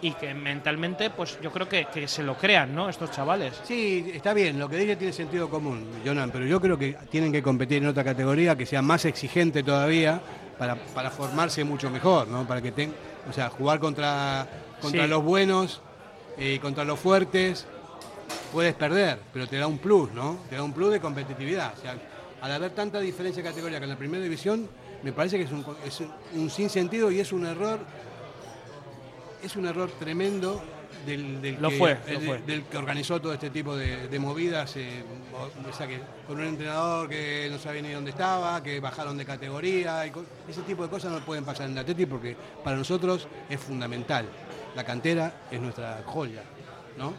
y 0.00 0.12
que 0.12 0.32
mentalmente, 0.32 1.10
pues 1.10 1.38
yo 1.42 1.50
creo 1.50 1.68
que, 1.68 1.86
que 1.86 2.06
se 2.06 2.22
lo 2.22 2.36
crean, 2.36 2.72
¿no? 2.74 2.88
Estos 2.88 3.10
chavales. 3.10 3.60
Sí, 3.64 4.12
está 4.14 4.32
bien, 4.32 4.56
lo 4.58 4.68
que 4.68 4.76
dice 4.76 4.94
tiene 4.96 5.12
sentido 5.12 5.48
común, 5.50 5.84
Jonan, 6.04 6.30
pero 6.30 6.46
yo 6.46 6.60
creo 6.60 6.78
que 6.78 6.96
tienen 7.10 7.32
que 7.32 7.42
competir 7.42 7.78
en 7.82 7.88
otra 7.88 8.04
categoría 8.04 8.54
que 8.56 8.64
sea 8.66 8.80
más 8.82 9.04
exigente 9.06 9.64
todavía 9.64 10.20
para, 10.56 10.76
para 10.76 11.10
formarse 11.10 11.64
mucho 11.64 11.90
mejor, 11.90 12.28
¿no? 12.28 12.46
Para 12.46 12.60
que 12.62 12.70
tengan, 12.70 12.96
o 13.28 13.32
sea, 13.32 13.48
jugar 13.50 13.80
contra, 13.80 14.46
contra 14.80 15.02
Sí. 15.04 15.10
los 15.10 15.22
buenos 15.24 15.80
y 16.36 16.60
contra 16.60 16.84
los 16.84 17.00
fuertes, 17.00 17.66
puedes 18.52 18.74
perder, 18.74 19.18
pero 19.32 19.46
te 19.46 19.56
da 19.58 19.66
un 19.66 19.78
plus, 19.78 20.12
¿no? 20.12 20.38
Te 20.48 20.56
da 20.56 20.62
un 20.62 20.72
plus 20.72 20.92
de 20.92 21.00
competitividad. 21.00 21.74
O 21.76 21.80
sea, 21.80 21.96
al 22.40 22.52
haber 22.52 22.70
tanta 22.72 23.00
diferencia 23.00 23.42
de 23.42 23.48
categoría 23.48 23.78
que 23.78 23.84
en 23.84 23.90
la 23.90 23.96
primera 23.98 24.22
división, 24.22 24.68
me 25.02 25.12
parece 25.12 25.38
que 25.38 25.44
es 25.44 25.52
un, 25.52 25.64
es 25.86 26.02
un 26.34 26.50
sinsentido 26.50 27.10
y 27.10 27.20
es 27.20 27.32
un 27.32 27.46
error, 27.46 27.80
es 29.42 29.54
un 29.56 29.66
error 29.66 29.90
tremendo 29.98 30.60
del, 31.06 31.40
del 31.40 31.60
Lo 31.60 31.70
que, 31.70 31.76
fue, 31.78 31.98
lo 32.08 32.18
el- 32.18 32.26
fue. 32.26 32.38
del 32.42 32.64
que 32.64 32.76
organizó 32.76 33.20
todo 33.20 33.32
este 33.32 33.50
tipo 33.50 33.76
de, 33.76 34.08
de 34.08 34.18
movidas, 34.18 34.76
eh, 34.76 35.02
o- 35.32 35.68
o 35.68 35.72
sea, 35.72 35.86
que 35.86 36.00
con 36.26 36.38
un 36.38 36.44
entrenador 36.44 37.08
que 37.08 37.48
no 37.50 37.58
sabía 37.58 37.82
ni 37.82 37.90
dónde 37.92 38.10
estaba, 38.10 38.62
que 38.62 38.80
bajaron 38.80 39.16
de 39.16 39.24
categoría, 39.24 40.06
y 40.06 40.12
ese 40.48 40.62
tipo 40.62 40.82
de 40.82 40.90
cosas 40.90 41.12
no 41.12 41.20
pueden 41.20 41.44
pasar 41.44 41.66
en 41.66 41.72
el 41.72 41.78
Atleti 41.78 42.06
porque 42.06 42.36
para 42.64 42.76
nosotros 42.76 43.28
es 43.48 43.60
fundamental. 43.60 44.26
La 44.74 44.84
cantera 44.84 45.32
es 45.50 45.60
nuestra 45.60 46.02
joya, 46.04 46.42
¿no? 46.96 47.14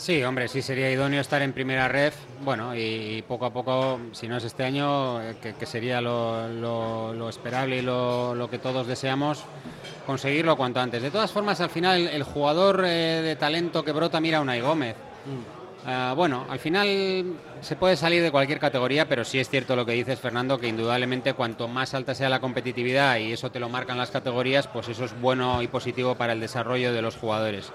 Sí, 0.00 0.22
hombre, 0.24 0.48
sí 0.48 0.62
sería 0.62 0.90
idóneo 0.90 1.20
estar 1.20 1.42
en 1.42 1.52
primera 1.52 1.86
red. 1.86 2.14
Bueno, 2.42 2.74
y, 2.74 3.18
y 3.18 3.22
poco 3.28 3.44
a 3.44 3.52
poco, 3.52 4.00
si 4.12 4.28
no 4.28 4.38
es 4.38 4.44
este 4.44 4.64
año, 4.64 5.20
eh, 5.20 5.36
que, 5.42 5.52
que 5.52 5.66
sería 5.66 6.00
lo, 6.00 6.48
lo- 6.48 7.12
lo 7.12 7.28
esperable 7.28 7.76
y 7.76 7.82
lo, 7.82 8.34
lo 8.34 8.48
que 8.48 8.58
todos 8.58 8.86
deseamos, 8.86 9.44
conseguirlo 10.06 10.56
cuanto 10.56 10.80
antes. 10.80 11.02
De 11.02 11.10
todas 11.10 11.30
formas, 11.30 11.60
al 11.60 11.68
final, 11.68 12.08
el, 12.08 12.22
jugador 12.22 12.82
eh, 12.86 13.20
de 13.22 13.36
talento 13.36 13.84
que 13.84 13.92
brota 13.92 14.20
mira 14.20 14.38
a 14.38 14.40
Unai 14.40 14.62
Gómez. 14.62 14.96
Ah, 15.84 16.14
bueno, 16.16 16.46
al 16.48 16.58
final 16.58 17.34
se 17.60 17.76
puede 17.76 17.96
salir 17.96 18.22
de 18.22 18.30
cualquier 18.30 18.58
categoría, 18.58 19.06
pero 19.06 19.22
sí 19.24 19.38
es 19.38 19.50
cierto 19.50 19.76
lo 19.76 19.84
que 19.84 19.92
dices, 19.92 20.18
Fernando, 20.18 20.58
que 20.58 20.68
indudablemente 20.68 21.34
cuanto 21.34 21.68
más 21.68 21.92
alta 21.92 22.14
sea 22.14 22.30
la 22.30 22.40
competitividad 22.40 23.18
y 23.18 23.32
eso 23.32 23.50
te 23.50 23.60
lo 23.60 23.68
marcan 23.68 23.98
las 23.98 24.10
categorías, 24.10 24.66
pues 24.66 24.88
eso 24.88 25.04
es 25.04 25.18
bueno 25.20 25.60
y 25.62 25.68
positivo 25.68 26.14
para 26.14 26.32
el 26.32 26.40
desarrollo 26.40 26.92
de 26.94 27.02
los 27.02 27.16
jugadores. 27.16 27.70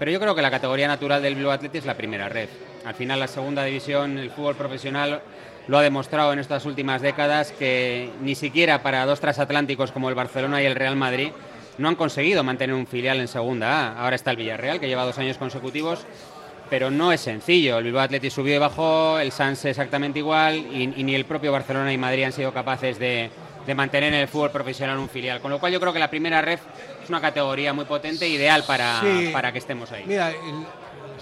Pero 0.00 0.12
yo 0.12 0.18
creo 0.18 0.34
que 0.34 0.40
la 0.40 0.50
categoría 0.50 0.88
natural 0.88 1.20
del 1.20 1.34
Bilbao 1.34 1.52
Athletic 1.52 1.82
es 1.82 1.84
la 1.84 1.94
primera 1.94 2.30
red. 2.30 2.48
Al 2.86 2.94
final 2.94 3.20
la 3.20 3.28
segunda 3.28 3.64
división, 3.64 4.16
el 4.16 4.30
fútbol 4.30 4.56
profesional, 4.56 5.20
lo 5.68 5.76
ha 5.76 5.82
demostrado 5.82 6.32
en 6.32 6.38
estas 6.38 6.64
últimas 6.64 7.02
décadas 7.02 7.52
que 7.52 8.10
ni 8.22 8.34
siquiera 8.34 8.82
para 8.82 9.04
dos 9.04 9.20
transatlánticos 9.20 9.92
como 9.92 10.08
el 10.08 10.14
Barcelona 10.14 10.62
y 10.62 10.64
el 10.64 10.74
Real 10.74 10.96
Madrid 10.96 11.32
no 11.76 11.88
han 11.88 11.96
conseguido 11.96 12.42
mantener 12.42 12.74
un 12.74 12.86
filial 12.86 13.20
en 13.20 13.28
segunda 13.28 13.88
A. 13.88 14.02
Ahora 14.02 14.16
está 14.16 14.30
el 14.30 14.38
Villarreal, 14.38 14.80
que 14.80 14.88
lleva 14.88 15.04
dos 15.04 15.18
años 15.18 15.36
consecutivos, 15.36 16.06
pero 16.70 16.90
no 16.90 17.12
es 17.12 17.20
sencillo. 17.20 17.76
El 17.76 17.84
Bilbao 17.84 18.02
Athletic 18.02 18.30
subió 18.30 18.56
y 18.56 18.58
bajó, 18.58 19.18
el 19.18 19.32
Sanse 19.32 19.68
exactamente 19.68 20.20
igual, 20.20 20.56
y, 20.56 20.94
y 20.96 21.04
ni 21.04 21.14
el 21.14 21.26
propio 21.26 21.52
Barcelona 21.52 21.92
y 21.92 21.98
Madrid 21.98 22.24
han 22.24 22.32
sido 22.32 22.54
capaces 22.54 22.98
de, 22.98 23.28
de 23.70 23.74
mantener 23.76 24.12
en 24.12 24.18
el 24.20 24.26
fútbol 24.26 24.50
profesional 24.50 24.98
un 24.98 25.08
filial. 25.08 25.40
Con 25.40 25.48
lo 25.52 25.60
cual 25.60 25.72
yo 25.72 25.78
creo 25.80 25.92
que 25.92 26.00
la 26.00 26.10
primera 26.10 26.40
red 26.42 26.58
es 27.02 27.08
una 27.08 27.20
categoría 27.20 27.72
muy 27.72 27.84
potente, 27.84 28.28
ideal 28.28 28.64
para, 28.66 29.00
Sí. 29.00 29.30
para 29.32 29.52
que 29.52 29.58
estemos 29.58 29.92
ahí. 29.92 30.02
Mira, 30.06 30.30
el- 30.30 30.66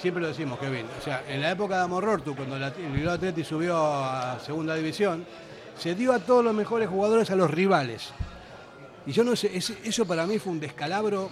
siempre 0.00 0.22
lo 0.22 0.28
decimos, 0.28 0.58
Kevin. 0.58 0.86
O 0.98 1.04
sea, 1.04 1.24
en 1.28 1.42
la 1.42 1.50
época 1.50 1.76
de 1.76 1.82
Amorortu, 1.82 2.34
cuando 2.34 2.58
la- 2.58 2.68
el 2.68 2.90
Bilbao 2.90 3.14
Athletic 3.14 3.44
subió 3.44 3.76
a 3.76 4.38
segunda 4.40 4.74
división, 4.76 5.26
se 5.78 5.94
dio 5.94 6.14
a 6.14 6.20
todos 6.20 6.42
los 6.42 6.54
mejores 6.54 6.88
jugadores 6.88 7.30
a 7.30 7.36
los 7.36 7.50
rivales. 7.50 8.12
Y 9.06 9.12
yo 9.12 9.24
no 9.24 9.36
sé, 9.36 9.50
eso 9.54 10.06
para 10.06 10.24
mí 10.26 10.38
fue 10.38 10.52
un 10.52 10.60
descalabro 10.60 11.28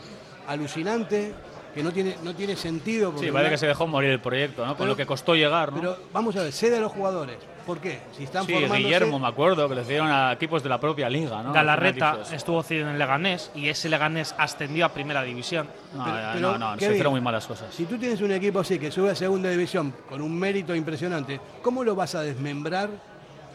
alucinante 0.47 1.32
que 1.77 1.82
no 1.82 1.93
tiene, 1.93 2.16
no 2.24 2.35
tiene 2.35 2.57
sentido. 2.57 3.11
porque 3.12 3.27
Sí, 3.27 3.32
parece 3.32 3.51
que 3.51 3.59
se 3.59 3.66
dejó 3.66 3.86
morir 3.86 4.09
el 4.11 4.19
proyecto, 4.20 4.62
¿no? 4.65 4.69
Con 4.73 4.78
Pero- 4.78 4.89
lo 4.89 4.97
que 4.97 5.05
costó 5.05 5.35
llegar, 5.35 5.73
¿no? 5.74 5.78
Pero 5.81 5.98
vamos 6.11 6.35
a 6.36 6.43
ver, 6.43 6.51
cede 6.51 6.78
a 6.78 6.81
los 6.81 6.90
jugadores. 6.90 7.36
¿Por 7.66 7.81
qué? 7.81 7.98
Si 8.16 8.24
están 8.24 8.47
sí, 8.47 8.53
formándose- 8.55 8.78
Guillermo, 8.78 9.19
me 9.19 9.27
acuerdo, 9.27 9.69
que 9.69 9.74
le 9.74 9.85
dieron 9.85 10.09
a 10.09 10.32
equipos 10.32 10.62
de 10.62 10.69
la 10.70 10.81
propia 10.81 11.11
liga, 11.11 11.43
¿no? 11.43 11.53
Galarreta 11.53 12.19
estuvo 12.32 12.62
cedido 12.62 12.86
en 12.86 12.93
el 12.94 12.98
Leganés 12.98 13.51
y 13.55 13.69
ese 13.69 13.90
Leganés 13.90 14.35
ascendió 14.39 14.86
a 14.86 14.89
primera 14.89 15.23
división. 15.23 15.66
No, 15.94 16.05
Pero- 16.05 16.16
no, 16.16 16.32
pero, 16.32 16.53
no, 16.53 16.59
no, 16.74 16.78
se 16.78 16.86
hicieron 16.93 17.12
muy 17.12 17.20
malas 17.20 17.47
cosas. 17.47 17.74
Si 17.74 17.85
tú 17.85 17.98
tienes 17.98 18.20
un 18.23 18.32
equipo 18.32 18.61
así 18.61 18.78
que 18.78 18.90
sube 18.90 19.11
a 19.11 19.15
segunda 19.15 19.51
división 19.51 19.93
con 20.09 20.23
un 20.23 20.39
mérito 20.39 20.74
impresionante, 20.74 21.39
¿cómo 21.61 21.85
lo 21.85 21.94
vas 21.94 22.15
a 22.15 22.23
desmembrar 22.23 22.89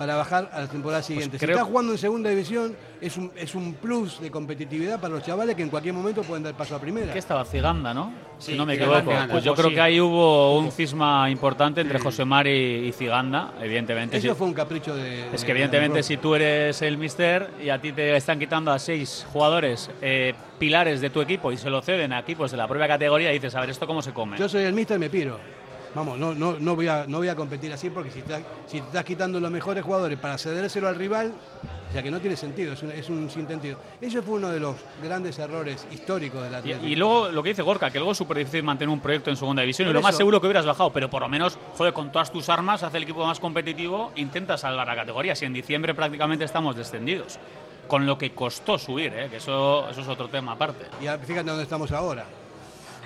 para 0.02 0.16
bajar 0.16 0.50
a 0.52 0.62
la 0.62 0.68
temporada 0.68 1.04
siguiente? 1.04 1.38
si 1.38 1.38
Pues 1.38 1.42
creo- 1.46 1.58
estás 1.58 1.68
jugando 1.70 1.92
en 1.92 1.98
segunda 2.00 2.32
división, 2.32 2.76
es 3.00 3.18
un, 3.18 3.32
es 3.36 3.54
un 3.54 3.76
plus 3.76 4.20
de 4.20 4.32
competitividad 4.32 5.00
para 5.00 5.14
los 5.14 5.24
chavales 5.24 5.56
que 5.56 5.62
en 5.62 5.70
cualquier 5.70 5.94
momento 5.94 6.24
pueden 6.24 6.42
dar 6.42 6.56
paso 6.56 6.76
a 6.76 6.80
primera. 6.82 7.14
¿Qué 7.14 7.20
estaba 7.20 7.46
Ciganda, 7.46 7.94
no? 7.94 8.12
Sí, 8.40 8.54
si 8.54 8.58
no 8.58 8.66
me 8.66 8.74
equivoco. 8.74 9.02
Ciganda. 9.02 9.28
Pues 9.32 9.44
yo 9.44 9.52
Hubo, 9.52 9.58
creo 9.58 9.70
sí. 9.70 9.76
que 9.76 9.82
ahí 9.82 10.02
hubo 10.02 10.58
un 10.58 10.72
cisma 10.72 11.30
importante 11.30 11.82
entre 11.82 12.00
José 12.00 12.26
Mari 12.26 12.88
y 12.88 12.92
Ciganda, 12.94 13.54
evidentemente. 13.62 14.18
Eso 14.18 14.34
fue 14.34 14.48
un 14.48 14.56
capricho 14.56 14.96
de. 14.96 15.28
Es 15.36 15.42
que 15.42 15.54
de 15.54 15.60
evidentemente 15.60 16.02
si 16.02 16.18
tú 16.18 16.34
eres 16.34 16.82
el 16.82 16.98
mister 16.98 17.52
y 17.64 17.70
a 17.70 17.80
ti 17.80 17.92
te 17.92 18.16
están 18.16 18.40
quitando 18.40 18.72
a 18.72 18.80
seis 18.80 19.28
jugadores 19.32 19.92
eh, 20.02 20.34
pilares 20.58 21.00
de 21.02 21.12
tu 21.12 21.22
equipo 21.22 21.52
y 21.52 21.58
se 21.58 21.70
lo 21.70 21.80
ceden 21.84 22.12
a 22.12 22.18
equipos 22.22 22.50
de 22.50 22.58
la 22.58 22.68
propia 22.68 22.88
categoría, 22.88 23.30
dices, 23.30 23.54
a 23.54 23.60
ver, 23.62 23.70
¿esto 23.70 23.86
cómo 23.86 24.02
se 24.02 24.14
come? 24.14 24.40
Yo 24.40 24.50
soy 24.50 24.64
el 24.64 24.74
mister 24.74 24.98
y 24.98 25.00
me 25.00 25.12
piro. 25.12 25.38
Vamos, 25.94 26.18
no, 26.18 26.34
no, 26.34 26.58
no, 26.58 26.76
voy 26.76 26.88
a, 26.88 27.06
no 27.08 27.18
voy 27.18 27.28
a 27.28 27.36
competir 27.36 27.72
así 27.74 27.90
porque 27.90 28.12
si, 28.12 28.22
te- 28.22 28.44
si 28.66 28.80
te 28.80 28.88
estás 28.88 29.04
quitando 29.04 29.40
los 29.42 29.52
mejores 29.52 29.84
jugadores 29.84 30.18
para 30.18 30.38
cedérselo 30.38 30.88
al 30.88 30.96
rival, 30.96 31.34
o 31.90 31.92
sea 31.94 32.02
que 32.02 32.10
no 32.10 32.22
tiene 32.22 32.38
sentido, 32.38 32.72
es 32.72 32.82
un, 32.82 32.92
es 32.92 33.10
un 33.10 33.30
sinsentido. 33.30 33.78
Eso 34.00 34.24
fue 34.24 34.36
uno 34.36 34.50
de 34.50 34.62
los 34.62 34.78
grandes 35.04 35.38
errores 35.40 35.86
históricos 35.92 36.44
de 36.44 36.50
la 36.50 36.62
Y, 36.66 36.94
y 36.94 36.96
luego 36.96 37.28
lo 37.30 37.44
que 37.44 37.50
dice 37.50 37.62
Gorka, 37.62 37.92
que 37.92 37.98
luego 38.00 38.14
es 38.14 38.18
súper 38.18 38.38
difícil 38.38 38.64
mantener 38.64 38.94
un 38.94 39.02
proyecto 39.02 39.30
en 39.30 39.36
segunda 39.36 39.64
división 39.64 39.90
y 39.90 39.92
lo 39.92 40.02
más 40.02 40.16
seguro 40.16 40.40
que 40.40 40.48
hubieras 40.48 40.66
bajado, 40.66 40.94
pero 40.94 41.10
por 41.10 41.22
lo 41.24 41.28
menos, 41.28 41.58
joder, 41.78 41.92
con 41.92 42.10
todas 42.10 42.32
tus 42.32 42.48
armas, 42.48 42.84
hace 42.84 42.96
el 42.96 43.04
equipo 43.04 43.26
más 43.26 43.42
competitivo, 43.42 44.14
intenta 44.16 44.58
salvar 44.58 44.88
la 44.88 44.96
categoría. 44.96 45.36
Si 45.36 45.44
en 45.44 45.52
diciembre 45.52 45.94
prácticamente 45.94 46.46
estamos 46.46 46.78
descendidos, 46.78 47.38
con 47.90 48.06
lo 48.06 48.18
que 48.18 48.32
costó 48.32 48.78
subir, 48.78 49.12
¿eh? 49.14 49.28
que 49.30 49.38
eso, 49.38 49.90
eso 49.90 50.00
es 50.00 50.08
otro 50.08 50.30
tema 50.30 50.54
aparte. 50.54 50.86
Y 51.02 51.06
fíjate 51.26 51.50
dónde 51.50 51.64
estamos 51.64 51.92
ahora. 51.92 52.24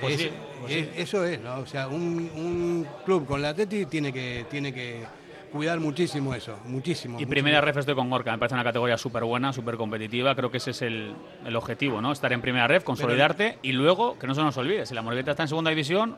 Pues 0.01 0.13
Es- 0.15 0.21
sí, 0.21 0.31
pues 0.61 0.73
es- 0.73 0.85
sí. 0.87 0.91
Eso 0.97 1.23
es, 1.25 1.39
¿no? 1.41 1.59
O 1.59 1.65
sea, 1.65 1.87
un, 1.87 2.29
un 2.35 2.87
club 3.05 3.25
con 3.25 3.41
la 3.41 3.49
Atleti 3.49 3.85
tiene 3.85 4.11
que, 4.11 4.45
tiene 4.49 4.73
que 4.73 5.03
cuidar 5.51 5.79
muchísimo 5.79 6.33
eso, 6.35 6.57
muchísimo. 6.65 7.13
Y 7.13 7.23
muchísimo. 7.23 7.29
primera 7.31 7.61
ref 7.61 7.77
estoy 7.77 7.95
con 7.95 8.09
Gorka, 8.09 8.31
me 8.31 8.37
parece 8.37 8.55
una 8.55 8.63
categoría 8.65 8.97
súper 8.97 9.23
buena, 9.23 9.53
súper 9.53 9.77
competitiva, 9.77 10.35
creo 10.35 10.51
que 10.51 10.57
ese 10.57 10.71
es 10.71 10.81
el, 10.81 11.13
el 11.45 11.55
objetivo, 11.55 12.01
¿no? 12.01 12.11
Estar 12.11 12.33
en 12.33 12.41
primera 12.41 12.67
ref, 12.67 12.83
consolidarte 12.83 13.57
y 13.61 13.71
luego, 13.71 14.19
que 14.19 14.27
no 14.27 14.35
se 14.35 14.41
nos 14.41 14.57
olvide, 14.57 14.85
si 14.85 14.93
la 14.93 15.01
Morgueta 15.01 15.31
está 15.31 15.43
en 15.43 15.49
segunda 15.49 15.69
división, 15.69 16.17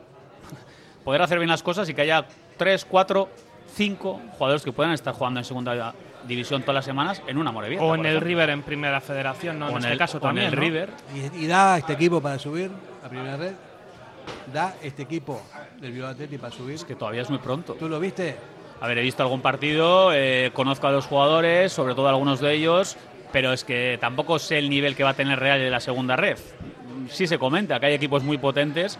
poder 1.04 1.22
hacer 1.22 1.38
bien 1.38 1.50
las 1.50 1.62
cosas 1.62 1.88
y 1.88 1.94
que 1.94 2.02
haya 2.02 2.26
tres, 2.56 2.84
cuatro, 2.84 3.28
cinco 3.76 4.20
jugadores 4.32 4.64
que 4.64 4.72
puedan 4.72 4.92
estar 4.92 5.14
jugando 5.14 5.38
en 5.38 5.44
segunda 5.44 5.94
división 6.26 6.62
todas 6.62 6.74
las 6.74 6.84
semanas 6.84 7.22
en 7.28 7.38
una 7.38 7.52
Morevieta. 7.52 7.84
O 7.84 7.94
en 7.94 8.00
el 8.00 8.06
ejemplo. 8.06 8.26
River 8.26 8.50
en 8.50 8.62
primera 8.62 9.00
federación, 9.00 9.58
¿no? 9.60 9.66
O 9.66 9.70
en 9.70 9.76
en 9.76 9.80
este 9.82 9.92
el- 9.92 9.98
caso 9.98 10.18
o 10.18 10.20
en 10.20 10.22
también. 10.22 10.46
el 10.48 10.54
¿no? 10.56 10.60
River. 10.60 10.90
Y, 11.38 11.44
y 11.44 11.46
da 11.46 11.78
este 11.78 11.92
equipo 11.92 12.20
para 12.20 12.40
subir 12.40 12.70
a 13.04 13.08
primera 13.08 13.36
red. 13.36 13.52
Da 14.52 14.74
este 14.82 15.02
equipo 15.02 15.42
del 15.80 15.92
Bilbao 15.92 16.10
Atleti 16.10 16.38
para 16.38 16.52
subir. 16.52 16.78
Que 16.86 16.94
todavía 16.94 17.22
es 17.22 17.30
muy 17.30 17.38
pronto. 17.38 17.74
¿Tú 17.74 17.88
lo 17.88 18.00
viste? 18.00 18.36
A 18.80 18.86
ver, 18.86 18.98
he 18.98 19.02
visto 19.02 19.22
algún 19.22 19.40
partido, 19.42 20.12
eh, 20.14 20.50
conozco 20.54 20.86
a 20.86 20.92
los 20.92 21.06
jugadores, 21.06 21.72
sobre 21.72 21.94
todo 21.94 22.08
algunos 22.08 22.40
de 22.40 22.52
ellos, 22.54 22.96
pero 23.32 23.52
es 23.52 23.64
que 23.64 23.98
tampoco 24.00 24.38
sé 24.38 24.58
el 24.58 24.70
nivel 24.70 24.94
que 24.94 25.02
va 25.04 25.10
a 25.10 25.14
tener 25.14 25.38
Real 25.38 25.60
en 25.60 25.70
la 25.70 25.80
segunda 25.80 26.14
red. 26.16 26.38
Sí 27.10 27.26
se 27.26 27.38
comenta 27.38 27.80
que 27.80 27.86
hay 27.86 27.94
equipos 27.94 28.22
muy 28.22 28.38
potentes 28.38 28.98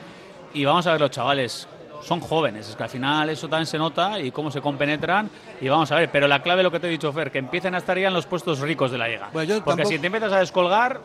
y 0.52 0.64
vamos 0.64 0.86
a 0.86 0.92
ver 0.92 1.00
los 1.00 1.10
chavales. 1.10 1.68
Son 2.02 2.20
jóvenes, 2.20 2.68
es 2.68 2.76
que 2.76 2.82
al 2.84 2.88
final 2.88 3.28
eso 3.28 3.48
también 3.48 3.66
se 3.66 3.76
nota 3.78 4.20
y 4.20 4.30
cómo 4.30 4.50
se 4.52 4.60
compenetran 4.60 5.28
y 5.60 5.68
vamos 5.68 5.90
a 5.92 5.96
ver. 5.96 6.10
Pero 6.10 6.26
la 6.28 6.42
clave, 6.42 6.62
lo 6.62 6.70
que 6.70 6.78
te 6.80 6.86
he 6.86 6.90
dicho, 6.90 7.12
Fer, 7.12 7.30
que 7.30 7.38
empiecen 7.38 7.74
a 7.74 7.78
estar 7.78 7.98
ya 7.98 8.08
en 8.08 8.14
los 8.14 8.26
puestos 8.26 8.60
ricos 8.60 8.90
de 8.92 8.98
la 8.98 9.08
liga. 9.08 9.30
Bueno, 9.32 9.54
Porque 9.56 9.68
tampoco- 9.82 9.88
si 9.88 9.98
te 9.98 10.06
empiezas 10.06 10.32
a 10.32 10.38
descolgar, 10.38 11.00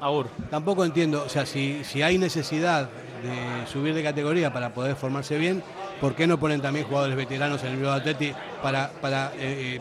agur. 0.00 0.28
Tampoco 0.50 0.84
entiendo, 0.84 1.22
o 1.24 1.28
sea, 1.28 1.46
si, 1.46 1.84
si 1.84 2.02
hay 2.02 2.18
necesidad 2.18 2.88
de 3.22 3.66
subir 3.66 3.94
de 3.94 4.02
categoría 4.02 4.52
para 4.52 4.72
poder 4.74 4.96
formarse 4.96 5.38
bien, 5.38 5.62
¿por 6.00 6.14
qué 6.14 6.26
no 6.26 6.38
ponen 6.38 6.60
también 6.60 6.86
jugadores 6.86 7.16
veteranos 7.16 7.62
en 7.64 7.70
el 7.70 7.76
Bilbao 7.76 7.94
Atleti 7.94 8.32
para, 8.62 8.90
para 9.00 9.32
eh, 9.36 9.76
eh, 9.76 9.80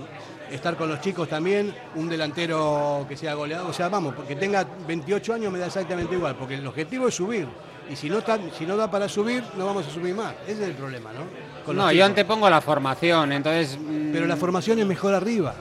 estar 0.52 0.76
con 0.78 0.90
los 0.90 1.02
chicos 1.02 1.28
también? 1.28 1.74
Un 1.96 2.10
delantero 2.10 3.06
que 3.08 3.18
sea 3.18 3.34
goleador, 3.34 3.70
o 3.70 3.74
sea, 3.74 3.90
vamos, 3.90 4.14
porque 4.16 4.36
tenga 4.36 4.66
28 4.88 5.34
años 5.34 5.52
me 5.52 5.60
da 5.60 5.68
exactamente 5.68 6.16
igual, 6.16 6.36
porque 6.36 6.56
el 6.56 6.66
objetivo 6.66 7.08
es 7.08 7.16
subir. 7.16 7.48
Y 7.90 7.96
si 7.96 8.10
no, 8.10 8.18
está, 8.18 8.40
si 8.58 8.66
no 8.66 8.76
da 8.76 8.90
para 8.90 9.08
subir, 9.08 9.44
no 9.58 9.66
vamos 9.68 9.86
a 9.86 9.92
subir 9.92 10.16
más. 10.16 10.34
Ese 10.48 10.64
es 10.64 10.70
el 10.70 10.74
problema, 10.74 11.12
¿no? 11.14 11.22
Con 11.64 11.76
No, 11.76 11.92
yo 11.92 12.04
antepongo 12.04 12.50
la 12.50 12.60
formación, 12.62 13.32
entonces... 13.32 13.78
mm, 13.80 14.12
Pero 14.12 14.26
la 14.26 14.36
formación 14.36 14.80
es 14.80 14.88
mejor 14.88 15.14
arriba. 15.14 15.54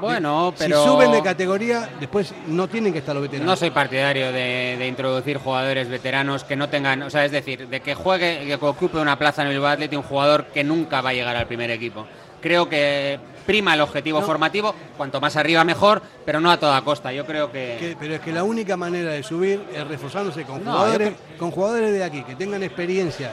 Bueno, 0.00 0.52
Si 0.56 0.64
pero... 0.64 0.84
suben 0.84 1.12
de 1.12 1.22
categoría, 1.22 1.88
después 2.00 2.32
no 2.46 2.68
tienen 2.68 2.92
que 2.92 3.00
estar 3.00 3.14
los 3.14 3.22
veteranos. 3.22 3.46
No 3.46 3.56
soy 3.56 3.70
partidario 3.70 4.26
de, 4.32 4.76
de 4.78 4.86
introducir 4.86 5.38
jugadores 5.38 5.88
veteranos 5.88 6.44
que 6.44 6.56
no 6.56 6.68
tengan, 6.68 7.02
o 7.02 7.10
sea, 7.10 7.24
es 7.24 7.32
decir, 7.32 7.68
de 7.68 7.80
que 7.80 7.94
juegue, 7.94 8.44
que 8.46 8.54
ocupe 8.54 8.98
una 8.98 9.18
plaza 9.18 9.42
en 9.42 9.48
el 9.48 9.54
Bilbao 9.54 9.70
Athletic 9.72 9.98
un 9.98 10.04
jugador 10.04 10.46
que 10.46 10.64
nunca 10.64 11.00
va 11.00 11.10
a 11.10 11.12
llegar 11.14 11.36
al 11.36 11.46
primer 11.46 11.70
equipo, 11.70 12.06
creo 12.40 12.68
que 12.68 13.18
prima 13.46 13.74
el 13.74 13.80
objetivo 13.82 14.22
formativo, 14.22 14.74
cuanto 14.96 15.20
más 15.20 15.36
arriba 15.36 15.64
mejor, 15.64 16.00
pero 16.24 16.40
no 16.40 16.50
a 16.50 16.58
toda 16.58 16.80
costa. 16.82 17.12
Yo 17.12 17.26
creo 17.26 17.52
que... 17.52 17.76
Que- 17.78 17.96
pero 17.98 18.14
es 18.14 18.20
que 18.20 18.32
la 18.32 18.42
única 18.42 18.76
manera 18.76 19.10
de 19.12 19.22
subir 19.22 19.62
es 19.74 19.86
reforzándose 19.86 20.44
con 20.44 20.64
No, 20.64 20.72
jugadores, 20.72 21.12
con 21.38 21.50
jugadores 21.50 21.92
de 21.92 22.02
aquí, 22.04 22.22
que 22.22 22.36
tengan 22.36 22.62
experiencia, 22.62 23.32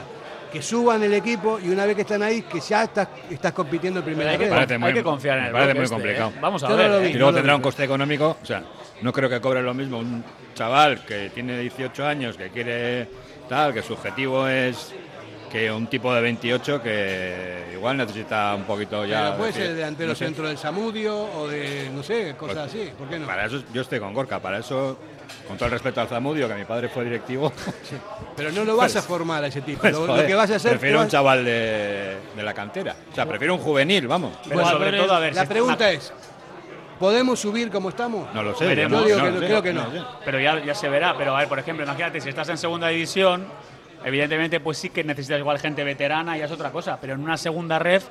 que 0.52 0.60
suban 0.62 1.02
el 1.02 1.14
equipo 1.14 1.58
y 1.58 1.70
una 1.70 1.86
vez 1.86 1.96
que 1.96 2.02
están 2.02 2.22
ahí, 2.22 2.42
que 2.42 2.60
ya 2.60 2.84
estás, 2.84 3.08
estás 3.30 3.52
compitiendo 3.52 4.00
en 4.00 4.04
primera 4.04 4.30
hay 4.32 4.36
que 4.38 4.44
red. 4.44 4.50
con- 4.50 4.56
Parece 4.58 4.78
muy- 4.78 4.88
hay 4.88 4.94
que 4.94 5.02
confiar 5.02 5.38
en 5.38 5.44
el 5.46 5.52
parece 5.52 5.74
muy 5.74 5.82
este, 5.84 5.94
complicado. 5.94 6.30
¿eh? 6.30 6.38
Vamos 6.40 6.62
a 6.62 6.68
Yo 6.68 6.76
no 6.76 6.82
ver. 6.82 6.90
¿eh? 6.92 7.06
vi. 7.06 7.10
Y 7.10 7.12
luego 7.14 7.30
no 7.32 7.36
tendrá 7.36 7.52
vi. 7.54 7.56
un 7.56 7.62
coste 7.62 7.84
económico, 7.84 8.36
o 8.42 8.44
sea, 8.46 8.62
no 9.00 9.12
creo 9.12 9.30
que 9.30 9.40
cobre 9.40 9.62
lo 9.62 9.72
mismo 9.74 9.98
un 9.98 10.22
chaval 10.54 11.04
que 11.06 11.30
tiene 11.30 11.58
18 11.58 12.06
años, 12.06 12.36
que 12.36 12.50
quiere 12.50 13.08
tal, 13.48 13.72
que 13.72 13.82
su 13.82 13.94
objetivo 13.94 14.46
es 14.46 14.94
que 15.52 15.70
un 15.70 15.86
tipo 15.86 16.14
de 16.14 16.22
28 16.22 16.82
que 16.82 17.68
igual 17.74 17.98
necesita 17.98 18.54
un 18.54 18.62
poquito 18.64 19.04
ya... 19.04 19.24
Pero 19.24 19.36
puede 19.36 19.50
decir, 19.52 19.66
ser 19.66 19.74
delantero 19.74 20.08
no 20.08 20.14
sé. 20.14 20.24
centro 20.24 20.48
del 20.48 20.56
Samudio 20.56 21.14
o 21.14 21.46
de, 21.46 21.90
no 21.92 22.02
sé, 22.02 22.34
cosas 22.38 22.68
así. 22.68 22.90
¿Por 22.98 23.06
qué 23.08 23.18
no? 23.18 23.26
Para 23.26 23.44
eso 23.44 23.62
yo 23.70 23.82
estoy 23.82 24.00
con 24.00 24.14
Gorka, 24.14 24.40
para 24.40 24.58
eso, 24.60 24.98
con 25.46 25.58
todo 25.58 25.66
el 25.66 25.72
respeto 25.72 26.00
al 26.00 26.08
Zamudio, 26.08 26.48
que 26.48 26.54
mi 26.54 26.64
padre 26.64 26.88
fue 26.88 27.04
directivo, 27.04 27.52
Pero 28.36 28.50
no 28.50 28.64
lo 28.64 28.76
vas 28.78 28.92
Pues- 28.92 29.04
a 29.04 29.06
formar 29.06 29.44
a 29.44 29.48
ese 29.48 29.60
tipo. 29.60 29.82
pues, 29.82 29.92
lo, 29.92 30.26
que 30.26 30.34
vas 30.34 30.50
a 30.50 30.56
hacer. 30.56 30.70
prefiero 30.70 31.02
un 31.02 31.08
chaval 31.08 31.44
de, 31.44 32.16
de 32.34 32.42
la 32.42 32.54
cantera. 32.54 32.96
O 33.10 33.14
sea, 33.14 33.26
prefiero 33.26 33.54
un 33.54 33.60
juvenil, 33.60 34.08
vamos. 34.08 34.32
Pero 34.48 34.66
sobre 34.66 34.96
todo, 34.96 35.12
a 35.12 35.18
ver, 35.20 35.34
La 35.34 35.42
si- 35.42 35.48
pregunta 35.48 35.90
es: 35.90 36.14
¿podemos 36.98 37.38
subir 37.40 37.70
como 37.70 37.90
estamos? 37.90 38.32
No 38.34 38.42
lo 38.42 38.54
sé. 38.54 38.64
Veremos. 38.66 39.00
Yo 39.06 39.06
digo 39.06 39.18
no 39.18 39.24
que 39.24 39.30
lo 39.30 39.34
no, 39.34 39.40
sé, 39.40 39.46
creo 39.46 39.62
que 39.62 39.72
no. 39.74 40.08
Pero 40.24 40.40
ya, 40.40 40.64
ya 40.64 40.74
se 40.74 40.88
verá. 40.88 41.14
Pero 41.18 41.36
a 41.36 41.40
ver, 41.40 41.48
por 41.48 41.58
ejemplo, 41.58 41.84
imagínate, 41.84 42.22
si 42.22 42.30
estás 42.30 42.48
en 42.48 42.56
segunda 42.56 42.88
división, 42.88 43.44
evidentemente, 44.04 44.60
pues 44.60 44.78
sí 44.78 44.90
que 44.90 45.04
necesitas 45.04 45.38
igual 45.38 45.58
gente 45.58 45.84
veterana, 45.84 46.36
ya 46.36 46.44
es 46.46 46.50
otra 46.52 46.70
cosa. 46.70 46.98
Pero 47.00 47.14
en 47.14 47.20
una 47.20 47.36
segunda 47.36 47.78
red, 47.78 48.02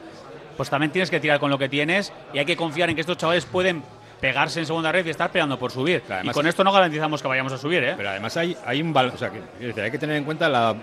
pues 0.58 0.70
también 0.70 0.92
tienes 0.92 1.10
que 1.10 1.20
tirar 1.20 1.40
con 1.40 1.50
lo 1.50 1.58
que 1.58 1.70
tienes 1.70 2.12
y 2.34 2.40
hay 2.40 2.46
que 2.46 2.56
confiar 2.56 2.90
en 2.90 2.96
que 2.96 3.02
estos 3.02 3.18
chavales 3.18 3.46
pueden 3.46 3.84
pegarse 4.20 4.60
en 4.60 4.66
segunda 4.68 4.92
red 4.92 5.06
y 5.06 5.10
estar 5.10 5.32
peleando 5.32 5.58
por 5.58 5.72
subir. 5.72 6.02
Claro, 6.02 6.20
además- 6.20 6.36
y 6.36 6.38
con 6.38 6.48
esto 6.48 6.64
no 6.64 6.72
garantizamos 6.72 7.22
que 7.22 7.28
vayamos 7.28 7.54
a 7.54 7.58
subir, 7.58 7.84
¿eh? 7.84 7.94
Pero 7.98 8.10
además 8.10 8.38
hay, 8.38 8.56
hay 8.66 8.82
un 8.82 8.96
o 8.96 9.18
sea, 9.18 9.32
que, 9.32 9.82
hay 9.82 9.92
que 9.92 9.98
tener 9.98 10.16
en 10.18 10.24
cuenta 10.26 10.48
la, 10.48 10.76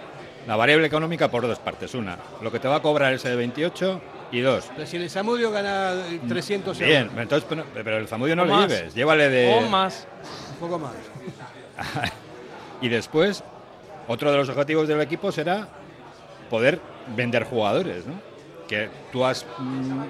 la 0.47 0.57
variable 0.57 0.87
económica 0.89 1.31
por 1.31 1.47
dos 1.47 1.59
partes. 1.61 1.95
Una, 1.95 2.17
lo 2.43 2.51
que 2.51 2.59
te 2.59 2.67
va 2.67 2.77
a 2.77 2.83
cobrar 2.83 3.13
ese 3.13 3.29
de 3.29 3.37
28 3.37 4.01
y 4.33 4.41
dos. 4.41 4.69
Pero 4.75 4.87
si 4.89 4.97
el 4.97 5.09
Samudio 5.09 5.53
gana 5.53 5.93
eh, 6.11 6.21
300 6.27 6.81
euros. 6.81 6.89
Bien, 6.89 7.11
entonces, 7.17 7.47
pero, 7.49 7.65
pero 7.73 7.99
el 7.99 8.09
Zamudio 8.09 8.35
no 8.35 8.43
O 8.43 8.47
le 8.47 8.53
más. 8.53 8.69
lleves, 8.69 8.95
llévale 8.95 9.29
de... 9.29 9.55
O 9.55 9.69
más. 9.69 10.09
Un 10.55 10.59
poco 10.59 10.79
más. 10.81 10.95
Y 12.81 12.89
después, 12.89 13.43
otro 14.09 14.33
de 14.33 14.39
los 14.39 14.49
objetivos 14.49 14.89
del 14.89 15.01
equipo 15.01 15.31
será 15.31 15.69
poder 16.51 16.81
vender 17.15 17.45
jugadores, 17.45 18.07
¿no? 18.07 18.15
Que 18.67 18.89
tú 19.13 19.25
has 19.25 19.47
mm, 19.59 20.03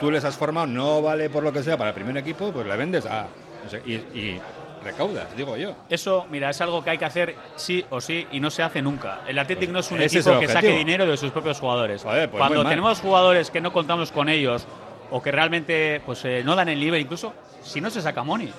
tú 0.00 0.10
les 0.10 0.24
has 0.24 0.36
formado, 0.36 0.66
no 0.66 1.00
vale 1.00 1.30
por 1.30 1.42
lo 1.42 1.52
que 1.52 1.62
sea 1.62 1.76
para 1.76 1.90
el 1.90 1.94
primer 1.94 2.16
equipo, 2.18 2.52
pues 2.52 2.66
le 2.66 2.76
vendes 2.76 3.06
a 3.06 3.26
no 3.64 3.70
sé, 3.70 3.82
y, 3.86 3.94
y 3.94 4.40
recaudas, 4.86 5.36
digo 5.36 5.56
yo. 5.56 5.74
Eso, 5.88 6.26
mira, 6.30 6.50
es 6.50 6.60
algo 6.60 6.82
que 6.82 6.90
hay 6.90 6.98
que 6.98 7.04
hacer 7.04 7.34
sí 7.56 7.84
o 7.90 8.00
sí 8.00 8.26
y 8.30 8.40
no 8.40 8.50
se 8.50 8.62
hace 8.62 8.80
nunca. 8.80 9.20
El 9.26 9.38
Athletic 9.38 9.70
no 9.70 9.80
es 9.80 9.90
un 9.90 10.00
es 10.00 10.14
equipo 10.14 10.32
el 10.32 10.40
que 10.40 10.48
saque 10.48 10.70
dinero 10.70 11.06
de 11.06 11.16
sus 11.16 11.32
propios 11.32 11.58
jugadores. 11.58 12.02
Joder, 12.02 12.30
pues 12.30 12.40
Cuando 12.40 12.64
tenemos 12.64 13.00
jugadores 13.00 13.50
que 13.50 13.60
no 13.60 13.72
contamos 13.72 14.12
con 14.12 14.28
ellos 14.28 14.66
o 15.10 15.22
que 15.22 15.32
realmente 15.32 16.00
pues 16.04 16.24
eh, 16.24 16.42
no 16.44 16.54
dan 16.54 16.68
el 16.68 16.80
nivel, 16.80 17.00
incluso 17.00 17.32
si 17.62 17.80
no 17.80 17.90
se 17.90 18.00
saca 18.00 18.22
money. 18.22 18.52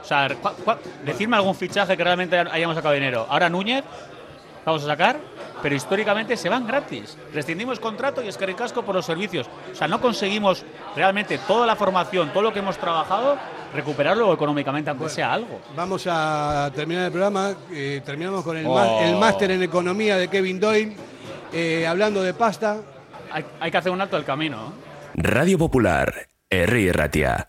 O 0.00 0.04
sea, 0.04 0.28
decirme 1.04 1.36
algún 1.36 1.54
fichaje 1.54 1.96
que 1.96 2.04
realmente 2.04 2.36
hayamos 2.36 2.74
sacado 2.74 2.94
dinero. 2.94 3.26
Ahora 3.28 3.48
Núñez, 3.48 3.84
vamos 4.64 4.82
a 4.84 4.86
sacar, 4.86 5.18
pero 5.62 5.74
históricamente 5.74 6.36
se 6.36 6.48
van 6.48 6.66
gratis. 6.66 7.16
Rescindimos 7.32 7.78
contrato 7.80 8.22
y 8.22 8.28
es 8.28 8.36
que 8.36 8.46
ricasco 8.46 8.82
por 8.82 8.94
los 8.94 9.06
servicios. 9.06 9.48
O 9.72 9.74
sea, 9.74 9.88
no 9.88 10.00
conseguimos 10.00 10.64
realmente 10.96 11.38
toda 11.46 11.66
la 11.66 11.76
formación, 11.76 12.32
todo 12.32 12.42
lo 12.42 12.52
que 12.52 12.58
hemos 12.60 12.78
trabajado, 12.78 13.36
recuperarlo 13.74 14.32
económicamente, 14.32 14.90
aunque 14.90 15.08
sea 15.08 15.32
algo. 15.32 15.60
Vamos 15.76 16.06
a 16.08 16.70
terminar 16.74 17.04
el 17.06 17.10
programa. 17.12 17.54
eh, 17.72 18.02
terminamos 18.04 18.44
con 18.44 18.56
el, 18.56 18.66
Oh. 18.66 19.18
máster 19.18 19.50
en 19.50 19.62
economía 19.62 20.16
de 20.16 20.28
Kevin 20.28 20.58
Doyle. 20.60 20.96
eh, 21.52 21.86
hablando 21.86 22.22
de 22.22 22.32
pasta. 22.34 22.78
Hay, 23.30 23.44
hay 23.60 23.70
que 23.70 23.76
hacer 23.76 23.92
un 23.92 24.00
alto 24.00 24.16
del 24.16 24.24
camino. 24.24 24.72
Radio 25.14 25.58
Popular, 25.58 26.26
Herri 26.50 26.90
Ratia. 26.92 27.48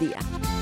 día. 0.01 0.60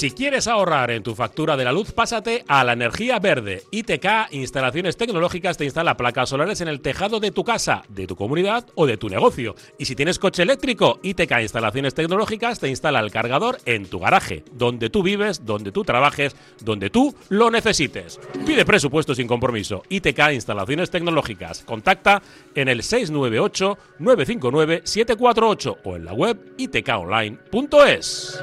Si 0.00 0.12
quieres 0.12 0.48
ahorrar 0.48 0.90
en 0.92 1.02
tu 1.02 1.14
factura 1.14 1.58
de 1.58 1.64
la 1.66 1.72
luz, 1.72 1.92
pásate 1.92 2.42
a 2.48 2.64
la 2.64 2.72
energía 2.72 3.18
verde. 3.18 3.64
ITK 3.70 4.30
Instalaciones 4.30 4.96
Tecnológicas 4.96 5.58
te 5.58 5.66
instala 5.66 5.98
placas 5.98 6.30
solares 6.30 6.62
en 6.62 6.68
el 6.68 6.80
tejado 6.80 7.20
de 7.20 7.32
tu 7.32 7.44
casa, 7.44 7.82
de 7.90 8.06
tu 8.06 8.16
comunidad 8.16 8.66
o 8.76 8.86
de 8.86 8.96
tu 8.96 9.10
negocio. 9.10 9.54
Y 9.76 9.84
si 9.84 9.94
tienes 9.94 10.18
coche 10.18 10.42
eléctrico, 10.42 11.00
ITK 11.02 11.42
Instalaciones 11.42 11.92
Tecnológicas 11.92 12.60
te 12.60 12.70
instala 12.70 13.00
el 13.00 13.10
cargador 13.10 13.58
en 13.66 13.84
tu 13.90 13.98
garaje, 13.98 14.42
donde 14.52 14.88
tú 14.88 15.02
vives, 15.02 15.44
donde 15.44 15.70
tú 15.70 15.84
trabajes, 15.84 16.34
donde 16.62 16.88
tú 16.88 17.14
lo 17.28 17.50
necesites. 17.50 18.18
Pide 18.46 18.64
presupuesto 18.64 19.14
sin 19.14 19.26
compromiso. 19.26 19.82
ITK 19.90 20.32
Instalaciones 20.32 20.88
Tecnológicas. 20.88 21.62
Contacta 21.64 22.22
en 22.54 22.68
el 22.68 22.82
698 22.82 23.76
959 23.98 24.80
748 24.82 25.76
o 25.84 25.96
en 25.96 26.06
la 26.06 26.14
web 26.14 26.54
itkonline.es. 26.56 28.42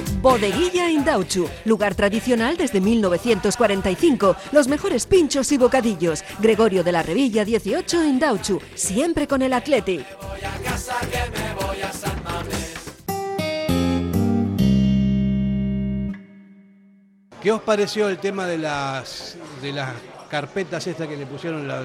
Bodeguilla 0.21 0.89
Indauchu, 0.89 1.49
lugar 1.65 1.95
tradicional 1.95 2.55
desde 2.57 2.79
1945. 2.79 4.35
Los 4.51 4.67
mejores 4.67 5.05
pinchos 5.07 5.51
y 5.51 5.57
bocadillos. 5.57 6.23
Gregorio 6.39 6.83
de 6.83 6.91
la 6.91 7.01
Revilla 7.03 7.43
18 7.43 8.03
Indauchu, 8.03 8.61
siempre 8.75 9.27
con 9.27 9.41
el 9.41 9.53
Athletic. 9.53 10.05
¿Qué 17.41 17.51
os 17.51 17.61
pareció 17.61 18.07
el 18.09 18.19
tema 18.19 18.45
de 18.45 18.57
las 18.57 19.37
de 19.61 19.73
las 19.73 19.89
carpetas 20.29 20.85
estas 20.85 21.07
que 21.07 21.17
le 21.17 21.25
pusieron 21.25 21.67
la- 21.67 21.81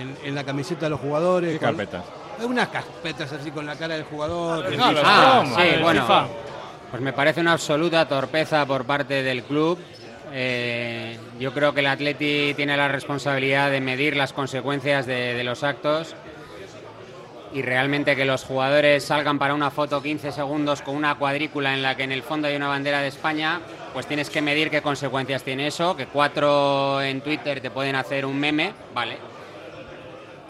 en, 0.00 0.16
en 0.24 0.34
la 0.34 0.42
camiseta 0.44 0.86
a 0.86 0.88
los 0.88 1.00
jugadores? 1.00 1.52
¿Qué 1.52 1.58
Con- 1.58 1.68
carpetas? 1.76 2.04
Unas 2.44 2.68
carpetas 2.68 3.32
así 3.32 3.52
con 3.52 3.64
la 3.64 3.76
cara 3.76 3.94
del 3.94 4.04
jugador. 4.04 4.68
que- 4.68 4.76
Ah, 4.80 5.44
sí, 5.46 5.80
bueno. 5.80 6.00
FIFA. 6.02 6.26
Pues 6.94 7.02
me 7.02 7.12
parece 7.12 7.40
una 7.40 7.54
absoluta 7.54 8.06
torpeza 8.06 8.64
por 8.66 8.84
parte 8.84 9.24
del 9.24 9.42
club. 9.42 9.80
Eh, 10.32 11.18
yo 11.40 11.52
creo 11.52 11.74
que 11.74 11.80
el 11.80 11.88
Atleti 11.88 12.54
tiene 12.54 12.76
la 12.76 12.86
responsabilidad 12.86 13.72
de 13.72 13.80
medir 13.80 14.14
las 14.14 14.32
consecuencias 14.32 15.04
de, 15.04 15.34
de 15.34 15.42
los 15.42 15.64
actos 15.64 16.14
y 17.52 17.62
realmente 17.62 18.14
que 18.14 18.24
los 18.24 18.44
jugadores 18.44 19.02
salgan 19.02 19.40
para 19.40 19.54
una 19.54 19.72
foto 19.72 20.00
15 20.00 20.30
segundos 20.30 20.82
con 20.82 20.94
una 20.94 21.16
cuadrícula 21.16 21.74
en 21.74 21.82
la 21.82 21.96
que 21.96 22.04
en 22.04 22.12
el 22.12 22.22
fondo 22.22 22.46
hay 22.46 22.54
una 22.54 22.68
bandera 22.68 23.00
de 23.00 23.08
España, 23.08 23.60
pues 23.92 24.06
tienes 24.06 24.30
que 24.30 24.40
medir 24.40 24.70
qué 24.70 24.80
consecuencias 24.80 25.42
tiene 25.42 25.66
eso, 25.66 25.96
que 25.96 26.06
cuatro 26.06 27.02
en 27.02 27.22
Twitter 27.22 27.60
te 27.60 27.72
pueden 27.72 27.96
hacer 27.96 28.24
un 28.24 28.38
meme, 28.38 28.72
vale. 28.94 29.33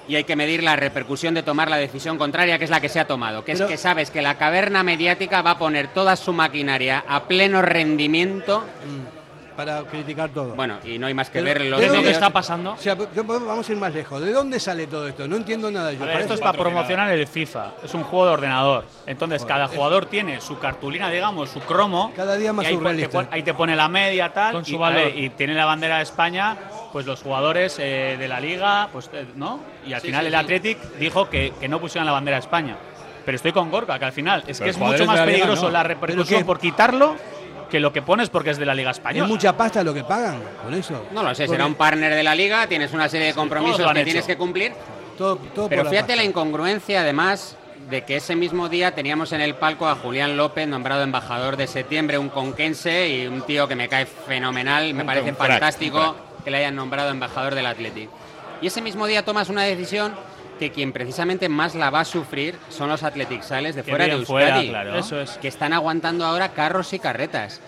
Y 0.09 0.17
hay 0.17 0.25
que 0.25 0.37
medir 0.37 0.63
la 0.63 0.77
repercusión 0.77 1.33
de 1.35 1.43
tomar 1.43 1.71
la 1.71 1.77
decisión 1.77 2.19
contraria, 2.19 2.59
que 2.59 2.65
es 2.65 2.71
la 2.71 2.81
que 2.81 2.89
se 2.89 3.01
ha 3.01 3.07
tomado, 3.07 3.45
que 3.45 3.53
Pero- 3.53 3.65
es 3.65 3.71
que 3.71 3.77
sabes 3.79 4.11
que 4.11 4.21
la 4.23 4.37
caverna 4.37 4.83
mediática 4.83 5.41
va 5.43 5.53
a 5.53 5.59
poner 5.59 5.89
toda 5.89 6.17
su 6.17 6.33
maquinaria 6.33 7.05
a 7.09 7.25
pleno 7.25 7.63
rendimiento 7.63 8.65
para 9.57 9.83
criticar 9.85 10.31
todo. 10.31 10.55
Bueno, 10.55 10.79
y 10.85 10.99
no 10.99 11.07
hay 11.07 11.15
más 11.15 11.31
que 11.31 11.41
Pero, 11.43 11.61
ver 11.61 11.71
los 11.71 11.81
¿de 11.81 11.87
dónde 11.87 12.01
vídeos. 12.03 12.15
está 12.15 12.31
pasando? 12.31 12.73
O 12.73 12.77
sea, 12.77 12.97
yo- 12.97 13.25
vamos 13.25 13.69
a 13.69 13.73
ir 13.73 13.79
más 13.79 13.93
lejos. 13.95 14.21
¿De 14.21 14.33
dónde 14.33 14.59
sale 14.61 14.87
todo 14.87 15.09
esto? 15.09 15.27
No 15.29 15.37
entiendo 15.37 15.71
nada 15.71 15.93
yo. 15.93 16.03
A 16.03 16.07
ver, 16.07 16.13
Para 16.15 16.21
esto 16.21 16.35
es 16.35 16.41
para 16.41 16.59
promocionar 16.59 17.11
el 17.11 17.27
FIFA. 17.27 17.73
Es 17.85 17.95
un 17.95 18.03
juego 18.05 18.27
de 18.27 18.33
ordenador. 18.33 18.85
Entonces, 19.07 19.45
cada 19.45 19.69
jugador 19.69 20.07
tiene 20.07 20.41
su 20.41 20.59
cartulina, 20.59 21.11
digamos, 21.11 21.51
su 21.51 21.61
cromo. 21.61 22.13
Cada 22.17 22.37
día 22.37 22.53
más 22.53 22.65
y 22.65 22.69
ahí, 22.69 22.75
surrealista. 22.75 23.09
te 23.11 23.13
pon- 23.17 23.29
ahí 23.31 23.43
te 23.43 23.55
pone 23.55 23.77
la 23.77 23.89
media, 23.89 24.33
tal. 24.33 24.53
Con 24.53 24.65
su 24.65 24.75
y, 24.75 24.79
valor. 24.79 25.13
y 25.15 25.31
tiene 25.31 25.55
la 25.55 25.65
bandera 25.65 25.97
de 25.99 26.03
España, 26.03 26.57
pues 26.93 27.07
los 27.07 27.23
jugadores 27.23 27.77
eh, 27.79 28.17
de 28.19 28.29
la 28.29 28.41
liga, 28.41 28.89
pues, 28.93 29.11
eh, 29.13 29.27
¿no? 29.37 29.61
Y 29.87 29.93
al 29.93 30.01
Sí, 30.01 30.09
final 30.09 30.23
sí, 30.23 30.27
el 30.29 30.33
sí. 30.33 30.39
Athletic 30.39 30.79
dijo 30.99 31.29
que, 31.29 31.53
que 31.61 31.69
no 31.69 31.81
pusieran 31.81 32.07
la 32.07 32.13
bandera 32.13 32.37
de 32.37 32.41
España. 32.41 32.77
Pero 33.25 33.37
estoy 33.37 33.53
con 33.53 33.71
Gorka, 33.71 33.99
que 33.99 34.05
al 34.05 34.13
final 34.13 34.45
es 34.47 34.59
Pero 34.59 34.65
que 34.67 34.71
es 34.71 34.77
jugadores 34.77 35.01
mucho 35.01 35.07
más 35.11 35.21
de 35.21 35.21
la 35.21 35.27
liga 35.27 35.39
peligroso 35.47 35.67
no. 35.67 35.71
la 35.73 35.83
¿Pero 35.83 35.95
repercusión 35.95 36.41
qué? 36.41 36.45
por 36.45 36.59
quitarlo 36.59 37.17
que 37.71 37.81
lo 37.81 37.93
que 37.93 38.03
pones 38.03 38.31
porque 38.31 38.51
es 38.51 38.59
de 38.59 38.67
la 38.67 38.75
Liga 38.75 38.91
Es 38.91 38.99
Española. 38.99 39.27
mucha 39.29 39.57
pasta 39.57 39.83
lo 39.83 39.93
que 39.95 40.05
pagan 40.05 40.41
con 40.63 40.75
eso. 40.75 41.07
No 41.13 41.23
lo 41.23 41.35
sé, 41.35 41.47
será 41.49 41.67
un 41.67 41.75
partner 41.75 42.15
de 42.15 42.23
la 42.23 42.35
liga, 42.35 42.67
tienes 42.67 42.93
una 42.93 43.09
serie 43.09 43.29
de 43.29 43.35
compromisos 43.35 43.79
que 43.93 43.99
hecho. 44.01 44.05
tienes 44.05 44.27
que 44.27 44.37
cumplir. 44.37 44.73
todo, 45.19 45.37
todo 45.55 45.69
Pero 45.69 45.83
por 45.83 45.91
fíjate 45.91 46.13
la 46.13 46.23
pasta. 46.23 46.29
incongruencia, 46.31 47.01
además, 47.01 47.57
de 47.91 48.03
que 48.05 48.17
ese 48.17 48.35
mismo 48.37 48.69
día 48.69 48.95
teníamos 48.95 49.33
en 49.33 49.41
el 49.41 49.55
palco 49.55 49.87
a 49.89 49.95
Julián 49.97 50.37
López, 50.37 50.67
nombrado 50.69 51.03
embajador 51.03 51.57
de 51.57 51.67
septiembre, 51.67 52.19
un 52.19 52.29
conquense 52.31 53.09
y 53.09 53.27
un 53.27 53.43
tío 53.43 53.69
que 53.69 53.77
me 53.77 53.89
cae 53.89 54.07
fenomenal. 54.07 54.95
Me 54.95 55.03
Un 55.03 55.07
parece 55.07 55.33
fantástico 55.35 56.17
que 56.45 56.51
le 56.51 56.59
hayan 56.59 56.75
nombrado 56.77 57.11
embajador 57.11 57.55
del 57.55 57.67
Athletic. 57.67 58.09
Y 58.63 58.69
ese 58.69 58.81
mismo 58.81 59.07
día 59.07 59.25
tomas 59.25 59.49
una 59.51 59.63
decisión 59.63 60.15
que 60.59 60.71
quien 60.71 60.93
precisamente 60.93 61.49
más 61.49 61.75
la 61.75 61.91
va 61.91 62.01
a 62.01 62.05
sufrir 62.05 62.55
son 62.69 62.89
los 62.89 63.03
Athletic 63.03 63.43
Sales 63.43 63.75
de 63.75 63.83
Que 63.83 63.91
fuera 63.91 64.05
de 64.07 64.13
Euskadi, 64.13 64.27
fuera, 64.27 64.63
claro. 64.63 64.99
Eso 64.99 65.21
es. 65.21 65.33
que 65.39 65.49
están 65.49 65.73
aguantando 65.73 66.25
ahora 66.25 66.51
carros 66.53 66.93
y 66.93 66.99
carretas. 66.99 67.61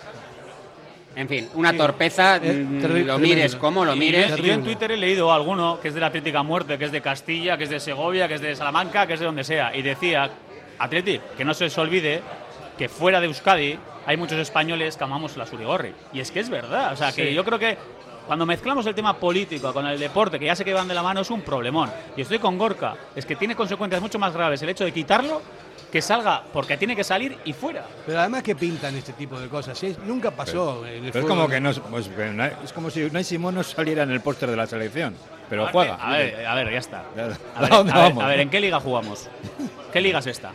En 1.14 1.28
fin, 1.28 1.48
una 1.54 1.74
torpeza, 1.74 2.36
Eh, 2.42 2.52
mm, 2.52 3.06
lo 3.06 3.18
mires 3.18 3.56
como 3.56 3.84
lo 3.86 3.94
Y 3.96 3.98
mires. 3.98 4.28
yo- 4.36 4.36
yo 4.36 4.52
en 4.52 4.62
Twitter 4.62 4.92
he 4.92 4.96
leído 4.98 5.32
alguno 5.32 5.80
que 5.80 5.88
es 5.88 5.94
de 5.94 6.00
la 6.00 6.08
Atlética 6.08 6.42
Muerte, 6.42 6.76
que 6.76 6.84
es 6.84 6.92
de 6.92 7.00
Castilla, 7.00 7.56
que 7.56 7.64
es 7.64 7.70
de 7.70 7.80
Segovia, 7.80 8.28
que 8.28 8.34
es 8.34 8.40
de 8.42 8.54
Salamanca, 8.54 9.06
que 9.06 9.14
es 9.14 9.20
de 9.20 9.26
donde 9.26 9.42
sea. 9.42 9.74
Y 9.74 9.80
decía, 9.80 10.28
Atlético, 10.78 11.24
que 11.36 11.44
no 11.44 11.54
se 11.54 11.64
os 11.64 11.78
olvide 11.78 12.20
que 12.76 12.90
fuera 12.90 13.18
de 13.20 13.26
Euskadi 13.28 13.78
hay 14.04 14.18
muchos 14.18 14.38
españoles 14.38 14.98
que 14.98 15.04
amamos 15.04 15.38
la 15.38 15.46
Surigorri. 15.46 15.94
Y 16.12 16.20
es 16.20 16.30
que 16.30 16.40
es 16.40 16.50
verdad. 16.50 16.92
O 16.92 16.96
sea, 16.96 17.12
que 17.12 17.28
Sí. 17.28 17.34
yo 17.34 17.44
creo 17.46 17.58
que 17.58 17.78
cuando 18.26 18.44
mezclamos 18.44 18.84
el 18.86 18.94
tema 18.94 19.16
político 19.16 19.72
con 19.72 19.86
el 19.86 19.98
deporte, 19.98 20.38
que 20.38 20.46
ya 20.46 20.56
sé 20.56 20.64
que 20.64 20.72
van 20.72 20.88
de 20.88 20.94
la 20.94 21.02
mano, 21.02 21.20
es 21.20 21.30
un 21.30 21.42
problemón. 21.42 21.90
Y 22.16 22.22
estoy 22.22 22.38
con 22.38 22.58
Gorka. 22.58 22.94
Es 23.14 23.24
que 23.24 23.36
tiene 23.36 23.54
consecuencias 23.54 24.02
mucho 24.02 24.18
más 24.18 24.32
graves 24.32 24.60
el 24.62 24.68
hecho 24.68 24.84
de 24.84 24.92
quitarlo 24.92 25.40
que 25.90 26.02
salga 26.02 26.42
porque 26.52 26.76
tiene 26.76 26.96
que 26.96 27.04
salir 27.04 27.38
y 27.44 27.52
fuera. 27.52 27.84
Pero 28.04 28.18
además 28.18 28.42
que 28.42 28.56
pintan 28.56 28.94
este 28.96 29.12
tipo 29.12 29.38
de 29.38 29.48
cosas. 29.48 29.78
¿sí? 29.78 29.96
Nunca 30.04 30.30
pasó 30.30 30.84
en 30.86 31.04
el 31.04 31.12
Pero 31.12 31.24
es 31.24 31.30
como 31.30 31.48
que 31.48 31.60
no, 31.60 31.72
pues, 31.72 32.10
es 32.64 32.72
como 32.72 32.90
si 32.90 33.04
Unai 33.04 33.24
Simón 33.24 33.54
no 33.54 33.62
saliera 33.62 34.02
en 34.02 34.10
el 34.10 34.20
póster 34.20 34.50
de 34.50 34.56
la 34.56 34.66
selección, 34.66 35.14
pero 35.48 35.68
juega. 35.68 35.94
A 35.94 36.16
ver, 36.16 36.46
a 36.46 36.54
ver, 36.54 36.72
ya 36.72 36.78
está. 36.78 37.00
A 37.00 37.14
ver, 37.14 37.36
¿a 37.54 37.66
dónde 37.68 37.92
a 37.92 37.94
ver, 37.94 38.04
vamos? 38.08 38.24
a 38.24 38.26
ver, 38.26 38.40
¿en 38.40 38.50
qué 38.50 38.60
liga 38.60 38.80
jugamos? 38.80 39.28
¿Qué 39.92 40.00
liga 40.00 40.18
es 40.18 40.26
esta? 40.26 40.52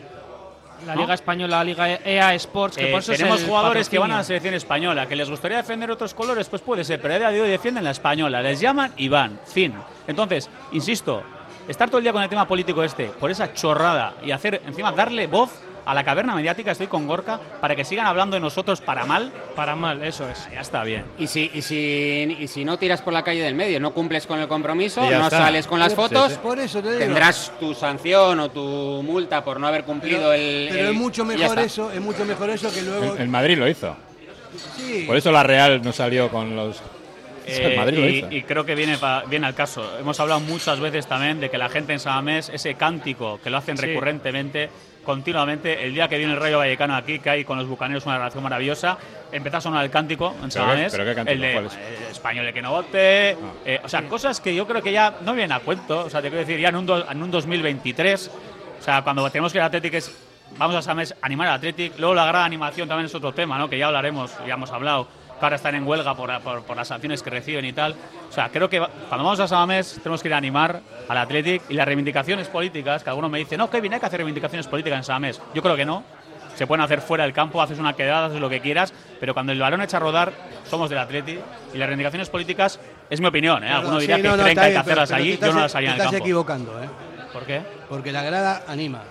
La. 0.86 0.96
Liga 0.96 1.14
Española, 1.14 1.58
la 1.58 1.64
Liga 1.64 1.90
EA 2.04 2.34
Sports, 2.36 2.78
que 2.78 2.90
Eh, 2.90 2.92
por 2.92 3.02
eso 3.02 3.12
es 3.12 3.18
tenemos 3.18 3.42
el 3.42 3.48
jugadores 3.48 3.88
que 3.90 4.00
van 4.00 4.12
a 4.12 4.18
la 4.18 4.24
selección 4.24 4.54
española, 4.54 5.08
que 5.08 5.16
les 5.16 5.30
gustaría 5.30 5.58
defender 5.58 5.92
otros 5.92 6.14
colores, 6.14 6.50
pues 6.50 6.62
puede 6.62 6.84
ser, 6.84 7.02
pero 7.02 7.14
a 7.14 7.18
día 7.18 7.32
de 7.32 7.42
hoy 7.42 7.50
defienden 7.50 7.84
la 7.84 7.92
española, 7.92 8.42
les 8.42 8.60
llaman 8.60 8.94
y 8.98 9.08
van, 9.08 9.40
fin. 9.46 9.74
Entonces, 10.08 10.50
insisto, 10.72 11.24
estar 11.68 11.90
todo 11.90 12.00
el 12.00 12.04
día 12.04 12.14
con 12.14 12.24
el 12.24 12.30
tema 12.30 12.48
político 12.48 12.84
este, 12.84 13.06
por 13.08 13.30
esa 13.32 13.54
chorrada 13.54 14.16
y 14.24 14.32
hacer, 14.32 14.62
encima, 14.66 14.92
darle 14.92 15.28
voz 15.28 15.52
a 15.86 15.94
la 15.94 16.04
caverna 16.04 16.36
mediática, 16.36 16.72
estoy 16.72 16.88
con 16.88 17.08
Gorka, 17.08 17.40
para 17.60 17.76
que 17.76 17.84
sigan 17.84 18.06
hablando 18.06 18.36
de 18.36 18.40
nosotros 18.40 18.82
para 18.82 19.06
mal, 19.06 19.32
Para 19.56 19.76
mal, 19.76 20.04
eso 20.04 20.28
es. 20.30 20.48
ya 20.52 20.62
está 20.62 20.84
bien. 20.84 21.06
Y 21.18 21.28
si, 21.28 21.50
y, 21.54 21.62
si, 21.62 22.38
y 22.40 22.48
si 22.48 22.64
no 22.66 22.78
tiras 22.78 23.02
por 23.02 23.14
la 23.14 23.24
calle 23.24 23.42
del 23.42 23.56
medio, 23.56 23.80
no 23.80 23.92
cumples 23.94 24.28
con 24.28 24.40
el 24.40 24.48
compromiso, 24.48 25.02
no 25.02 25.10
está. 25.24 25.30
sales 25.40 25.68
con 25.68 25.80
las 25.80 25.94
fotos, 25.96 26.34
sí. 26.34 26.40
Por 26.42 26.60
eso 26.60 26.82
te 26.82 26.98
tendrás 26.98 27.52
tu 27.60 27.74
sanción 27.74 28.40
o 28.40 28.50
tu 28.52 29.02
multa 29.04 29.44
por 29.44 29.60
no 29.60 29.68
haber 29.68 29.84
cumplido 29.84 30.20
pero, 30.30 30.34
el. 30.34 30.68
pero 30.70 30.84
el- 30.90 30.94
es 30.96 31.00
mucho 31.02 31.26
mejor 31.26 31.60
eso, 31.60 31.92
es 31.92 32.02
mucho 32.02 32.26
mejor 32.26 32.50
eso 32.50 32.72
que 32.74 32.82
luego. 32.82 33.16
El, 33.16 33.22
el 33.24 33.28
Madrid 33.30 33.58
lo 33.58 33.68
hizo. 33.68 33.96
sí. 34.78 35.04
Por 35.08 35.18
eso 35.18 35.32
la 35.32 35.44
Real 35.44 35.82
no 35.84 35.92
salió 35.94 36.30
con 36.30 36.56
los. 36.56 36.82
el 37.48 37.72
Eh, 37.74 37.78
Madrid 37.78 37.98
lo 37.98 38.08
y, 38.08 38.18
hizo. 38.18 38.32
y 38.32 38.44
creo 38.44 38.66
que 38.66 38.76
viene, 38.76 38.98
pa- 38.98 39.24
viene 39.26 39.48
al 39.48 39.56
caso. 39.56 39.98
Hemos 40.00 40.20
hablado 40.20 40.40
muchas 40.42 40.80
veces 40.80 41.08
también 41.08 41.40
de 41.40 41.50
que 41.50 41.58
la 41.58 41.70
gente 41.70 41.94
en 41.94 42.00
Samamés, 42.00 42.50
ese 42.50 42.76
cántico 42.76 43.40
que 43.44 43.50
lo 43.50 43.58
hacen 43.58 43.78
Sí. 43.78 43.86
recurrentemente, 43.88 44.70
continuamente, 45.04 45.84
el 45.86 45.94
día 45.94 46.08
que 46.08 46.18
viene 46.18 46.34
el 46.34 46.40
Rayo 46.40 46.58
Vallecano 46.60 46.96
aquí, 46.96 47.20
que 47.20 47.30
hay 47.30 47.44
con 47.46 47.58
los 47.58 47.68
bucaneros 47.68 48.06
una 48.06 48.18
relación 48.18 48.44
maravillosa, 48.44 48.98
empieza 49.32 49.58
a 49.58 49.62
sonar 49.62 49.84
el 49.86 49.92
cántico 49.92 50.28
en 50.28 50.34
¿Pero 50.36 50.46
qué- 50.48 50.52
Samamés. 50.52 50.92
pero 50.92 51.06
qué 51.06 51.16
cántico? 51.16 51.34
el 51.34 51.42
de 51.42 51.54
¿Cuál 51.54 51.66
es? 51.66 51.74
eh, 51.76 52.08
español 52.12 52.54
que 52.54 52.62
no 52.62 52.72
vote. 52.72 53.38
eh, 53.66 53.80
o 53.84 53.90
sea, 53.90 54.04
cosas 54.08 54.40
que 54.42 54.54
yo 54.56 54.68
creo 54.68 54.82
que 54.82 54.92
ya 54.92 55.16
no 55.22 55.34
vienen 55.34 55.52
a 55.54 55.60
cuento. 55.60 56.06
O 56.06 56.10
sea, 56.10 56.22
te 56.22 56.30
quiero 56.30 56.46
decir, 56.46 56.60
ya 56.60 56.70
en 56.70 56.76
un, 56.76 56.86
do- 56.86 57.10
en 57.10 57.22
un 57.24 57.32
2023, 57.32 58.32
o 58.80 58.84
sea, 58.84 59.02
cuando 59.04 59.30
tenemos 59.30 59.52
que 59.52 59.58
ir 59.58 59.62
al 59.62 59.68
Athletic 59.68 59.94
es. 59.96 60.28
Vamos 60.58 60.76
a 60.76 60.82
Samamés 60.82 61.16
animar 61.22 61.48
al 61.48 61.56
Athletic. 61.56 61.98
Luego 61.98 62.14
la 62.14 62.26
gran 62.26 62.44
animación 62.44 62.86
también 62.90 63.06
es 63.06 63.16
otro 63.16 63.32
tema, 63.34 63.58
¿no? 63.58 63.70
Que 63.70 63.78
ya 63.78 63.88
hablaremos, 63.88 64.34
ya 64.46 64.56
hemos 64.56 64.70
hablado 64.72 65.08
que 65.42 65.46
ahora 65.46 65.56
están 65.58 65.76
en 65.76 65.86
huelga 65.86 66.16
por, 66.16 66.40
por- 66.42 66.64
por 66.64 66.78
las 66.78 66.88
sanciones 66.88 67.22
que 67.24 67.30
reciben 67.32 67.66
y 67.66 67.74
tal. 67.74 67.96
O 68.30 68.32
sea, 68.32 68.50
creo 68.50 68.70
que 68.70 68.80
cuando 68.80 69.26
vamos 69.26 69.40
a 69.40 69.48
Samamés 69.48 70.00
tenemos 70.02 70.22
que 70.22 70.28
ir 70.30 70.34
a 70.34 70.38
animar 70.38 70.80
al 71.10 71.18
Athletic 71.18 71.64
y 71.70 71.74
las 71.74 71.86
reivindicaciones 71.86 72.48
políticas, 72.48 73.04
que 73.04 73.10
algunos 73.10 73.30
me 73.32 73.40
dicen, 73.40 73.58
no, 73.58 73.70
Kevin, 73.70 73.94
hay 73.96 74.00
que 74.00 74.06
hacer 74.06 74.20
reivindicaciones 74.20 74.68
políticas 74.68 74.98
en 75.00 75.04
Samamés. 75.04 75.42
Yo 75.54 75.62
creo 75.62 75.76
que 75.76 75.84
no. 75.86 76.04
Se 76.56 76.68
pueden 76.68 76.84
hacer 76.84 77.02
fuera 77.02 77.24
del 77.24 77.34
campo, 77.34 77.62
haces 77.62 77.80
una 77.80 77.94
quedada, 77.94 78.28
haces 78.28 78.40
lo 78.40 78.50
que 78.50 78.60
quieras, 78.60 78.94
pero 79.20 79.34
cuando 79.34 79.52
el 79.52 79.60
balón 79.60 79.82
echa 79.82 79.98
a 79.98 80.00
rodar, 80.02 80.32
somos 80.70 80.90
del 80.90 81.00
Athletic 81.00 81.40
y 81.74 81.78
las 81.78 81.88
reivindicaciones 81.88 82.30
políticas, 82.30 82.80
es 83.10 83.20
mi 83.20 83.28
opinión, 83.28 83.64
¿eh? 83.64 83.70
No, 83.70 83.78
Alguno 83.78 83.96
sí, 83.96 84.02
diría 84.02 84.18
que 84.18 84.24
no, 84.38 84.44
creen 84.44 84.56
que 84.58 84.62
hay 84.66 84.72
que 84.74 84.78
hacerlas 84.78 85.10
pero 85.10 85.22
allí, 85.22 85.32
yo 85.32 85.40
no 85.40 85.48
estás- 85.48 85.62
las 85.64 85.76
haría 85.76 85.90
en 85.90 85.94
el 85.96 85.98
estás 86.02 86.12
campo. 86.12 86.26
equivocando, 86.26 86.84
¿eh? 86.84 86.90
¿Por 87.34 87.44
qué? 87.46 87.62
Porque 87.90 88.12
la 88.12 88.22
grada 88.22 88.64
anima. 88.68 89.02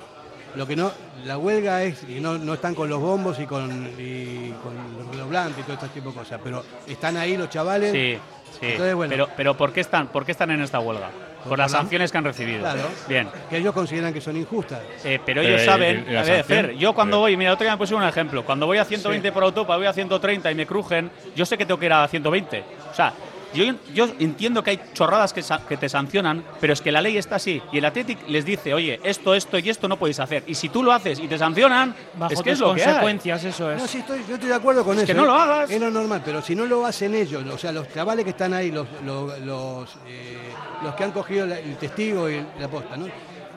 Lo 0.54 0.66
que 0.66 0.76
no, 0.76 0.92
la 1.24 1.38
huelga 1.38 1.82
es, 1.82 2.02
y 2.08 2.20
no, 2.20 2.38
no 2.38 2.54
están 2.54 2.74
con 2.74 2.88
los 2.88 3.00
bombos 3.00 3.38
y 3.40 3.46
con, 3.46 3.70
y 3.98 4.50
con 4.62 4.74
los 4.98 5.14
redoblantes 5.14 5.60
y 5.60 5.62
todo 5.62 5.74
este 5.74 5.88
tipo 5.88 6.10
de 6.10 6.16
cosas, 6.16 6.40
pero 6.42 6.64
están 6.86 7.16
ahí 7.16 7.36
los 7.36 7.48
chavales. 7.50 7.92
Sí, 7.92 8.18
sí. 8.60 8.66
Entonces, 8.66 8.94
bueno. 8.94 9.10
pero, 9.10 9.28
pero 9.36 9.56
¿por 9.56 9.72
qué 9.72 9.80
están, 9.80 10.08
por 10.08 10.24
qué 10.24 10.32
están 10.32 10.50
en 10.50 10.62
esta 10.62 10.80
huelga? 10.80 11.10
Por, 11.40 11.50
Por 11.50 11.58
las 11.58 11.72
la- 11.72 11.78
sanciones 11.78 12.12
que 12.12 12.18
han 12.18 12.24
recibido. 12.24 12.60
Claro. 12.60 12.82
Bien. 13.08 13.26
Que 13.48 13.56
ellos 13.56 13.72
consideran 13.72 14.12
que 14.12 14.20
son 14.20 14.36
injustas. 14.36 14.80
Eh, 15.04 15.18
pero 15.24 15.40
ellos 15.40 15.62
¿y- 15.62 15.64
saben, 15.64 16.04
la 16.12 16.20
a 16.20 16.24
ver? 16.24 16.44
Fer, 16.44 16.74
yo 16.76 16.92
cuando 16.94 17.18
voy, 17.18 17.34
mira, 17.36 17.54
otro 17.54 17.64
día 17.64 17.72
me 17.72 17.78
puse 17.78 17.94
un 17.94 18.02
ejemplo, 18.04 18.44
cuando 18.44 18.66
voy 18.66 18.76
a 18.76 18.84
120 18.84 19.32
por 19.32 19.44
autopa, 19.44 19.74
voy 19.76 19.86
a 19.86 19.92
130 19.94 20.50
y 20.50 20.54
me 20.54 20.66
crujen, 20.66 21.10
yo 21.34 21.46
sé 21.46 21.56
que 21.56 21.64
tengo 21.64 21.80
que 21.80 21.86
ir 21.86 21.92
a 21.94 22.06
120. 22.06 22.62
O 22.90 22.94
sea, 22.94 23.14
yo, 23.54 23.64
yo 23.94 24.08
entiendo 24.18 24.62
que 24.62 24.70
hay 24.70 24.80
chorradas 24.94 25.32
que, 25.32 25.42
sa- 25.42 25.66
que 25.66 25.76
te 25.76 25.88
sancionan, 25.88 26.44
pero 26.60 26.72
es 26.72 26.80
que 26.80 26.92
la 26.92 27.00
ley 27.00 27.16
está 27.16 27.36
así. 27.36 27.60
Y 27.72 27.78
el 27.78 27.84
Athletic 27.84 28.28
les 28.28 28.44
dice, 28.44 28.74
oye, 28.74 29.00
esto, 29.02 29.34
esto 29.34 29.58
y 29.58 29.68
esto 29.70 29.88
no 29.88 29.98
podéis 29.98 30.20
hacer. 30.20 30.42
Y 30.46 30.54
si 30.54 30.68
tú 30.68 30.82
lo 30.82 30.92
haces 30.92 31.18
y 31.18 31.26
te 31.28 31.36
sancionan, 31.38 31.94
Bajo 32.14 32.32
es 32.32 32.42
que 32.42 32.50
es 32.52 32.58
que 32.58 32.64
hay. 32.64 32.70
consecuencias, 32.70 33.44
eso 33.44 33.70
es. 33.72 33.80
No, 33.82 33.88
sí, 33.88 33.98
estoy, 33.98 34.20
yo 34.28 34.34
estoy 34.34 34.48
de 34.48 34.54
acuerdo 34.54 34.84
con 34.84 34.96
Es 34.96 35.04
eso. 35.04 35.06
que 35.08 35.14
no 35.14 35.24
¿eh? 35.24 35.26
lo 35.26 35.34
hagas. 35.34 35.70
Es 35.70 35.80
lo 35.80 35.90
normal, 35.90 36.22
pero 36.24 36.42
si 36.42 36.54
no 36.54 36.64
lo 36.66 36.86
hacen 36.86 37.14
ellos, 37.14 37.44
o 37.44 37.58
sea, 37.58 37.72
los 37.72 37.92
chavales 37.92 38.24
que 38.24 38.30
están 38.30 38.54
ahí, 38.54 38.70
los, 38.70 38.86
los, 39.04 39.38
los, 39.40 39.90
eh, 40.06 40.38
los 40.82 40.94
que 40.94 41.04
han 41.04 41.12
cogido 41.12 41.44
el 41.46 41.76
testigo 41.76 42.28
y 42.30 42.44
la 42.58 42.68
posta, 42.68 42.96
¿no? 42.96 43.06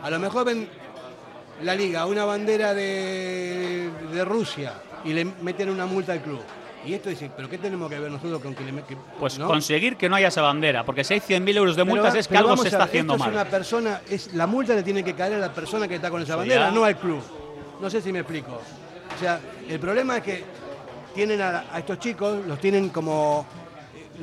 A 0.01 0.09
lo 0.09 0.19
mejor 0.19 0.45
ven 0.45 0.67
la 1.61 1.75
liga, 1.75 2.05
una 2.05 2.25
bandera 2.25 2.73
de, 2.73 3.89
de 4.11 4.25
Rusia 4.25 4.73
y 5.05 5.13
le 5.13 5.23
meten 5.25 5.69
una 5.69 5.85
multa 5.85 6.13
al 6.13 6.21
club. 6.21 6.41
Y 6.85 6.93
esto 6.93 7.09
dice, 7.09 7.31
¿pero 7.35 7.49
qué 7.49 7.57
tenemos 7.57 7.89
que 7.89 7.97
ver 7.99 8.11
nosotros 8.11 8.41
con 8.41 8.53
que 8.55 8.63
le 8.65 8.71
me- 8.71 8.83
que- 8.83 8.97
Pues 9.19 9.39
¿no? 9.39 9.47
conseguir 9.47 9.95
que 9.95 10.09
no 10.09 10.15
haya 10.15 10.27
esa 10.27 10.41
bandera, 10.41 10.83
porque 10.83 11.03
si 11.03 11.13
hay 11.15 11.19
100.000 11.21 11.55
euros 11.57 11.75
de 11.75 11.83
multas 11.85 12.13
es 12.15 12.27
que 12.27 12.37
algo 12.37 12.57
se 12.57 12.67
está 12.67 12.83
haciendo 12.83 13.13
esto 13.13 13.23
mal. 13.23 13.29
Es 13.33 13.41
una 13.41 13.49
persona, 13.49 14.01
es, 14.09 14.33
la 14.33 14.47
multa 14.47 14.75
le 14.75 14.83
tiene 14.83 15.03
que 15.03 15.13
caer 15.13 15.35
a 15.35 15.37
la 15.37 15.53
persona 15.53 15.87
que 15.87 15.95
está 15.95 16.09
con 16.09 16.21
esa 16.21 16.35
bandera, 16.35 16.71
no 16.71 16.83
al 16.83 16.97
club. 16.97 17.21
No 17.81 17.89
sé 17.89 18.01
si 18.01 18.11
me 18.11 18.19
explico. 18.19 18.51
O 19.15 19.19
sea, 19.19 19.39
el 19.69 19.79
problema 19.79 20.17
es 20.17 20.23
que 20.23 20.43
tienen 21.13 21.41
a, 21.41 21.65
a 21.71 21.79
estos 21.79 21.99
chicos, 21.99 22.39
los 22.47 22.59
tienen 22.59 22.89
como 22.89 23.45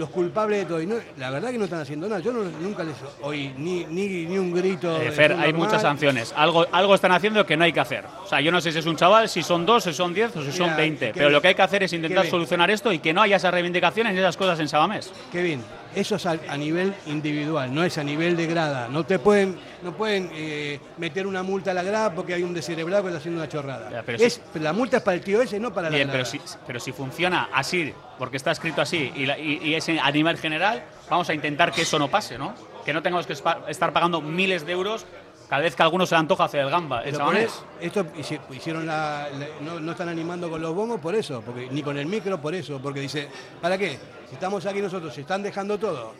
los 0.01 0.11
culpables 0.11 0.59
de 0.61 0.65
todo. 0.67 0.81
Y 0.83 0.87
no- 0.87 0.97
la 1.19 1.31
verdad 1.31 1.51
que 1.51 1.59
no 1.59 1.65
están 1.65 1.81
haciendo 1.81 2.09
nada. 2.09 2.21
Yo 2.21 2.33
no- 2.33 2.43
nunca 2.61 2.83
les 2.83 2.97
oí 3.23 3.53
ni, 3.57 3.85
ni, 3.85 4.09
ni 4.27 4.39
un 4.39 4.53
grito. 4.53 5.01
Eh, 5.01 5.13
Fer, 5.13 5.33
hay 5.33 5.53
normal. 5.53 5.55
muchas 5.67 5.83
sanciones. 5.83 6.33
Algo, 6.37 6.67
algo 6.73 6.95
están 6.95 7.13
haciendo 7.13 7.47
que 7.47 7.57
no 7.57 7.65
hay 7.65 7.73
que 7.73 7.81
hacer. 7.81 8.05
O 8.25 8.27
sea, 8.27 8.41
yo 8.41 8.51
no 8.51 8.61
sé 8.61 8.73
si 8.73 8.79
es 8.79 8.87
un 8.87 8.97
chaval, 8.97 9.29
si 9.29 9.43
son 9.43 9.65
dos, 9.67 9.85
si 9.85 9.93
son 9.93 10.13
diez 10.15 10.35
o 10.35 10.43
si 10.43 10.51
son 10.51 10.75
veinte. 10.77 11.09
qué 11.09 11.13
Pero 11.13 11.27
bien. 11.27 11.33
lo 11.35 11.41
que 11.43 11.49
hay 11.49 11.55
que 11.55 11.63
hacer 11.63 11.83
es 11.85 11.93
intentar 11.93 12.23
Qué 12.23 12.23
bien. 12.23 12.31
solucionar 12.31 12.71
esto 12.71 12.93
y 12.93 12.99
que 12.99 13.13
no 13.13 13.23
haya 13.23 13.37
esas 13.37 13.53
reivindicaciones 13.53 14.13
ni 14.15 14.19
esas 14.19 14.37
cosas 14.37 14.59
en 14.59 14.69
Sabamés. 14.69 15.13
Kevin, 15.31 15.63
eso 15.95 16.17
es 16.17 16.27
a, 16.27 16.37
a 16.49 16.57
nivel 16.57 16.95
individual, 17.07 17.75
no 17.75 17.83
es 17.85 17.99
a 17.99 18.05
nivel 18.05 18.37
de 18.37 18.47
grada. 18.47 18.89
No 18.89 19.05
te 19.05 19.19
pueden, 19.19 19.59
no 19.83 19.93
pueden 19.97 20.31
eh, 20.33 20.79
meter 20.99 21.27
una 21.27 21.43
multa 21.43 21.71
a 21.71 21.75
la 21.75 21.83
grada 21.83 22.15
porque 22.15 22.35
hay 22.35 22.43
un 22.43 22.55
descerebrado 22.55 23.03
que 23.05 23.09
está 23.09 23.19
haciendo 23.19 23.41
una 23.41 23.49
chorrada. 23.49 23.91
Ya, 23.91 24.03
pero 24.03 24.23
es, 24.23 24.41
la 24.55 24.73
multa 24.73 24.99
es 24.99 25.03
para 25.03 25.17
el 25.17 25.23
tío 25.23 25.43
ese, 25.43 25.59
no 25.61 25.73
para 25.73 25.89
Bien, 25.89 26.07
la 26.09 26.13
pero 26.13 26.25
grada. 26.25 26.31
si, 26.47 26.57
pero 26.67 26.81
si 26.81 26.93
funciona 26.93 27.49
así, 27.53 27.93
porque 28.19 28.37
está 28.37 28.51
escrito 28.51 28.81
así 28.83 29.13
y, 29.15 29.27
la- 29.27 29.39
y- 29.39 29.59
y 29.63 29.75
es 29.75 29.89
a 29.89 30.11
nivel 30.11 30.37
general, 30.39 30.83
vamos 31.09 31.29
a 31.31 31.35
intentar 31.35 31.73
que 31.73 31.83
eso 31.83 31.99
no 31.99 32.09
pase, 32.09 32.39
¿no? 32.39 32.55
Que 32.85 32.93
no 32.93 33.03
tengamos 33.03 33.27
que 33.27 33.33
estar 33.35 33.93
pagando 33.93 34.21
miles 34.23 34.65
de 34.65 34.73
euros 34.73 35.05
Cada 35.51 35.63
vez 35.63 35.75
que 35.77 35.83
a 35.83 35.85
alguno 35.85 36.07
se 36.07 36.15
le 36.15 36.21
antoja 36.21 36.45
hacer 36.45 36.61
el 36.61 36.71
gamba, 36.71 37.03
el 37.03 37.09
eso- 37.45 37.65
esto 37.81 38.05
hici- 38.17 38.41
hicieron 38.55 38.87
la, 38.87 39.29
la- 39.37 39.49
no, 39.61 39.81
no 39.81 39.91
están 39.93 40.09
animando 40.09 40.49
con 40.49 40.63
los 40.63 40.73
bombos 40.75 41.01
por 41.01 41.15
eso, 41.15 41.43
porque 41.45 41.69
ni 41.71 41.83
con 41.83 41.99
el 41.99 42.07
micro 42.07 42.41
por 42.41 42.55
eso, 42.55 42.79
porque 42.81 43.01
dice, 43.01 43.29
¿para 43.61 43.77
qué? 43.77 43.99
Si 44.29 44.35
estamos 44.35 44.65
aquí 44.65 44.81
nosotros, 44.81 45.13
se 45.13 45.23
están 45.23 45.43
dejando 45.43 45.77
todo. 45.77 46.15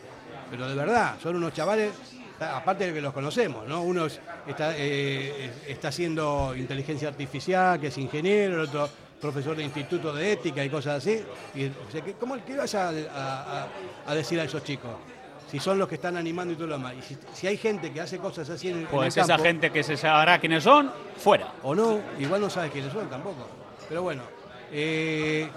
Pero 0.51 0.67
de 0.67 0.75
verdad, 0.75 1.15
son 1.23 1.37
unos 1.37 1.53
chavales, 1.53 1.93
aparte 2.41 2.87
de 2.87 2.93
que 2.93 3.01
los 3.01 3.13
conocemos, 3.13 3.65
¿no? 3.67 3.81
Uno 3.83 4.05
es- 4.07 4.19
está, 4.45 4.73
eh, 4.75 5.49
está 5.65 5.87
haciendo 5.87 6.53
inteligencia 6.57 7.07
artificial, 7.07 7.79
que 7.79 7.87
es 7.87 7.97
ingeniero, 7.97 8.55
el 8.55 8.67
otro 8.67 8.89
profesor 9.21 9.55
de 9.55 9.63
instituto 9.63 10.13
de 10.13 10.33
ética 10.33 10.61
y 10.65 10.69
cosas 10.69 10.97
así. 10.97 11.23
Y, 11.55 11.67
o 11.67 11.89
sea, 11.89 12.01
que- 12.01 12.13
¿Cómo 12.15 12.35
qué 12.45 12.57
vas 12.57 12.75
a, 12.75 12.89
a- 12.89 12.91
a- 13.63 13.67
a 14.07 14.13
decir 14.15 14.39
a 14.41 14.43
esos 14.43 14.61
chicos? 14.61 14.91
Si 15.51 15.59
son 15.59 15.77
los 15.77 15.87
que 15.89 15.95
están 15.95 16.15
animando 16.15 16.53
y 16.53 16.55
todo 16.55 16.67
lo 16.67 16.77
demás. 16.77 16.93
Y 16.97 17.01
si, 17.01 17.17
si 17.33 17.45
hay 17.47 17.57
gente 17.57 17.91
que 17.91 17.99
hace 17.99 18.17
cosas 18.19 18.49
así 18.49 18.69
en, 18.69 18.75
el- 18.77 18.81
en 18.83 18.87
Pues 18.87 19.17
el 19.17 19.23
esa 19.23 19.33
campo, 19.33 19.43
gente 19.43 19.69
que 19.69 19.83
se 19.83 19.97
sabrá 19.97 20.39
quiénes 20.39 20.63
son, 20.63 20.89
fuera. 21.17 21.47
o 21.63 21.75
no, 21.75 21.99
igual 22.19 22.39
no 22.41 22.49
sabes 22.49 22.71
quiénes 22.71 22.93
son 22.93 23.09
tampoco. 23.09 23.47
Pero 23.89 24.01
bueno, 24.03 24.21
eh, 24.71 25.49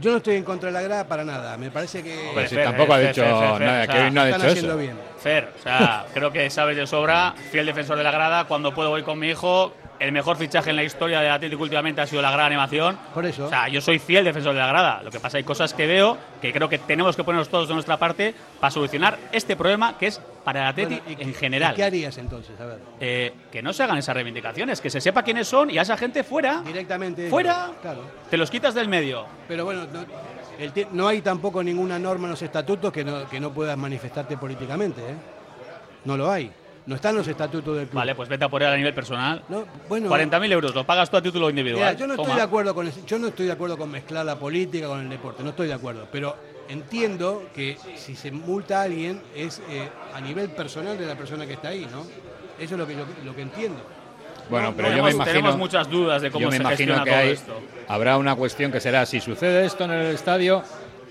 yo 0.00 0.10
no 0.10 0.18
estoy 0.18 0.36
en 0.36 0.44
contra 0.44 0.68
de 0.68 0.74
la 0.74 0.82
grada 0.82 1.08
para 1.08 1.24
nada. 1.24 1.56
Me 1.56 1.70
parece 1.70 2.02
que. 2.02 2.28
Hombre, 2.28 2.48
si 2.48 2.54
Fer, 2.54 2.64
tampoco 2.64 2.92
ha 2.92 2.98
dicho 2.98 3.22
Fer, 3.22 3.32
Fer, 3.32 3.38
Fer, 3.58 3.60
nada, 3.66 3.82
o 3.82 3.86
sea, 3.86 3.94
Kevin 3.94 4.14
no 4.14 4.20
ha 4.20 4.24
están 4.26 4.40
dicho 4.40 4.50
haciendo 4.52 4.72
eso. 4.72 4.78
bien. 4.80 4.98
Fer, 5.18 5.52
o 5.58 5.62
sea, 5.62 6.06
creo 6.12 6.30
que 6.32 6.50
sabes 6.50 6.76
de 6.76 6.86
sobra, 6.86 7.34
fiel 7.50 7.64
defensor 7.66 7.96
de 7.96 8.04
la 8.04 8.10
grada, 8.10 8.44
cuando 8.44 8.74
puedo 8.74 8.90
voy 8.90 9.02
con 9.02 9.18
mi 9.18 9.28
hijo, 9.30 9.72
el 10.00 10.12
mejor 10.12 10.36
fichaje 10.38 10.70
en 10.70 10.76
la 10.76 10.82
historia 10.82 11.20
del 11.20 11.30
Atlético 11.30 11.62
últimamente 11.62 12.00
ha 12.00 12.06
sido 12.06 12.22
la 12.22 12.30
grada 12.30 12.46
animación. 12.46 12.98
Por 13.14 13.24
eso. 13.26 13.44
O 13.46 13.48
sea, 13.48 13.68
yo 13.68 13.80
soy 13.80 13.98
fiel 13.98 14.24
defensor 14.24 14.54
de 14.54 14.58
la 14.60 14.66
grada. 14.66 15.02
Lo 15.04 15.10
que 15.10 15.20
pasa 15.20 15.36
hay 15.36 15.44
cosas 15.44 15.74
que 15.74 15.86
veo 15.86 16.16
que 16.40 16.52
creo 16.52 16.68
que 16.68 16.78
tenemos 16.78 17.14
que 17.16 17.22
ponernos 17.22 17.48
todos 17.50 17.68
de 17.68 17.74
nuestra 17.74 17.98
parte 17.98 18.34
para 18.58 18.70
solucionar 18.70 19.18
este 19.30 19.56
problema 19.56 19.98
que 19.98 20.06
es 20.08 20.20
para 20.42 20.62
el 20.62 20.66
Atleti 20.68 21.00
Bueno, 21.04 21.20
¿y- 21.20 21.22
en 21.22 21.34
general. 21.34 21.74
¿y 21.74 21.76
¿Qué 21.76 21.84
harías 21.84 22.16
entonces? 22.18 22.58
A 22.60 22.64
ver. 22.64 22.78
Eh, 22.98 23.32
que 23.52 23.62
no 23.62 23.72
se 23.74 23.82
hagan 23.82 23.98
esas 23.98 24.14
reivindicaciones, 24.14 24.80
que 24.80 24.88
se 24.88 25.00
sepa 25.02 25.22
quiénes 25.22 25.46
son 25.46 25.70
y 25.70 25.76
a 25.78 25.82
esa 25.82 25.96
gente 25.98 26.24
fuera. 26.24 26.62
Directamente. 26.64 27.28
Fuera. 27.28 27.70
Claro. 27.82 28.00
Te 28.30 28.36
los 28.38 28.50
quitas 28.50 28.74
del 28.74 28.88
medio. 28.88 29.26
Pero 29.48 29.66
bueno, 29.66 29.86
no, 29.92 30.04
el 30.58 30.72
ti- 30.72 30.86
no 30.92 31.08
hay 31.08 31.20
tampoco 31.20 31.62
ninguna 31.62 31.98
norma 31.98 32.24
en 32.26 32.30
los 32.30 32.42
estatutos 32.42 32.90
que 32.90 33.04
no, 33.04 33.28
que 33.28 33.38
no 33.38 33.52
puedas 33.52 33.76
manifestarte 33.76 34.38
políticamente. 34.38 35.02
¿eh? 35.02 35.14
No 36.06 36.16
lo 36.16 36.30
hay. 36.30 36.50
No 36.86 36.94
están 36.96 37.14
los 37.14 37.28
estatutos 37.28 37.76
del 37.76 37.86
club. 37.86 37.96
Vale, 37.98 38.14
pues 38.14 38.28
vete 38.28 38.44
a 38.44 38.48
por 38.48 38.62
él 38.62 38.68
a 38.68 38.76
nivel 38.76 38.94
personal. 38.94 39.42
No, 39.48 39.64
bueno, 39.88 40.08
40.000 40.08 40.50
euros, 40.52 40.74
lo 40.74 40.84
pagas 40.84 41.10
tú 41.10 41.16
a 41.18 41.22
título 41.22 41.48
individual. 41.50 41.84
Mira, 41.84 41.92
yo 41.98 42.06
no 42.06 42.14
estoy 42.14 42.34
de 42.36 42.42
acuerdo 42.42 42.74
con 42.74 42.90
yo 43.06 43.18
no 43.18 43.28
estoy 43.28 43.46
de 43.46 43.52
acuerdo 43.52 43.76
con 43.78 43.90
mezclar 43.90 44.24
la 44.24 44.36
política 44.36 44.86
con 44.88 45.00
el 45.00 45.08
deporte, 45.08 45.42
no 45.42 45.50
estoy 45.50 45.68
de 45.68 45.74
acuerdo, 45.74 46.08
pero 46.10 46.36
entiendo 46.68 47.44
que 47.54 47.76
si 47.96 48.16
se 48.16 48.30
multa 48.32 48.80
a 48.80 48.84
alguien 48.84 49.20
es 49.36 49.60
eh, 49.70 49.88
a 50.14 50.20
nivel 50.20 50.50
personal 50.50 50.96
de 50.98 51.06
la 51.06 51.16
persona 51.16 51.46
que 51.46 51.52
está 51.54 51.68
ahí, 51.68 51.86
¿no? 51.90 52.00
Eso 52.58 52.74
es 52.74 52.78
lo 52.78 52.86
que 52.86 52.94
yo 52.96 53.04
lo 53.24 53.34
que 53.36 53.42
entiendo. 53.42 53.80
Bueno, 54.48 54.70
No, 54.70 54.76
pero 54.76 54.88
no, 54.90 54.96
yo 54.96 55.02
me 55.04 55.10
tenemos, 55.10 55.14
imagino. 55.14 55.32
tenemos 55.32 55.56
muchas 55.58 55.88
dudas 55.88 56.22
de 56.22 56.30
cómo 56.30 56.42
yo 56.44 56.50
me 56.50 56.56
se 56.56 56.62
imagino 56.62 56.94
gestiona 56.94 57.04
que 57.04 57.10
todo 57.10 57.20
hay, 57.20 57.30
esto. 57.30 57.60
habrá 57.88 58.16
una 58.16 58.34
cuestión 58.34 58.72
que 58.72 58.80
será 58.80 59.06
si 59.06 59.20
sucede 59.20 59.64
esto 59.64 59.84
en 59.84 59.90
el 59.92 60.06
estadio 60.14 60.64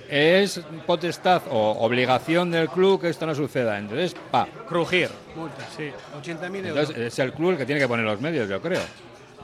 es 0.10 0.61
potestad 0.86 1.41
o 1.49 1.72
obligación 1.80 2.52
del 2.52 2.68
club 2.69 3.02
que 3.02 3.10
esto 3.10 3.26
no 3.26 3.36
suceda. 3.36 3.77
Entonces, 3.77 4.15
pa. 4.31 4.48
Crujir. 4.68 5.10
Multa, 5.36 5.65
sí, 5.76 5.91
80.000 6.22 6.65
euros. 6.65 6.90
Entonces 6.90 6.98
es 6.98 7.19
el 7.19 7.34
club 7.34 7.52
el 7.52 7.57
que 7.57 7.65
tiene 7.65 7.80
que 7.80 7.88
poner 7.88 8.06
los 8.06 8.19
medios, 8.19 8.49
yo 8.49 8.61
creo. 8.61 8.81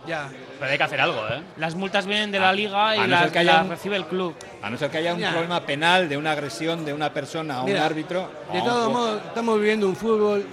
ya. 0.08 0.30
Pero 0.60 0.72
hay 0.72 0.78
que 0.78 0.84
hacer 0.84 1.02
algo, 1.02 1.20
¿eh? 1.30 1.42
Las 1.58 1.76
multas 1.76 2.06
vienen 2.06 2.32
de 2.32 2.40
la 2.40 2.54
liga 2.54 2.96
y 2.96 3.00
no 3.02 3.08
las, 3.08 3.32
que 3.32 3.40
haya 3.40 3.54
las 3.54 3.64
un- 3.66 3.70
recibe 3.72 3.96
el 3.98 4.06
club. 4.06 4.34
A 4.62 4.70
no 4.70 4.78
ser 4.78 4.90
que 4.90 4.98
haya 5.00 5.14
un 5.14 5.22
problema 5.22 5.60
penal 5.66 6.08
de 6.10 6.16
una 6.18 6.32
agresión 6.32 6.86
de 6.86 6.94
una 6.94 7.12
persona 7.14 7.58
a 7.58 7.60
un 7.62 7.66
Mira, 7.68 7.86
árbitro. 7.86 8.30
De 8.52 8.60
a 8.60 8.62
un 8.62 8.68
todos 8.68 8.92
modos, 8.92 9.22
estamos 9.28 9.60
viviendo 9.60 9.88
un 9.88 9.96
fútbol 9.96 10.46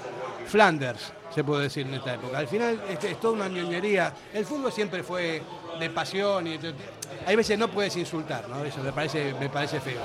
Flanders, 0.47 1.13
se 1.35 1.45
puede 1.45 1.65
decir 1.65 1.87
en 1.87 1.95
esta 1.95 2.15
época. 2.15 2.39
Al 2.39 2.49
final 2.49 2.81
es, 2.91 3.03
es 3.05 3.21
toda 3.21 3.35
una 3.35 3.49
ñoñería. 3.49 4.13
El 4.35 4.45
fútbol 4.45 4.73
siempre 4.73 5.03
fue 5.03 5.41
de 5.79 5.91
pasión 5.91 6.47
y 6.47 6.59
hay 7.27 7.37
veces 7.37 7.59
no 7.59 7.69
puedes 7.69 7.97
insultar, 7.97 8.49
¿no? 8.49 8.65
Eso 8.65 8.83
me 8.83 8.93
parece, 8.93 9.35
me 9.39 9.49
parece 9.49 9.81
feo. 9.81 10.01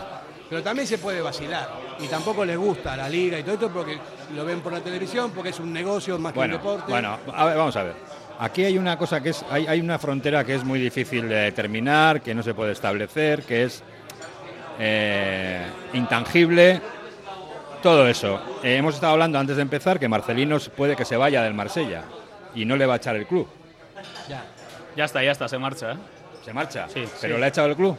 Pero 0.50 0.64
también 0.64 0.88
se 0.88 0.98
puede 0.98 1.22
vacilar 1.22 1.70
y 2.00 2.08
tampoco 2.08 2.46
les 2.46 2.58
gusta 2.58 2.96
la 2.96 3.10
liga 3.10 3.38
y 3.38 3.44
todo 3.44 3.56
esto 3.56 3.70
porque 3.70 3.98
lo 4.34 4.46
ven 4.46 4.62
por 4.62 4.72
la 4.72 4.80
televisión, 4.80 5.32
porque 5.32 5.50
es 5.50 5.60
un 5.60 5.74
negocio 5.74 6.18
más 6.20 6.32
que 6.32 6.40
Bueno, 6.40 6.56
un 6.56 6.62
deporte. 6.62 6.92
bueno, 6.92 7.18
a 7.34 7.46
ver, 7.46 7.58
vamos 7.58 7.76
a 7.76 7.84
ver. 7.84 7.94
Aquí 8.40 8.64
hay 8.64 8.78
una 8.78 8.98
cosa 8.98 9.20
que 9.22 9.30
es, 9.30 9.44
hay, 9.50 9.68
hay 9.68 9.82
una 9.82 10.00
frontera 10.00 10.44
que 10.46 10.56
es 10.56 10.64
muy 10.64 10.80
difícil 10.80 11.28
de 11.28 11.36
determinar, 11.36 12.22
que 12.22 12.34
no 12.36 12.44
se 12.44 12.54
puede 12.54 12.72
establecer, 12.72 13.44
que 13.44 13.64
es 13.64 13.84
eh, 14.80 15.66
intangible. 15.94 16.82
Todo 17.82 18.08
eso. 18.08 18.40
Eh, 18.64 18.78
hemos 18.78 18.96
estado 18.96 19.14
hablando 19.14 19.38
antes 19.40 19.56
de 19.56 19.62
empezar 19.62 20.00
que 20.00 20.08
Marcelino 20.08 20.58
puede 20.76 20.96
que 20.96 21.06
se 21.06 21.16
vaya 21.18 21.44
del 21.44 21.54
Marsella 21.54 22.04
y 22.56 22.66
no 22.66 22.76
le 22.76 22.86
va 22.86 22.94
a 22.94 22.98
echar 22.98 23.16
el 23.16 23.26
club. 23.28 23.48
Ya. 24.30 24.44
Ya 24.96 25.06
está, 25.06 25.24
ya 25.24 25.32
está, 25.32 25.48
se 25.48 25.58
marcha, 25.60 25.92
¿eh? 25.92 25.98
Se 26.48 26.54
marcha. 26.54 26.88
Sí, 26.88 27.04
pero 27.20 27.36
sí. 27.36 27.40
le 27.42 27.46
ha 27.46 27.50
echado 27.50 27.68
el 27.68 27.76
club. 27.76 27.98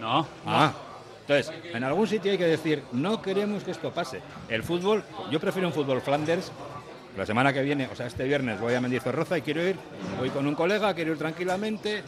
No. 0.00 0.26
Ah. 0.44 0.72
Entonces, 1.20 1.54
en 1.72 1.84
algún 1.84 2.08
sitio 2.08 2.32
hay 2.32 2.36
que 2.36 2.48
decir, 2.48 2.82
no 2.90 3.22
queremos 3.22 3.62
que 3.62 3.70
esto 3.70 3.92
pase. 3.92 4.20
El 4.48 4.64
fútbol, 4.64 5.04
yo 5.30 5.38
prefiero 5.38 5.68
un 5.68 5.72
fútbol 5.72 6.00
Flanders. 6.00 6.50
La 7.16 7.24
semana 7.24 7.52
que 7.52 7.62
viene, 7.62 7.86
o 7.86 7.94
sea, 7.94 8.06
este 8.06 8.24
viernes 8.24 8.60
voy 8.60 8.74
a 8.74 8.80
Mendizorroza 8.80 9.38
y 9.38 9.42
quiero 9.42 9.62
ir, 9.62 9.76
voy 10.18 10.30
con 10.30 10.44
un 10.44 10.56
colega, 10.56 10.92
quiero 10.92 11.12
ir 11.12 11.18
tranquilamente, 11.18 12.02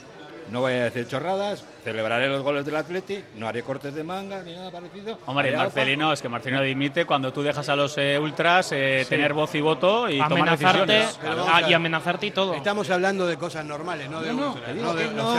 no 0.51 0.61
voy 0.61 0.73
a 0.75 0.85
decir 0.85 1.07
chorradas, 1.09 1.65
celebraré 1.83 2.29
los 2.29 2.43
goles 2.43 2.65
del 2.65 2.77
Atleti, 2.77 3.23
no 3.37 3.49
haré 3.49 3.63
cortes 3.63 3.95
de 3.95 4.05
manga 4.05 4.43
ni 4.43 4.55
nada 4.55 4.71
parecido. 4.71 5.19
Hombre, 5.27 5.57
Marcelino, 5.57 6.13
es 6.13 6.21
que 6.23 6.29
Marcelino 6.29 6.63
dimite 6.63 7.05
cuando 7.07 7.33
tú 7.33 7.43
dejas 7.43 7.69
a 7.69 7.77
los 7.77 7.97
eh, 7.99 8.19
ultras 8.19 8.71
eh, 8.73 9.01
Sí. 9.05 9.11
tener 9.11 9.33
voz 9.33 9.55
y 9.55 9.61
voto 9.61 10.09
y 10.09 10.19
tomar 10.19 10.33
Amenazarte 10.33 10.93
decisiones. 10.93 11.19
Pero 11.23 11.47
ah, 11.49 11.57
a- 11.57 11.71
y 11.71 11.73
amenazarte 11.75 12.27
y 12.27 12.31
todo. 12.31 12.55
Estamos 12.55 12.89
hablando 12.91 13.27
de 13.27 13.37
cosas 13.37 13.65
normales, 13.65 14.09
no 14.11 14.21
de 14.21 14.33
No, 14.33 14.53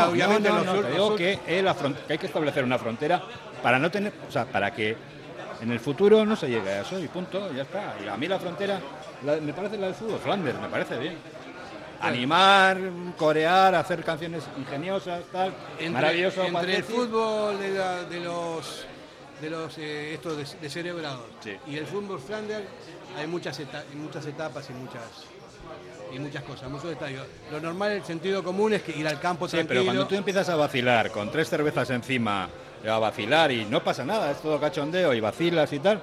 obviamente 0.09 0.49
digo 0.91 1.15
que 1.15 1.39
hay 2.09 2.17
que 2.17 2.25
establecer 2.27 2.63
una 2.63 2.77
frontera 2.79 3.21
para 3.61 3.79
no 3.79 3.89
tener, 3.91 4.13
o 4.27 4.31
sea, 4.31 4.45
para 4.45 4.71
que 4.73 4.95
en 5.61 5.71
el 5.71 5.79
futuro 5.79 6.25
no 6.25 6.35
se 6.35 6.49
llegue 6.49 6.69
a 6.69 6.81
eso 6.81 6.99
y 6.99 7.07
punto, 7.07 7.51
ya 7.53 7.61
está. 7.63 7.95
Y 8.03 8.07
a 8.07 8.17
mí 8.17 8.27
la 8.27 8.39
frontera, 8.39 8.79
la- 9.23 9.37
me 9.37 9.53
parece 9.53 9.77
la 9.77 9.87
del 9.87 9.95
fútbol 9.95 10.19
Flanders, 10.19 10.59
me 10.59 10.67
parece 10.67 10.97
bien. 10.99 11.15
Animar, 12.01 12.77
corear, 13.17 13.75
hacer 13.75 14.03
canciones 14.03 14.43
ingeniosas, 14.57 15.23
tal, 15.31 15.53
entre, 15.79 15.89
maravilloso. 15.89 16.43
entre 16.45 16.77
el 16.77 16.83
fútbol 16.83 17.59
de, 17.59 17.69
la- 17.73 18.03
de 18.03 18.19
los 18.19 18.85
de 19.41 19.49
los 19.49 19.77
eh, 19.77 20.13
estos 20.13 20.37
de, 20.37 20.45
de 20.61 20.69
cerebrados 20.69 21.25
Sí. 21.43 21.57
y 21.67 21.75
el 21.75 21.85
fútbol 21.85 22.19
Flanders 22.21 22.63
hay 23.17 23.27
muchas 23.27 23.59
eta- 23.59 23.83
muchas 23.93 24.25
etapas 24.25 24.69
y 24.69 24.73
muchas 24.73 25.01
y 26.13 26.19
muchas 26.19 26.43
cosas, 26.43 26.69
muchos 26.69 26.91
estadios. 26.91 27.25
Lo 27.51 27.59
normal, 27.59 27.91
el 27.91 28.03
sentido 28.05 28.41
común 28.43 28.73
es 28.73 28.83
que 28.83 28.93
ir 28.97 29.05
al 29.07 29.19
campo 29.19 29.47
Sí, 29.47 29.57
tranquilo. 29.57 29.81
pero 29.81 29.85
cuando 29.85 30.07
tú 30.07 30.15
empiezas 30.15 30.47
a 30.47 30.55
vacilar 30.55 31.11
con 31.11 31.29
tres 31.31 31.49
cervezas 31.49 31.89
encima, 31.89 32.47
a 32.87 32.97
vacilar 32.99 33.51
y 33.51 33.65
no 33.65 33.83
pasa 33.83 34.05
nada, 34.05 34.31
es 34.31 34.41
todo 34.41 34.59
cachondeo 34.59 35.13
y 35.13 35.19
vacilas 35.19 35.73
y 35.73 35.79
tal, 35.79 36.01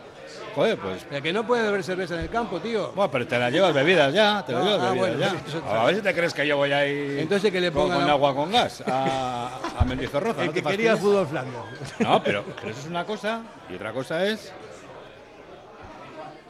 joder, 0.54 0.78
pues 0.78 1.06
Pero 1.08 1.22
que 1.22 1.32
no 1.32 1.46
puede 1.46 1.62
beber 1.62 1.82
cerveza 1.82 2.14
en 2.14 2.20
el 2.20 2.28
campo, 2.30 2.58
tío. 2.60 2.92
Bueno, 2.92 3.10
pero 3.10 3.26
te 3.26 3.38
la 3.38 3.50
llevas 3.50 3.72
bebidas 3.74 4.12
ya, 4.12 4.44
te 4.46 4.52
la 4.52 4.58
Ah, 4.60 4.62
llevas 4.62 4.80
ah, 4.80 4.90
bebidas 4.90 5.08
bueno, 5.10 5.18
ya. 5.18 5.48
eso 5.48 5.58
está 5.58 5.82
A 5.82 5.84
ver 5.86 5.94
si 5.96 6.00
te 6.02 6.14
crees 6.14 6.34
que 6.34 6.46
yo 6.46 6.56
voy 6.56 6.72
a 6.72 6.86
ir 6.86 7.18
Entonces 7.20 7.50
que 7.52 7.60
le 7.60 7.70
pongan 7.72 7.98
con 7.98 8.06
la- 8.06 8.12
agua 8.12 8.34
con 8.34 8.50
gas 8.52 8.82
a, 8.86 9.58
a 9.78 9.84
Mendizorroza. 9.84 10.40
el 10.42 10.46
¿no 10.48 10.52
que 10.52 10.62
quería 10.62 10.92
el 10.92 10.98
fastidies? 10.98 11.00
fútbol 11.00 11.26
Flanders. 11.26 12.00
No, 12.00 12.22
pero, 12.22 12.44
pero 12.56 12.68
eso 12.70 12.80
es 12.80 12.86
una 12.86 13.04
cosa 13.04 13.42
y 13.70 13.74
otra 13.74 13.92
cosa 13.92 14.24
es... 14.26 14.52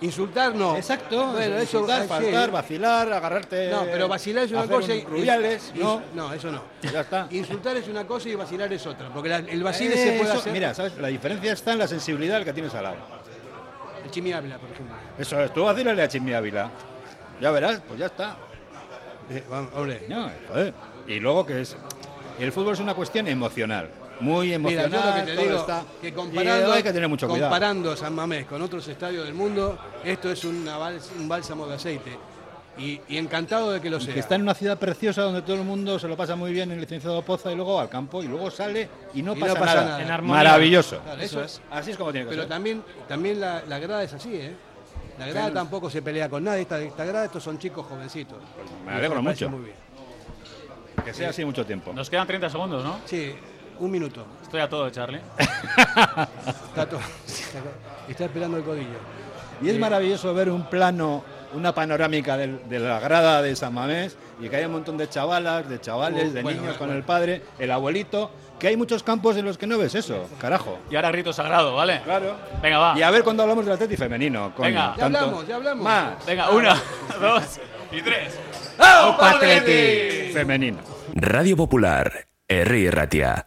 Insultar 0.00 0.52
no. 0.56 0.76
Exacto, 0.76 1.28
Bueno, 1.28 1.54
eso 1.58 1.78
insultar, 1.78 2.00
ah, 2.00 2.02
sí. 2.02 2.08
faltar, 2.08 2.50
vacilar, 2.50 3.12
agarrarte... 3.12 3.70
No, 3.70 3.84
pero 3.84 4.08
vacilar 4.08 4.44
es 4.46 4.50
una 4.50 4.66
cosa 4.66 4.92
un 4.94 4.98
y 4.98 5.04
Rubiales, 5.04 5.72
no, 5.76 6.02
no, 6.12 6.32
eso 6.32 6.50
no. 6.50 6.60
ya 6.92 7.02
está. 7.02 7.28
Insultar 7.30 7.76
es 7.76 7.86
una 7.86 8.04
cosa 8.04 8.28
y 8.28 8.34
vacilar 8.34 8.72
es 8.72 8.84
otra, 8.84 9.10
porque 9.10 9.28
la- 9.28 9.36
el 9.36 9.62
vacile 9.62 9.96
se 9.96 10.12
puede 10.18 10.30
Eso, 10.30 10.40
hacer. 10.40 10.52
Mira, 10.52 10.74
¿sabes? 10.74 10.96
La 10.98 11.06
diferencia 11.06 11.52
está 11.52 11.72
en 11.74 11.78
la 11.78 11.86
sensibilidad 11.86 12.34
del 12.34 12.44
que 12.44 12.52
tienes 12.52 12.74
al 12.74 12.82
lado. 12.82 12.96
Chimi 14.12 14.32
Ávila, 14.32 14.59
por 14.59 14.70
ejemplo. 14.70 14.94
Eso 15.18 15.40
es, 15.40 15.52
tú 15.52 15.64
vacílale 15.64 16.02
a 16.02 16.06
Chimi 16.09 16.32
Ávila. 16.32 16.70
Ya 17.40 17.51
verás, 17.51 17.80
pues 17.89 17.98
ya 17.98 18.06
está. 18.06 18.36
Eh, 19.30 19.43
vamos, 19.51 19.72
hombre. 19.74 20.05
No, 20.09 20.30
joder. 20.48 20.72
Y 21.09 21.18
luego 21.18 21.44
que 21.44 21.62
es... 21.62 21.76
El 22.39 22.52
fútbol 22.52 22.74
es 22.74 22.80
una 22.80 22.94
cuestión 22.94 23.26
emocional. 23.26 23.90
Muy 24.20 24.56
Mira, 24.56 24.84
emocional. 24.84 24.90
yo 24.93 24.98
lo 25.06 25.14
que 25.14 25.22
te 25.22 25.34
todo 25.34 25.44
digo, 25.47 25.59
está- 25.59 25.82
que 26.01 26.09
y 26.09 26.12
comparando, 26.12 26.72
hay 26.72 26.82
que 26.84 26.93
tener 26.93 27.09
mucho 27.09 27.26
cuidado. 27.26 27.51
comparando 27.51 27.97
San 27.97 28.14
Mamés 28.14 28.47
con 28.47 28.62
otros 28.62 28.86
estadios 28.86 29.24
del 29.24 29.34
mundo, 29.34 29.76
esto 30.05 30.30
es 30.30 30.44
un 30.44 30.64
bálsamo 31.26 31.66
de 31.66 31.74
aceite. 31.74 32.16
Y, 32.78 33.01
y 33.07 33.19
encantado 33.19 33.70
de 33.70 33.81
que 33.82 33.90
lo 33.90 33.99
Y 33.99 34.01
sea. 34.01 34.15
que 34.15 34.20
está 34.20 34.35
en 34.35 34.43
una 34.43 34.55
ciudad 34.55 34.78
preciosa 34.78 35.23
donde 35.23 35.43
todo 35.43 35.57
el 35.57 35.65
mundo 35.65 35.99
se 35.99 36.09
lo 36.09 36.16
pasa 36.16 36.36
muy 36.36 36.53
bien 36.53 36.70
en 36.70 36.77
el 36.77 36.81
licenciado 36.81 37.20
Poza 37.23 37.53
y 37.53 37.55
luego 37.55 37.78
al 37.78 37.89
campo 37.90 38.23
y 38.23 38.28
luego 38.28 38.51
sale 38.51 38.89
y 39.12 39.23
no, 39.23 39.35
Y 39.36 39.40
no 39.40 39.55
pasa, 39.55 39.65
nada. 39.74 39.85
nada. 39.85 40.03
En 40.03 40.11
armonía. 40.11 40.36
Maravilloso. 40.36 40.99
Claro, 41.01 41.20
Eso 41.20 41.43
eso 41.43 41.44
es. 41.44 41.62
Así 41.70 41.90
es 41.90 41.97
como 41.99 42.12
tiene 42.12 42.24
que 42.24 42.31
Pero 42.31 42.43
ser. 42.44 42.49
también, 42.49 42.82
también 43.09 43.40
la, 43.40 43.62
la 43.69 43.78
grada 43.78 44.03
es 44.03 44.12
así, 44.15 44.35
¿eh? 44.35 44.55
La 45.19 45.27
grada 45.27 45.49
Pero- 45.49 45.55
tampoco 45.61 45.90
se 45.90 46.01
pelea 46.01 46.31
con 46.31 46.43
nadie. 46.44 46.62
Esta, 46.62 46.81
esta 46.81 47.05
grada, 47.05 47.27
estos 47.27 47.43
son 47.43 47.59
chicos 47.59 47.85
jovencitos. 47.86 48.39
me 48.86 48.93
Y 48.93 48.94
alegro 48.97 49.20
mucho. 49.23 49.51
Muy 49.51 49.65
bien. 49.65 49.77
Que 51.05 51.12
sea 51.12 51.28
así 51.31 51.44
mucho 51.44 51.66
tiempo. 51.66 51.93
Nos 51.93 52.09
quedan 52.09 52.27
30 52.27 52.49
segundos, 52.49 52.82
¿no? 52.82 52.97
Sí, 53.05 53.35
un 53.81 53.90
minuto. 53.90 54.24
Estoy 54.43 54.61
a 54.62 54.69
todo, 54.69 54.89
Charlie. 54.89 55.20
Está, 56.69 56.89
todo- 56.89 57.01
está 58.09 58.24
esperando 58.24 58.57
el 58.57 58.62
codillo. 58.65 58.99
Y 59.61 59.69
es 59.69 59.78
maravilloso 59.78 60.32
ver 60.35 60.49
un 60.51 60.65
plano 60.69 61.23
una 61.54 61.74
panorámica 61.74 62.36
de, 62.36 62.78
la 62.78 63.00
grada 63.00 63.42
de 63.42 63.54
San 63.56 63.74
Mamés 63.74 64.16
y 64.40 64.48
que 64.48 64.56
hay 64.56 64.64
un 64.64 64.72
montón 64.72 64.96
de 64.96 65.08
chavalas, 65.08 65.68
de 65.68 65.80
chavales, 65.80 66.30
Uh, 66.30 66.32
de 66.32 66.42
bueno, 66.42 66.60
niños 66.60 66.62
bueno, 66.62 66.78
con 66.78 66.86
bueno. 66.88 66.98
el 66.98 67.04
padre, 67.04 67.42
el 67.58 67.70
abuelito, 67.70 68.30
que 68.58 68.68
hay 68.68 68.76
muchos 68.76 69.02
campos 69.02 69.36
en 69.36 69.44
los 69.44 69.58
que 69.58 69.66
no 69.66 69.78
ves 69.78 69.94
eso, 69.94 70.28
carajo. 70.40 70.78
Y 70.90 70.96
ahora 70.96 71.10
rito 71.12 71.32
sagrado, 71.32 71.74
¿vale? 71.74 72.00
Claro. 72.04 72.36
Venga, 72.62 72.78
va. 72.78 72.98
Y 72.98 73.02
a 73.02 73.10
ver 73.10 73.24
cuando 73.24 73.42
hablamos 73.42 73.64
del 73.64 73.74
Atleti 73.74 73.96
femenino. 73.96 74.52
Venga. 74.58 74.94
Ya 74.96 75.06
hablamos, 75.06 75.46
ya 75.46 75.56
hablamos. 75.56 75.84
Más. 75.84 76.26
Venga, 76.26 76.50
una, 76.50 76.74
dos 77.20 77.60
y 77.90 78.02
tres. 78.02 78.38
¡Opa, 78.78 79.30
Atleti! 79.32 80.32
Femenino. 80.32 80.78
Radio 81.14 81.56
Popular, 81.56 82.26
Herri 82.48 82.88
Ratia. 82.88 83.46